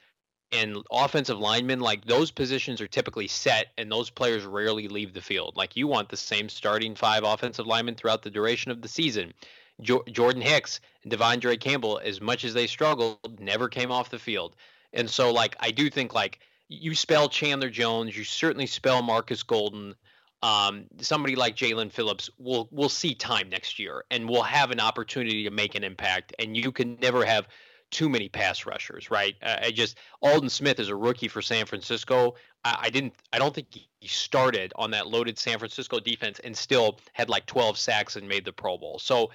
and 0.51 0.83
offensive 0.91 1.39
linemen, 1.39 1.79
like 1.79 2.03
those 2.03 2.31
positions 2.31 2.81
are 2.81 2.87
typically 2.87 3.27
set 3.27 3.67
and 3.77 3.89
those 3.89 4.09
players 4.09 4.43
rarely 4.43 4.89
leave 4.89 5.13
the 5.13 5.21
field. 5.21 5.55
Like 5.55 5.77
you 5.77 5.87
want 5.87 6.09
the 6.09 6.17
same 6.17 6.49
starting 6.49 6.95
five 6.95 7.23
offensive 7.23 7.65
linemen 7.65 7.95
throughout 7.95 8.23
the 8.23 8.29
duration 8.29 8.71
of 8.71 8.81
the 8.81 8.89
season. 8.89 9.33
Jo- 9.81 10.03
Jordan 10.11 10.41
Hicks 10.41 10.81
and 11.03 11.13
De'Vondre 11.13 11.57
Campbell, 11.57 12.01
as 12.03 12.19
much 12.19 12.43
as 12.43 12.53
they 12.53 12.67
struggled, 12.67 13.39
never 13.39 13.69
came 13.69 13.91
off 13.91 14.09
the 14.09 14.19
field. 14.19 14.57
And 14.91 15.09
so, 15.09 15.31
like, 15.31 15.55
I 15.61 15.71
do 15.71 15.89
think 15.89 16.13
like 16.13 16.41
you 16.69 16.95
spell 16.95 17.29
Chandler 17.29 17.69
Jones, 17.69 18.17
you 18.17 18.23
certainly 18.23 18.67
spell 18.67 19.01
Marcus 19.01 19.43
Golden. 19.43 19.95
Um, 20.41 20.87
somebody 20.99 21.35
like 21.35 21.55
Jaelan 21.55 21.91
Phillips 21.91 22.29
will 22.37 22.67
will 22.71 22.89
see 22.89 23.15
time 23.15 23.49
next 23.49 23.79
year 23.79 24.03
and 24.11 24.27
will 24.27 24.43
have 24.43 24.71
an 24.71 24.79
opportunity 24.79 25.43
to 25.43 25.51
make 25.51 25.75
an 25.75 25.83
impact. 25.83 26.33
And 26.39 26.57
you 26.57 26.71
can 26.71 26.97
never 27.01 27.23
have 27.23 27.47
too 27.91 28.09
many 28.09 28.27
pass 28.27 28.65
rushers, 28.65 29.09
right? 29.09 29.35
Uh, 29.41 29.57
I 29.61 29.71
just 29.71 29.97
Aldon 30.21 30.49
Smith 30.49 30.79
is 30.79 30.89
a 30.89 30.95
rookie 30.95 31.27
for 31.29 31.41
San 31.41 31.65
Francisco. 31.65 32.35
I, 32.65 32.77
I 32.81 32.89
didn't. 32.89 33.13
I 33.31 33.39
don't 33.39 33.55
think 33.55 33.67
he 33.71 34.07
started 34.07 34.73
on 34.75 34.91
that 34.91 35.07
loaded 35.07 35.39
San 35.39 35.59
Francisco 35.59 35.99
defense 35.99 36.39
and 36.43 36.57
still 36.57 36.99
had 37.13 37.29
like 37.29 37.45
12 37.45 37.77
sacks 37.77 38.15
and 38.15 38.27
made 38.27 38.43
the 38.43 38.51
Pro 38.51 38.77
Bowl. 38.77 38.99
So 38.99 39.31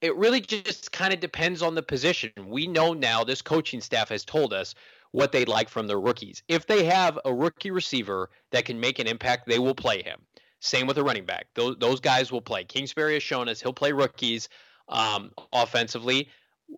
it 0.00 0.14
really 0.16 0.40
just 0.40 0.92
kind 0.92 1.14
of 1.14 1.20
depends 1.20 1.62
on 1.62 1.74
the 1.74 1.82
position. 1.82 2.30
We 2.46 2.66
know 2.66 2.92
now 2.92 3.24
this 3.24 3.42
coaching 3.42 3.80
staff 3.80 4.10
has 4.10 4.24
told 4.24 4.52
us 4.52 4.74
what 5.14 5.30
they'd 5.30 5.46
like 5.46 5.68
from 5.68 5.86
their 5.86 6.00
rookies. 6.00 6.42
If 6.48 6.66
they 6.66 6.82
have 6.86 7.20
a 7.24 7.32
rookie 7.32 7.70
receiver 7.70 8.30
that 8.50 8.64
can 8.64 8.80
make 8.80 8.98
an 8.98 9.06
impact, 9.06 9.46
they 9.46 9.60
will 9.60 9.74
play 9.76 10.02
him. 10.02 10.20
Same 10.58 10.88
with 10.88 10.98
a 10.98 11.04
running 11.04 11.24
back. 11.24 11.46
Those, 11.54 11.76
those 11.78 12.00
guys 12.00 12.32
will 12.32 12.40
play. 12.40 12.64
Kingsbury 12.64 13.14
has 13.14 13.22
shown 13.22 13.48
us 13.48 13.60
he'll 13.60 13.72
play 13.72 13.92
rookies 13.92 14.48
um, 14.88 15.30
offensively. 15.52 16.30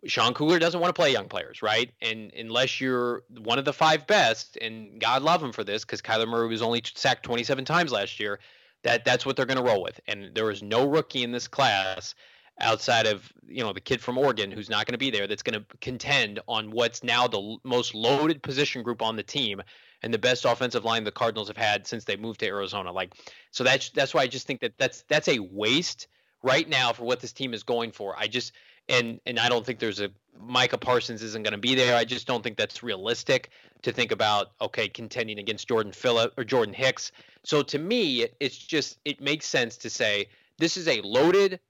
Sean 0.04 0.34
Kugler 0.34 0.58
doesn't 0.58 0.78
want 0.78 0.94
to 0.94 1.00
play 1.00 1.12
young 1.12 1.28
players, 1.28 1.62
right? 1.62 1.90
And 2.02 2.30
unless 2.36 2.78
you're 2.78 3.22
one 3.38 3.58
of 3.58 3.64
the 3.64 3.72
five 3.72 4.06
best, 4.06 4.58
and 4.58 5.00
God 5.00 5.22
love 5.22 5.42
him 5.42 5.52
for 5.52 5.64
this, 5.64 5.86
because 5.86 6.02
Kyler 6.02 6.28
Murray 6.28 6.48
was 6.48 6.60
only 6.60 6.82
sacked 6.94 7.22
27 7.22 7.64
times 7.64 7.90
last 7.90 8.20
year, 8.20 8.38
that 8.82 9.06
that's 9.06 9.24
what 9.24 9.36
they're 9.36 9.46
going 9.46 9.56
to 9.56 9.64
roll 9.64 9.82
with. 9.82 9.98
And 10.06 10.34
there 10.34 10.50
is 10.50 10.62
no 10.62 10.86
rookie 10.86 11.22
in 11.22 11.32
this 11.32 11.48
class 11.48 12.14
outside 12.60 13.06
of 13.06 13.30
you 13.46 13.62
know 13.62 13.72
the 13.72 13.80
kid 13.80 14.00
from 14.00 14.16
Oregon 14.16 14.50
who's 14.50 14.70
not 14.70 14.86
going 14.86 14.94
to 14.94 14.98
be 14.98 15.10
there 15.10 15.26
that's 15.26 15.42
going 15.42 15.60
to 15.60 15.76
contend 15.80 16.40
on 16.48 16.70
what's 16.70 17.02
now 17.04 17.26
the 17.26 17.56
most 17.64 17.94
loaded 17.94 18.42
position 18.42 18.82
group 18.82 19.02
on 19.02 19.16
the 19.16 19.22
team 19.22 19.62
and 20.02 20.12
the 20.12 20.18
best 20.18 20.44
offensive 20.44 20.84
line 20.84 21.04
the 21.04 21.12
Cardinals 21.12 21.48
have 21.48 21.56
had 21.56 21.86
since 21.86 22.04
they 22.04 22.16
moved 22.16 22.40
to 22.40 22.46
Arizona. 22.46 22.92
Like 22.92 23.14
so 23.50 23.64
that's 23.64 23.90
that's 23.90 24.14
why 24.14 24.22
I 24.22 24.26
just 24.26 24.46
think 24.46 24.60
that 24.60 24.72
that's 24.78 25.04
that's 25.08 25.28
a 25.28 25.38
waste 25.38 26.08
right 26.42 26.68
now 26.68 26.92
for 26.92 27.04
what 27.04 27.20
this 27.20 27.32
team 27.32 27.52
is 27.52 27.62
going 27.62 27.92
for. 27.92 28.14
I 28.18 28.26
just 28.26 28.52
and 28.88 29.20
and 29.26 29.38
I 29.38 29.48
don't 29.48 29.64
think 29.66 29.78
there's 29.78 30.00
a 30.00 30.10
Micah 30.38 30.78
Parsons 30.78 31.22
isn't 31.22 31.42
going 31.42 31.52
to 31.52 31.58
be 31.58 31.74
there. 31.74 31.96
I 31.96 32.04
just 32.04 32.26
don't 32.26 32.42
think 32.42 32.56
that's 32.56 32.82
realistic 32.82 33.50
to 33.82 33.92
think 33.92 34.12
about. 34.12 34.52
Okay, 34.60 34.88
contending 34.88 35.38
against 35.38 35.68
Jordan 35.68 35.92
Phillip 35.92 36.32
or 36.36 36.44
Jordan 36.44 36.74
Hicks. 36.74 37.12
So 37.42 37.62
to 37.62 37.78
me, 37.78 38.26
it's 38.40 38.56
just 38.56 38.98
it 39.04 39.20
makes 39.20 39.46
sense 39.46 39.76
to 39.78 39.90
say 39.90 40.28
this 40.58 40.76
is 40.76 40.88
a 40.88 41.00
loaded 41.02 41.60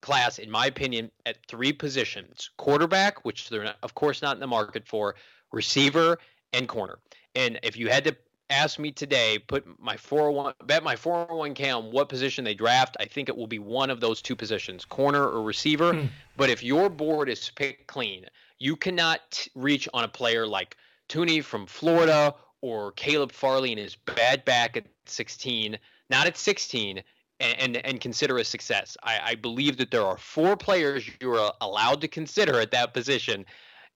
class, 0.00 0.38
in 0.38 0.50
my 0.50 0.66
opinion, 0.66 1.10
at 1.26 1.44
three 1.46 1.72
positions: 1.72 2.50
quarterback, 2.56 3.24
which 3.24 3.48
they're 3.48 3.64
not, 3.64 3.76
of 3.82 3.94
course 3.94 4.22
not 4.22 4.36
in 4.36 4.40
the 4.40 4.46
market 4.46 4.86
for, 4.86 5.14
receiver, 5.52 6.18
and 6.52 6.68
corner. 6.68 6.98
And 7.34 7.60
if 7.62 7.76
you 7.76 7.88
had 7.88 8.04
to 8.04 8.16
ask 8.50 8.78
me 8.78 8.90
today, 8.90 9.38
put 9.38 9.64
my 9.80 9.96
401 9.96 10.54
bet 10.64 10.82
my 10.82 10.96
401k 10.96 11.76
on 11.76 11.92
what 11.92 12.08
position 12.08 12.44
they 12.44 12.54
draft, 12.54 12.96
I 13.00 13.06
think 13.06 13.28
it 13.28 13.36
will 13.36 13.46
be 13.46 13.58
one 13.58 13.90
of 13.90 14.00
those 14.00 14.20
two 14.20 14.36
positions, 14.36 14.84
corner 14.84 15.26
or 15.26 15.42
receiver. 15.42 15.94
Hmm. 15.94 16.06
But 16.36 16.50
if 16.50 16.62
your 16.62 16.90
board 16.90 17.28
is 17.28 17.50
picked 17.54 17.86
clean, 17.86 18.26
you 18.58 18.76
cannot 18.76 19.20
t- 19.30 19.50
reach 19.54 19.88
on 19.94 20.04
a 20.04 20.08
player 20.08 20.46
like 20.46 20.76
Toney 21.08 21.40
from 21.40 21.66
Florida 21.66 22.34
or 22.60 22.92
Caleb 22.92 23.32
Farley 23.32 23.72
and 23.72 23.80
his 23.80 23.96
bad 23.96 24.44
back 24.44 24.76
at 24.76 24.84
16, 25.06 25.78
not 26.10 26.26
at 26.26 26.36
16, 26.36 27.02
and 27.40 27.76
and, 27.76 27.86
and 27.86 28.00
consider 28.00 28.38
a 28.38 28.44
success. 28.44 28.96
I, 29.02 29.20
I 29.22 29.34
believe 29.34 29.76
that 29.78 29.90
there 29.90 30.04
are 30.04 30.16
four 30.16 30.56
players 30.56 31.08
you're 31.20 31.52
allowed 31.60 32.00
to 32.02 32.08
consider 32.08 32.60
at 32.60 32.70
that 32.72 32.94
position 32.94 33.46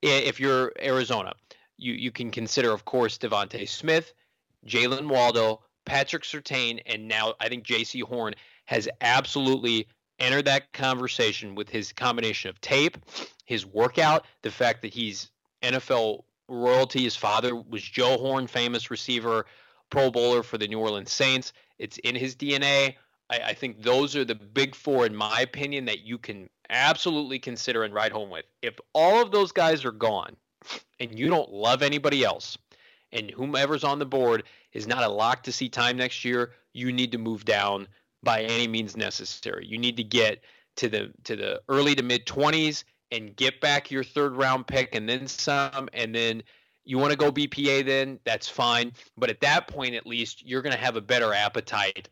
if 0.02 0.40
you're 0.40 0.72
Arizona. 0.82 1.34
You 1.76 1.92
you 1.92 2.10
can 2.10 2.30
consider, 2.30 2.72
of 2.72 2.84
course, 2.84 3.18
DeVonta 3.18 3.68
Smith, 3.68 4.12
Jaylen 4.66 5.08
Waddle, 5.08 5.62
Patrick 5.84 6.22
Surtain, 6.22 6.80
and 6.86 7.08
now 7.08 7.34
I 7.40 7.48
think 7.48 7.64
Jaycee 7.64 8.02
Horn 8.02 8.34
has 8.66 8.88
absolutely 9.00 9.86
entered 10.18 10.44
that 10.46 10.72
conversation 10.72 11.54
with 11.54 11.68
his 11.68 11.92
combination 11.92 12.48
of 12.48 12.60
tape, 12.60 12.98
his 13.44 13.66
workout, 13.66 14.24
the 14.42 14.50
fact 14.50 14.82
that 14.82 14.94
he's 14.94 15.30
NFL 15.62 16.24
royalty. 16.48 17.02
His 17.02 17.16
father 17.16 17.54
was 17.54 17.82
Joe 17.82 18.16
Horn, 18.18 18.46
famous 18.46 18.90
receiver, 18.90 19.46
Pro 19.90 20.10
Bowler 20.10 20.42
for 20.42 20.58
the 20.58 20.68
New 20.68 20.78
Orleans 20.78 21.12
Saints. 21.12 21.52
It's 21.78 21.98
in 21.98 22.14
his 22.14 22.36
DNA. 22.36 22.94
I, 23.30 23.40
I 23.40 23.54
think 23.54 23.82
those 23.82 24.16
are 24.16 24.24
the 24.24 24.34
big 24.34 24.74
four, 24.74 25.06
in 25.06 25.14
my 25.14 25.40
opinion, 25.40 25.86
that 25.86 26.00
you 26.00 26.18
can 26.18 26.48
absolutely 26.70 27.38
consider 27.38 27.84
and 27.84 27.94
ride 27.94 28.12
home 28.12 28.30
with. 28.30 28.44
If 28.62 28.78
all 28.92 29.22
of 29.22 29.30
those 29.32 29.52
guys 29.52 29.84
are 29.84 29.92
gone 29.92 30.36
and 31.00 31.18
you 31.18 31.28
don't 31.28 31.52
love 31.52 31.82
anybody 31.82 32.24
else, 32.24 32.56
and 33.12 33.30
whomever's 33.30 33.84
on 33.84 33.98
the 33.98 34.06
board 34.06 34.42
is 34.72 34.86
not 34.86 35.04
a 35.04 35.08
lock 35.08 35.44
to 35.44 35.52
see 35.52 35.68
time 35.68 35.96
next 35.96 36.24
year, 36.24 36.52
you 36.72 36.92
need 36.92 37.12
to 37.12 37.18
move 37.18 37.44
down 37.44 37.86
by 38.22 38.42
any 38.42 38.66
means 38.66 38.96
necessary. 38.96 39.66
You 39.66 39.78
need 39.78 39.96
to 39.96 40.04
get 40.04 40.42
to 40.76 40.88
the 40.88 41.12
to 41.24 41.36
the 41.36 41.62
early 41.68 41.94
to 41.94 42.02
mid 42.02 42.26
20s 42.26 42.84
and 43.12 43.36
get 43.36 43.60
back 43.60 43.90
your 43.90 44.02
third 44.02 44.34
round 44.34 44.66
pick 44.66 44.94
and 44.94 45.08
then 45.08 45.28
some 45.28 45.88
and 45.92 46.14
then 46.14 46.42
you 46.84 46.98
want 46.98 47.12
to 47.12 47.16
go 47.16 47.30
BPA 47.30 47.86
then 47.86 48.18
that's 48.24 48.48
fine, 48.48 48.92
but 49.16 49.30
at 49.30 49.40
that 49.40 49.68
point 49.68 49.94
at 49.94 50.06
least 50.06 50.44
you're 50.44 50.62
going 50.62 50.74
to 50.74 50.80
have 50.80 50.96
a 50.96 51.00
better 51.00 51.32
appetite 51.32 52.08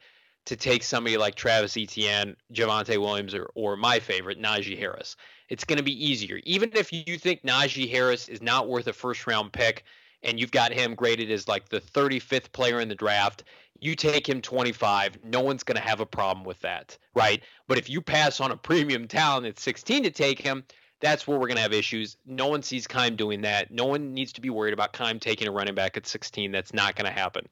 to 0.46 0.56
take 0.56 0.82
somebody 0.82 1.16
like 1.16 1.34
Travis 1.34 1.76
Etienne, 1.76 2.36
Javonte 2.52 2.98
Williams, 2.98 3.34
or, 3.34 3.50
or 3.54 3.76
my 3.76 3.98
favorite, 4.00 4.40
Najee 4.40 4.78
Harris. 4.78 5.16
It's 5.48 5.64
going 5.64 5.78
to 5.78 5.84
be 5.84 6.04
easier. 6.06 6.40
Even 6.44 6.70
if 6.74 6.92
you 6.92 7.18
think 7.18 7.42
Najee 7.42 7.90
Harris 7.90 8.28
is 8.28 8.42
not 8.42 8.68
worth 8.68 8.86
a 8.86 8.92
first 8.92 9.26
round 9.26 9.52
pick, 9.52 9.84
and 10.22 10.38
you've 10.38 10.50
got 10.50 10.72
him 10.72 10.94
graded 10.94 11.30
as 11.30 11.48
like 11.48 11.68
the 11.68 11.80
35th 11.80 12.52
player 12.52 12.80
in 12.80 12.88
the 12.88 12.94
draft, 12.94 13.44
you 13.80 13.96
take 13.96 14.28
him 14.28 14.40
25. 14.40 15.18
No 15.24 15.40
one's 15.40 15.64
going 15.64 15.76
to 15.76 15.82
have 15.82 16.00
a 16.00 16.06
problem 16.06 16.44
with 16.44 16.60
that, 16.60 16.96
right? 17.14 17.42
But 17.66 17.78
if 17.78 17.90
you 17.90 18.00
pass 18.00 18.40
on 18.40 18.52
a 18.52 18.56
premium 18.56 19.08
talent 19.08 19.46
at 19.46 19.58
16 19.58 20.04
to 20.04 20.10
take 20.10 20.40
him, 20.40 20.64
that's 21.00 21.26
where 21.26 21.36
we're 21.38 21.48
going 21.48 21.56
to 21.56 21.62
have 21.62 21.72
issues. 21.72 22.16
No 22.24 22.46
one 22.46 22.62
sees 22.62 22.86
Keim 22.86 23.16
doing 23.16 23.40
that. 23.42 23.72
No 23.72 23.86
one 23.86 24.14
needs 24.14 24.32
to 24.34 24.40
be 24.40 24.50
worried 24.50 24.72
about 24.72 24.92
Keim 24.92 25.18
taking 25.18 25.48
a 25.48 25.52
running 25.52 25.74
back 25.74 25.96
at 25.96 26.06
16. 26.06 26.52
That's 26.52 26.72
not 26.72 26.94
going 26.94 27.12
to 27.12 27.18
happen. 27.18 27.48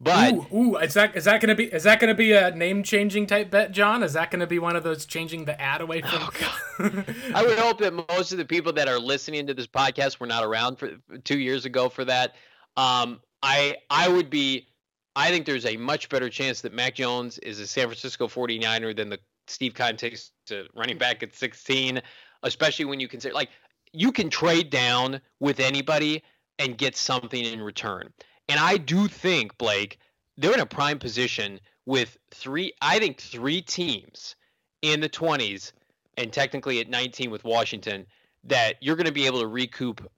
But 0.00 0.32
ooh, 0.32 0.46
ooh, 0.54 0.76
is 0.76 0.94
that 0.94 1.14
is 1.14 1.24
that 1.24 1.42
gonna 1.42 1.54
be 1.54 1.64
is 1.64 1.82
that 1.82 2.00
gonna 2.00 2.14
be 2.14 2.32
a 2.32 2.50
name 2.52 2.82
changing 2.82 3.26
type 3.26 3.50
bet, 3.50 3.70
John? 3.70 4.02
Is 4.02 4.14
that 4.14 4.30
gonna 4.30 4.46
be 4.46 4.58
one 4.58 4.74
of 4.74 4.82
those 4.82 5.04
changing 5.04 5.44
the 5.44 5.60
ad 5.60 5.82
away 5.82 6.00
from? 6.00 6.30
Oh, 6.78 7.04
I 7.34 7.44
would 7.44 7.58
hope 7.58 7.78
that 7.80 7.92
most 7.92 8.32
of 8.32 8.38
the 8.38 8.46
people 8.46 8.72
that 8.72 8.88
are 8.88 8.98
listening 8.98 9.46
to 9.48 9.54
this 9.54 9.66
podcast 9.66 10.18
were 10.18 10.26
not 10.26 10.42
around 10.42 10.76
for 10.76 10.92
two 11.24 11.38
years 11.38 11.66
ago 11.66 11.90
for 11.90 12.06
that. 12.06 12.36
Um, 12.78 13.20
I 13.42 13.76
I 13.90 14.08
would 14.08 14.30
be. 14.30 14.68
I 15.16 15.28
think 15.28 15.44
there's 15.44 15.66
a 15.66 15.76
much 15.76 16.08
better 16.08 16.30
chance 16.30 16.62
that 16.62 16.72
Mac 16.72 16.94
Jones 16.94 17.36
is 17.38 17.58
a 17.60 17.66
San 17.66 17.86
Francisco 17.86 18.26
49er 18.26 18.96
than 18.96 19.10
the 19.10 19.18
Steve 19.48 19.74
Keim 19.74 19.96
takes 19.96 20.30
to 20.46 20.66
running 20.74 20.96
back 20.96 21.22
at 21.22 21.34
16, 21.34 22.00
especially 22.44 22.84
when 22.86 23.00
you 23.00 23.08
consider 23.08 23.34
like 23.34 23.50
you 23.92 24.12
can 24.12 24.30
trade 24.30 24.70
down 24.70 25.20
with 25.40 25.60
anybody 25.60 26.22
and 26.58 26.78
get 26.78 26.96
something 26.96 27.44
in 27.44 27.60
return. 27.60 28.12
And 28.50 28.58
I 28.58 28.78
do 28.78 29.06
think, 29.06 29.56
Blake, 29.58 29.98
they're 30.36 30.52
in 30.52 30.58
a 30.58 30.66
prime 30.66 30.98
position 30.98 31.60
with 31.86 32.18
three, 32.32 32.72
I 32.82 32.98
think, 32.98 33.20
three 33.20 33.62
teams 33.62 34.34
in 34.82 35.00
the 35.00 35.08
20s 35.08 35.70
and 36.16 36.32
technically 36.32 36.80
at 36.80 36.88
19 36.88 37.30
with 37.30 37.44
Washington 37.44 38.06
that 38.42 38.74
you're 38.80 38.96
going 38.96 39.06
to 39.06 39.12
be 39.12 39.26
able 39.26 39.40
to 39.40 39.46
recoup 39.46 40.10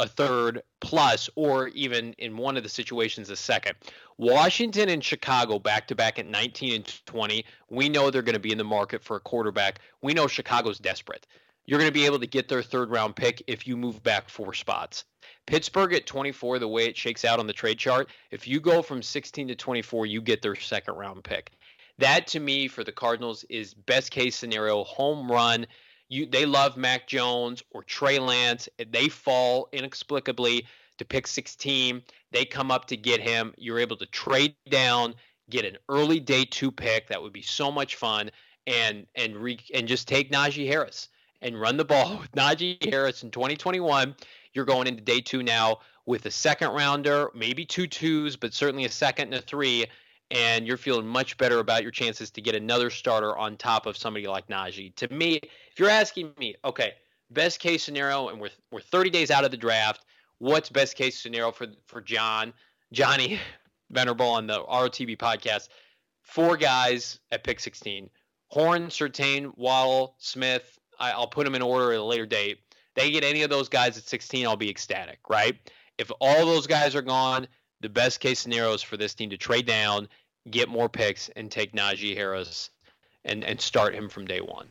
a 0.00 0.08
third 0.08 0.62
plus, 0.80 1.28
or 1.36 1.68
even 1.68 2.14
in 2.14 2.38
one 2.38 2.56
of 2.56 2.62
the 2.62 2.68
situations, 2.70 3.28
a 3.28 3.36
second. 3.36 3.76
Washington 4.16 4.88
and 4.88 5.04
Chicago 5.04 5.58
back 5.58 5.86
to 5.88 5.94
back 5.94 6.18
at 6.18 6.26
19 6.26 6.74
and 6.74 7.06
20. 7.06 7.44
We 7.68 7.90
know 7.90 8.10
they're 8.10 8.22
going 8.22 8.32
to 8.32 8.40
be 8.40 8.52
in 8.52 8.58
the 8.58 8.64
market 8.64 9.04
for 9.04 9.16
a 9.16 9.20
quarterback. 9.20 9.80
We 10.00 10.14
know 10.14 10.26
Chicago's 10.26 10.78
desperate. 10.78 11.26
You're 11.66 11.78
going 11.78 11.90
to 11.90 11.94
be 11.94 12.06
able 12.06 12.18
to 12.20 12.26
get 12.26 12.48
their 12.48 12.62
third 12.62 12.90
round 12.90 13.14
pick 13.14 13.42
if 13.46 13.66
you 13.66 13.76
move 13.76 14.02
back 14.02 14.30
four 14.30 14.54
spots. 14.54 15.04
Pittsburgh 15.46 15.92
at 15.92 16.06
24, 16.06 16.58
the 16.58 16.68
way 16.68 16.86
it 16.86 16.96
shakes 16.96 17.24
out 17.24 17.38
on 17.38 17.46
the 17.46 17.52
trade 17.52 17.78
chart, 17.78 18.08
if 18.30 18.48
you 18.48 18.60
go 18.60 18.82
from 18.82 19.02
16 19.02 19.48
to 19.48 19.54
24, 19.54 20.06
you 20.06 20.22
get 20.22 20.42
their 20.42 20.54
second 20.54 20.94
round 20.94 21.22
pick. 21.22 21.50
That 21.98 22.26
to 22.28 22.40
me 22.40 22.66
for 22.66 22.82
the 22.82 22.92
Cardinals 22.92 23.44
is 23.48 23.74
best 23.74 24.10
case 24.10 24.36
scenario 24.36 24.84
home 24.84 25.30
run. 25.30 25.66
You 26.08 26.26
they 26.26 26.44
love 26.44 26.76
Mac 26.76 27.06
Jones 27.06 27.62
or 27.70 27.82
Trey 27.82 28.18
Lance. 28.18 28.68
They 28.90 29.08
fall 29.08 29.68
inexplicably 29.72 30.66
to 30.98 31.04
pick 31.04 31.26
16. 31.26 32.02
They 32.32 32.44
come 32.44 32.70
up 32.70 32.86
to 32.86 32.96
get 32.96 33.20
him. 33.20 33.54
You're 33.56 33.78
able 33.78 33.96
to 33.98 34.06
trade 34.06 34.56
down, 34.68 35.14
get 35.50 35.64
an 35.64 35.76
early 35.88 36.20
day 36.20 36.44
two 36.44 36.72
pick. 36.72 37.08
That 37.08 37.22
would 37.22 37.32
be 37.32 37.42
so 37.42 37.70
much 37.70 37.96
fun. 37.96 38.30
And 38.66 39.06
and 39.14 39.36
re, 39.36 39.58
and 39.72 39.86
just 39.86 40.08
take 40.08 40.32
Najee 40.32 40.66
Harris 40.66 41.08
and 41.42 41.60
run 41.60 41.76
the 41.76 41.84
ball 41.84 42.18
with 42.20 42.32
Najee 42.32 42.90
Harris 42.90 43.22
in 43.22 43.30
2021 43.30 44.16
you're 44.54 44.64
going 44.64 44.86
into 44.86 45.02
day 45.02 45.20
two 45.20 45.42
now 45.42 45.80
with 46.06 46.26
a 46.26 46.30
second 46.30 46.70
rounder, 46.70 47.30
maybe 47.34 47.64
two 47.64 47.86
twos, 47.86 48.36
but 48.36 48.54
certainly 48.54 48.84
a 48.84 48.90
second 48.90 49.32
and 49.32 49.42
a 49.42 49.46
three, 49.46 49.86
and 50.30 50.66
you're 50.66 50.76
feeling 50.76 51.06
much 51.06 51.36
better 51.36 51.58
about 51.58 51.82
your 51.82 51.90
chances 51.90 52.30
to 52.30 52.40
get 52.40 52.54
another 52.54 52.90
starter 52.90 53.36
on 53.36 53.56
top 53.56 53.86
of 53.86 53.96
somebody 53.96 54.26
like 54.26 54.46
Najee. 54.48 54.94
To 54.96 55.12
me, 55.12 55.40
if 55.70 55.78
you're 55.78 55.90
asking 55.90 56.32
me, 56.38 56.54
okay, 56.64 56.94
best 57.30 57.60
case 57.60 57.82
scenario, 57.82 58.28
and 58.28 58.40
we're 58.40 58.50
we're 58.70 58.80
30 58.80 59.10
days 59.10 59.30
out 59.30 59.44
of 59.44 59.50
the 59.50 59.56
draft, 59.56 60.04
what's 60.38 60.70
best 60.70 60.96
case 60.96 61.20
scenario 61.20 61.50
for 61.52 61.66
for 61.86 62.00
John, 62.00 62.52
Johnny 62.92 63.38
Venerable 63.90 64.28
on 64.28 64.46
the 64.46 64.62
ROTB 64.64 65.18
podcast? 65.18 65.68
Four 66.22 66.56
guys 66.56 67.20
at 67.32 67.44
pick 67.44 67.60
16: 67.60 68.08
Horn, 68.48 68.86
Surtain, 68.86 69.52
Waddle, 69.56 70.14
Smith. 70.18 70.78
I, 70.98 71.16
will 71.18 71.26
put 71.26 71.44
them 71.44 71.56
in 71.56 71.62
order 71.62 71.92
at 71.92 71.98
a 71.98 72.04
later 72.04 72.24
date 72.24 72.60
they 72.94 73.10
get 73.10 73.24
any 73.24 73.42
of 73.42 73.50
those 73.50 73.68
guys 73.68 73.96
at 73.96 74.04
16, 74.04 74.46
I'll 74.46 74.56
be 74.56 74.70
ecstatic, 74.70 75.18
right? 75.28 75.56
If 75.98 76.10
all 76.20 76.46
those 76.46 76.66
guys 76.66 76.94
are 76.94 77.02
gone, 77.02 77.46
the 77.80 77.88
best 77.88 78.20
case 78.20 78.40
scenario 78.40 78.72
is 78.72 78.82
for 78.82 78.96
this 78.96 79.14
team 79.14 79.30
to 79.30 79.36
trade 79.36 79.66
down, 79.66 80.08
get 80.50 80.68
more 80.68 80.88
picks, 80.88 81.28
and 81.30 81.50
take 81.50 81.72
Najee 81.72 82.16
Harris 82.16 82.70
and, 83.24 83.44
and 83.44 83.60
start 83.60 83.94
him 83.94 84.08
from 84.08 84.26
day 84.26 84.40
one. 84.40 84.68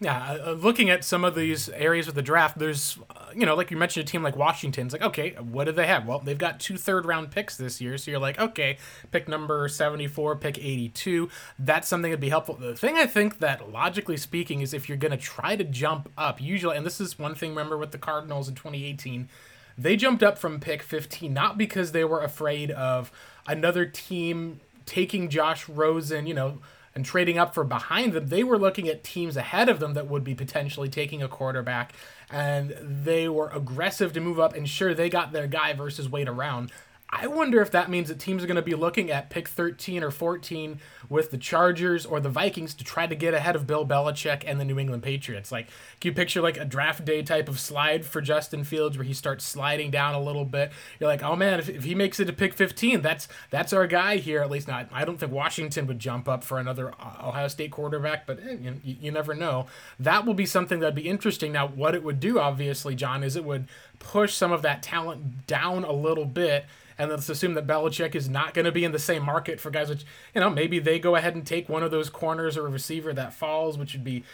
Yeah, 0.00 0.16
uh, 0.16 0.50
uh, 0.50 0.52
looking 0.52 0.90
at 0.90 1.02
some 1.02 1.24
of 1.24 1.34
these 1.34 1.68
areas 1.70 2.06
of 2.06 2.14
the 2.14 2.22
draft, 2.22 2.56
there's, 2.56 2.98
uh, 3.10 3.30
you 3.34 3.44
know, 3.44 3.56
like 3.56 3.72
you 3.72 3.76
mentioned, 3.76 4.08
a 4.08 4.10
team 4.10 4.22
like 4.22 4.36
Washington's 4.36 4.92
like, 4.92 5.02
okay, 5.02 5.30
what 5.32 5.64
do 5.64 5.72
they 5.72 5.88
have? 5.88 6.06
Well, 6.06 6.20
they've 6.20 6.38
got 6.38 6.60
two 6.60 6.76
third 6.76 7.04
round 7.04 7.32
picks 7.32 7.56
this 7.56 7.80
year. 7.80 7.98
So 7.98 8.12
you're 8.12 8.20
like, 8.20 8.38
okay, 8.38 8.78
pick 9.10 9.26
number 9.26 9.66
74, 9.68 10.36
pick 10.36 10.56
82. 10.56 11.28
That's 11.58 11.88
something 11.88 12.12
that'd 12.12 12.20
be 12.20 12.28
helpful. 12.28 12.54
The 12.54 12.76
thing 12.76 12.96
I 12.96 13.06
think 13.06 13.40
that, 13.40 13.72
logically 13.72 14.16
speaking, 14.16 14.60
is 14.60 14.72
if 14.72 14.88
you're 14.88 14.98
going 14.98 15.10
to 15.10 15.16
try 15.16 15.56
to 15.56 15.64
jump 15.64 16.08
up, 16.16 16.40
usually, 16.40 16.76
and 16.76 16.86
this 16.86 17.00
is 17.00 17.18
one 17.18 17.34
thing, 17.34 17.50
remember, 17.50 17.76
with 17.76 17.90
the 17.90 17.98
Cardinals 17.98 18.48
in 18.48 18.54
2018, 18.54 19.28
they 19.76 19.96
jumped 19.96 20.22
up 20.22 20.38
from 20.38 20.60
pick 20.60 20.82
15, 20.84 21.32
not 21.34 21.58
because 21.58 21.90
they 21.90 22.04
were 22.04 22.22
afraid 22.22 22.70
of 22.70 23.10
another 23.48 23.84
team 23.84 24.60
taking 24.86 25.28
Josh 25.28 25.68
Rosen, 25.68 26.28
you 26.28 26.34
know, 26.34 26.58
and 26.94 27.04
trading 27.04 27.38
up 27.38 27.54
for 27.54 27.64
behind 27.64 28.12
them, 28.12 28.28
they 28.28 28.42
were 28.42 28.58
looking 28.58 28.88
at 28.88 29.04
teams 29.04 29.36
ahead 29.36 29.68
of 29.68 29.80
them 29.80 29.94
that 29.94 30.08
would 30.08 30.24
be 30.24 30.34
potentially 30.34 30.88
taking 30.88 31.22
a 31.22 31.28
quarterback, 31.28 31.92
and 32.30 32.74
they 32.80 33.28
were 33.28 33.50
aggressive 33.50 34.12
to 34.14 34.20
move 34.20 34.40
up. 34.40 34.54
And 34.54 34.68
sure, 34.68 34.94
they 34.94 35.08
got 35.08 35.32
their 35.32 35.46
guy 35.46 35.72
versus 35.72 36.08
wait 36.08 36.28
around. 36.28 36.72
I 37.10 37.26
wonder 37.26 37.62
if 37.62 37.70
that 37.70 37.88
means 37.88 38.08
that 38.08 38.20
teams 38.20 38.44
are 38.44 38.46
going 38.46 38.56
to 38.56 38.62
be 38.62 38.74
looking 38.74 39.10
at 39.10 39.30
pick 39.30 39.48
13 39.48 40.04
or 40.04 40.10
14 40.10 40.78
with 41.08 41.30
the 41.30 41.38
Chargers 41.38 42.04
or 42.04 42.20
the 42.20 42.28
Vikings 42.28 42.74
to 42.74 42.84
try 42.84 43.06
to 43.06 43.14
get 43.14 43.32
ahead 43.32 43.56
of 43.56 43.66
Bill 43.66 43.86
Belichick 43.86 44.44
and 44.46 44.60
the 44.60 44.64
New 44.64 44.78
England 44.78 45.02
Patriots. 45.02 45.50
Like, 45.50 45.68
can 46.00 46.10
you 46.10 46.12
picture 46.12 46.42
like 46.42 46.58
a 46.58 46.66
draft 46.66 47.06
day 47.06 47.22
type 47.22 47.48
of 47.48 47.58
slide 47.58 48.04
for 48.04 48.20
Justin 48.20 48.62
Fields 48.62 48.98
where 48.98 49.06
he 49.06 49.14
starts 49.14 49.46
sliding 49.46 49.90
down 49.90 50.14
a 50.14 50.20
little 50.20 50.44
bit? 50.44 50.70
You're 51.00 51.08
like, 51.08 51.22
oh 51.22 51.34
man, 51.34 51.58
if, 51.58 51.70
if 51.70 51.84
he 51.84 51.94
makes 51.94 52.20
it 52.20 52.26
to 52.26 52.32
pick 52.34 52.52
15, 52.52 53.00
that's 53.00 53.26
that's 53.48 53.72
our 53.72 53.86
guy 53.86 54.18
here. 54.18 54.42
At 54.42 54.50
least 54.50 54.68
not. 54.68 54.90
I 54.92 55.06
don't 55.06 55.18
think 55.18 55.32
Washington 55.32 55.86
would 55.86 55.98
jump 55.98 56.28
up 56.28 56.44
for 56.44 56.58
another 56.58 56.92
Ohio 57.00 57.48
State 57.48 57.70
quarterback, 57.70 58.26
but 58.26 58.38
eh, 58.38 58.56
you, 58.60 58.96
you 59.00 59.10
never 59.10 59.34
know. 59.34 59.66
That 59.98 60.26
will 60.26 60.34
be 60.34 60.46
something 60.46 60.80
that'd 60.80 60.94
be 60.94 61.08
interesting. 61.08 61.52
Now, 61.52 61.68
what 61.68 61.94
it 61.94 62.04
would 62.04 62.20
do, 62.20 62.38
obviously, 62.38 62.94
John, 62.94 63.24
is 63.24 63.34
it 63.34 63.44
would 63.44 63.66
push 63.98 64.34
some 64.34 64.52
of 64.52 64.60
that 64.60 64.82
talent 64.82 65.46
down 65.46 65.84
a 65.84 65.92
little 65.92 66.26
bit 66.26 66.66
and 66.98 67.10
let's 67.10 67.28
assume 67.28 67.54
that 67.54 67.66
Belichick 67.66 68.14
is 68.14 68.28
not 68.28 68.54
going 68.54 68.64
to 68.64 68.72
be 68.72 68.84
in 68.84 68.92
the 68.92 68.98
same 68.98 69.22
market 69.22 69.60
for 69.60 69.70
guys 69.70 69.88
which 69.88 70.04
you 70.34 70.40
know 70.40 70.50
maybe 70.50 70.78
they 70.78 70.98
go 70.98 71.16
ahead 71.16 71.34
and 71.34 71.46
take 71.46 71.68
one 71.68 71.82
of 71.82 71.90
those 71.90 72.10
corners 72.10 72.56
or 72.56 72.66
a 72.66 72.70
receiver 72.70 73.12
that 73.12 73.32
falls, 73.32 73.78
which 73.78 73.92
would 73.92 74.04
be 74.04 74.24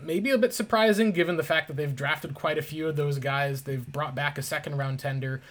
maybe 0.00 0.30
a 0.30 0.38
bit 0.38 0.54
surprising 0.54 1.12
given 1.12 1.36
the 1.36 1.42
fact 1.42 1.68
that 1.68 1.76
they've 1.76 1.94
drafted 1.94 2.34
quite 2.34 2.58
a 2.58 2.62
few 2.62 2.88
of 2.88 2.96
those 2.96 3.18
guys. 3.18 3.62
They've 3.62 3.86
brought 3.86 4.14
back 4.14 4.38
a 4.38 4.42
second 4.42 4.76
round 4.76 4.98
tender. 4.98 5.42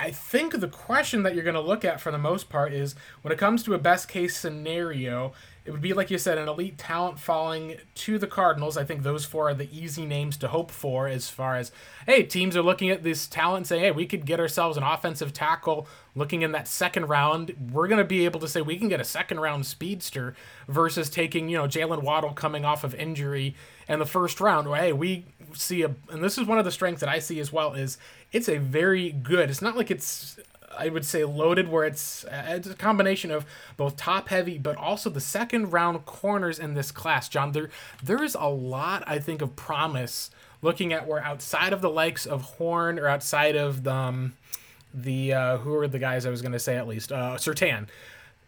I 0.00 0.10
think 0.10 0.58
the 0.58 0.68
question 0.68 1.22
that 1.22 1.34
you're 1.34 1.44
going 1.44 1.54
to 1.54 1.60
look 1.60 1.84
at 1.84 2.00
for 2.00 2.10
the 2.10 2.18
most 2.18 2.48
part 2.48 2.72
is 2.72 2.96
when 3.22 3.30
it 3.30 3.38
comes 3.38 3.62
to 3.62 3.74
a 3.74 3.78
best 3.78 4.08
case 4.08 4.36
scenario, 4.36 5.32
it 5.64 5.70
would 5.70 5.80
be 5.80 5.92
like 5.92 6.10
you 6.10 6.18
said, 6.18 6.38
an 6.38 6.48
elite 6.48 6.76
talent 6.76 7.20
falling 7.20 7.76
to 7.94 8.18
the 8.18 8.26
Cardinals. 8.26 8.76
I 8.76 8.84
think 8.84 9.02
those 9.02 9.24
four 9.24 9.50
are 9.50 9.54
the 9.54 9.68
easy 9.76 10.04
names 10.04 10.36
to 10.38 10.48
hope 10.48 10.70
for 10.70 11.06
as 11.06 11.28
far 11.28 11.56
as 11.56 11.70
hey, 12.06 12.24
teams 12.24 12.56
are 12.56 12.62
looking 12.62 12.90
at 12.90 13.02
this 13.02 13.26
talent 13.26 13.58
and 13.58 13.66
say, 13.66 13.78
hey, 13.78 13.90
we 13.92 14.06
could 14.06 14.26
get 14.26 14.40
ourselves 14.40 14.76
an 14.76 14.82
offensive 14.82 15.32
tackle 15.32 15.86
looking 16.14 16.42
in 16.42 16.52
that 16.52 16.66
second 16.66 17.08
round. 17.08 17.54
We're 17.72 17.88
gonna 17.88 18.04
be 18.04 18.24
able 18.24 18.40
to 18.40 18.48
say 18.48 18.60
we 18.60 18.76
can 18.76 18.88
get 18.88 19.00
a 19.00 19.04
second 19.04 19.40
round 19.40 19.64
speedster 19.66 20.34
versus 20.66 21.08
taking, 21.08 21.48
you 21.48 21.58
know, 21.58 21.66
Jaylen 21.68 22.02
Waddle 22.02 22.32
coming 22.32 22.64
off 22.64 22.82
of 22.82 22.94
injury 22.94 23.54
in 23.88 23.98
the 23.98 24.06
first 24.06 24.40
round. 24.40 24.68
Well, 24.68 24.80
hey, 24.80 24.92
we 24.92 25.26
see 25.54 25.82
a 25.82 25.94
and 26.10 26.24
this 26.24 26.38
is 26.38 26.46
one 26.46 26.58
of 26.58 26.64
the 26.64 26.72
strengths 26.72 27.00
that 27.00 27.08
I 27.08 27.18
see 27.18 27.38
as 27.38 27.52
well, 27.52 27.74
is 27.74 27.98
it's 28.32 28.48
a 28.48 28.58
very 28.58 29.12
good, 29.12 29.48
it's 29.48 29.62
not 29.62 29.76
like 29.76 29.90
it's 29.90 30.38
I 30.78 30.88
would 30.88 31.04
say 31.04 31.24
loaded, 31.24 31.68
where 31.68 31.84
it's 31.84 32.24
uh, 32.24 32.44
it's 32.48 32.68
a 32.68 32.74
combination 32.74 33.30
of 33.30 33.46
both 33.76 33.96
top 33.96 34.28
heavy, 34.28 34.58
but 34.58 34.76
also 34.76 35.10
the 35.10 35.20
second 35.20 35.72
round 35.72 36.04
corners 36.04 36.58
in 36.58 36.74
this 36.74 36.90
class. 36.90 37.28
John, 37.28 37.52
there 37.52 37.70
there 38.02 38.22
is 38.22 38.34
a 38.34 38.48
lot 38.48 39.04
I 39.06 39.18
think 39.18 39.42
of 39.42 39.56
promise 39.56 40.30
looking 40.62 40.92
at 40.92 41.06
where 41.06 41.22
outside 41.22 41.72
of 41.72 41.80
the 41.80 41.90
likes 41.90 42.24
of 42.24 42.42
Horn 42.42 42.98
or 42.98 43.08
outside 43.08 43.56
of 43.56 43.84
the 43.84 43.92
um, 43.92 44.34
the 44.94 45.32
uh, 45.32 45.56
who 45.58 45.74
are 45.74 45.88
the 45.88 45.98
guys 45.98 46.26
I 46.26 46.30
was 46.30 46.42
going 46.42 46.52
to 46.52 46.58
say 46.58 46.76
at 46.76 46.86
least 46.86 47.12
uh, 47.12 47.36
Surtain. 47.36 47.88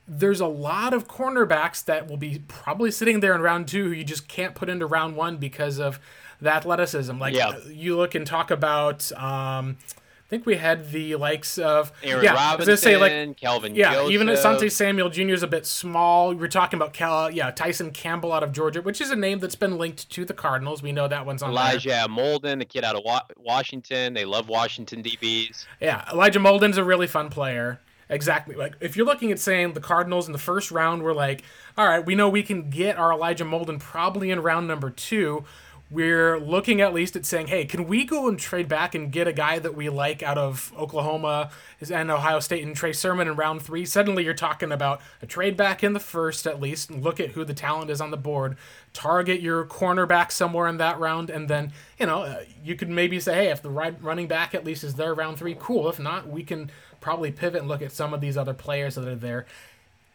There's 0.07 0.41
a 0.41 0.47
lot 0.47 0.93
of 0.93 1.09
cornerbacks 1.09 1.83
that 1.87 2.09
will 2.09 2.19
be 2.19 2.43
probably 2.47 2.91
sitting 2.91 3.21
there 3.21 3.35
in 3.35 3.41
round 3.41 3.69
two 3.69 3.85
who 3.85 3.91
you 3.91 4.05
just 4.05 4.29
can't 4.29 4.55
put 4.55 4.69
into 4.69 4.85
round 4.85 5.17
one 5.17 5.39
because 5.39 5.79
of 5.79 5.99
the 6.43 6.53
athleticism. 6.53 7.19
Like 7.19 7.35
yeah. 7.35 7.57
you 7.67 7.97
look 7.97 8.15
and 8.15 8.27
talk 8.27 8.51
about. 8.51 9.11
Um, 9.13 9.79
I 10.25 10.29
think 10.31 10.47
we 10.47 10.57
had 10.57 10.91
the 10.91 11.17
likes 11.17 11.59
of 11.59 11.93
Aaron 12.03 12.25
yeah, 12.25 12.33
Robinson, 12.33 12.51
I 12.51 12.57
was 12.57 12.67
gonna 12.67 12.77
say 12.79 12.97
like 12.97 13.37
Kelvin. 13.37 13.75
Yeah, 13.75 13.93
Joseph. 13.93 14.13
even 14.13 14.27
Asante 14.29 14.73
Samuel 14.73 15.11
Jr. 15.11 15.35
is 15.35 15.43
a 15.43 15.47
bit 15.47 15.67
small. 15.67 16.33
We 16.35 16.43
are 16.43 16.49
talking 16.49 16.79
about 16.79 16.95
Cal, 16.95 17.31
yeah, 17.31 17.51
Tyson 17.51 17.91
Campbell 17.91 18.33
out 18.33 18.43
of 18.43 18.51
Georgia, 18.51 18.81
which 18.81 19.03
is 19.03 19.11
a 19.11 19.17
name 19.17 19.39
that's 19.41 19.55
been 19.55 19.77
linked 19.77 20.09
to 20.11 20.25
the 20.25 20.33
Cardinals. 20.33 20.83
We 20.83 20.93
know 20.93 21.07
that 21.09 21.27
one's 21.27 21.43
on. 21.43 21.51
Elijah 21.51 21.91
there. 21.91 22.09
Molden, 22.09 22.59
the 22.59 22.65
kid 22.65 22.85
out 22.85 22.97
of 22.97 23.05
Washington. 23.37 24.15
They 24.15 24.25
love 24.25 24.49
Washington 24.49 25.03
DBs. 25.03 25.67
Yeah, 25.79 26.09
Elijah 26.11 26.41
Molden's 26.41 26.79
a 26.79 26.85
really 26.85 27.07
fun 27.07 27.29
player. 27.29 27.81
Exactly. 28.09 28.55
Like 28.55 28.77
if 28.81 28.97
you're 28.97 29.07
looking 29.07 29.31
at 29.31 29.39
saying 29.39 29.75
the 29.75 29.81
Cardinals 29.81 30.27
in 30.27 30.33
the 30.33 30.39
first 30.39 30.71
round 30.71 31.03
were 31.03 31.15
like, 31.15 31.43
all 31.77 31.87
right, 31.87 32.05
we 32.05 32.15
know 32.15 32.29
we 32.29 32.43
can 32.43 32.71
get 32.71 32.97
our 32.97 33.13
Elijah 33.13 33.45
Molden 33.45 33.79
probably 33.79 34.31
in 34.31 34.41
round 34.41 34.69
number 34.69 34.91
two 34.91 35.45
we're 35.91 36.39
looking 36.39 36.81
at 36.81 36.95
least 36.95 37.15
at 37.15 37.27
saying, 37.27 37.49
hey, 37.49 37.67
can 37.67 37.87
we 37.87 38.05
go 38.05 38.27
and 38.27 38.39
trade 38.39 38.69
back 38.69 38.95
and 38.95 39.13
get 39.13 39.29
a 39.29 39.33
guy 39.33 39.59
that 39.59 39.77
we 39.77 39.89
like 39.89 40.23
out 40.23 40.39
of 40.39 40.73
Oklahoma 40.77 41.51
and 41.91 42.11
Ohio 42.11 42.41
State 42.41 42.65
and 42.65 42.75
Trey 42.75 42.93
Sermon 42.93 43.29
in 43.29 43.37
round 43.37 43.63
three? 43.63 43.85
Suddenly 43.85 44.25
you're 44.25 44.35
talking 44.35 44.73
about 44.73 45.01
a 45.21 45.27
trade 45.27 45.57
back 45.57 45.85
in 45.85 45.93
the 45.93 46.01
first 46.01 46.47
at 46.47 46.61
least, 46.61 46.91
and 46.91 47.05
look 47.05 47.21
at 47.21 47.33
who 47.33 47.45
the 47.45 47.55
talent 47.55 47.91
is 47.91 48.01
on 48.01 48.11
the 48.11 48.17
board. 48.17 48.57
Target 48.93 49.41
your 49.41 49.65
cornerback 49.67 50.33
somewhere 50.33 50.67
in 50.69 50.79
that 50.79 50.99
round, 50.99 51.29
and 51.31 51.49
then, 51.49 51.73
you 51.99 52.07
know, 52.07 52.23
uh, 52.23 52.45
you 52.63 52.75
could 52.75 52.89
maybe 52.89 53.21
say, 53.21 53.35
hey, 53.35 53.51
if 53.51 53.61
the 53.61 53.71
right 53.71 53.95
running 54.03 54.27
back 54.27 54.55
at 54.55 54.65
least 54.65 54.85
is 54.85 54.95
there 54.95 55.15
round 55.15 55.39
three, 55.39 55.57
cool. 55.59 55.89
If 55.89 56.01
not, 56.01 56.29
we 56.29 56.43
can 56.43 56.71
probably 57.01 57.31
pivot 57.31 57.61
and 57.61 57.69
look 57.69 57.83
at 57.83 57.93
some 57.93 58.15
of 58.15 58.21
these 58.21 58.37
other 58.37 58.55
players 58.55 58.95
that 58.95 59.07
are 59.07 59.15
there. 59.15 59.47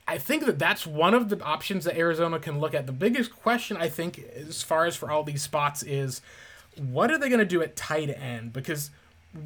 I 0.10 0.18
think 0.18 0.48
that 0.48 0.58
that's 0.58 0.88
one 0.88 1.14
of 1.14 1.30
the 1.30 1.40
options 1.44 1.86
that 1.86 1.96
Arizona 1.96 2.40
can 2.40 2.60
look 2.60 2.74
at. 2.74 2.88
The 2.88 2.92
biggest 2.92 3.32
question 3.32 3.78
I 3.78 3.90
think, 3.90 4.18
as 4.36 4.64
far 4.64 4.86
as 4.86 4.96
for 4.96 5.12
all 5.12 5.22
these 5.22 5.44
spots, 5.44 5.84
is 5.84 6.22
what 6.76 7.12
are 7.12 7.20
they 7.20 7.30
going 7.30 7.38
to 7.38 7.46
do 7.46 7.62
at 7.62 7.76
tight 7.76 8.10
end? 8.10 8.52
Because 8.52 8.90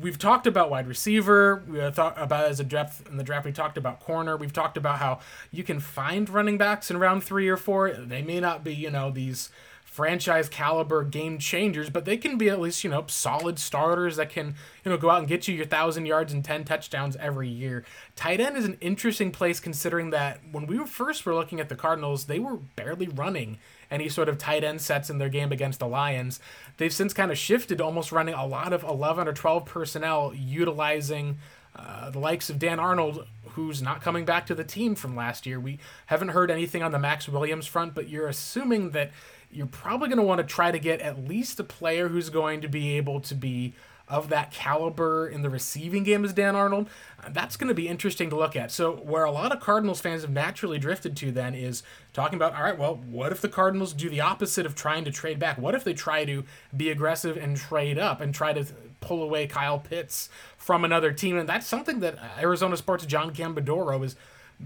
we've 0.02 0.18
talked 0.18 0.48
about 0.48 0.70
wide 0.70 0.88
receiver. 0.88 1.62
We 1.68 1.82
thought 1.92 2.16
about 2.18 2.46
as 2.46 2.62
a 2.62 2.64
depth 2.64 3.06
in 3.10 3.18
the 3.18 3.26
draft. 3.26 3.46
We 3.46 3.52
talked 3.52 3.78
about 3.78 4.00
corner. 4.00 4.38
We've 4.38 4.54
talked 4.54 4.78
about 4.78 5.00
how 5.00 5.20
you 5.52 5.66
can 5.66 5.82
find 5.82 6.30
running 6.30 6.58
backs 6.58 6.90
in 6.90 6.98
round 6.98 7.26
three 7.26 7.50
or 7.50 7.58
four. 7.58 7.92
They 7.92 8.22
may 8.22 8.40
not 8.40 8.64
be, 8.64 8.74
you 8.74 8.90
know, 8.90 9.12
these 9.12 9.50
franchise 9.94 10.50
caliber 10.50 11.04
game 11.04 11.38
changers, 11.38 11.88
but 11.88 12.04
they 12.04 12.18
can 12.18 12.36
be 12.36 12.50
at 12.50 12.60
least, 12.60 12.84
you 12.84 12.90
know, 12.90 13.06
solid 13.08 13.60
starters 13.60 14.16
that 14.16 14.28
can, 14.28 14.56
you 14.84 14.90
know, 14.90 14.98
go 14.98 15.12
out 15.12 15.20
and 15.20 15.28
get 15.28 15.48
you 15.48 15.54
your 15.54 15.68
thousand 15.68 16.08
yards 16.08 16.34
and 16.34 16.44
10 16.44 16.66
touchdowns 16.66 17.16
every 17.18 17.48
year. 17.48 17.86
Tight 18.16 18.40
end 18.40 18.58
is 18.58 18.66
an 18.66 18.76
interesting 18.82 19.30
place 19.30 19.60
considering 19.60 20.10
that 20.10 20.40
when 20.52 20.66
we 20.66 20.80
were 20.80 20.88
first 20.88 21.24
were 21.28 21.36
looking 21.36 21.60
at 21.60 21.70
the 21.70 21.76
Cardinals, 21.76 22.26
they 22.26 22.40
were 22.40 22.58
barely 22.76 23.08
running 23.08 23.60
any 23.92 24.10
sort 24.10 24.30
of 24.30 24.40
tight 24.40 24.64
end 24.64 24.82
sets 24.82 25.12
in 25.12 25.20
their 25.20 25.30
game 25.30 25.52
against 25.52 25.80
the 25.80 25.88
Lions. 25.88 26.40
They've 26.78 26.92
since 26.92 27.14
kind 27.14 27.30
of 27.30 27.38
shifted 27.38 27.80
almost 27.80 28.12
running 28.12 28.34
a 28.34 28.48
lot 28.48 28.74
of 28.74 28.82
11 28.82 29.28
or 29.28 29.34
12 29.34 29.64
personnel 29.64 30.34
utilizing 30.36 31.38
uh, 31.76 32.10
the 32.10 32.20
likes 32.20 32.50
of 32.50 32.58
Dan 32.58 32.80
Arnold, 32.80 33.28
who's 33.50 33.80
not 33.80 34.02
coming 34.02 34.26
back 34.26 34.48
to 34.48 34.56
the 34.56 34.64
team 34.64 34.96
from 34.96 35.16
last 35.16 35.46
year. 35.46 35.60
We 35.60 35.78
haven't 36.08 36.30
heard 36.30 36.50
anything 36.50 36.82
on 36.82 36.92
the 36.92 37.00
Maxx 37.00 37.30
Williams 37.30 37.68
front, 37.68 37.94
but 37.94 38.10
you're 38.10 38.28
assuming 38.28 38.92
that 38.92 39.12
you're 39.54 39.68
probably 39.68 40.08
going 40.08 40.18
to 40.18 40.24
want 40.24 40.40
to 40.40 40.48
try 40.48 40.72
to 40.72 40.80
get 40.80 41.00
at 41.02 41.28
least 41.28 41.60
a 41.60 41.64
player 41.64 42.08
who's 42.08 42.30
going 42.30 42.62
to 42.62 42.68
be 42.68 42.98
able 42.98 43.20
to 43.22 43.36
be 43.36 43.74
of 44.08 44.30
that 44.30 44.52
caliber 44.52 45.28
in 45.28 45.42
the 45.44 45.50
receiving 45.50 46.04
game 46.04 46.26
as 46.26 46.34
Dan 46.34 46.56
Arnold. 46.56 46.90
Uh, 47.24 47.30
that's 47.30 47.56
going 47.56 47.70
to 47.70 47.74
be 47.74 47.88
interesting 47.88 48.30
to 48.30 48.36
look 48.36 48.56
at. 48.56 48.72
So, 48.72 48.98
where 48.98 49.24
a 49.24 49.32
lot 49.32 49.52
of 49.52 49.62
Cardinals 49.62 50.02
fans 50.02 50.24
have 50.24 50.32
naturally 50.32 50.78
drifted 50.78 51.16
to 51.18 51.32
then 51.32 51.56
is 51.56 51.84
talking 52.12 52.36
about, 52.36 52.54
all 52.54 52.64
right, 52.64 52.78
well, 52.78 52.96
what 52.96 53.32
if 53.32 53.42
the 53.42 53.50
Cardinals 53.50 53.94
do 53.94 54.10
the 54.10 54.22
opposite 54.22 54.66
of 54.66 54.76
trying 54.76 55.06
to 55.06 55.12
trade 55.12 55.40
back? 55.40 55.58
What 55.58 55.74
if 55.74 55.84
they 55.84 55.94
try 55.94 56.26
to 56.26 56.44
be 56.76 56.90
aggressive 56.90 57.38
and 57.38 57.56
trade 57.56 57.98
up 57.98 58.20
and 58.20 58.36
try 58.36 58.52
to 58.54 58.66
pull 59.00 59.24
away 59.24 59.48
Kyle 59.48 59.80
Pitts 59.80 60.30
from 60.58 60.84
another 60.84 61.14
team? 61.14 61.38
And 61.38 61.48
that's 61.48 61.68
something 61.68 62.02
that 62.02 62.18
Arizona 62.38 62.76
Sports' 62.76 63.06
John 63.06 63.34
Gambadoro 63.34 64.04
is 64.04 64.18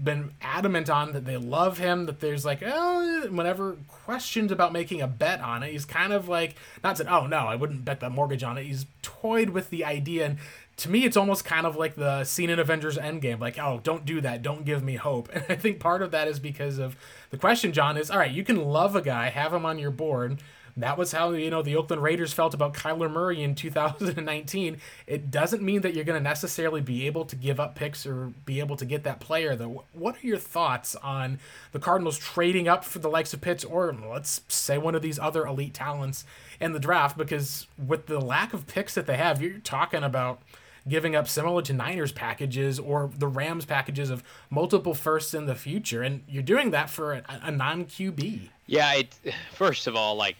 been 0.04 0.32
adamant 0.40 0.88
on 0.88 1.12
that 1.12 1.24
they 1.24 1.36
love 1.36 1.78
him 1.78 2.06
that 2.06 2.20
there's 2.20 2.44
like 2.44 2.62
eh, 2.62 2.70
oh 2.72 3.28
whenever 3.30 3.76
questions 3.88 4.52
about 4.52 4.72
making 4.72 5.00
a 5.00 5.06
bet 5.06 5.40
on 5.40 5.62
it. 5.62 5.72
He's 5.72 5.84
kind 5.84 6.12
of 6.12 6.28
like 6.28 6.56
not 6.82 6.96
said 6.96 7.06
oh 7.08 7.26
no 7.26 7.38
i 7.38 7.54
wouldn't 7.54 7.84
bet 7.84 8.00
the 8.00 8.10
mortgage 8.10 8.42
on 8.42 8.58
it. 8.58 8.64
He's 8.64 8.86
toyed 9.02 9.50
with 9.50 9.70
the 9.70 9.84
idea 9.84 10.26
and 10.26 10.38
to 10.76 10.90
me 10.90 11.04
it's 11.04 11.16
almost 11.16 11.44
kind 11.44 11.66
of 11.66 11.76
like 11.76 11.96
the 11.96 12.24
scene 12.24 12.50
in 12.50 12.58
avengers 12.58 12.96
endgame 12.96 13.40
like 13.40 13.58
oh 13.58 13.80
don't 13.82 14.04
do 14.04 14.20
that 14.20 14.42
don't 14.42 14.64
give 14.64 14.82
me 14.82 14.96
hope. 14.96 15.28
And 15.34 15.44
i 15.48 15.56
think 15.56 15.80
part 15.80 16.02
of 16.02 16.10
that 16.12 16.28
is 16.28 16.38
because 16.38 16.78
of 16.78 16.96
the 17.30 17.36
question 17.36 17.72
john 17.72 17.96
is 17.96 18.10
all 18.10 18.18
right 18.18 18.30
you 18.30 18.44
can 18.44 18.56
love 18.64 18.94
a 18.94 19.02
guy 19.02 19.28
have 19.28 19.52
him 19.52 19.66
on 19.66 19.78
your 19.78 19.90
board 19.90 20.38
that 20.82 20.96
was 20.96 21.12
how 21.12 21.30
you 21.30 21.50
know 21.50 21.62
the 21.62 21.76
Oakland 21.76 22.02
Raiders 22.02 22.32
felt 22.32 22.54
about 22.54 22.74
Kyler 22.74 23.10
Murray 23.10 23.42
in 23.42 23.54
2019. 23.54 24.78
It 25.06 25.30
doesn't 25.30 25.62
mean 25.62 25.82
that 25.82 25.94
you're 25.94 26.04
going 26.04 26.18
to 26.18 26.22
necessarily 26.22 26.80
be 26.80 27.06
able 27.06 27.24
to 27.26 27.36
give 27.36 27.60
up 27.60 27.74
picks 27.74 28.06
or 28.06 28.32
be 28.44 28.60
able 28.60 28.76
to 28.76 28.84
get 28.84 29.04
that 29.04 29.20
player. 29.20 29.56
Though, 29.56 29.84
what 29.92 30.16
are 30.16 30.26
your 30.26 30.38
thoughts 30.38 30.94
on 30.96 31.38
the 31.72 31.78
Cardinals 31.78 32.18
trading 32.18 32.68
up 32.68 32.84
for 32.84 32.98
the 32.98 33.08
likes 33.08 33.32
of 33.34 33.40
Pitts 33.40 33.64
or 33.64 33.92
let's 33.92 34.40
say 34.48 34.78
one 34.78 34.94
of 34.94 35.02
these 35.02 35.18
other 35.18 35.46
elite 35.46 35.74
talents 35.74 36.24
in 36.60 36.72
the 36.72 36.80
draft? 36.80 37.16
Because 37.16 37.66
with 37.84 38.06
the 38.06 38.20
lack 38.20 38.52
of 38.52 38.66
picks 38.66 38.94
that 38.94 39.06
they 39.06 39.16
have, 39.16 39.42
you're 39.42 39.58
talking 39.58 40.02
about 40.02 40.40
giving 40.88 41.14
up 41.14 41.28
similar 41.28 41.62
to 41.62 41.72
Niners 41.72 42.12
packages 42.12 42.78
or 42.78 43.10
the 43.16 43.26
Rams 43.26 43.64
packages 43.64 44.10
of 44.10 44.22
multiple 44.50 44.94
firsts 44.94 45.34
in 45.34 45.46
the 45.46 45.54
future, 45.54 46.02
and 46.02 46.22
you're 46.28 46.42
doing 46.42 46.70
that 46.70 46.88
for 46.90 47.14
a, 47.14 47.22
a 47.28 47.50
non 47.50 47.84
QB. 47.84 48.48
Yeah, 48.66 48.94
it, 48.94 49.14
first 49.54 49.86
of 49.86 49.96
all, 49.96 50.14
like 50.16 50.36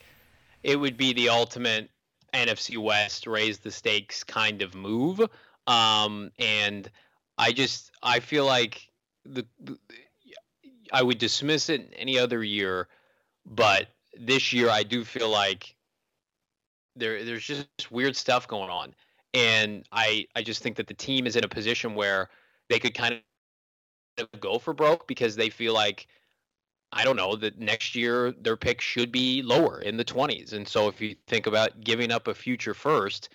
it 0.68 0.76
would 0.78 0.98
be 0.98 1.14
the 1.14 1.30
ultimate 1.30 1.88
NFC 2.34 2.76
West 2.76 3.26
raise 3.26 3.58
the 3.58 3.70
stakes 3.70 4.22
kind 4.22 4.60
of 4.60 4.74
move, 4.74 5.18
um, 5.66 6.30
and 6.38 6.90
I 7.38 7.52
just 7.52 7.90
I 8.02 8.20
feel 8.20 8.44
like 8.44 8.86
the, 9.24 9.46
the 9.60 9.78
I 10.92 11.02
would 11.02 11.16
dismiss 11.16 11.70
it 11.70 11.90
any 11.96 12.18
other 12.18 12.44
year, 12.44 12.86
but 13.46 13.88
this 14.20 14.52
year 14.52 14.68
I 14.68 14.82
do 14.82 15.04
feel 15.04 15.30
like 15.30 15.74
there 16.96 17.24
there's 17.24 17.44
just 17.44 17.90
weird 17.90 18.14
stuff 18.14 18.46
going 18.46 18.70
on. 18.70 18.94
And 19.32 19.86
I 19.90 20.26
I 20.36 20.42
just 20.42 20.62
think 20.62 20.76
that 20.76 20.86
the 20.86 20.94
team 20.94 21.26
is 21.26 21.34
in 21.34 21.44
a 21.44 21.48
position 21.48 21.94
where 21.94 22.28
they 22.68 22.78
could 22.78 22.94
kind 22.94 23.22
of 24.18 24.28
go 24.38 24.58
for 24.58 24.74
broke 24.74 25.06
because 25.06 25.34
they 25.34 25.48
feel 25.48 25.72
like 25.72 26.08
I 26.92 27.04
don't 27.04 27.16
know 27.16 27.36
that 27.36 27.58
next 27.58 27.94
year 27.94 28.32
their 28.32 28.56
pick 28.56 28.80
should 28.80 29.12
be 29.12 29.42
lower 29.42 29.80
in 29.80 29.96
the 29.96 30.04
20s. 30.04 30.52
And 30.52 30.66
so 30.66 30.88
if 30.88 31.00
you 31.00 31.16
think 31.26 31.46
about 31.46 31.80
giving 31.80 32.10
up 32.10 32.28
a 32.28 32.34
future 32.34 32.74
first, 32.74 33.28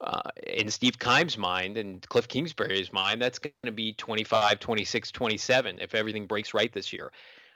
uh, 0.00 0.20
in 0.46 0.68
Steve 0.70 0.98
Keim's 0.98 1.38
mind 1.38 1.78
and 1.78 2.06
Cliff 2.08 2.28
Kingsbury's 2.28 2.92
mind, 2.92 3.22
that's 3.22 3.38
going 3.38 3.52
to 3.64 3.72
be 3.72 3.92
25, 3.94 4.60
26, 4.60 5.10
27 5.10 5.78
if 5.80 5.94
everything 5.94 6.26
breaks 6.26 6.52
right 6.52 6.72
this 6.72 6.92
year. 6.92 7.12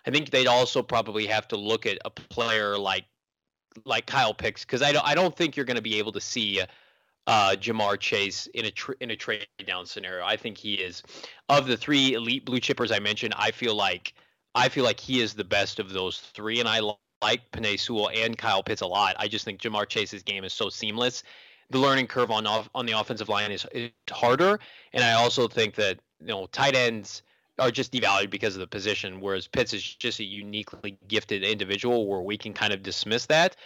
I 0.07 0.11
think 0.11 0.31
they'd 0.31 0.47
also 0.47 0.83
probably 0.83 1.27
have 1.27 1.47
to 1.49 1.57
look 1.57 1.85
at 1.85 1.99
a 2.05 2.11
player 2.11 2.79
like 2.79 3.05
like 3.85 4.07
Kyle 4.07 4.35
Pitts 4.35 4.65
because 4.65 4.83
I 4.83 4.93
don't 4.93 5.07
I 5.07 5.15
don't 5.15 5.37
think 5.37 5.57
you're 5.57 5.67
going 5.67 5.77
to 5.77 5.83
be 5.83 5.99
able 5.99 6.13
to 6.13 6.21
see 6.21 6.63
uh, 7.27 7.55
Ja'Marr 7.61 7.99
Chase 7.99 8.47
in 8.55 8.65
a 8.65 8.73
in 9.01 9.11
a 9.11 9.17
trade 9.17 9.47
down 9.67 9.85
scenario. 9.85 10.25
I 10.25 10.37
think 10.37 10.57
he 10.57 10.75
is 10.75 11.03
of 11.49 11.67
the 11.67 11.77
three 11.77 12.15
elite 12.15 12.47
blue 12.47 12.61
chippers 12.61 12.95
I 12.95 12.99
mentioned. 12.99 13.35
I 13.37 13.51
feel 13.51 13.75
like 13.75 14.15
I 14.55 14.69
feel 14.69 14.85
like 14.85 15.01
he 15.01 15.21
is 15.21 15.35
the 15.35 15.45
best 15.45 15.79
of 15.79 15.91
those 15.91 16.19
three, 16.19 16.61
and 16.61 16.69
I 16.69 16.81
like 17.23 17.51
Penei 17.53 17.79
Sewell 17.79 18.11
and 18.15 18.37
Kyle 18.37 18.63
Pitts 18.63 18.81
a 18.81 18.87
lot. 18.87 19.17
I 19.19 19.29
just 19.29 19.45
think 19.45 19.61
Ja'Marr 19.61 19.89
Chase's 19.89 20.23
game 20.23 20.45
is 20.45 20.53
so 20.53 20.69
seamless. 20.69 21.23
The 21.71 21.79
learning 21.79 22.09
curve 22.09 22.31
on 22.31 22.47
off, 22.47 22.69
on 22.75 22.87
the 22.87 22.99
offensive 22.99 23.29
line 23.29 23.53
is, 23.53 23.67
is 23.73 23.91
harder, 24.11 24.59
and 24.93 25.05
I 25.05 25.13
also 25.13 25.47
think 25.47 25.77
that 25.77 25.99
you 26.21 26.29
know 26.29 26.47
tight 26.47 26.75
ends 26.75 27.23
are 27.59 27.71
just 27.71 27.93
devalued 27.93 28.31
because 28.31 28.57
of 28.57 28.61
the 28.61 28.67
position, 28.67 29.21
whereas 29.21 29.47
Pitts 29.47 29.73
is 29.73 29.83
just 29.83 30.19
a 30.19 30.25
uniquely 30.25 30.99
gifted 31.07 31.45
individual 31.45 32.07
where 32.09 32.23
we 32.23 32.37
can 32.37 32.53
kind 32.53 32.73
of 32.73 32.83
dismiss 32.83 33.27
that. 33.27 33.57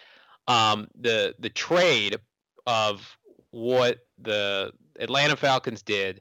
Um, 0.49 0.89
the 1.01 1.35
the 1.39 1.49
trade 1.49 2.19
of 2.67 3.17
what 3.51 4.01
the 4.19 4.73
Atlanta 4.99 5.37
Falcons 5.37 5.83
did 5.83 6.21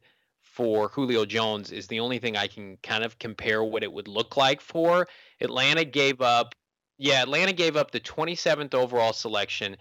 for 0.53 0.89
Julio 0.89 1.25
Jones 1.25 1.71
is 1.71 1.87
the 1.87 1.99
only 1.99 2.19
thing 2.19 2.37
I 2.37 2.45
can 2.45 2.77
kind 2.83 3.03
of 3.03 3.17
compare 3.17 3.63
what 3.63 3.81
it 3.81 3.91
would 3.91 4.07
look 4.07 4.37
like 4.37 4.61
for. 4.61 5.07
Atlanta 5.41 5.83
gave 5.83 6.21
up, 6.21 6.53
yeah, 6.99 7.23
Atlanta 7.23 7.53
gave 7.53 7.75
up 7.75 7.89
the 7.89 7.99
27th 7.99 8.75
overall 8.75 9.13
selection 9.13 9.77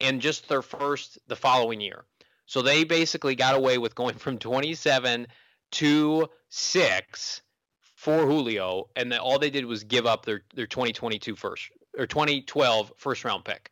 and 0.00 0.22
just 0.22 0.48
their 0.48 0.62
first 0.62 1.18
the 1.26 1.36
following 1.36 1.82
year. 1.82 2.06
So 2.46 2.62
they 2.62 2.84
basically 2.84 3.34
got 3.34 3.54
away 3.54 3.76
with 3.76 3.94
going 3.94 4.14
from 4.18 4.38
27 4.38 5.26
to 5.72 6.28
6 6.48 7.42
for 7.94 8.26
Julio, 8.26 8.88
and 8.96 9.12
all 9.12 9.38
they 9.38 9.50
did 9.50 9.66
was 9.66 9.84
give 9.84 10.06
up 10.06 10.24
their, 10.24 10.42
their 10.54 10.66
2022 10.66 11.36
first 11.36 11.70
or 11.98 12.06
2012 12.06 12.92
first 12.96 13.24
round 13.24 13.44
pick. 13.44 13.70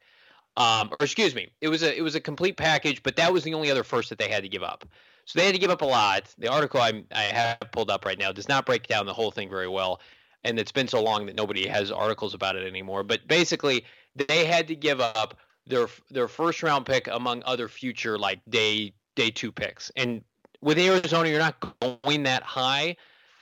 Um, 0.58 0.90
or 0.90 1.04
excuse 1.04 1.34
me, 1.34 1.50
it 1.62 1.68
was 1.68 1.82
a 1.82 1.96
it 1.96 2.02
was 2.02 2.14
a 2.14 2.20
complete 2.20 2.58
package, 2.58 3.02
but 3.02 3.16
that 3.16 3.32
was 3.32 3.42
the 3.42 3.54
only 3.54 3.70
other 3.70 3.84
first 3.84 4.10
that 4.10 4.18
they 4.18 4.28
had 4.28 4.42
to 4.42 4.50
give 4.50 4.62
up. 4.62 4.84
So 5.24 5.38
they 5.38 5.46
had 5.46 5.54
to 5.54 5.60
give 5.60 5.70
up 5.70 5.82
a 5.82 5.86
lot. 5.86 6.34
The 6.38 6.48
article 6.48 6.80
I, 6.80 7.04
I 7.12 7.22
have 7.22 7.58
pulled 7.72 7.90
up 7.90 8.04
right 8.04 8.18
now 8.18 8.32
does 8.32 8.48
not 8.48 8.66
break 8.66 8.86
down 8.86 9.06
the 9.06 9.14
whole 9.14 9.30
thing 9.30 9.48
very 9.48 9.68
well, 9.68 10.00
and 10.44 10.58
it's 10.58 10.72
been 10.72 10.88
so 10.88 11.02
long 11.02 11.26
that 11.26 11.36
nobody 11.36 11.66
has 11.68 11.90
articles 11.90 12.34
about 12.34 12.56
it 12.56 12.66
anymore. 12.66 13.02
But 13.04 13.26
basically, 13.28 13.84
they 14.16 14.44
had 14.44 14.66
to 14.68 14.74
give 14.74 15.00
up 15.00 15.38
their 15.66 15.88
their 16.10 16.28
first 16.28 16.62
round 16.62 16.86
pick 16.86 17.06
among 17.06 17.42
other 17.46 17.68
future 17.68 18.18
like 18.18 18.40
day 18.48 18.92
day 19.14 19.30
two 19.30 19.52
picks. 19.52 19.90
And 19.96 20.22
with 20.60 20.78
Arizona, 20.78 21.28
you're 21.28 21.38
not 21.38 21.60
going 22.04 22.22
that 22.24 22.42
high 22.42 22.96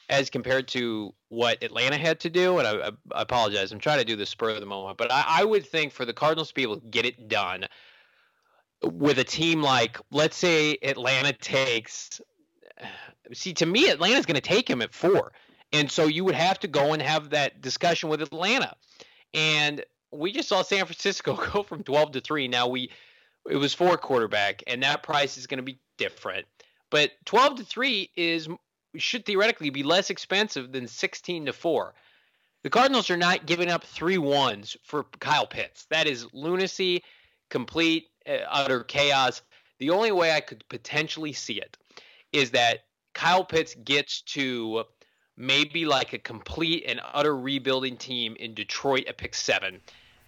as 0.09 0.29
compared 0.29 0.67
to 0.69 1.15
what 1.29 1.63
Atlanta 1.63 1.97
had 1.97 2.19
to 2.21 2.31
do. 2.31 2.59
And 2.59 2.67
I, 2.67 2.89
I, 2.89 3.23
apologize, 3.23 3.71
I'm 3.71 3.79
trying 3.79 4.01
to 4.01 4.05
do 4.05 4.17
the 4.17 4.27
spur 4.27 4.51
of 4.51 4.61
the 4.61 4.67
moment, 4.67 4.99
but 4.99 5.13
I, 5.13 5.25
I 5.29 5.45
would 5.45 5.65
think 5.65 5.93
for 5.93 6.05
the 6.05 6.13
Cardinals 6.13 6.49
to 6.49 6.55
be 6.55 6.63
able 6.63 6.81
to 6.81 6.87
get 6.89 7.07
it 7.07 7.29
done 7.29 7.67
with 8.83 9.19
a 9.19 9.25
team 9.25 9.63
like, 9.63 9.99
let's 10.11 10.37
say 10.37 10.79
Atlanta 10.83 11.33
takes. 11.33 12.21
See, 13.33 13.53
to 13.55 13.67
me, 13.67 13.91
Atlanta's 13.91 14.27
going 14.27 14.37
to 14.37 14.41
take 14.41 14.69
him 14.69 14.83
at 14.83 14.95
four. 14.95 15.33
And 15.73 15.91
so 15.91 16.07
you 16.07 16.25
would 16.25 16.35
have 16.35 16.59
to 16.61 16.69
go 16.69 16.93
and 16.93 17.03
have 17.03 17.31
that 17.31 17.61
discussion 17.61 18.09
with 18.09 18.23
Atlanta. 18.23 18.75
And 19.35 19.85
we 20.11 20.33
just 20.33 20.49
saw 20.49 20.63
San 20.63 20.85
Francisco 20.87 21.35
go 21.53 21.63
from 21.63 21.83
12 21.83 22.13
to 22.13 22.21
3. 22.21 22.49
Now 22.49 22.69
we 22.69 22.91
it 23.49 23.57
was 23.57 23.73
four 23.73 23.97
quarterback 23.97 24.63
and 24.67 24.83
that 24.83 25.03
price 25.03 25.39
is 25.39 25.47
going 25.47 25.59
to 25.59 25.65
be 25.65 25.79
different. 25.97 26.47
But 26.91 27.13
12 27.25 27.57
to 27.57 27.65
3 27.65 28.11
is 28.17 28.49
should 28.97 29.25
theoretically 29.25 29.71
be 29.71 29.83
less 29.85 30.11
expensive 30.11 30.73
than 30.73 30.89
16 30.89 31.47
to 31.47 31.53
4. 31.53 31.95
The 32.63 32.71
Cardinals 32.71 33.09
are 33.09 33.17
not 33.17 33.47
giving 33.47 33.71
up 33.71 33.85
three 33.85 34.19
ones 34.19 34.77
for 34.83 35.05
Kyle 35.21 35.47
Pitts. 35.47 35.87
That 35.91 36.07
is 36.07 36.27
lunacy, 36.33 37.03
complete 37.51 38.09
uh, 38.27 38.39
utter 38.49 38.83
chaos. 38.83 39.43
The 39.79 39.91
only 39.91 40.13
way 40.13 40.33
I 40.33 40.41
could 40.41 40.65
potentially 40.69 41.33
see 41.33 41.61
it 41.61 41.77
is 42.33 42.51
that 42.53 42.85
Kyle 43.13 43.45
Pitts 43.45 43.75
gets 43.85 44.23
to 44.23 44.85
maybe 45.37 45.85
like 45.85 46.13
a 46.13 46.19
complete 46.19 46.85
and 46.87 47.01
utter 47.13 47.37
rebuilding 47.37 47.97
team 47.97 48.37
in 48.39 48.55
Detroit 48.55 49.07
at 49.07 49.19
pick 49.19 49.35
seven 49.35 49.81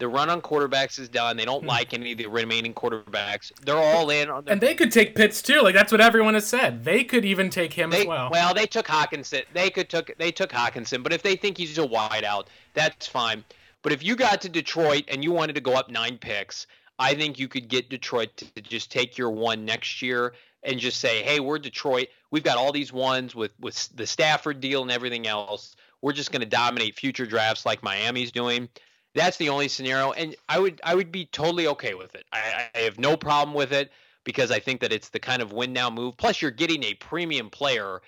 the 0.03 0.09
run 0.09 0.29
on 0.29 0.41
quarterbacks 0.41 0.99
is 0.99 1.09
done. 1.09 1.37
They 1.37 1.45
don't 1.45 1.61
hmm. 1.61 1.69
like 1.69 1.95
any 1.95 2.11
of 2.11 2.19
the 2.19 2.27
remaining 2.27 2.75
quarterbacks. 2.75 3.53
They're 3.65 3.77
all 3.77 4.11
in 4.11 4.29
on. 4.29 4.45
Their- 4.45 4.53
and 4.53 4.61
they 4.61 4.75
could 4.75 4.91
take 4.91 5.15
Pitts 5.15 5.41
too. 5.41 5.61
Like 5.61 5.77
that's 5.77 5.93
what 5.93 6.01
everyone 6.01 6.35
has 6.35 6.45
said. 6.45 6.85
They 6.85 7.05
could 7.05 7.25
even 7.25 7.51
take 7.51 7.73
him 7.73 7.91
they, 7.91 8.01
as 8.01 8.07
well. 8.07 8.29
Well, 8.33 8.53
they 8.53 8.67
took 8.67 8.89
Hockenson. 8.89 9.45
They 9.55 9.71
could 9.71 9.89
took 9.89 10.11
they 10.19 10.33
took 10.33 10.51
Hockenson. 10.51 11.05
But 11.05 11.13
if 11.13 11.23
they 11.23 11.37
think 11.37 11.57
he's 11.57 11.79
a 11.79 11.87
wideout, 11.87 12.47
that's 12.75 13.07
fine. 13.07 13.45
But 13.83 13.93
if 13.93 14.03
you 14.03 14.17
got 14.17 14.41
to 14.41 14.49
Detroit 14.49 15.05
and 15.07 15.23
you 15.23 15.31
wanted 15.31 15.55
to 15.55 15.61
go 15.61 15.75
up 15.75 15.89
nine 15.89 16.19
picks, 16.19 16.67
I 17.03 17.15
think 17.15 17.39
you 17.39 17.49
could 17.49 17.69
get 17.69 17.91
Detroit 17.91 18.37
to 18.37 18.61
just 18.63 18.93
take 18.93 19.19
your 19.19 19.31
one 19.31 19.65
next 19.65 20.03
year 20.03 20.35
and 20.63 20.79
just 20.79 21.01
say, 21.01 21.23
"Hey, 21.23 21.41
we're 21.41 21.59
Detroit. 21.59 22.09
We've 22.31 22.45
got 22.45 22.59
all 22.59 22.71
these 22.71 22.93
ones 22.93 23.35
with 23.35 23.51
with 23.59 23.89
the 23.95 24.07
Stafford 24.07 24.61
deal 24.61 24.83
and 24.83 24.91
everything 24.91 25.27
else. 25.27 25.75
We're 26.01 26.13
just 26.13 26.31
going 26.31 26.43
to 26.43 26.47
dominate 26.47 26.95
future 26.95 27.27
drafts 27.27 27.67
like 27.67 27.83
Miami's 27.83 28.31
doing." 28.31 28.69
That's 29.15 29.37
the 29.37 29.51
only 29.51 29.69
scenario, 29.69 30.13
and 30.13 30.37
I 30.49 30.61
would 30.61 30.81
I 30.85 30.95
would 30.95 31.11
be 31.11 31.27
totally 31.27 31.67
okay 31.67 31.95
with 31.95 32.15
it. 32.15 32.25
I, 32.33 32.71
I 32.75 32.79
have 32.79 32.99
no 32.99 33.17
problem 33.17 33.55
with 33.55 33.73
it 33.73 33.91
because 34.25 34.53
I 34.53 34.61
think 34.61 34.81
that 34.81 34.93
it's 34.93 35.09
the 35.09 35.19
kind 35.19 35.43
of 35.43 35.53
win 35.53 35.73
now 35.73 35.91
move. 35.91 36.17
Plus, 36.17 36.41
you're 36.41 36.53
getting 36.53 36.85
a 36.85 36.95
premium 36.95 37.51
player 37.51 38.01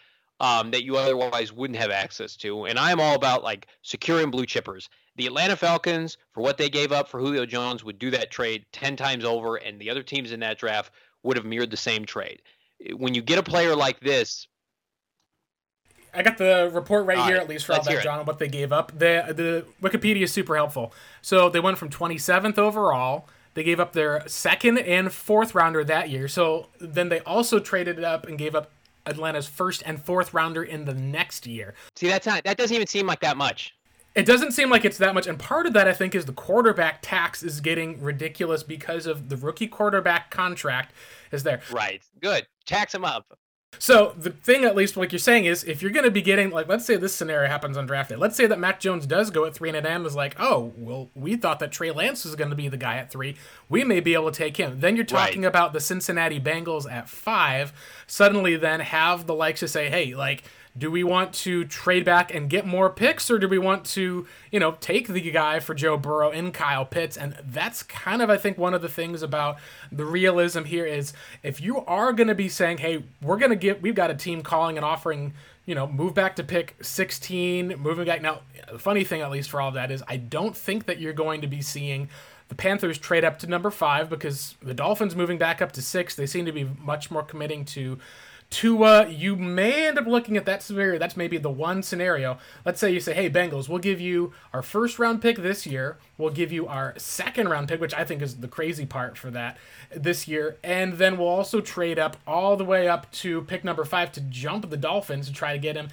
um, 0.44 0.70
that 0.72 0.84
you 0.84 0.98
otherwise 0.98 1.54
wouldn't 1.54 1.78
have 1.78 1.90
access 1.90 2.36
to. 2.36 2.66
And 2.66 2.78
I'm 2.78 3.00
all 3.00 3.14
about 3.14 3.42
like 3.42 3.66
securing 3.80 4.30
blue 4.30 4.44
chippers. 4.44 4.88
The 5.16 5.26
Atlanta 5.26 5.56
Falcons, 5.56 6.18
for 6.32 6.42
what 6.42 6.58
they 6.58 6.68
gave 6.68 6.92
up 6.92 7.08
for 7.08 7.18
Julio 7.18 7.46
Jones, 7.46 7.82
would 7.82 7.98
do 7.98 8.10
that 8.10 8.30
trade 8.30 8.66
10 8.72 8.94
times 8.96 9.24
over, 9.24 9.56
and 9.56 9.80
the 9.80 9.88
other 9.88 10.02
teams 10.02 10.32
in 10.32 10.40
that 10.40 10.58
draft 10.58 10.92
would 11.22 11.38
have 11.38 11.46
mirrored 11.46 11.70
the 11.70 11.78
same 11.78 12.04
trade. 12.04 12.42
When 12.94 13.14
you 13.14 13.22
get 13.22 13.38
a 13.38 13.42
player 13.42 13.74
like 13.74 14.00
this, 14.00 14.46
I 16.12 16.22
got 16.22 16.36
the 16.36 16.70
report 16.72 17.06
right 17.06 17.16
all 17.16 17.26
here, 17.26 17.38
at 17.38 17.48
least 17.48 17.64
for 17.64 17.72
all 17.72 17.82
that, 17.82 18.02
John, 18.02 18.20
on 18.20 18.26
what 18.26 18.38
they 18.38 18.48
gave 18.48 18.70
up. 18.70 18.92
The 18.92 19.24
the 19.34 19.64
Wikipedia 19.82 20.22
is 20.22 20.32
super 20.32 20.54
helpful. 20.56 20.92
So 21.22 21.48
they 21.48 21.58
went 21.58 21.78
from 21.78 21.88
27th 21.88 22.58
overall. 22.58 23.26
They 23.54 23.64
gave 23.64 23.80
up 23.80 23.94
their 23.94 24.22
second 24.28 24.78
and 24.78 25.10
fourth 25.10 25.54
rounder 25.54 25.82
that 25.84 26.10
year. 26.10 26.28
So 26.28 26.68
then 26.78 27.08
they 27.08 27.20
also 27.20 27.58
traded 27.60 27.98
it 27.98 28.04
up 28.04 28.26
and 28.26 28.36
gave 28.36 28.54
up 28.54 28.70
Atlanta's 29.06 29.46
first 29.46 29.82
and 29.86 30.02
fourth 30.02 30.34
rounder 30.34 30.62
in 30.62 30.84
the 30.84 30.94
next 30.94 31.46
year. 31.46 31.74
See, 31.96 32.08
that's 32.08 32.26
not 32.26 32.44
that 32.44 32.56
doesn't 32.56 32.74
even 32.74 32.86
seem 32.86 33.06
like 33.06 33.20
that 33.20 33.36
much. 33.36 33.74
It 34.14 34.26
doesn't 34.26 34.52
seem 34.52 34.70
like 34.70 34.84
it's 34.84 34.98
that 34.98 35.12
much, 35.12 35.26
and 35.26 35.38
part 35.38 35.66
of 35.66 35.72
that 35.72 35.88
I 35.88 35.92
think 35.92 36.14
is 36.14 36.24
the 36.24 36.32
quarterback 36.32 37.02
tax 37.02 37.42
is 37.42 37.60
getting 37.60 38.00
ridiculous 38.00 38.62
because 38.62 39.06
of 39.06 39.28
the 39.28 39.36
rookie 39.36 39.66
quarterback 39.66 40.30
contract 40.30 40.94
is 41.32 41.42
there. 41.42 41.60
Right. 41.70 42.00
Good. 42.20 42.46
Tax 42.64 42.94
him 42.94 43.04
up. 43.04 43.36
So 43.78 44.14
the 44.18 44.30
thing, 44.30 44.64
at 44.64 44.74
least, 44.76 44.96
like 44.96 45.12
you're 45.12 45.18
saying, 45.18 45.44
is 45.44 45.64
if 45.64 45.82
you're 45.82 45.90
going 45.90 46.04
to 46.04 46.10
be 46.10 46.22
getting, 46.22 46.50
like, 46.50 46.68
let's 46.68 46.84
say 46.84 46.96
this 46.96 47.14
scenario 47.14 47.48
happens 47.48 47.76
on 47.76 47.86
draft 47.86 48.10
day. 48.10 48.16
Let's 48.16 48.36
say 48.36 48.46
that 48.46 48.58
Mac 48.58 48.80
Jones 48.80 49.06
does 49.06 49.30
go 49.30 49.44
at 49.44 49.54
three, 49.54 49.68
and 49.68 49.76
Adam 49.78 50.06
is 50.06 50.14
like, 50.16 50.36
oh, 50.38 50.72
well, 50.76 51.10
we 51.14 51.36
thought 51.36 51.58
that 51.60 51.72
Trey 51.72 51.90
Lance 51.90 52.24
was 52.24 52.34
going 52.36 52.50
to 52.50 52.56
be 52.56 52.68
the 52.68 52.76
guy 52.76 52.96
at 52.96 53.10
three. 53.10 53.36
We 53.68 53.84
may 53.84 54.00
be 54.00 54.14
able 54.14 54.30
to 54.30 54.36
take 54.36 54.56
him. 54.56 54.80
Then 54.80 54.96
you're 54.96 55.04
talking 55.04 55.42
Right. 55.42 55.48
about 55.48 55.72
the 55.72 55.80
Cincinnati 55.80 56.40
Bengals 56.40 56.90
at 56.90 57.08
five. 57.08 57.72
Suddenly, 58.06 58.56
then 58.56 58.80
have 58.80 59.26
the 59.26 59.34
likes 59.34 59.60
to 59.60 59.68
say, 59.68 59.88
hey, 59.90 60.14
like, 60.14 60.44
do 60.76 60.90
we 60.90 61.04
want 61.04 61.32
to 61.32 61.64
trade 61.64 62.04
back 62.04 62.34
and 62.34 62.50
get 62.50 62.66
more 62.66 62.90
picks, 62.90 63.30
or 63.30 63.38
do 63.38 63.48
we 63.48 63.58
want 63.58 63.84
to, 63.84 64.26
you 64.50 64.58
know, 64.58 64.72
take 64.80 65.06
the 65.06 65.20
guy 65.30 65.60
for 65.60 65.72
Joe 65.72 65.96
Burrow 65.96 66.30
and 66.30 66.52
Kyle 66.52 66.84
Pitts? 66.84 67.16
And 67.16 67.36
that's 67.44 67.84
kind 67.84 68.20
of, 68.20 68.28
I 68.28 68.36
think, 68.36 68.58
one 68.58 68.74
of 68.74 68.82
the 68.82 68.88
things 68.88 69.22
about 69.22 69.56
the 69.92 70.04
realism 70.04 70.64
here 70.64 70.84
is 70.84 71.12
if 71.44 71.60
you 71.60 71.84
are 71.84 72.12
going 72.12 72.26
to 72.26 72.34
be 72.34 72.48
saying, 72.48 72.78
hey, 72.78 73.04
we're 73.22 73.38
going 73.38 73.50
to 73.50 73.56
get, 73.56 73.82
we've 73.82 73.94
got 73.94 74.10
a 74.10 74.14
team 74.14 74.42
calling 74.42 74.76
and 74.76 74.84
offering, 74.84 75.34
you 75.64 75.76
know, 75.76 75.86
move 75.86 76.12
back 76.12 76.34
to 76.36 76.42
pick 76.42 76.74
16, 76.82 77.76
moving 77.78 78.04
back. 78.04 78.20
Now, 78.20 78.40
the 78.70 78.78
funny 78.80 79.04
thing, 79.04 79.20
at 79.20 79.30
least 79.30 79.50
for 79.50 79.60
all 79.60 79.68
of 79.68 79.74
that, 79.74 79.92
is 79.92 80.02
I 80.08 80.16
don't 80.16 80.56
think 80.56 80.86
that 80.86 80.98
you're 80.98 81.12
going 81.12 81.40
to 81.42 81.46
be 81.46 81.62
seeing 81.62 82.08
the 82.48 82.54
Panthers 82.56 82.98
trade 82.98 83.24
up 83.24 83.38
to 83.38 83.46
number 83.46 83.70
five 83.70 84.10
because 84.10 84.56
the 84.60 84.74
Dolphins 84.74 85.14
moving 85.14 85.38
back 85.38 85.62
up 85.62 85.72
to 85.72 85.82
six, 85.82 86.14
they 86.14 86.26
seem 86.26 86.44
to 86.46 86.52
be 86.52 86.64
much 86.64 87.10
more 87.10 87.22
committing 87.22 87.64
to 87.66 87.98
Tua, 88.54 89.02
uh, 89.02 89.06
you 89.08 89.34
may 89.34 89.88
end 89.88 89.98
up 89.98 90.06
looking 90.06 90.36
at 90.36 90.46
that 90.46 90.62
scenario. 90.62 90.96
That's 90.96 91.16
maybe 91.16 91.38
the 91.38 91.50
one 91.50 91.82
scenario. 91.82 92.38
Let's 92.64 92.78
say 92.78 92.92
you 92.92 93.00
say, 93.00 93.12
hey, 93.12 93.28
Bengals, 93.28 93.68
we'll 93.68 93.80
give 93.80 94.00
you 94.00 94.32
our 94.52 94.62
first 94.62 95.00
round 95.00 95.20
pick 95.20 95.38
this 95.38 95.66
year. 95.66 95.98
We'll 96.16 96.30
give 96.30 96.52
you 96.52 96.68
our 96.68 96.94
second 96.96 97.48
round 97.48 97.66
pick, 97.66 97.80
which 97.80 97.92
I 97.92 98.04
think 98.04 98.22
is 98.22 98.36
the 98.36 98.46
crazy 98.46 98.86
part 98.86 99.18
for 99.18 99.28
that 99.32 99.56
this 99.92 100.28
year. 100.28 100.56
And 100.62 100.98
then 100.98 101.18
we'll 101.18 101.26
also 101.26 101.60
trade 101.60 101.98
up 101.98 102.16
all 102.28 102.56
the 102.56 102.64
way 102.64 102.86
up 102.86 103.10
to 103.12 103.42
pick 103.42 103.64
number 103.64 103.84
five 103.84 104.12
to 104.12 104.20
jump 104.20 104.70
the 104.70 104.76
Dolphins 104.76 105.26
to 105.26 105.32
try 105.32 105.52
to 105.52 105.58
get 105.58 105.74
him. 105.74 105.88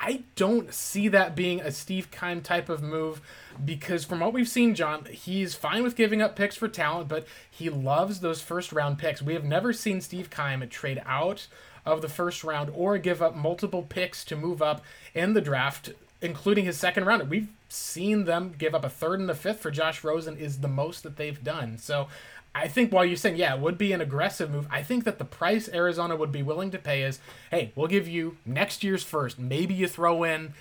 I 0.00 0.22
don't 0.36 0.72
see 0.72 1.08
that 1.08 1.34
being 1.34 1.60
a 1.60 1.72
Steve 1.72 2.12
Keim 2.12 2.40
type 2.40 2.68
of 2.68 2.84
move 2.84 3.20
because 3.64 4.04
from 4.04 4.20
what 4.20 4.32
we've 4.32 4.48
seen, 4.48 4.76
John, 4.76 5.06
he's 5.06 5.56
fine 5.56 5.82
with 5.82 5.96
giving 5.96 6.22
up 6.22 6.36
picks 6.36 6.54
for 6.54 6.68
talent, 6.68 7.08
but 7.08 7.26
he 7.50 7.68
loves 7.68 8.20
those 8.20 8.40
first 8.40 8.72
round 8.72 8.98
picks. 8.98 9.22
We 9.22 9.34
have 9.34 9.44
never 9.44 9.72
seen 9.72 10.00
Steve 10.00 10.30
Keim 10.30 10.68
trade 10.68 11.02
out 11.04 11.48
of 11.86 12.02
the 12.02 12.08
first 12.08 12.44
round 12.44 12.70
or 12.74 12.98
give 12.98 13.22
up 13.22 13.34
multiple 13.34 13.82
picks 13.82 14.24
to 14.24 14.36
move 14.36 14.60
up 14.60 14.82
in 15.14 15.32
the 15.32 15.40
draft, 15.40 15.92
including 16.20 16.64
his 16.64 16.76
second 16.76 17.04
round. 17.04 17.30
We've 17.30 17.48
seen 17.68 18.24
them 18.24 18.54
give 18.58 18.74
up 18.74 18.84
a 18.84 18.90
third 18.90 19.20
and 19.20 19.30
a 19.30 19.34
fifth 19.34 19.60
for 19.60 19.70
Josh 19.70 20.04
Rosen 20.04 20.36
is 20.36 20.58
the 20.58 20.68
most 20.68 21.02
that 21.04 21.16
they've 21.16 21.42
done. 21.42 21.78
So 21.78 22.08
I 22.54 22.68
think 22.68 22.92
while 22.92 23.04
you're 23.04 23.16
saying, 23.16 23.36
yeah, 23.36 23.54
it 23.54 23.60
would 23.60 23.78
be 23.78 23.92
an 23.92 24.00
aggressive 24.00 24.50
move, 24.50 24.66
I 24.70 24.82
think 24.82 25.04
that 25.04 25.18
the 25.18 25.24
price 25.24 25.68
Arizona 25.72 26.16
would 26.16 26.32
be 26.32 26.42
willing 26.42 26.70
to 26.70 26.78
pay 26.78 27.02
is, 27.02 27.20
hey, 27.50 27.72
we'll 27.74 27.86
give 27.86 28.08
you 28.08 28.38
next 28.44 28.82
year's 28.82 29.02
first. 29.02 29.38
Maybe 29.38 29.74
you 29.74 29.86
throw 29.86 30.24
in 30.24 30.54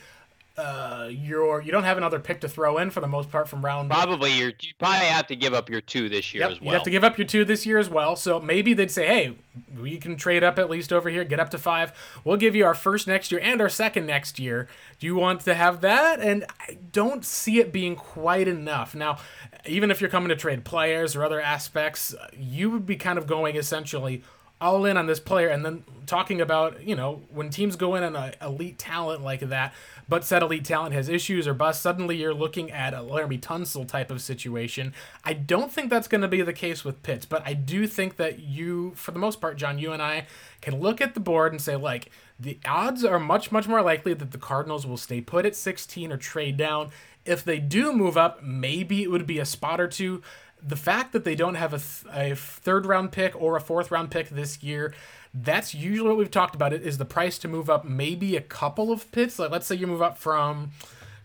uh 0.57 1.09
your 1.11 1.61
you 1.61 1.71
don't 1.71 1.83
have 1.83 1.97
another 1.97 2.19
pick 2.19 2.39
to 2.41 2.47
throw 2.47 2.77
in 2.77 2.89
for 2.89 3.01
the 3.01 3.07
most 3.07 3.29
part 3.29 3.49
from 3.49 3.63
round 3.63 3.89
Probably 3.89 4.31
you're, 4.31 4.53
you 4.61 4.73
probably 4.79 5.07
have 5.07 5.27
to 5.27 5.35
give 5.35 5.53
up 5.53 5.69
your 5.69 5.81
two 5.81 6.07
this 6.07 6.33
year 6.33 6.43
Yep, 6.43 6.51
as 6.51 6.61
well. 6.61 6.65
you 6.67 6.73
have 6.73 6.83
to 6.83 6.89
give 6.89 7.03
up 7.03 7.17
your 7.17 7.27
two 7.27 7.43
this 7.43 7.65
year 7.65 7.77
as 7.77 7.89
well. 7.89 8.15
So 8.15 8.39
maybe 8.39 8.73
they'd 8.73 8.89
say, 8.91 9.05
hey, 9.05 9.35
we 9.77 9.97
can 9.97 10.15
trade 10.15 10.43
up 10.43 10.57
at 10.57 10.69
least 10.69 10.93
over 10.93 11.09
here, 11.09 11.23
get 11.25 11.39
up 11.39 11.49
to 11.51 11.57
five. 11.57 11.91
We'll 12.23 12.37
give 12.37 12.55
you 12.55 12.65
our 12.65 12.73
first 12.73 13.07
next 13.07 13.31
year 13.31 13.41
and 13.43 13.59
our 13.61 13.69
second 13.69 14.05
next 14.05 14.39
year. 14.39 14.67
Do 14.99 15.07
you 15.07 15.15
want 15.15 15.41
to 15.41 15.53
have 15.55 15.81
that? 15.81 16.19
And 16.21 16.45
I 16.61 16.77
don't 16.91 17.25
see 17.25 17.59
it 17.59 17.73
being 17.73 17.95
quite 17.95 18.47
enough. 18.47 18.95
Now, 18.95 19.17
even 19.65 19.91
if 19.91 19.99
you're 19.99 20.09
coming 20.09 20.29
to 20.29 20.35
trade 20.35 20.63
players 20.63 21.15
or 21.15 21.23
other 21.25 21.41
aspects, 21.41 22.15
you 22.37 22.69
would 22.71 22.85
be 22.85 22.95
kind 22.95 23.17
of 23.17 23.27
going 23.27 23.55
essentially 23.57 24.23
all 24.61 24.85
in 24.85 24.95
on 24.95 25.05
this 25.05 25.19
player 25.19 25.49
and 25.49 25.65
then 25.65 25.83
talking 26.05 26.39
about, 26.39 26.81
you 26.85 26.95
know, 26.95 27.23
when 27.29 27.49
teams 27.49 27.75
go 27.75 27.95
in 27.95 28.03
on 28.03 28.15
a 28.15 28.33
elite 28.41 28.77
talent 28.77 29.21
like 29.21 29.41
that, 29.41 29.73
but 30.07 30.23
said 30.23 30.41
elite 30.41 30.63
talent 30.63 30.93
has 30.93 31.09
issues 31.09 31.47
or 31.47 31.53
bust 31.53 31.81
suddenly 31.81 32.15
you're 32.15 32.33
looking 32.33 32.71
at 32.71 32.93
a 32.93 32.97
Laremy 32.97 33.39
Tunsil 33.39 33.87
type 33.87 34.11
of 34.11 34.21
situation. 34.21 34.93
I 35.23 35.33
don't 35.33 35.71
think 35.71 35.89
that's 35.89 36.07
going 36.07 36.21
to 36.21 36.27
be 36.27 36.41
the 36.41 36.53
case 36.53 36.85
with 36.85 37.03
Pitts, 37.03 37.25
but 37.25 37.41
I 37.45 37.53
do 37.53 37.85
think 37.87 38.15
that 38.15 38.39
you, 38.39 38.93
for 38.95 39.11
the 39.11 39.19
most 39.19 39.41
part, 39.41 39.57
John, 39.57 39.79
you 39.79 39.91
and 39.91 40.01
I 40.01 40.27
can 40.61 40.79
look 40.79 41.01
at 41.01 41.15
the 41.15 41.19
board 41.19 41.51
and 41.51 41.61
say, 41.61 41.75
like, 41.75 42.09
the 42.39 42.59
odds 42.65 43.03
are 43.03 43.19
much, 43.19 43.51
much 43.51 43.67
more 43.67 43.81
likely 43.81 44.13
that 44.13 44.31
the 44.31 44.37
Cardinals 44.37 44.85
will 44.85 44.97
stay 44.97 45.21
put 45.21 45.45
at 45.45 45.55
16 45.55 46.11
or 46.11 46.17
trade 46.17 46.57
down. 46.57 46.91
If 47.25 47.43
they 47.43 47.59
do 47.59 47.91
move 47.91 48.17
up, 48.17 48.43
maybe 48.43 49.01
it 49.01 49.09
would 49.09 49.25
be 49.25 49.39
a 49.39 49.45
spot 49.45 49.81
or 49.81 49.87
two 49.87 50.21
the 50.67 50.75
fact 50.75 51.13
that 51.13 51.23
they 51.23 51.35
don't 51.35 51.55
have 51.55 51.73
a, 51.73 51.77
th- 51.77 52.33
a 52.33 52.35
third 52.35 52.85
round 52.85 53.11
pick 53.11 53.39
or 53.39 53.55
a 53.55 53.61
fourth 53.61 53.91
round 53.91 54.11
pick 54.11 54.29
this 54.29 54.63
year 54.63 54.93
that's 55.35 55.75
usually 55.75 56.07
what 56.07 56.17
we've 56.17 56.31
talked 56.31 56.55
about 56.55 56.71
it 56.71 56.81
is 56.81 56.97
the 56.97 57.05
price 57.05 57.37
to 57.39 57.47
move 57.47 57.69
up 57.69 57.83
maybe 57.83 58.37
a 58.37 58.41
couple 58.41 58.91
of 58.91 59.11
picks. 59.11 59.37
Like 59.37 59.51
let's 59.51 59.67
say 59.67 59.75
you 59.75 59.85
move 59.85 60.01
up 60.01 60.17
from 60.17 60.71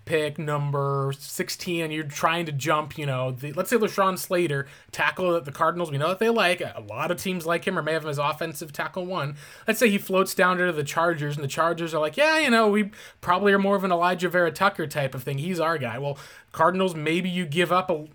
pick 0.04 0.38
number 0.38 1.12
16 1.16 1.84
and 1.84 1.92
you're 1.92 2.02
trying 2.02 2.44
to 2.46 2.50
jump 2.50 2.98
you 2.98 3.06
know 3.06 3.30
the, 3.30 3.52
let's 3.52 3.70
say 3.70 3.76
Rashawn 3.76 4.18
Slater 4.18 4.66
tackle 4.90 5.32
that 5.34 5.44
the 5.44 5.52
Cardinals. 5.52 5.92
We 5.92 5.98
know 5.98 6.08
that 6.08 6.18
they 6.18 6.28
like 6.28 6.60
a 6.60 6.82
lot 6.88 7.12
of 7.12 7.22
teams 7.22 7.46
like 7.46 7.66
him 7.66 7.78
or 7.78 7.82
may 7.82 7.92
have 7.92 8.02
him 8.02 8.10
as 8.10 8.18
offensive 8.18 8.72
tackle 8.72 9.06
one. 9.06 9.36
Let's 9.68 9.78
say 9.78 9.88
he 9.88 9.98
floats 9.98 10.34
down 10.34 10.56
to 10.56 10.72
the 10.72 10.82
Chargers 10.82 11.36
and 11.36 11.44
the 11.44 11.48
Chargers 11.48 11.94
are 11.94 12.00
like 12.00 12.16
yeah 12.16 12.38
you 12.40 12.50
know 12.50 12.68
we 12.68 12.90
probably 13.20 13.52
are 13.52 13.58
more 13.58 13.76
of 13.76 13.84
an 13.84 13.92
Alijah 13.92 14.30
Vera 14.30 14.50
Tucker 14.50 14.88
type 14.88 15.14
of 15.14 15.22
thing. 15.22 15.38
He's 15.38 15.60
our 15.60 15.78
guy. 15.78 15.98
Well 16.00 16.18
Cardinals 16.50 16.96
maybe 16.96 17.28
you 17.28 17.46
give 17.46 17.70
up 17.70 17.90
a 17.90 18.06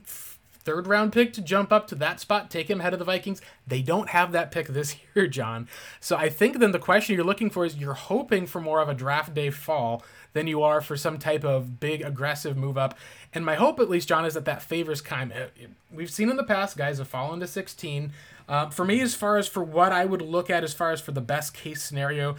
third 0.65 0.87
round 0.87 1.13
pick 1.13 1.31
to 1.33 1.41
jump 1.41 1.71
up 1.71 1.87
to 1.87 1.95
that 1.95 2.19
spot, 2.19 2.49
take 2.49 2.69
him 2.69 2.81
ahead 2.81 2.91
of 2.91 2.99
the 2.99 3.05
Vikings. 3.05 3.41
They 3.65 3.81
don't 3.81 4.09
have 4.09 4.31
that 4.33 4.51
pick 4.51 4.67
this 4.67 4.97
year, 5.15 5.27
John. 5.27 5.69
So 5.99 6.17
I 6.17 6.27
think 6.27 6.59
then 6.59 6.71
the 6.71 6.79
question 6.79 7.15
you're 7.15 7.23
looking 7.23 7.49
for 7.49 7.65
is 7.65 7.77
you're 7.77 7.93
hoping 7.93 8.47
for 8.47 8.59
more 8.59 8.81
of 8.81 8.89
a 8.89 8.93
draft 8.93 9.33
day 9.33 9.51
fall 9.51 10.03
than 10.33 10.47
you 10.47 10.61
are 10.63 10.81
for 10.81 10.97
some 10.97 11.17
type 11.17 11.45
of 11.45 11.79
big 11.79 12.01
aggressive 12.01 12.57
move 12.57 12.77
up. 12.77 12.97
And 13.33 13.45
my 13.45 13.55
hope, 13.55 13.79
at 13.79 13.89
least, 13.89 14.09
John, 14.09 14.25
is 14.25 14.33
that 14.33 14.45
that 14.45 14.61
favors 14.61 15.01
Keim. 15.01 15.31
Uh, 15.33 15.45
We've 15.91 16.11
seen 16.11 16.29
in 16.29 16.35
the 16.35 16.43
past 16.43 16.75
guys 16.77 16.97
have 16.97 17.07
fallen 17.07 17.39
to 17.39 17.47
16. 17.47 18.11
Uh, 18.47 18.69
for 18.69 18.83
me, 18.83 18.99
as 19.01 19.15
far 19.15 19.37
as 19.37 19.47
for 19.47 19.63
what 19.63 19.91
I 19.91 20.03
would 20.03 20.21
look 20.21 20.49
at, 20.49 20.63
as 20.63 20.73
far 20.73 20.91
as 20.91 20.99
for 20.99 21.11
the 21.13 21.21
best 21.21 21.53
case 21.53 21.81
scenario, 21.81 22.35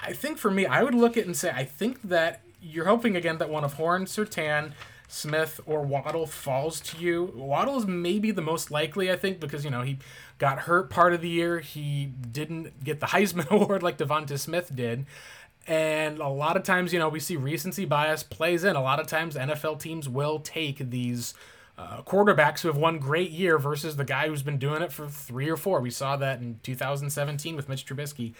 I 0.00 0.12
think 0.12 0.38
for 0.38 0.50
me, 0.50 0.64
I 0.64 0.82
would 0.82 0.94
look 0.94 1.16
at 1.16 1.26
and 1.26 1.36
say, 1.36 1.50
I 1.50 1.64
think 1.64 2.02
that 2.02 2.40
you're 2.62 2.84
hoping 2.84 3.16
again 3.16 3.38
that 3.38 3.50
one 3.50 3.64
of 3.64 3.74
Horn, 3.74 4.04
Surtain, 4.04 4.72
Smith 5.10 5.60
or 5.66 5.82
Waddle 5.82 6.26
falls 6.26 6.80
to 6.80 6.98
you. 6.98 7.32
Waddle 7.34 7.78
is 7.78 7.86
maybe 7.86 8.30
the 8.30 8.40
most 8.42 8.70
likely, 8.70 9.10
I 9.10 9.16
think, 9.16 9.40
because 9.40 9.64
you 9.64 9.70
know 9.70 9.82
he 9.82 9.98
got 10.38 10.60
hurt 10.60 10.88
part 10.88 11.12
of 11.12 11.20
the 11.20 11.28
year. 11.28 11.58
He 11.58 12.06
didn't 12.06 12.84
get 12.84 13.00
the 13.00 13.06
Heisman 13.06 13.50
Award 13.50 13.82
like 13.82 13.98
DeVonta 13.98 14.38
Smith 14.38 14.74
did. 14.74 15.06
And 15.66 16.18
a 16.18 16.28
lot 16.28 16.56
of 16.56 16.62
times, 16.62 16.92
you 16.92 16.98
know, 16.98 17.08
we 17.08 17.20
see 17.20 17.36
recency 17.36 17.84
bias 17.84 18.22
plays 18.22 18.64
in. 18.64 18.76
A 18.76 18.82
lot 18.82 19.00
of 19.00 19.08
times, 19.08 19.34
NFL 19.34 19.80
teams 19.80 20.08
will 20.08 20.38
take 20.38 20.90
these 20.90 21.34
uh, 21.76 22.02
quarterbacks 22.02 22.60
who 22.60 22.68
have 22.68 22.76
one 22.76 22.98
great 22.98 23.30
year 23.30 23.58
versus 23.58 23.96
the 23.96 24.04
guy 24.04 24.28
who's 24.28 24.42
been 24.42 24.58
doing 24.58 24.80
it 24.80 24.92
for 24.92 25.08
three 25.08 25.48
or 25.48 25.56
four. 25.56 25.80
We 25.80 25.90
saw 25.90 26.16
that 26.16 26.40
in 26.40 26.60
2017 26.62 27.56
with 27.56 27.68
Mitch 27.68 27.84
Trubisky. 27.84 28.34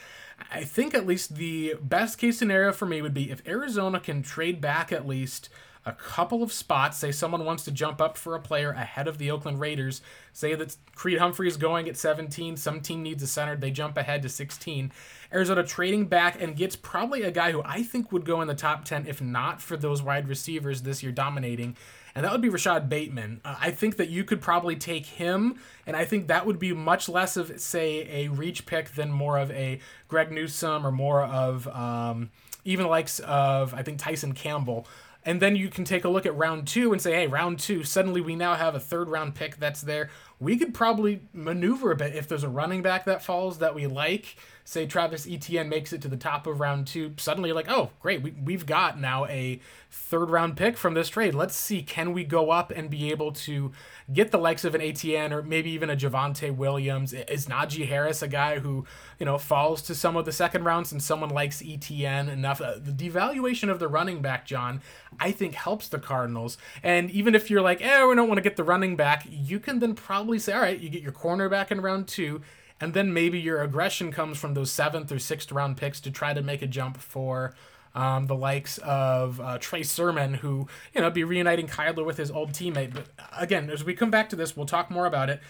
I 0.52 0.62
think 0.62 0.94
at 0.94 1.06
least 1.06 1.34
the 1.34 1.74
best 1.80 2.18
case 2.18 2.38
scenario 2.38 2.72
for 2.72 2.86
me 2.86 3.02
would 3.02 3.14
be 3.14 3.30
if 3.30 3.46
Arizona 3.46 3.98
can 3.98 4.22
trade 4.22 4.60
back 4.60 4.92
at 4.92 5.06
least 5.06 5.48
a 5.86 5.92
couple 5.92 6.42
of 6.42 6.52
spots. 6.52 6.98
Say 6.98 7.12
someone 7.12 7.44
wants 7.44 7.64
to 7.64 7.70
jump 7.70 8.00
up 8.00 8.16
for 8.16 8.34
a 8.34 8.40
player 8.40 8.70
ahead 8.70 9.08
of 9.08 9.18
the 9.18 9.30
Oakland 9.30 9.60
Raiders. 9.60 10.02
Say 10.32 10.54
that 10.54 10.76
Creed 10.94 11.18
Humphrey 11.18 11.48
is 11.48 11.56
going 11.56 11.88
at 11.88 11.96
17. 11.96 12.56
Some 12.56 12.80
team 12.80 13.02
needs 13.02 13.22
a 13.22 13.26
center. 13.26 13.56
They 13.56 13.70
jump 13.70 13.96
ahead 13.96 14.22
to 14.22 14.28
16. 14.28 14.92
Arizona 15.32 15.64
trading 15.64 16.06
back 16.06 16.40
and 16.40 16.56
gets 16.56 16.76
probably 16.76 17.22
a 17.22 17.30
guy 17.30 17.52
who 17.52 17.62
I 17.64 17.82
think 17.82 18.12
would 18.12 18.24
go 18.24 18.40
in 18.42 18.48
the 18.48 18.54
top 18.54 18.84
10 18.84 19.06
if 19.06 19.22
not 19.22 19.62
for 19.62 19.76
those 19.76 20.02
wide 20.02 20.28
receivers 20.28 20.82
this 20.82 21.02
year 21.02 21.12
dominating. 21.12 21.76
And 22.14 22.24
that 22.24 22.32
would 22.32 22.40
be 22.40 22.48
Rashod 22.48 22.88
Bateman. 22.88 23.40
Uh, 23.44 23.56
I 23.60 23.70
think 23.70 23.96
that 23.96 24.08
you 24.08 24.24
could 24.24 24.40
probably 24.40 24.76
take 24.76 25.06
him, 25.06 25.60
and 25.86 25.96
I 25.96 26.04
think 26.04 26.26
that 26.26 26.44
would 26.44 26.58
be 26.58 26.72
much 26.72 27.08
less 27.08 27.36
of, 27.36 27.60
say, 27.60 28.24
a 28.24 28.28
reach 28.28 28.66
pick 28.66 28.90
than 28.94 29.12
more 29.12 29.38
of 29.38 29.50
a 29.52 29.78
Greg 30.08 30.32
Newsome 30.32 30.84
or 30.84 30.90
more 30.90 31.22
of 31.22 31.68
um, 31.68 32.30
even 32.64 32.86
likes 32.88 33.20
of, 33.20 33.74
I 33.74 33.82
think, 33.82 33.98
Tyson 33.98 34.32
Campbell. 34.32 34.86
And 35.24 35.40
then 35.40 35.54
you 35.54 35.68
can 35.68 35.84
take 35.84 36.04
a 36.04 36.08
look 36.08 36.24
at 36.24 36.34
round 36.34 36.66
two 36.66 36.92
and 36.92 37.00
say, 37.00 37.12
hey, 37.12 37.26
round 37.26 37.58
two, 37.58 37.84
suddenly 37.84 38.20
we 38.20 38.36
now 38.36 38.54
have 38.54 38.74
a 38.74 38.80
third 38.80 39.08
round 39.08 39.34
pick 39.34 39.56
that's 39.56 39.82
there. 39.82 40.08
We 40.38 40.56
could 40.56 40.72
probably 40.72 41.20
maneuver 41.34 41.90
a 41.90 41.96
bit 41.96 42.14
if 42.14 42.26
there's 42.26 42.42
a 42.42 42.48
running 42.48 42.80
back 42.80 43.04
that 43.04 43.22
falls 43.22 43.58
that 43.58 43.74
we 43.74 43.86
like. 43.86 44.36
Say 44.70 44.86
Travis 44.86 45.26
Etienne 45.28 45.68
makes 45.68 45.92
it 45.92 46.00
to 46.02 46.06
the 46.06 46.16
top 46.16 46.46
of 46.46 46.60
round 46.60 46.86
two. 46.86 47.14
Suddenly 47.16 47.48
you're 47.48 47.56
like, 47.56 47.68
oh, 47.68 47.90
great, 47.98 48.22
we, 48.22 48.30
we've 48.40 48.66
got 48.66 49.00
now 49.00 49.26
a 49.26 49.58
third 49.90 50.30
round 50.30 50.56
pick 50.56 50.78
from 50.78 50.94
this 50.94 51.08
trade. 51.08 51.34
Let's 51.34 51.56
see, 51.56 51.82
can 51.82 52.12
we 52.12 52.22
go 52.22 52.52
up 52.52 52.70
and 52.70 52.88
be 52.88 53.10
able 53.10 53.32
to 53.32 53.72
get 54.12 54.30
the 54.30 54.38
likes 54.38 54.64
of 54.64 54.76
an 54.76 54.80
Etienne 54.80 55.32
or 55.32 55.42
maybe 55.42 55.72
even 55.72 55.90
a 55.90 55.96
Javonte 55.96 56.54
Williams? 56.54 57.12
Is 57.12 57.48
Najee 57.48 57.88
Harris 57.88 58.22
a 58.22 58.28
guy 58.28 58.60
who, 58.60 58.86
you 59.18 59.26
know, 59.26 59.38
falls 59.38 59.82
to 59.82 59.94
some 59.96 60.16
of 60.16 60.24
the 60.24 60.30
second 60.30 60.62
rounds 60.62 60.92
and 60.92 61.02
someone 61.02 61.30
likes 61.30 61.60
Etienne 61.66 62.28
enough? 62.28 62.60
Uh, 62.60 62.74
the 62.80 62.92
devaluation 62.92 63.70
of 63.70 63.80
the 63.80 63.88
running 63.88 64.22
back, 64.22 64.46
John, 64.46 64.82
I 65.18 65.32
think 65.32 65.54
helps 65.54 65.88
the 65.88 65.98
Cardinals. 65.98 66.58
And 66.84 67.10
even 67.10 67.34
if 67.34 67.50
you're 67.50 67.60
like, 67.60 67.82
eh, 67.82 68.06
we 68.06 68.14
don't 68.14 68.28
want 68.28 68.38
to 68.38 68.48
get 68.48 68.54
the 68.54 68.62
running 68.62 68.94
back, 68.94 69.26
you 69.28 69.58
can 69.58 69.80
then 69.80 69.96
probably 69.96 70.38
say, 70.38 70.52
all 70.52 70.60
right, 70.60 70.78
you 70.78 70.88
get 70.90 71.02
your 71.02 71.10
cornerback 71.10 71.72
in 71.72 71.80
round 71.80 72.06
two 72.06 72.40
and 72.80 72.94
then 72.94 73.12
maybe 73.12 73.38
your 73.38 73.62
aggression 73.62 74.10
comes 74.10 74.38
from 74.38 74.54
those 74.54 74.70
seventh 74.70 75.12
or 75.12 75.18
sixth 75.18 75.52
round 75.52 75.76
picks 75.76 76.00
to 76.00 76.10
try 76.10 76.32
to 76.32 76.42
make 76.42 76.62
a 76.62 76.66
jump 76.66 76.96
for 76.96 77.54
um, 77.94 78.26
the 78.26 78.36
likes 78.36 78.78
of 78.78 79.40
uh, 79.40 79.58
Trey 79.58 79.82
Sermon, 79.82 80.34
who 80.34 80.68
you 80.94 81.00
know 81.00 81.10
be 81.10 81.24
reuniting 81.24 81.66
Kyler 81.66 82.04
with 82.04 82.16
his 82.16 82.30
old 82.30 82.52
teammate. 82.52 82.94
But 82.94 83.06
again, 83.36 83.68
as 83.70 83.84
we 83.84 83.94
come 83.94 84.10
back 84.10 84.28
to 84.30 84.36
this, 84.36 84.56
we'll 84.56 84.66
talk 84.66 84.90
more 84.90 85.06
about 85.06 85.28
it. 85.28 85.40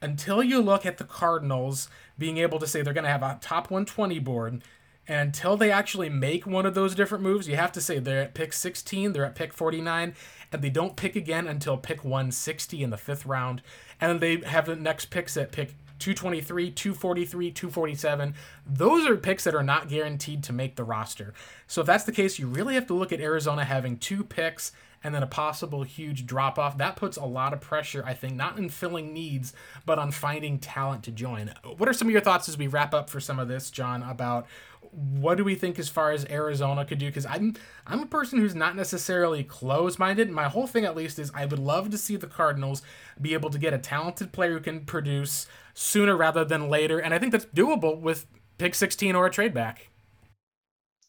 Until 0.00 0.42
you 0.42 0.60
look 0.60 0.86
at 0.86 0.98
the 0.98 1.04
Cardinals 1.04 1.88
being 2.16 2.38
able 2.38 2.60
to 2.60 2.68
say 2.68 2.82
they're 2.82 2.94
going 2.94 3.04
to 3.04 3.10
have 3.10 3.22
a 3.22 3.38
top 3.40 3.68
120 3.68 4.20
board, 4.20 4.52
and 4.52 4.62
until 5.08 5.56
they 5.56 5.72
actually 5.72 6.08
make 6.08 6.46
one 6.46 6.66
of 6.66 6.74
those 6.74 6.94
different 6.94 7.24
moves, 7.24 7.48
you 7.48 7.56
have 7.56 7.72
to 7.72 7.80
say 7.80 7.98
they're 7.98 8.22
at 8.22 8.34
pick 8.34 8.52
16, 8.52 9.12
they're 9.12 9.24
at 9.24 9.34
pick 9.34 9.52
49, 9.52 10.14
and 10.52 10.62
they 10.62 10.70
don't 10.70 10.94
pick 10.94 11.16
again 11.16 11.48
until 11.48 11.76
pick 11.76 12.04
160 12.04 12.82
in 12.82 12.90
the 12.90 12.96
fifth 12.96 13.26
round. 13.26 13.60
And 14.00 14.20
they 14.20 14.36
have 14.36 14.66
the 14.66 14.76
next 14.76 15.06
picks 15.06 15.36
at 15.36 15.50
pick 15.50 15.74
223, 15.98 16.70
243, 16.70 17.50
247. 17.50 18.34
Those 18.66 19.06
are 19.06 19.16
picks 19.16 19.44
that 19.44 19.54
are 19.54 19.62
not 19.62 19.88
guaranteed 19.88 20.42
to 20.44 20.52
make 20.52 20.76
the 20.76 20.84
roster. 20.84 21.34
So 21.66 21.80
if 21.80 21.86
that's 21.86 22.04
the 22.04 22.12
case, 22.12 22.38
you 22.38 22.46
really 22.46 22.74
have 22.74 22.86
to 22.88 22.94
look 22.94 23.12
at 23.12 23.20
Arizona 23.20 23.64
having 23.64 23.98
two 23.98 24.24
picks 24.24 24.72
and 25.02 25.14
then 25.14 25.22
a 25.22 25.28
possible 25.28 25.84
huge 25.84 26.26
drop 26.26 26.58
off. 26.58 26.78
That 26.78 26.96
puts 26.96 27.16
a 27.16 27.24
lot 27.24 27.52
of 27.52 27.60
pressure, 27.60 28.02
I 28.04 28.14
think, 28.14 28.34
not 28.34 28.58
in 28.58 28.68
filling 28.68 29.12
needs, 29.12 29.52
but 29.86 29.98
on 29.98 30.10
finding 30.10 30.58
talent 30.58 31.04
to 31.04 31.10
join. 31.10 31.54
What 31.76 31.88
are 31.88 31.92
some 31.92 32.08
of 32.08 32.12
your 32.12 32.20
thoughts 32.20 32.48
as 32.48 32.58
we 32.58 32.66
wrap 32.66 32.94
up 32.94 33.08
for 33.08 33.20
some 33.20 33.38
of 33.38 33.48
this, 33.48 33.70
John, 33.70 34.02
about 34.02 34.46
what 34.92 35.36
do 35.36 35.44
we 35.44 35.54
think 35.54 35.78
as 35.78 35.88
far 35.88 36.10
as 36.10 36.24
Arizona 36.26 36.84
could 36.84 36.98
do? 36.98 37.06
Because 37.06 37.26
I'm 37.26 37.54
I'm 37.86 38.00
a 38.00 38.06
person 38.06 38.38
who's 38.38 38.54
not 38.54 38.76
necessarily 38.76 39.44
close 39.44 39.98
minded. 39.98 40.30
My 40.30 40.48
whole 40.48 40.66
thing, 40.66 40.84
at 40.84 40.96
least, 40.96 41.18
is 41.18 41.30
I 41.34 41.46
would 41.46 41.58
love 41.58 41.90
to 41.90 41.98
see 41.98 42.16
the 42.16 42.26
Cardinals 42.26 42.82
be 43.20 43.34
able 43.34 43.50
to 43.50 43.58
get 43.58 43.74
a 43.74 43.78
talented 43.78 44.32
player 44.32 44.54
who 44.54 44.60
can 44.60 44.84
produce 44.84 45.46
sooner 45.74 46.16
rather 46.16 46.44
than 46.44 46.68
later, 46.68 46.98
and 46.98 47.14
I 47.14 47.18
think 47.18 47.32
that's 47.32 47.46
doable 47.46 48.00
with 48.00 48.26
pick 48.58 48.74
16 48.74 49.14
or 49.14 49.26
a 49.26 49.30
trade 49.30 49.54
back. 49.54 49.88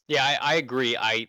Yeah, 0.08 0.24
I, 0.24 0.38
I 0.42 0.56
agree. 0.56 0.98
I 0.98 1.28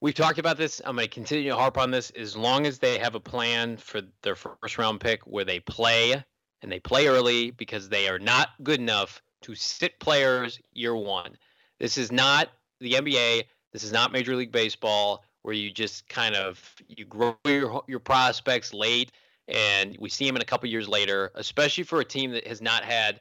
we've 0.00 0.14
talked 0.14 0.38
about 0.38 0.56
this. 0.56 0.80
I'm 0.84 0.96
going 0.96 1.08
to 1.08 1.14
continue 1.14 1.50
to 1.50 1.56
harp 1.56 1.78
on 1.78 1.90
this 1.90 2.10
as 2.10 2.36
long 2.36 2.66
as 2.66 2.78
they 2.78 2.98
have 2.98 3.14
a 3.14 3.20
plan 3.20 3.76
for 3.76 4.00
their 4.22 4.36
first 4.36 4.78
round 4.78 5.00
pick 5.00 5.22
where 5.26 5.44
they 5.44 5.60
play 5.60 6.22
and 6.62 6.72
they 6.72 6.80
play 6.80 7.06
early 7.06 7.50
because 7.50 7.88
they 7.88 8.08
are 8.08 8.18
not 8.18 8.50
good 8.62 8.80
enough 8.80 9.22
to 9.42 9.54
sit 9.54 9.98
players 10.00 10.60
year 10.72 10.96
one. 10.96 11.36
This 11.78 11.98
is 11.98 12.10
not 12.10 12.48
the 12.80 12.94
NBA. 12.94 13.44
This 13.72 13.84
is 13.84 13.92
not 13.92 14.12
Major 14.12 14.36
League 14.36 14.52
Baseball 14.52 15.24
where 15.42 15.54
you 15.54 15.70
just 15.70 16.08
kind 16.08 16.34
of 16.34 16.74
you 16.88 17.04
grow 17.04 17.36
your 17.44 17.82
your 17.86 18.00
prospects 18.00 18.74
late 18.74 19.12
and 19.46 19.96
we 19.98 20.10
see 20.10 20.26
them 20.26 20.36
in 20.36 20.42
a 20.42 20.44
couple 20.44 20.68
years 20.68 20.88
later, 20.88 21.30
especially 21.34 21.84
for 21.84 22.00
a 22.00 22.04
team 22.04 22.32
that 22.32 22.46
has 22.46 22.60
not 22.60 22.84
had 22.84 23.20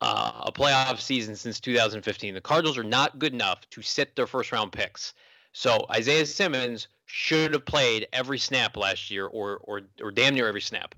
uh, 0.00 0.44
a 0.46 0.52
playoff 0.52 1.00
season 1.00 1.36
since 1.36 1.60
2015. 1.60 2.34
The 2.34 2.40
Cardinals 2.40 2.78
are 2.78 2.84
not 2.84 3.18
good 3.18 3.34
enough 3.34 3.68
to 3.70 3.82
sit 3.82 4.16
their 4.16 4.26
first 4.26 4.52
round 4.52 4.72
picks. 4.72 5.12
So 5.52 5.84
Isaiah 5.90 6.24
Simmons 6.26 6.88
should 7.06 7.52
have 7.52 7.66
played 7.66 8.06
every 8.12 8.38
snap 8.38 8.76
last 8.76 9.10
year, 9.10 9.26
or 9.26 9.58
or 9.64 9.82
or 10.00 10.10
damn 10.10 10.34
near 10.34 10.48
every 10.48 10.60
snap. 10.60 10.94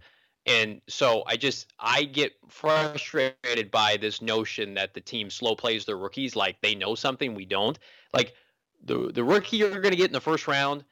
And 0.46 0.80
so 0.88 1.22
I 1.26 1.36
just 1.36 1.72
I 1.78 2.04
get 2.04 2.32
frustrated 2.48 3.70
by 3.70 3.96
this 3.96 4.20
notion 4.20 4.74
that 4.74 4.94
the 4.94 5.00
team 5.00 5.30
slow 5.30 5.54
plays 5.54 5.84
their 5.84 5.96
rookies 5.96 6.34
like 6.34 6.60
they 6.60 6.74
know 6.74 6.94
something 6.94 7.34
we 7.34 7.44
don't. 7.44 7.78
Like 8.12 8.34
the 8.84 9.12
the 9.12 9.22
rookie 9.22 9.58
you're 9.58 9.70
going 9.70 9.92
to 9.92 9.96
get 9.96 10.08
in 10.08 10.12
the 10.12 10.20
first 10.20 10.48
round, 10.48 10.84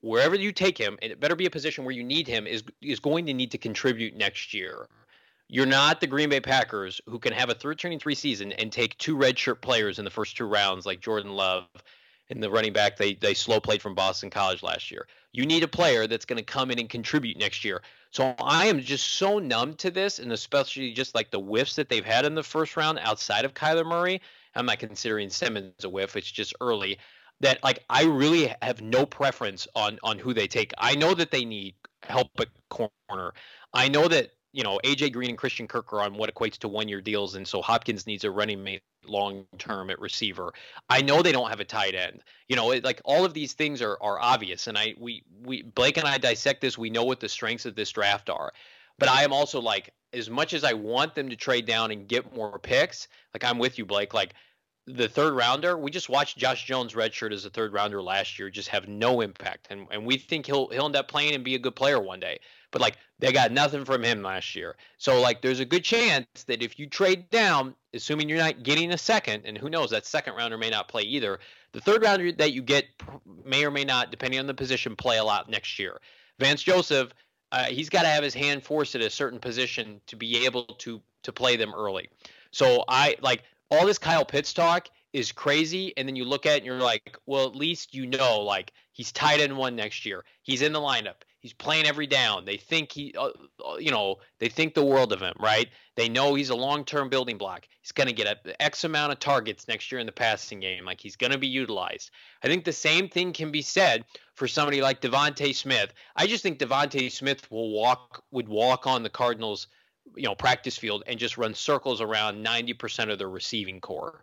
wherever 0.00 0.36
you 0.36 0.52
take 0.52 0.78
him, 0.78 0.96
and 1.02 1.10
it 1.10 1.18
better 1.18 1.34
be 1.34 1.46
a 1.46 1.50
position 1.50 1.84
where 1.84 1.94
you 1.94 2.04
need 2.04 2.28
him 2.28 2.46
is 2.46 2.62
is 2.80 3.00
going 3.00 3.26
to 3.26 3.34
need 3.34 3.50
to 3.50 3.58
contribute 3.58 4.16
next 4.16 4.54
year. 4.54 4.86
You're 5.48 5.66
not 5.66 6.00
the 6.00 6.06
Green 6.06 6.30
Bay 6.30 6.40
Packers 6.40 7.00
who 7.06 7.18
can 7.18 7.32
have 7.32 7.50
a 7.50 7.54
third 7.54 7.78
turning 7.78 7.98
three 7.98 8.14
season 8.14 8.52
and 8.52 8.72
take 8.72 8.96
two 8.98 9.16
redshirt 9.16 9.60
players 9.60 9.98
in 9.98 10.04
the 10.04 10.10
first 10.10 10.36
two 10.36 10.46
rounds 10.46 10.86
like 10.86 11.00
Jordan 11.00 11.32
Love 11.32 11.66
and 12.30 12.42
the 12.42 12.50
running 12.50 12.72
back 12.72 12.96
they 12.96 13.14
they 13.14 13.34
slow 13.34 13.60
played 13.60 13.82
from 13.82 13.94
Boston 13.94 14.30
College 14.30 14.62
last 14.62 14.90
year. 14.90 15.06
You 15.32 15.46
need 15.46 15.62
a 15.62 15.68
player 15.68 16.06
that's 16.06 16.24
going 16.24 16.38
to 16.38 16.44
come 16.44 16.70
in 16.70 16.78
and 16.78 16.88
contribute 16.88 17.36
next 17.36 17.64
year. 17.64 17.82
So 18.14 18.32
I 18.38 18.66
am 18.66 18.80
just 18.80 19.14
so 19.14 19.40
numb 19.40 19.74
to 19.74 19.90
this, 19.90 20.20
and 20.20 20.30
especially 20.30 20.92
just 20.92 21.16
like 21.16 21.32
the 21.32 21.40
whiffs 21.40 21.74
that 21.74 21.88
they've 21.88 22.04
had 22.04 22.24
in 22.24 22.36
the 22.36 22.44
first 22.44 22.76
round 22.76 23.00
outside 23.02 23.44
of 23.44 23.54
Kyler 23.54 23.84
Murray. 23.84 24.20
I'm 24.54 24.66
not 24.66 24.78
considering 24.78 25.30
Simmons 25.30 25.82
a 25.82 25.88
whiff; 25.88 26.14
it's 26.14 26.30
just 26.30 26.54
early. 26.60 26.98
That 27.40 27.62
like 27.64 27.80
I 27.90 28.04
really 28.04 28.54
have 28.62 28.80
no 28.80 29.04
preference 29.04 29.66
on 29.74 29.98
on 30.04 30.20
who 30.20 30.32
they 30.32 30.46
take. 30.46 30.72
I 30.78 30.94
know 30.94 31.12
that 31.14 31.32
they 31.32 31.44
need 31.44 31.74
help 32.04 32.28
at 32.38 32.48
corner. 32.70 33.32
I 33.72 33.88
know 33.88 34.06
that 34.06 34.30
you 34.54 34.62
know 34.62 34.80
AJ 34.84 35.12
Green 35.12 35.30
and 35.30 35.38
Christian 35.38 35.66
Kirk 35.66 35.92
are 35.92 36.00
on 36.00 36.14
what 36.14 36.32
equates 36.32 36.56
to 36.58 36.68
one 36.68 36.88
year 36.88 37.00
deals, 37.00 37.34
and 37.34 37.46
so 37.46 37.60
Hopkins 37.60 38.06
needs 38.06 38.22
a 38.22 38.30
running 38.30 38.62
mate 38.62 38.82
long 39.04 39.44
term 39.58 39.90
at 39.90 40.00
receiver. 40.00 40.54
I 40.88 41.02
know 41.02 41.20
they 41.22 41.32
don't 41.32 41.50
have 41.50 41.60
a 41.60 41.64
tight 41.64 41.94
end. 41.94 42.22
You 42.48 42.54
know, 42.54 42.70
it, 42.70 42.84
like 42.84 43.02
all 43.04 43.24
of 43.24 43.34
these 43.34 43.52
things 43.52 43.82
are 43.82 43.98
are 44.00 44.20
obvious, 44.20 44.68
and 44.68 44.78
I 44.78 44.94
we 44.98 45.24
we 45.42 45.62
Blake 45.62 45.96
and 45.96 46.06
I 46.06 46.18
dissect 46.18 46.60
this. 46.60 46.78
We 46.78 46.88
know 46.88 47.04
what 47.04 47.18
the 47.18 47.28
strengths 47.28 47.66
of 47.66 47.74
this 47.74 47.90
draft 47.90 48.30
are, 48.30 48.52
but 48.98 49.08
I 49.08 49.24
am 49.24 49.32
also 49.32 49.60
like 49.60 49.92
as 50.12 50.30
much 50.30 50.54
as 50.54 50.62
I 50.62 50.72
want 50.72 51.16
them 51.16 51.28
to 51.28 51.36
trade 51.36 51.66
down 51.66 51.90
and 51.90 52.06
get 52.06 52.34
more 52.34 52.58
picks. 52.60 53.08
Like 53.34 53.42
I'm 53.42 53.58
with 53.58 53.76
you, 53.76 53.84
Blake. 53.84 54.14
Like 54.14 54.34
the 54.86 55.08
third 55.08 55.34
rounder, 55.34 55.78
we 55.78 55.90
just 55.90 56.08
watched 56.08 56.36
Josh 56.36 56.64
Jones 56.64 56.92
redshirt 56.92 57.32
as 57.32 57.44
a 57.44 57.50
third 57.50 57.72
rounder 57.72 58.02
last 58.02 58.38
year, 58.38 58.50
just 58.50 58.68
have 58.68 58.86
no 58.86 59.22
impact, 59.22 59.68
and 59.70 59.86
and 59.90 60.04
we 60.04 60.18
think 60.18 60.46
he'll 60.46 60.68
he'll 60.68 60.84
end 60.84 60.96
up 60.96 61.08
playing 61.08 61.34
and 61.34 61.42
be 61.42 61.54
a 61.54 61.58
good 61.58 61.74
player 61.74 61.98
one 61.98 62.20
day. 62.20 62.38
But 62.70 62.82
like 62.82 62.98
they 63.18 63.32
got 63.32 63.50
nothing 63.50 63.84
from 63.84 64.02
him 64.02 64.22
last 64.22 64.54
year, 64.54 64.76
so 64.98 65.20
like 65.20 65.40
there's 65.40 65.60
a 65.60 65.64
good 65.64 65.84
chance 65.84 66.26
that 66.48 66.62
if 66.62 66.78
you 66.78 66.86
trade 66.86 67.30
down, 67.30 67.74
assuming 67.94 68.28
you're 68.28 68.38
not 68.38 68.62
getting 68.62 68.92
a 68.92 68.98
second, 68.98 69.44
and 69.46 69.56
who 69.56 69.70
knows 69.70 69.90
that 69.90 70.04
second 70.04 70.34
rounder 70.34 70.58
may 70.58 70.70
not 70.70 70.88
play 70.88 71.02
either, 71.02 71.40
the 71.72 71.80
third 71.80 72.02
rounder 72.02 72.30
that 72.32 72.52
you 72.52 72.60
get 72.60 72.84
may 73.44 73.64
or 73.64 73.70
may 73.70 73.84
not, 73.84 74.10
depending 74.10 74.38
on 74.38 74.46
the 74.46 74.54
position, 74.54 74.96
play 74.96 75.16
a 75.16 75.24
lot 75.24 75.48
next 75.48 75.78
year. 75.78 75.98
Vance 76.38 76.62
Joseph, 76.62 77.14
uh, 77.52 77.64
he's 77.64 77.88
got 77.88 78.02
to 78.02 78.08
have 78.08 78.24
his 78.24 78.34
hand 78.34 78.62
forced 78.62 78.94
at 78.94 79.00
a 79.00 79.08
certain 79.08 79.38
position 79.38 80.00
to 80.08 80.16
be 80.16 80.44
able 80.44 80.64
to 80.64 81.00
to 81.22 81.32
play 81.32 81.56
them 81.56 81.72
early. 81.74 82.10
So 82.50 82.84
I 82.86 83.16
like 83.22 83.42
all 83.74 83.86
this 83.86 83.98
Kyle 83.98 84.24
Pitts 84.24 84.52
talk 84.52 84.88
is 85.12 85.30
crazy, 85.30 85.96
and 85.96 86.08
then 86.08 86.16
you 86.16 86.24
look 86.24 86.44
at 86.44 86.54
it 86.54 86.56
and 86.58 86.66
you're 86.66 86.80
like, 86.80 87.16
well, 87.24 87.46
at 87.46 87.54
least 87.54 87.94
you 87.94 88.06
know, 88.06 88.40
like 88.40 88.72
he's 88.92 89.12
tight 89.12 89.40
end 89.40 89.56
one 89.56 89.76
next 89.76 90.04
year. 90.04 90.24
He's 90.42 90.60
in 90.60 90.72
the 90.72 90.80
lineup. 90.80 91.22
He's 91.38 91.52
playing 91.52 91.86
every 91.86 92.06
down. 92.06 92.46
They 92.46 92.56
think 92.56 92.90
he, 92.90 93.14
uh, 93.16 93.28
uh 93.64 93.76
you 93.76 93.90
know, 93.90 94.16
they 94.40 94.48
think 94.48 94.74
the 94.74 94.84
world 94.84 95.12
of 95.12 95.20
him, 95.20 95.34
right? 95.38 95.68
They 95.94 96.08
know 96.08 96.34
he's 96.34 96.48
a 96.48 96.56
long-term 96.56 97.10
building 97.10 97.36
block. 97.36 97.68
He's 97.82 97.92
going 97.92 98.08
to 98.08 98.14
get 98.14 98.26
a 98.26 98.62
X 98.62 98.82
amount 98.82 99.12
of 99.12 99.20
targets 99.20 99.68
next 99.68 99.92
year 99.92 100.00
in 100.00 100.06
the 100.06 100.12
passing 100.12 100.58
game. 100.58 100.84
Like 100.84 101.00
he's 101.00 101.16
going 101.16 101.32
to 101.32 101.38
be 101.38 101.46
utilized. 101.46 102.10
I 102.42 102.48
think 102.48 102.64
the 102.64 102.72
same 102.72 103.08
thing 103.08 103.32
can 103.32 103.52
be 103.52 103.62
said 103.62 104.04
for 104.34 104.48
somebody 104.48 104.80
like 104.80 105.00
DeVonta 105.00 105.54
Smith. 105.54 105.92
I 106.16 106.26
just 106.26 106.42
think 106.42 106.58
DeVonta 106.58 107.12
Smith 107.12 107.48
will 107.50 107.70
walk 107.70 108.24
would 108.32 108.48
walk 108.48 108.86
on 108.86 109.02
the 109.02 109.10
Cardinals 109.10 109.68
you 110.16 110.24
know 110.24 110.34
practice 110.34 110.76
field 110.76 111.02
and 111.06 111.18
just 111.18 111.38
run 111.38 111.54
circles 111.54 112.00
around 112.00 112.44
90% 112.44 113.10
of 113.10 113.18
their 113.18 113.28
receiving 113.28 113.80
corps. 113.80 114.22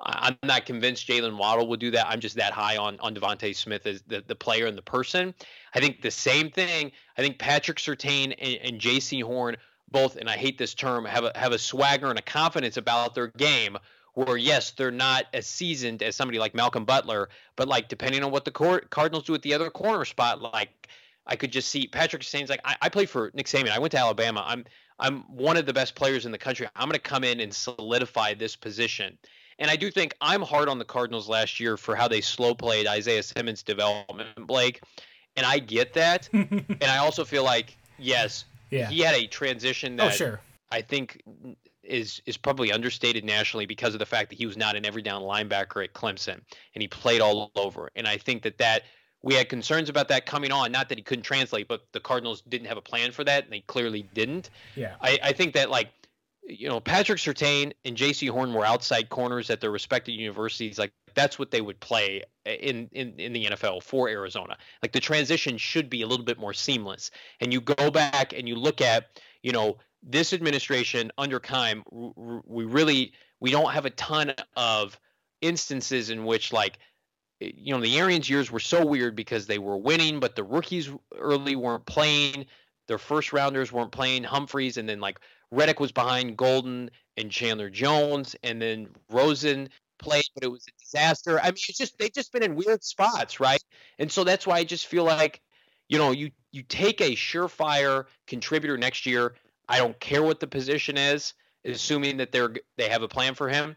I'm 0.00 0.38
not 0.44 0.64
convinced 0.64 1.08
Jaylen 1.08 1.36
Waddle 1.36 1.66
will 1.66 1.76
do 1.76 1.90
that. 1.90 2.06
I'm 2.06 2.20
just 2.20 2.36
that 2.36 2.52
high 2.52 2.76
on 2.76 2.98
on 3.00 3.14
DeVonta 3.14 3.54
Smith 3.54 3.86
as 3.86 4.02
the, 4.06 4.22
the 4.26 4.36
player 4.36 4.66
and 4.66 4.78
the 4.78 4.82
person. 4.82 5.34
I 5.74 5.80
think 5.80 6.02
the 6.02 6.10
same 6.10 6.50
thing. 6.50 6.92
I 7.16 7.22
think 7.22 7.38
Patrick 7.38 7.78
Surtain 7.78 8.34
and, 8.38 8.58
and 8.62 8.80
Jaycee 8.80 9.22
Horn 9.22 9.56
both, 9.90 10.16
and 10.16 10.28
I 10.28 10.36
hate 10.36 10.58
this 10.58 10.74
term, 10.74 11.04
have 11.04 11.24
a 11.24 11.32
have 11.34 11.52
a 11.52 11.58
swagger 11.58 12.10
and 12.10 12.18
a 12.18 12.22
confidence 12.22 12.76
about 12.76 13.14
their 13.14 13.28
game. 13.28 13.76
Where 14.14 14.36
yes, 14.36 14.72
they're 14.72 14.90
not 14.90 15.26
as 15.32 15.46
seasoned 15.46 16.02
as 16.02 16.16
somebody 16.16 16.38
like 16.40 16.54
Malcolm 16.54 16.84
Butler, 16.84 17.28
but 17.54 17.68
like 17.68 17.88
depending 17.88 18.24
on 18.24 18.32
what 18.32 18.44
the 18.44 18.50
court, 18.50 18.90
Cardinals 18.90 19.24
do 19.24 19.34
at 19.34 19.42
the 19.42 19.54
other 19.54 19.70
corner 19.70 20.04
spot, 20.04 20.42
like 20.42 20.88
I 21.24 21.36
could 21.36 21.52
just 21.52 21.68
see 21.68 21.86
Patrick 21.86 22.22
Surtain's 22.22 22.50
like 22.50 22.60
I, 22.64 22.76
I 22.82 22.88
played 22.88 23.10
for 23.10 23.30
Nick 23.34 23.46
Saban. 23.46 23.70
I 23.70 23.78
went 23.78 23.92
to 23.92 23.98
Alabama. 23.98 24.44
I'm 24.46 24.64
I'm 24.98 25.20
one 25.34 25.56
of 25.56 25.66
the 25.66 25.72
best 25.72 25.94
players 25.94 26.26
in 26.26 26.32
the 26.32 26.38
country. 26.38 26.68
I'm 26.74 26.88
going 26.88 26.94
to 26.94 26.98
come 26.98 27.24
in 27.24 27.40
and 27.40 27.54
solidify 27.54 28.34
this 28.34 28.56
position. 28.56 29.16
And 29.58 29.70
I 29.70 29.76
do 29.76 29.90
think 29.90 30.14
I'm 30.20 30.42
hard 30.42 30.68
on 30.68 30.78
the 30.78 30.84
Cardinals 30.84 31.28
last 31.28 31.58
year 31.58 31.76
for 31.76 31.96
how 31.96 32.08
they 32.08 32.20
slow 32.20 32.54
played 32.54 32.86
Isaiah 32.86 33.22
Simmons' 33.22 33.62
development, 33.62 34.28
Blake. 34.46 34.82
And 35.36 35.44
I 35.44 35.58
get 35.58 35.94
that. 35.94 36.28
and 36.32 36.84
I 36.84 36.98
also 36.98 37.24
feel 37.24 37.44
like, 37.44 37.76
yes, 37.98 38.44
yeah. 38.70 38.88
he 38.88 39.00
had 39.00 39.14
a 39.14 39.26
transition 39.26 39.94
oh, 39.94 40.04
that 40.04 40.12
oh, 40.12 40.16
sure. 40.16 40.40
I 40.70 40.82
think 40.82 41.22
is 41.82 42.20
is 42.26 42.36
probably 42.36 42.70
understated 42.70 43.24
nationally 43.24 43.66
because 43.66 43.94
of 43.94 43.98
the 43.98 44.06
fact 44.06 44.28
that 44.28 44.36
he 44.36 44.46
was 44.46 44.56
not 44.56 44.76
an 44.76 44.84
every 44.84 45.02
down 45.02 45.22
linebacker 45.22 45.82
at 45.82 45.94
Clemson 45.94 46.40
and 46.74 46.82
he 46.82 46.88
played 46.88 47.20
all 47.20 47.50
over. 47.56 47.90
And 47.96 48.06
I 48.06 48.18
think 48.18 48.42
that 48.42 48.58
that 48.58 48.82
we 49.22 49.34
had 49.34 49.48
concerns 49.48 49.88
about 49.88 50.08
that 50.08 50.26
coming 50.26 50.52
on. 50.52 50.70
Not 50.72 50.88
that 50.88 50.98
he 50.98 51.02
couldn't 51.02 51.24
translate, 51.24 51.68
but 51.68 51.82
the 51.92 52.00
Cardinals 52.00 52.42
didn't 52.42 52.68
have 52.68 52.76
a 52.76 52.82
plan 52.82 53.10
for 53.12 53.24
that, 53.24 53.44
and 53.44 53.52
they 53.52 53.60
clearly 53.60 54.08
didn't. 54.14 54.50
Yeah. 54.76 54.94
I, 55.00 55.18
I 55.22 55.32
think 55.32 55.54
that 55.54 55.70
like, 55.70 55.90
you 56.44 56.68
know, 56.68 56.80
Patrick 56.80 57.18
Surtain 57.18 57.72
and 57.84 57.96
Jaycee 57.96 58.30
Horn 58.30 58.54
were 58.54 58.64
outside 58.64 59.10
corners 59.10 59.50
at 59.50 59.60
their 59.60 59.70
respective 59.70 60.14
universities. 60.14 60.78
Like 60.78 60.92
that's 61.14 61.38
what 61.38 61.50
they 61.50 61.60
would 61.60 61.78
play 61.80 62.22
in, 62.46 62.88
in 62.92 63.12
in 63.18 63.32
the 63.32 63.46
NFL 63.46 63.82
for 63.82 64.08
Arizona. 64.08 64.56
Like 64.82 64.92
the 64.92 65.00
transition 65.00 65.58
should 65.58 65.90
be 65.90 66.02
a 66.02 66.06
little 66.06 66.24
bit 66.24 66.38
more 66.38 66.54
seamless. 66.54 67.10
And 67.40 67.52
you 67.52 67.60
go 67.60 67.90
back 67.90 68.32
and 68.32 68.48
you 68.48 68.56
look 68.56 68.80
at, 68.80 69.20
you 69.42 69.52
know, 69.52 69.76
this 70.02 70.32
administration 70.32 71.10
under 71.18 71.38
Keim, 71.38 71.82
we 71.90 72.64
really 72.64 73.12
we 73.40 73.50
don't 73.50 73.72
have 73.72 73.84
a 73.84 73.90
ton 73.90 74.32
of 74.56 74.98
instances 75.40 76.10
in 76.10 76.24
which 76.24 76.52
like 76.52 76.78
you 77.40 77.74
know 77.74 77.80
the 77.80 77.98
Arians 77.98 78.28
years 78.28 78.50
were 78.50 78.60
so 78.60 78.84
weird 78.84 79.14
because 79.16 79.46
they 79.46 79.58
were 79.58 79.76
winning, 79.76 80.20
but 80.20 80.36
the 80.36 80.44
rookies 80.44 80.90
early 81.16 81.56
weren't 81.56 81.86
playing. 81.86 82.46
Their 82.86 82.98
first 82.98 83.32
rounders 83.32 83.72
weren't 83.72 83.92
playing. 83.92 84.24
Humphries 84.24 84.76
and 84.76 84.88
then 84.88 85.00
like 85.00 85.20
Reddick 85.50 85.80
was 85.80 85.92
behind 85.92 86.36
Golden 86.36 86.90
and 87.16 87.30
Chandler 87.30 87.70
Jones, 87.70 88.36
and 88.42 88.60
then 88.60 88.88
Rosen 89.10 89.68
played, 89.98 90.24
but 90.34 90.44
it 90.44 90.50
was 90.50 90.66
a 90.68 90.82
disaster. 90.82 91.40
I 91.40 91.46
mean, 91.46 91.54
it's 91.68 91.78
just 91.78 91.98
they've 91.98 92.12
just 92.12 92.32
been 92.32 92.42
in 92.42 92.54
weird 92.54 92.82
spots, 92.82 93.40
right? 93.40 93.62
And 93.98 94.10
so 94.10 94.24
that's 94.24 94.46
why 94.46 94.58
I 94.58 94.64
just 94.64 94.86
feel 94.86 95.04
like, 95.04 95.40
you 95.88 95.98
know, 95.98 96.10
you 96.12 96.30
you 96.52 96.62
take 96.62 97.00
a 97.00 97.10
surefire 97.10 98.06
contributor 98.26 98.76
next 98.76 99.06
year. 99.06 99.34
I 99.68 99.78
don't 99.78 99.98
care 100.00 100.22
what 100.22 100.40
the 100.40 100.46
position 100.46 100.96
is, 100.96 101.34
assuming 101.64 102.16
that 102.18 102.32
they're 102.32 102.54
they 102.76 102.88
have 102.88 103.02
a 103.02 103.08
plan 103.08 103.34
for 103.34 103.48
him, 103.48 103.76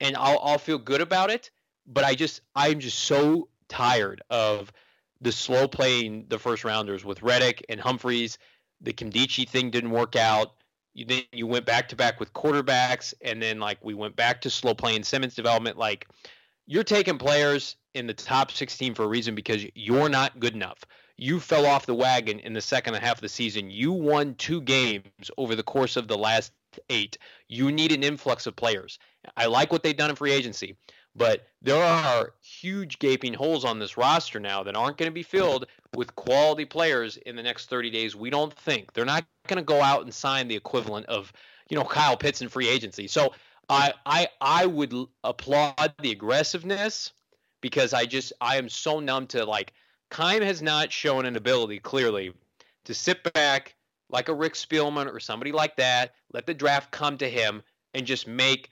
and 0.00 0.16
I'll 0.16 0.38
I'll 0.42 0.58
feel 0.58 0.78
good 0.78 1.00
about 1.00 1.30
it. 1.30 1.50
But 1.86 2.04
I 2.04 2.14
just 2.14 2.40
I'm 2.54 2.80
just 2.80 2.98
so 3.00 3.48
tired 3.68 4.22
of 4.30 4.72
the 5.20 5.32
slow 5.32 5.68
playing 5.68 6.26
the 6.28 6.38
first 6.38 6.64
rounders 6.64 7.04
with 7.04 7.22
Reddick 7.22 7.64
and 7.68 7.80
Humphries. 7.80 8.38
The 8.80 8.92
Nkemdiche 8.92 9.48
thing 9.48 9.70
didn't 9.70 9.90
work 9.90 10.16
out. 10.16 10.54
You 10.94 11.06
then 11.06 11.22
you 11.32 11.46
went 11.46 11.64
back 11.64 11.88
to 11.88 11.96
back 11.96 12.20
with 12.20 12.32
quarterbacks, 12.32 13.14
and 13.22 13.40
then 13.40 13.60
like 13.60 13.82
we 13.82 13.94
went 13.94 14.16
back 14.16 14.42
to 14.42 14.50
slow 14.50 14.74
playing 14.74 15.04
Simmons 15.04 15.34
development. 15.34 15.78
Like 15.78 16.06
you're 16.66 16.84
taking 16.84 17.18
players 17.18 17.76
in 17.94 18.06
the 18.06 18.14
top 18.14 18.50
16 18.50 18.94
for 18.94 19.04
a 19.04 19.08
reason 19.08 19.34
because 19.34 19.64
you're 19.74 20.08
not 20.08 20.40
good 20.40 20.54
enough. 20.54 20.84
You 21.16 21.40
fell 21.40 21.66
off 21.66 21.86
the 21.86 21.94
wagon 21.94 22.38
in 22.40 22.52
the 22.52 22.60
second 22.60 22.94
half 22.94 23.16
of 23.16 23.20
the 23.20 23.28
season. 23.28 23.70
You 23.70 23.92
won 23.92 24.34
two 24.36 24.60
games 24.60 25.30
over 25.36 25.54
the 25.54 25.62
course 25.62 25.96
of 25.96 26.08
the 26.08 26.16
last 26.16 26.52
eight. 26.88 27.18
You 27.48 27.70
need 27.70 27.92
an 27.92 28.02
influx 28.02 28.46
of 28.46 28.56
players. 28.56 28.98
I 29.36 29.46
like 29.46 29.70
what 29.70 29.82
they've 29.82 29.96
done 29.96 30.10
in 30.10 30.16
free 30.16 30.32
agency. 30.32 30.76
But 31.14 31.46
there 31.60 31.82
are 31.82 32.32
huge 32.40 32.98
gaping 32.98 33.34
holes 33.34 33.64
on 33.64 33.78
this 33.78 33.96
roster 33.96 34.40
now 34.40 34.62
that 34.62 34.76
aren't 34.76 34.96
going 34.96 35.10
to 35.10 35.14
be 35.14 35.22
filled 35.22 35.66
with 35.94 36.14
quality 36.16 36.64
players 36.64 37.18
in 37.18 37.36
the 37.36 37.42
next 37.42 37.68
30 37.68 37.90
days. 37.90 38.16
We 38.16 38.30
don't 38.30 38.52
think 38.52 38.92
they're 38.92 39.04
not 39.04 39.26
going 39.46 39.58
to 39.58 39.62
go 39.62 39.82
out 39.82 40.02
and 40.02 40.14
sign 40.14 40.48
the 40.48 40.56
equivalent 40.56 41.06
of, 41.06 41.32
you 41.68 41.76
know, 41.76 41.84
Kyle 41.84 42.16
Pitts 42.16 42.40
in 42.40 42.48
free 42.48 42.68
agency. 42.68 43.08
So 43.08 43.34
I 43.68 43.92
I 44.06 44.28
I 44.40 44.66
would 44.66 44.94
applaud 45.22 45.94
the 46.00 46.12
aggressiveness 46.12 47.12
because 47.60 47.92
I 47.92 48.06
just 48.06 48.32
I 48.40 48.56
am 48.56 48.68
so 48.68 48.98
numb 48.98 49.26
to 49.28 49.44
like 49.44 49.72
Keim 50.10 50.42
has 50.42 50.62
not 50.62 50.92
shown 50.92 51.26
an 51.26 51.36
ability 51.36 51.78
clearly 51.78 52.32
to 52.84 52.94
sit 52.94 53.32
back 53.32 53.74
like 54.10 54.28
a 54.28 54.34
Rick 54.34 54.54
Spielman 54.54 55.12
or 55.12 55.20
somebody 55.20 55.52
like 55.52 55.76
that, 55.76 56.14
let 56.32 56.46
the 56.46 56.54
draft 56.54 56.90
come 56.90 57.16
to 57.18 57.28
him 57.28 57.62
and 57.94 58.06
just 58.06 58.26
make 58.26 58.68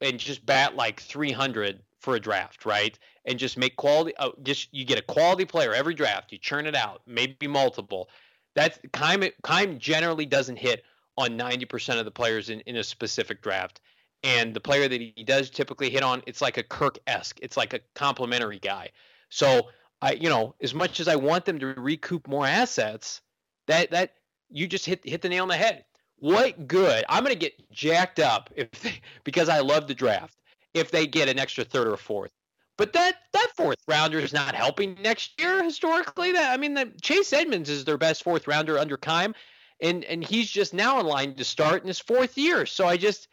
and 0.00 0.18
just 0.18 0.44
bat 0.44 0.76
like 0.76 1.00
300 1.00 1.80
for 2.00 2.16
a 2.16 2.20
draft, 2.20 2.66
right? 2.66 2.98
And 3.24 3.38
just 3.38 3.56
make 3.56 3.76
quality. 3.76 4.14
Uh, 4.18 4.30
just 4.42 4.68
you 4.72 4.84
get 4.84 4.98
a 4.98 5.02
quality 5.02 5.44
player 5.44 5.72
every 5.74 5.94
draft. 5.94 6.32
You 6.32 6.38
churn 6.38 6.66
it 6.66 6.74
out, 6.74 7.02
maybe 7.06 7.46
multiple. 7.46 8.08
That's 8.54 8.78
Keim. 8.92 9.24
Keim 9.42 9.78
generally 9.78 10.26
doesn't 10.26 10.56
hit 10.56 10.84
on 11.16 11.38
90% 11.38 11.98
of 11.98 12.04
the 12.04 12.10
players 12.10 12.50
in, 12.50 12.60
in 12.60 12.76
a 12.76 12.84
specific 12.84 13.42
draft. 13.42 13.80
And 14.22 14.54
the 14.54 14.60
player 14.60 14.88
that 14.88 15.00
he 15.00 15.24
does 15.24 15.50
typically 15.50 15.90
hit 15.90 16.02
on, 16.02 16.22
it's 16.26 16.40
like 16.40 16.56
a 16.56 16.62
Kirk 16.62 16.98
esque. 17.06 17.38
It's 17.42 17.56
like 17.56 17.74
a 17.74 17.80
complimentary 17.94 18.58
guy. 18.58 18.90
So 19.28 19.68
I, 20.00 20.12
you 20.12 20.28
know, 20.28 20.54
as 20.62 20.74
much 20.74 21.00
as 21.00 21.08
I 21.08 21.16
want 21.16 21.44
them 21.44 21.58
to 21.58 21.66
recoup 21.66 22.26
more 22.26 22.46
assets, 22.46 23.20
that 23.66 23.90
that 23.90 24.14
you 24.50 24.66
just 24.66 24.86
hit 24.86 25.04
hit 25.04 25.22
the 25.22 25.28
nail 25.28 25.42
on 25.42 25.48
the 25.48 25.56
head. 25.56 25.84
What 26.24 26.66
good? 26.66 27.04
I'm 27.10 27.22
going 27.22 27.34
to 27.34 27.38
get 27.38 27.70
jacked 27.70 28.18
up 28.18 28.48
if 28.56 28.70
they, 28.80 28.98
because 29.24 29.50
I 29.50 29.60
love 29.60 29.86
the 29.86 29.94
draft. 29.94 30.38
If 30.72 30.90
they 30.90 31.06
get 31.06 31.28
an 31.28 31.38
extra 31.38 31.64
third 31.64 31.86
or 31.86 31.98
fourth, 31.98 32.30
but 32.78 32.94
that 32.94 33.16
that 33.34 33.48
fourth 33.54 33.76
rounder 33.86 34.20
is 34.20 34.32
not 34.32 34.54
helping 34.54 34.96
next 35.02 35.38
year 35.38 35.62
historically. 35.62 36.32
That 36.32 36.50
I 36.50 36.56
mean, 36.56 36.72
the, 36.72 36.90
Chase 37.02 37.34
Edmonds 37.34 37.68
is 37.68 37.84
their 37.84 37.98
best 37.98 38.22
fourth 38.22 38.48
rounder 38.48 38.78
under 38.78 38.96
Keim, 38.96 39.34
and 39.82 40.02
and 40.06 40.24
he's 40.24 40.50
just 40.50 40.72
now 40.72 40.98
in 40.98 41.04
line 41.04 41.34
to 41.34 41.44
start 41.44 41.82
in 41.82 41.88
his 41.88 41.98
fourth 41.98 42.38
year. 42.38 42.64
So 42.64 42.86
I 42.86 42.96
just 42.96 43.28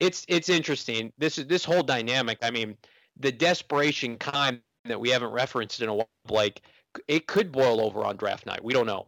it's 0.00 0.26
it's 0.26 0.48
interesting. 0.48 1.12
This 1.18 1.38
is 1.38 1.46
this 1.46 1.64
whole 1.64 1.84
dynamic. 1.84 2.38
I 2.42 2.50
mean, 2.50 2.76
the 3.20 3.30
desperation 3.30 4.16
Keim 4.18 4.60
that 4.86 4.98
we 4.98 5.10
haven't 5.10 5.30
referenced 5.30 5.80
in 5.80 5.88
a 5.88 5.94
while, 5.94 6.10
like 6.28 6.60
it 7.06 7.28
could 7.28 7.52
boil 7.52 7.80
over 7.80 8.04
on 8.04 8.16
draft 8.16 8.46
night. 8.46 8.64
We 8.64 8.72
don't 8.72 8.86
know. 8.86 9.06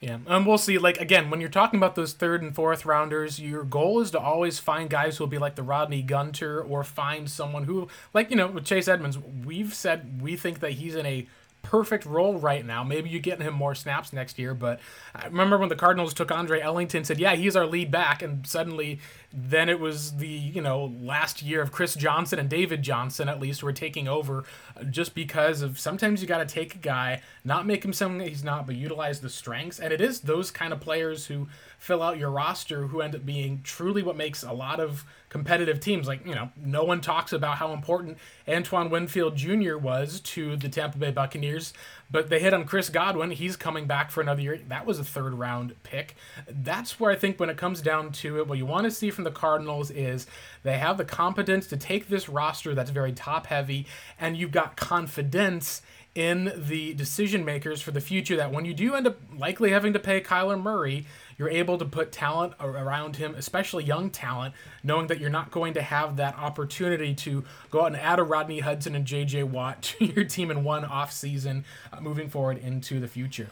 Yeah, 0.00 0.18
and 0.28 0.46
we'll 0.46 0.58
see. 0.58 0.78
Like 0.78 0.98
again, 1.00 1.28
when 1.28 1.40
you're 1.40 1.48
talking 1.48 1.78
about 1.78 1.96
those 1.96 2.12
third 2.12 2.40
and 2.40 2.54
fourth 2.54 2.86
rounders, 2.86 3.40
your 3.40 3.64
goal 3.64 4.00
is 4.00 4.12
to 4.12 4.20
always 4.20 4.60
find 4.60 4.88
guys 4.88 5.16
who'll 5.16 5.26
be 5.26 5.38
like 5.38 5.56
the 5.56 5.62
Rodney 5.64 6.02
Gunter, 6.02 6.62
or 6.62 6.84
find 6.84 7.28
someone 7.28 7.64
who, 7.64 7.88
like 8.14 8.30
you 8.30 8.36
know, 8.36 8.46
with 8.46 8.64
Chase 8.64 8.86
Edmonds, 8.86 9.18
we've 9.18 9.74
said 9.74 10.22
we 10.22 10.36
think 10.36 10.60
that 10.60 10.72
he's 10.72 10.94
in 10.94 11.04
a 11.04 11.26
perfect 11.68 12.06
role 12.06 12.38
right 12.38 12.64
now. 12.64 12.82
Maybe 12.82 13.10
you 13.10 13.20
get 13.20 13.42
him 13.42 13.52
more 13.52 13.74
snaps 13.74 14.10
next 14.10 14.38
year, 14.38 14.54
but 14.54 14.80
I 15.14 15.26
remember 15.26 15.58
when 15.58 15.68
the 15.68 15.76
Cardinals 15.76 16.14
took 16.14 16.32
Andre 16.32 16.62
Ellington, 16.62 17.04
said, 17.04 17.18
"Yeah, 17.18 17.34
he's 17.34 17.56
our 17.56 17.66
lead 17.66 17.90
back," 17.90 18.22
and 18.22 18.46
suddenly, 18.46 19.00
then 19.30 19.68
it 19.68 19.78
was 19.78 20.16
the 20.16 20.26
you 20.26 20.62
know 20.62 20.94
last 21.02 21.42
year 21.42 21.60
of 21.60 21.70
Chris 21.70 21.94
Johnson 21.94 22.38
and 22.38 22.48
David 22.48 22.80
Johnson 22.80 23.28
at 23.28 23.38
least 23.38 23.62
were 23.62 23.74
taking 23.74 24.08
over, 24.08 24.44
uh, 24.80 24.84
just 24.84 25.14
because 25.14 25.60
of 25.60 25.78
sometimes 25.78 26.22
you 26.22 26.26
got 26.26 26.38
to 26.38 26.46
take 26.46 26.74
a 26.74 26.78
guy, 26.78 27.20
not 27.44 27.66
make 27.66 27.84
him 27.84 27.92
something 27.92 28.16
that 28.16 28.28
he's 28.28 28.44
not, 28.44 28.64
but 28.66 28.74
utilize 28.74 29.20
the 29.20 29.28
strengths, 29.28 29.78
and 29.78 29.92
it 29.92 30.00
is 30.00 30.20
those 30.20 30.50
kind 30.50 30.72
of 30.72 30.80
players 30.80 31.26
who 31.26 31.48
fill 31.78 32.02
out 32.02 32.16
your 32.16 32.30
roster 32.30 32.86
who 32.86 33.02
end 33.02 33.14
up 33.14 33.26
being 33.26 33.60
truly 33.62 34.02
what 34.02 34.16
makes 34.16 34.42
a 34.42 34.52
lot 34.52 34.80
of 34.80 35.04
competitive 35.28 35.80
teams. 35.80 36.06
Like, 36.06 36.26
you 36.26 36.34
know, 36.34 36.50
no 36.56 36.84
one 36.84 37.00
talks 37.00 37.32
about 37.32 37.58
how 37.58 37.72
important 37.72 38.18
Antoine 38.48 38.90
Winfield 38.90 39.36
Jr. 39.36 39.76
was 39.76 40.20
to 40.20 40.56
the 40.56 40.68
Tampa 40.68 40.98
Bay 40.98 41.10
Buccaneers, 41.10 41.72
but 42.10 42.30
they 42.30 42.40
hit 42.40 42.54
on 42.54 42.64
Chris 42.64 42.88
Godwin. 42.88 43.30
He's 43.30 43.56
coming 43.56 43.86
back 43.86 44.10
for 44.10 44.20
another 44.20 44.40
year. 44.40 44.60
That 44.68 44.86
was 44.86 44.98
a 44.98 45.04
third 45.04 45.34
round 45.34 45.74
pick. 45.82 46.16
That's 46.48 46.98
where 46.98 47.10
I 47.10 47.16
think 47.16 47.38
when 47.38 47.50
it 47.50 47.56
comes 47.56 47.82
down 47.82 48.12
to 48.12 48.38
it, 48.38 48.46
what 48.46 48.58
you 48.58 48.66
want 48.66 48.84
to 48.84 48.90
see 48.90 49.10
from 49.10 49.24
the 49.24 49.30
Cardinals 49.30 49.90
is 49.90 50.26
they 50.62 50.78
have 50.78 50.96
the 50.96 51.04
competence 51.04 51.66
to 51.68 51.76
take 51.76 52.08
this 52.08 52.28
roster 52.28 52.74
that's 52.74 52.90
very 52.90 53.12
top 53.12 53.46
heavy, 53.46 53.86
and 54.18 54.36
you've 54.36 54.52
got 54.52 54.76
confidence 54.76 55.82
in 56.14 56.52
the 56.56 56.94
decision 56.94 57.44
makers 57.44 57.80
for 57.80 57.92
the 57.92 58.00
future 58.00 58.34
that 58.34 58.50
when 58.50 58.64
you 58.64 58.74
do 58.74 58.94
end 58.94 59.06
up 59.06 59.16
likely 59.36 59.70
having 59.70 59.92
to 59.92 60.00
pay 60.00 60.20
Kyler 60.20 60.60
Murray, 60.60 61.06
you're 61.38 61.48
able 61.48 61.78
to 61.78 61.84
put 61.84 62.10
talent 62.10 62.52
around 62.60 63.16
him, 63.16 63.34
especially 63.36 63.84
young 63.84 64.10
talent, 64.10 64.54
knowing 64.82 65.06
that 65.06 65.20
you're 65.20 65.30
not 65.30 65.50
going 65.50 65.72
to 65.74 65.82
have 65.82 66.16
that 66.16 66.36
opportunity 66.36 67.14
to 67.14 67.44
go 67.70 67.82
out 67.82 67.86
and 67.86 67.96
add 67.96 68.18
a 68.18 68.24
Rodney 68.24 68.58
Hudson 68.60 68.94
and 68.96 69.06
J.J. 69.06 69.44
Watt 69.44 69.82
to 69.98 70.04
your 70.04 70.24
team 70.24 70.50
in 70.50 70.64
one 70.64 70.84
off 70.84 71.12
season 71.12 71.64
uh, 71.92 72.00
moving 72.00 72.28
forward 72.28 72.58
into 72.58 72.98
the 73.00 73.08
future. 73.08 73.48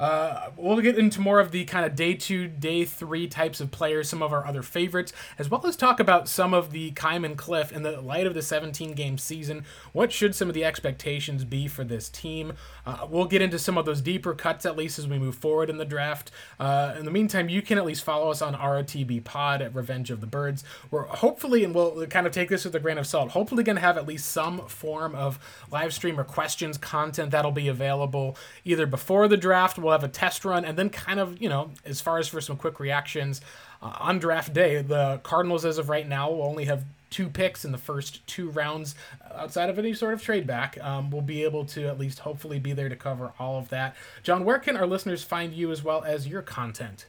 Uh, 0.00 0.50
we'll 0.56 0.80
get 0.80 0.98
into 0.98 1.20
more 1.20 1.40
of 1.40 1.50
the 1.50 1.66
kind 1.66 1.84
of 1.84 1.94
day 1.94 2.14
two, 2.14 2.48
day 2.48 2.86
three 2.86 3.28
types 3.28 3.60
of 3.60 3.70
players, 3.70 4.08
some 4.08 4.22
of 4.22 4.32
our 4.32 4.46
other 4.46 4.62
favorites, 4.62 5.12
as 5.38 5.50
well 5.50 5.64
as 5.66 5.76
talk 5.76 6.00
about 6.00 6.26
some 6.26 6.54
of 6.54 6.70
the 6.70 6.90
Keim 6.92 7.22
and 7.22 7.36
Cliff 7.36 7.70
in 7.70 7.82
the 7.82 8.00
light 8.00 8.26
of 8.26 8.32
the 8.32 8.40
17 8.40 8.92
game 8.92 9.18
season. 9.18 9.62
What 9.92 10.10
should 10.10 10.34
some 10.34 10.48
of 10.48 10.54
the 10.54 10.64
expectations 10.64 11.44
be 11.44 11.68
for 11.68 11.84
this 11.84 12.08
team? 12.08 12.54
Uh, 12.86 13.06
we'll 13.10 13.26
get 13.26 13.42
into 13.42 13.58
some 13.58 13.76
of 13.76 13.84
those 13.84 14.00
deeper 14.00 14.32
cuts 14.34 14.64
at 14.64 14.74
least 14.74 14.98
as 14.98 15.06
we 15.06 15.18
move 15.18 15.34
forward 15.34 15.68
in 15.68 15.76
the 15.76 15.84
draft. 15.84 16.30
Uh, 16.58 16.94
in 16.98 17.04
the 17.04 17.10
meantime, 17.10 17.50
you 17.50 17.60
can 17.60 17.76
at 17.76 17.84
least 17.84 18.02
follow 18.02 18.30
us 18.30 18.40
on 18.40 18.54
ROTB 18.54 19.22
Pod 19.24 19.60
at 19.60 19.74
Revenge 19.74 20.10
of 20.10 20.22
the 20.22 20.26
Birds. 20.26 20.64
We're 20.90 21.04
hopefully, 21.04 21.62
and 21.62 21.74
we'll 21.74 22.06
kind 22.06 22.26
of 22.26 22.32
take 22.32 22.48
this 22.48 22.64
with 22.64 22.74
a 22.74 22.80
grain 22.80 22.96
of 22.96 23.06
salt, 23.06 23.32
hopefully 23.32 23.64
going 23.64 23.76
to 23.76 23.82
have 23.82 23.98
at 23.98 24.06
least 24.06 24.30
some 24.30 24.66
form 24.66 25.14
of 25.14 25.38
live 25.70 25.92
stream 25.92 26.18
or 26.18 26.24
questions 26.24 26.78
content 26.78 27.32
that'll 27.32 27.52
be 27.52 27.68
available 27.68 28.34
either 28.64 28.86
before 28.86 29.28
the 29.28 29.36
draft. 29.36 29.78
We'll 29.78 29.89
we'll 29.90 29.98
have 29.98 30.08
a 30.08 30.12
test 30.12 30.44
run, 30.44 30.64
and 30.64 30.78
then 30.78 30.88
kind 30.88 31.18
of, 31.18 31.42
you 31.42 31.48
know, 31.48 31.72
as 31.84 32.00
far 32.00 32.18
as 32.18 32.28
for 32.28 32.40
some 32.40 32.56
quick 32.56 32.78
reactions, 32.78 33.40
uh, 33.82 33.96
on 33.98 34.20
draft 34.20 34.54
day, 34.54 34.80
the 34.82 35.18
Cardinals, 35.24 35.64
as 35.64 35.78
of 35.78 35.88
right 35.88 36.08
now, 36.08 36.30
will 36.30 36.44
only 36.44 36.66
have 36.66 36.84
two 37.10 37.28
picks 37.28 37.64
in 37.64 37.72
the 37.72 37.78
first 37.78 38.24
two 38.28 38.50
rounds 38.50 38.94
outside 39.34 39.68
of 39.68 39.80
any 39.80 39.92
sort 39.92 40.14
of 40.14 40.22
trade 40.22 40.46
back. 40.46 40.78
Um, 40.80 41.10
we'll 41.10 41.22
be 41.22 41.42
able 41.42 41.64
to 41.66 41.88
at 41.88 41.98
least 41.98 42.20
hopefully 42.20 42.60
be 42.60 42.72
there 42.72 42.88
to 42.88 42.94
cover 42.94 43.32
all 43.36 43.58
of 43.58 43.68
that. 43.70 43.96
John, 44.22 44.44
where 44.44 44.60
can 44.60 44.76
our 44.76 44.86
listeners 44.86 45.24
find 45.24 45.52
you 45.52 45.72
as 45.72 45.82
well 45.82 46.04
as 46.04 46.28
your 46.28 46.42
content? 46.42 47.06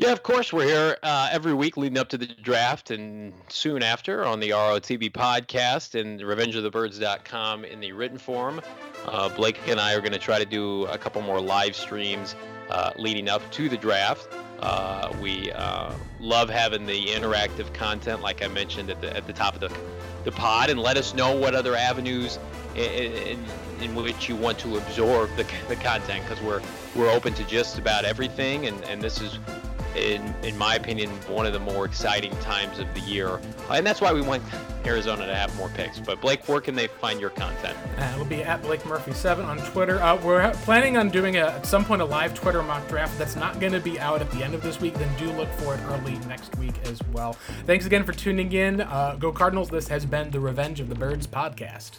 Yeah, 0.00 0.12
of 0.12 0.22
course. 0.22 0.52
We're 0.52 0.64
here 0.64 0.96
uh, 1.02 1.28
every 1.32 1.54
week 1.54 1.76
leading 1.76 1.98
up 1.98 2.08
to 2.10 2.18
the 2.18 2.28
draft 2.28 2.92
and 2.92 3.32
soon 3.48 3.82
after 3.82 4.24
on 4.24 4.38
the 4.38 4.50
ROTB 4.50 5.10
podcast 5.10 5.98
and 5.98 6.20
revengeofthebirds.com 6.20 7.64
in 7.64 7.80
the 7.80 7.90
written 7.90 8.16
form. 8.16 8.60
Uh, 9.06 9.28
Blake 9.28 9.58
and 9.66 9.80
I 9.80 9.94
are 9.94 9.98
going 10.00 10.12
to 10.12 10.20
try 10.20 10.38
to 10.38 10.44
do 10.44 10.84
a 10.84 10.96
couple 10.96 11.20
more 11.22 11.40
live 11.40 11.74
streams 11.74 12.36
uh, 12.70 12.92
leading 12.96 13.28
up 13.28 13.42
to 13.50 13.68
the 13.68 13.76
draft. 13.76 14.28
Uh, 14.60 15.12
we 15.20 15.50
uh, 15.50 15.92
love 16.20 16.48
having 16.48 16.86
the 16.86 17.06
interactive 17.06 17.74
content, 17.74 18.22
like 18.22 18.40
I 18.40 18.46
mentioned 18.46 18.90
at 18.90 19.00
the, 19.00 19.16
at 19.16 19.26
the 19.26 19.32
top 19.32 19.54
of 19.54 19.60
the, 19.60 19.76
the 20.22 20.30
pod, 20.30 20.70
and 20.70 20.78
let 20.78 20.96
us 20.96 21.12
know 21.12 21.34
what 21.34 21.56
other 21.56 21.74
avenues 21.74 22.38
in, 22.76 22.82
in, 22.82 23.44
in 23.80 23.94
which 23.96 24.28
you 24.28 24.36
want 24.36 24.60
to 24.60 24.76
absorb 24.76 25.28
the, 25.34 25.44
the 25.68 25.74
content 25.74 26.22
because 26.24 26.40
we're, 26.44 26.62
we're 26.94 27.10
open 27.10 27.34
to 27.34 27.42
just 27.48 27.78
about 27.78 28.04
everything, 28.04 28.66
and, 28.66 28.84
and 28.84 29.02
this 29.02 29.20
is 29.20 29.40
in 30.02 30.34
in 30.42 30.56
my 30.56 30.76
opinion, 30.76 31.10
one 31.28 31.46
of 31.46 31.52
the 31.52 31.58
more 31.58 31.84
exciting 31.84 32.36
times 32.38 32.78
of 32.78 32.92
the 32.94 33.00
year, 33.00 33.40
and 33.70 33.86
that's 33.86 34.00
why 34.00 34.12
we 34.12 34.20
want 34.20 34.42
Arizona 34.84 35.26
to 35.26 35.34
have 35.34 35.54
more 35.56 35.68
picks. 35.70 35.98
But 35.98 36.20
Blake, 36.20 36.48
where 36.48 36.60
can 36.60 36.74
they 36.74 36.86
find 36.86 37.20
your 37.20 37.30
content? 37.30 37.76
Uh, 37.98 38.10
it'll 38.14 38.24
be 38.24 38.42
at 38.42 38.62
Blake 38.62 38.84
Murphy 38.86 39.12
Seven 39.12 39.44
on 39.44 39.58
Twitter. 39.58 40.00
Uh, 40.00 40.16
we're 40.22 40.50
planning 40.64 40.96
on 40.96 41.10
doing 41.10 41.36
a, 41.36 41.46
at 41.48 41.66
some 41.66 41.84
point 41.84 42.00
a 42.00 42.04
live 42.04 42.34
Twitter 42.34 42.62
mock 42.62 42.86
draft 42.88 43.18
that's 43.18 43.36
not 43.36 43.60
going 43.60 43.72
to 43.72 43.80
be 43.80 43.98
out 44.00 44.20
at 44.20 44.30
the 44.30 44.42
end 44.42 44.54
of 44.54 44.62
this 44.62 44.80
week. 44.80 44.94
Then 44.94 45.10
do 45.18 45.30
look 45.32 45.50
for 45.54 45.74
it 45.74 45.80
early 45.88 46.14
next 46.26 46.56
week 46.56 46.74
as 46.86 47.02
well. 47.12 47.34
Thanks 47.66 47.86
again 47.86 48.04
for 48.04 48.12
tuning 48.12 48.52
in. 48.52 48.80
Uh, 48.80 49.16
Go 49.18 49.32
Cardinals! 49.32 49.68
This 49.68 49.88
has 49.88 50.06
been 50.06 50.30
the 50.30 50.40
Revenge 50.40 50.80
of 50.80 50.88
the 50.88 50.94
Birds 50.94 51.26
podcast. 51.26 51.98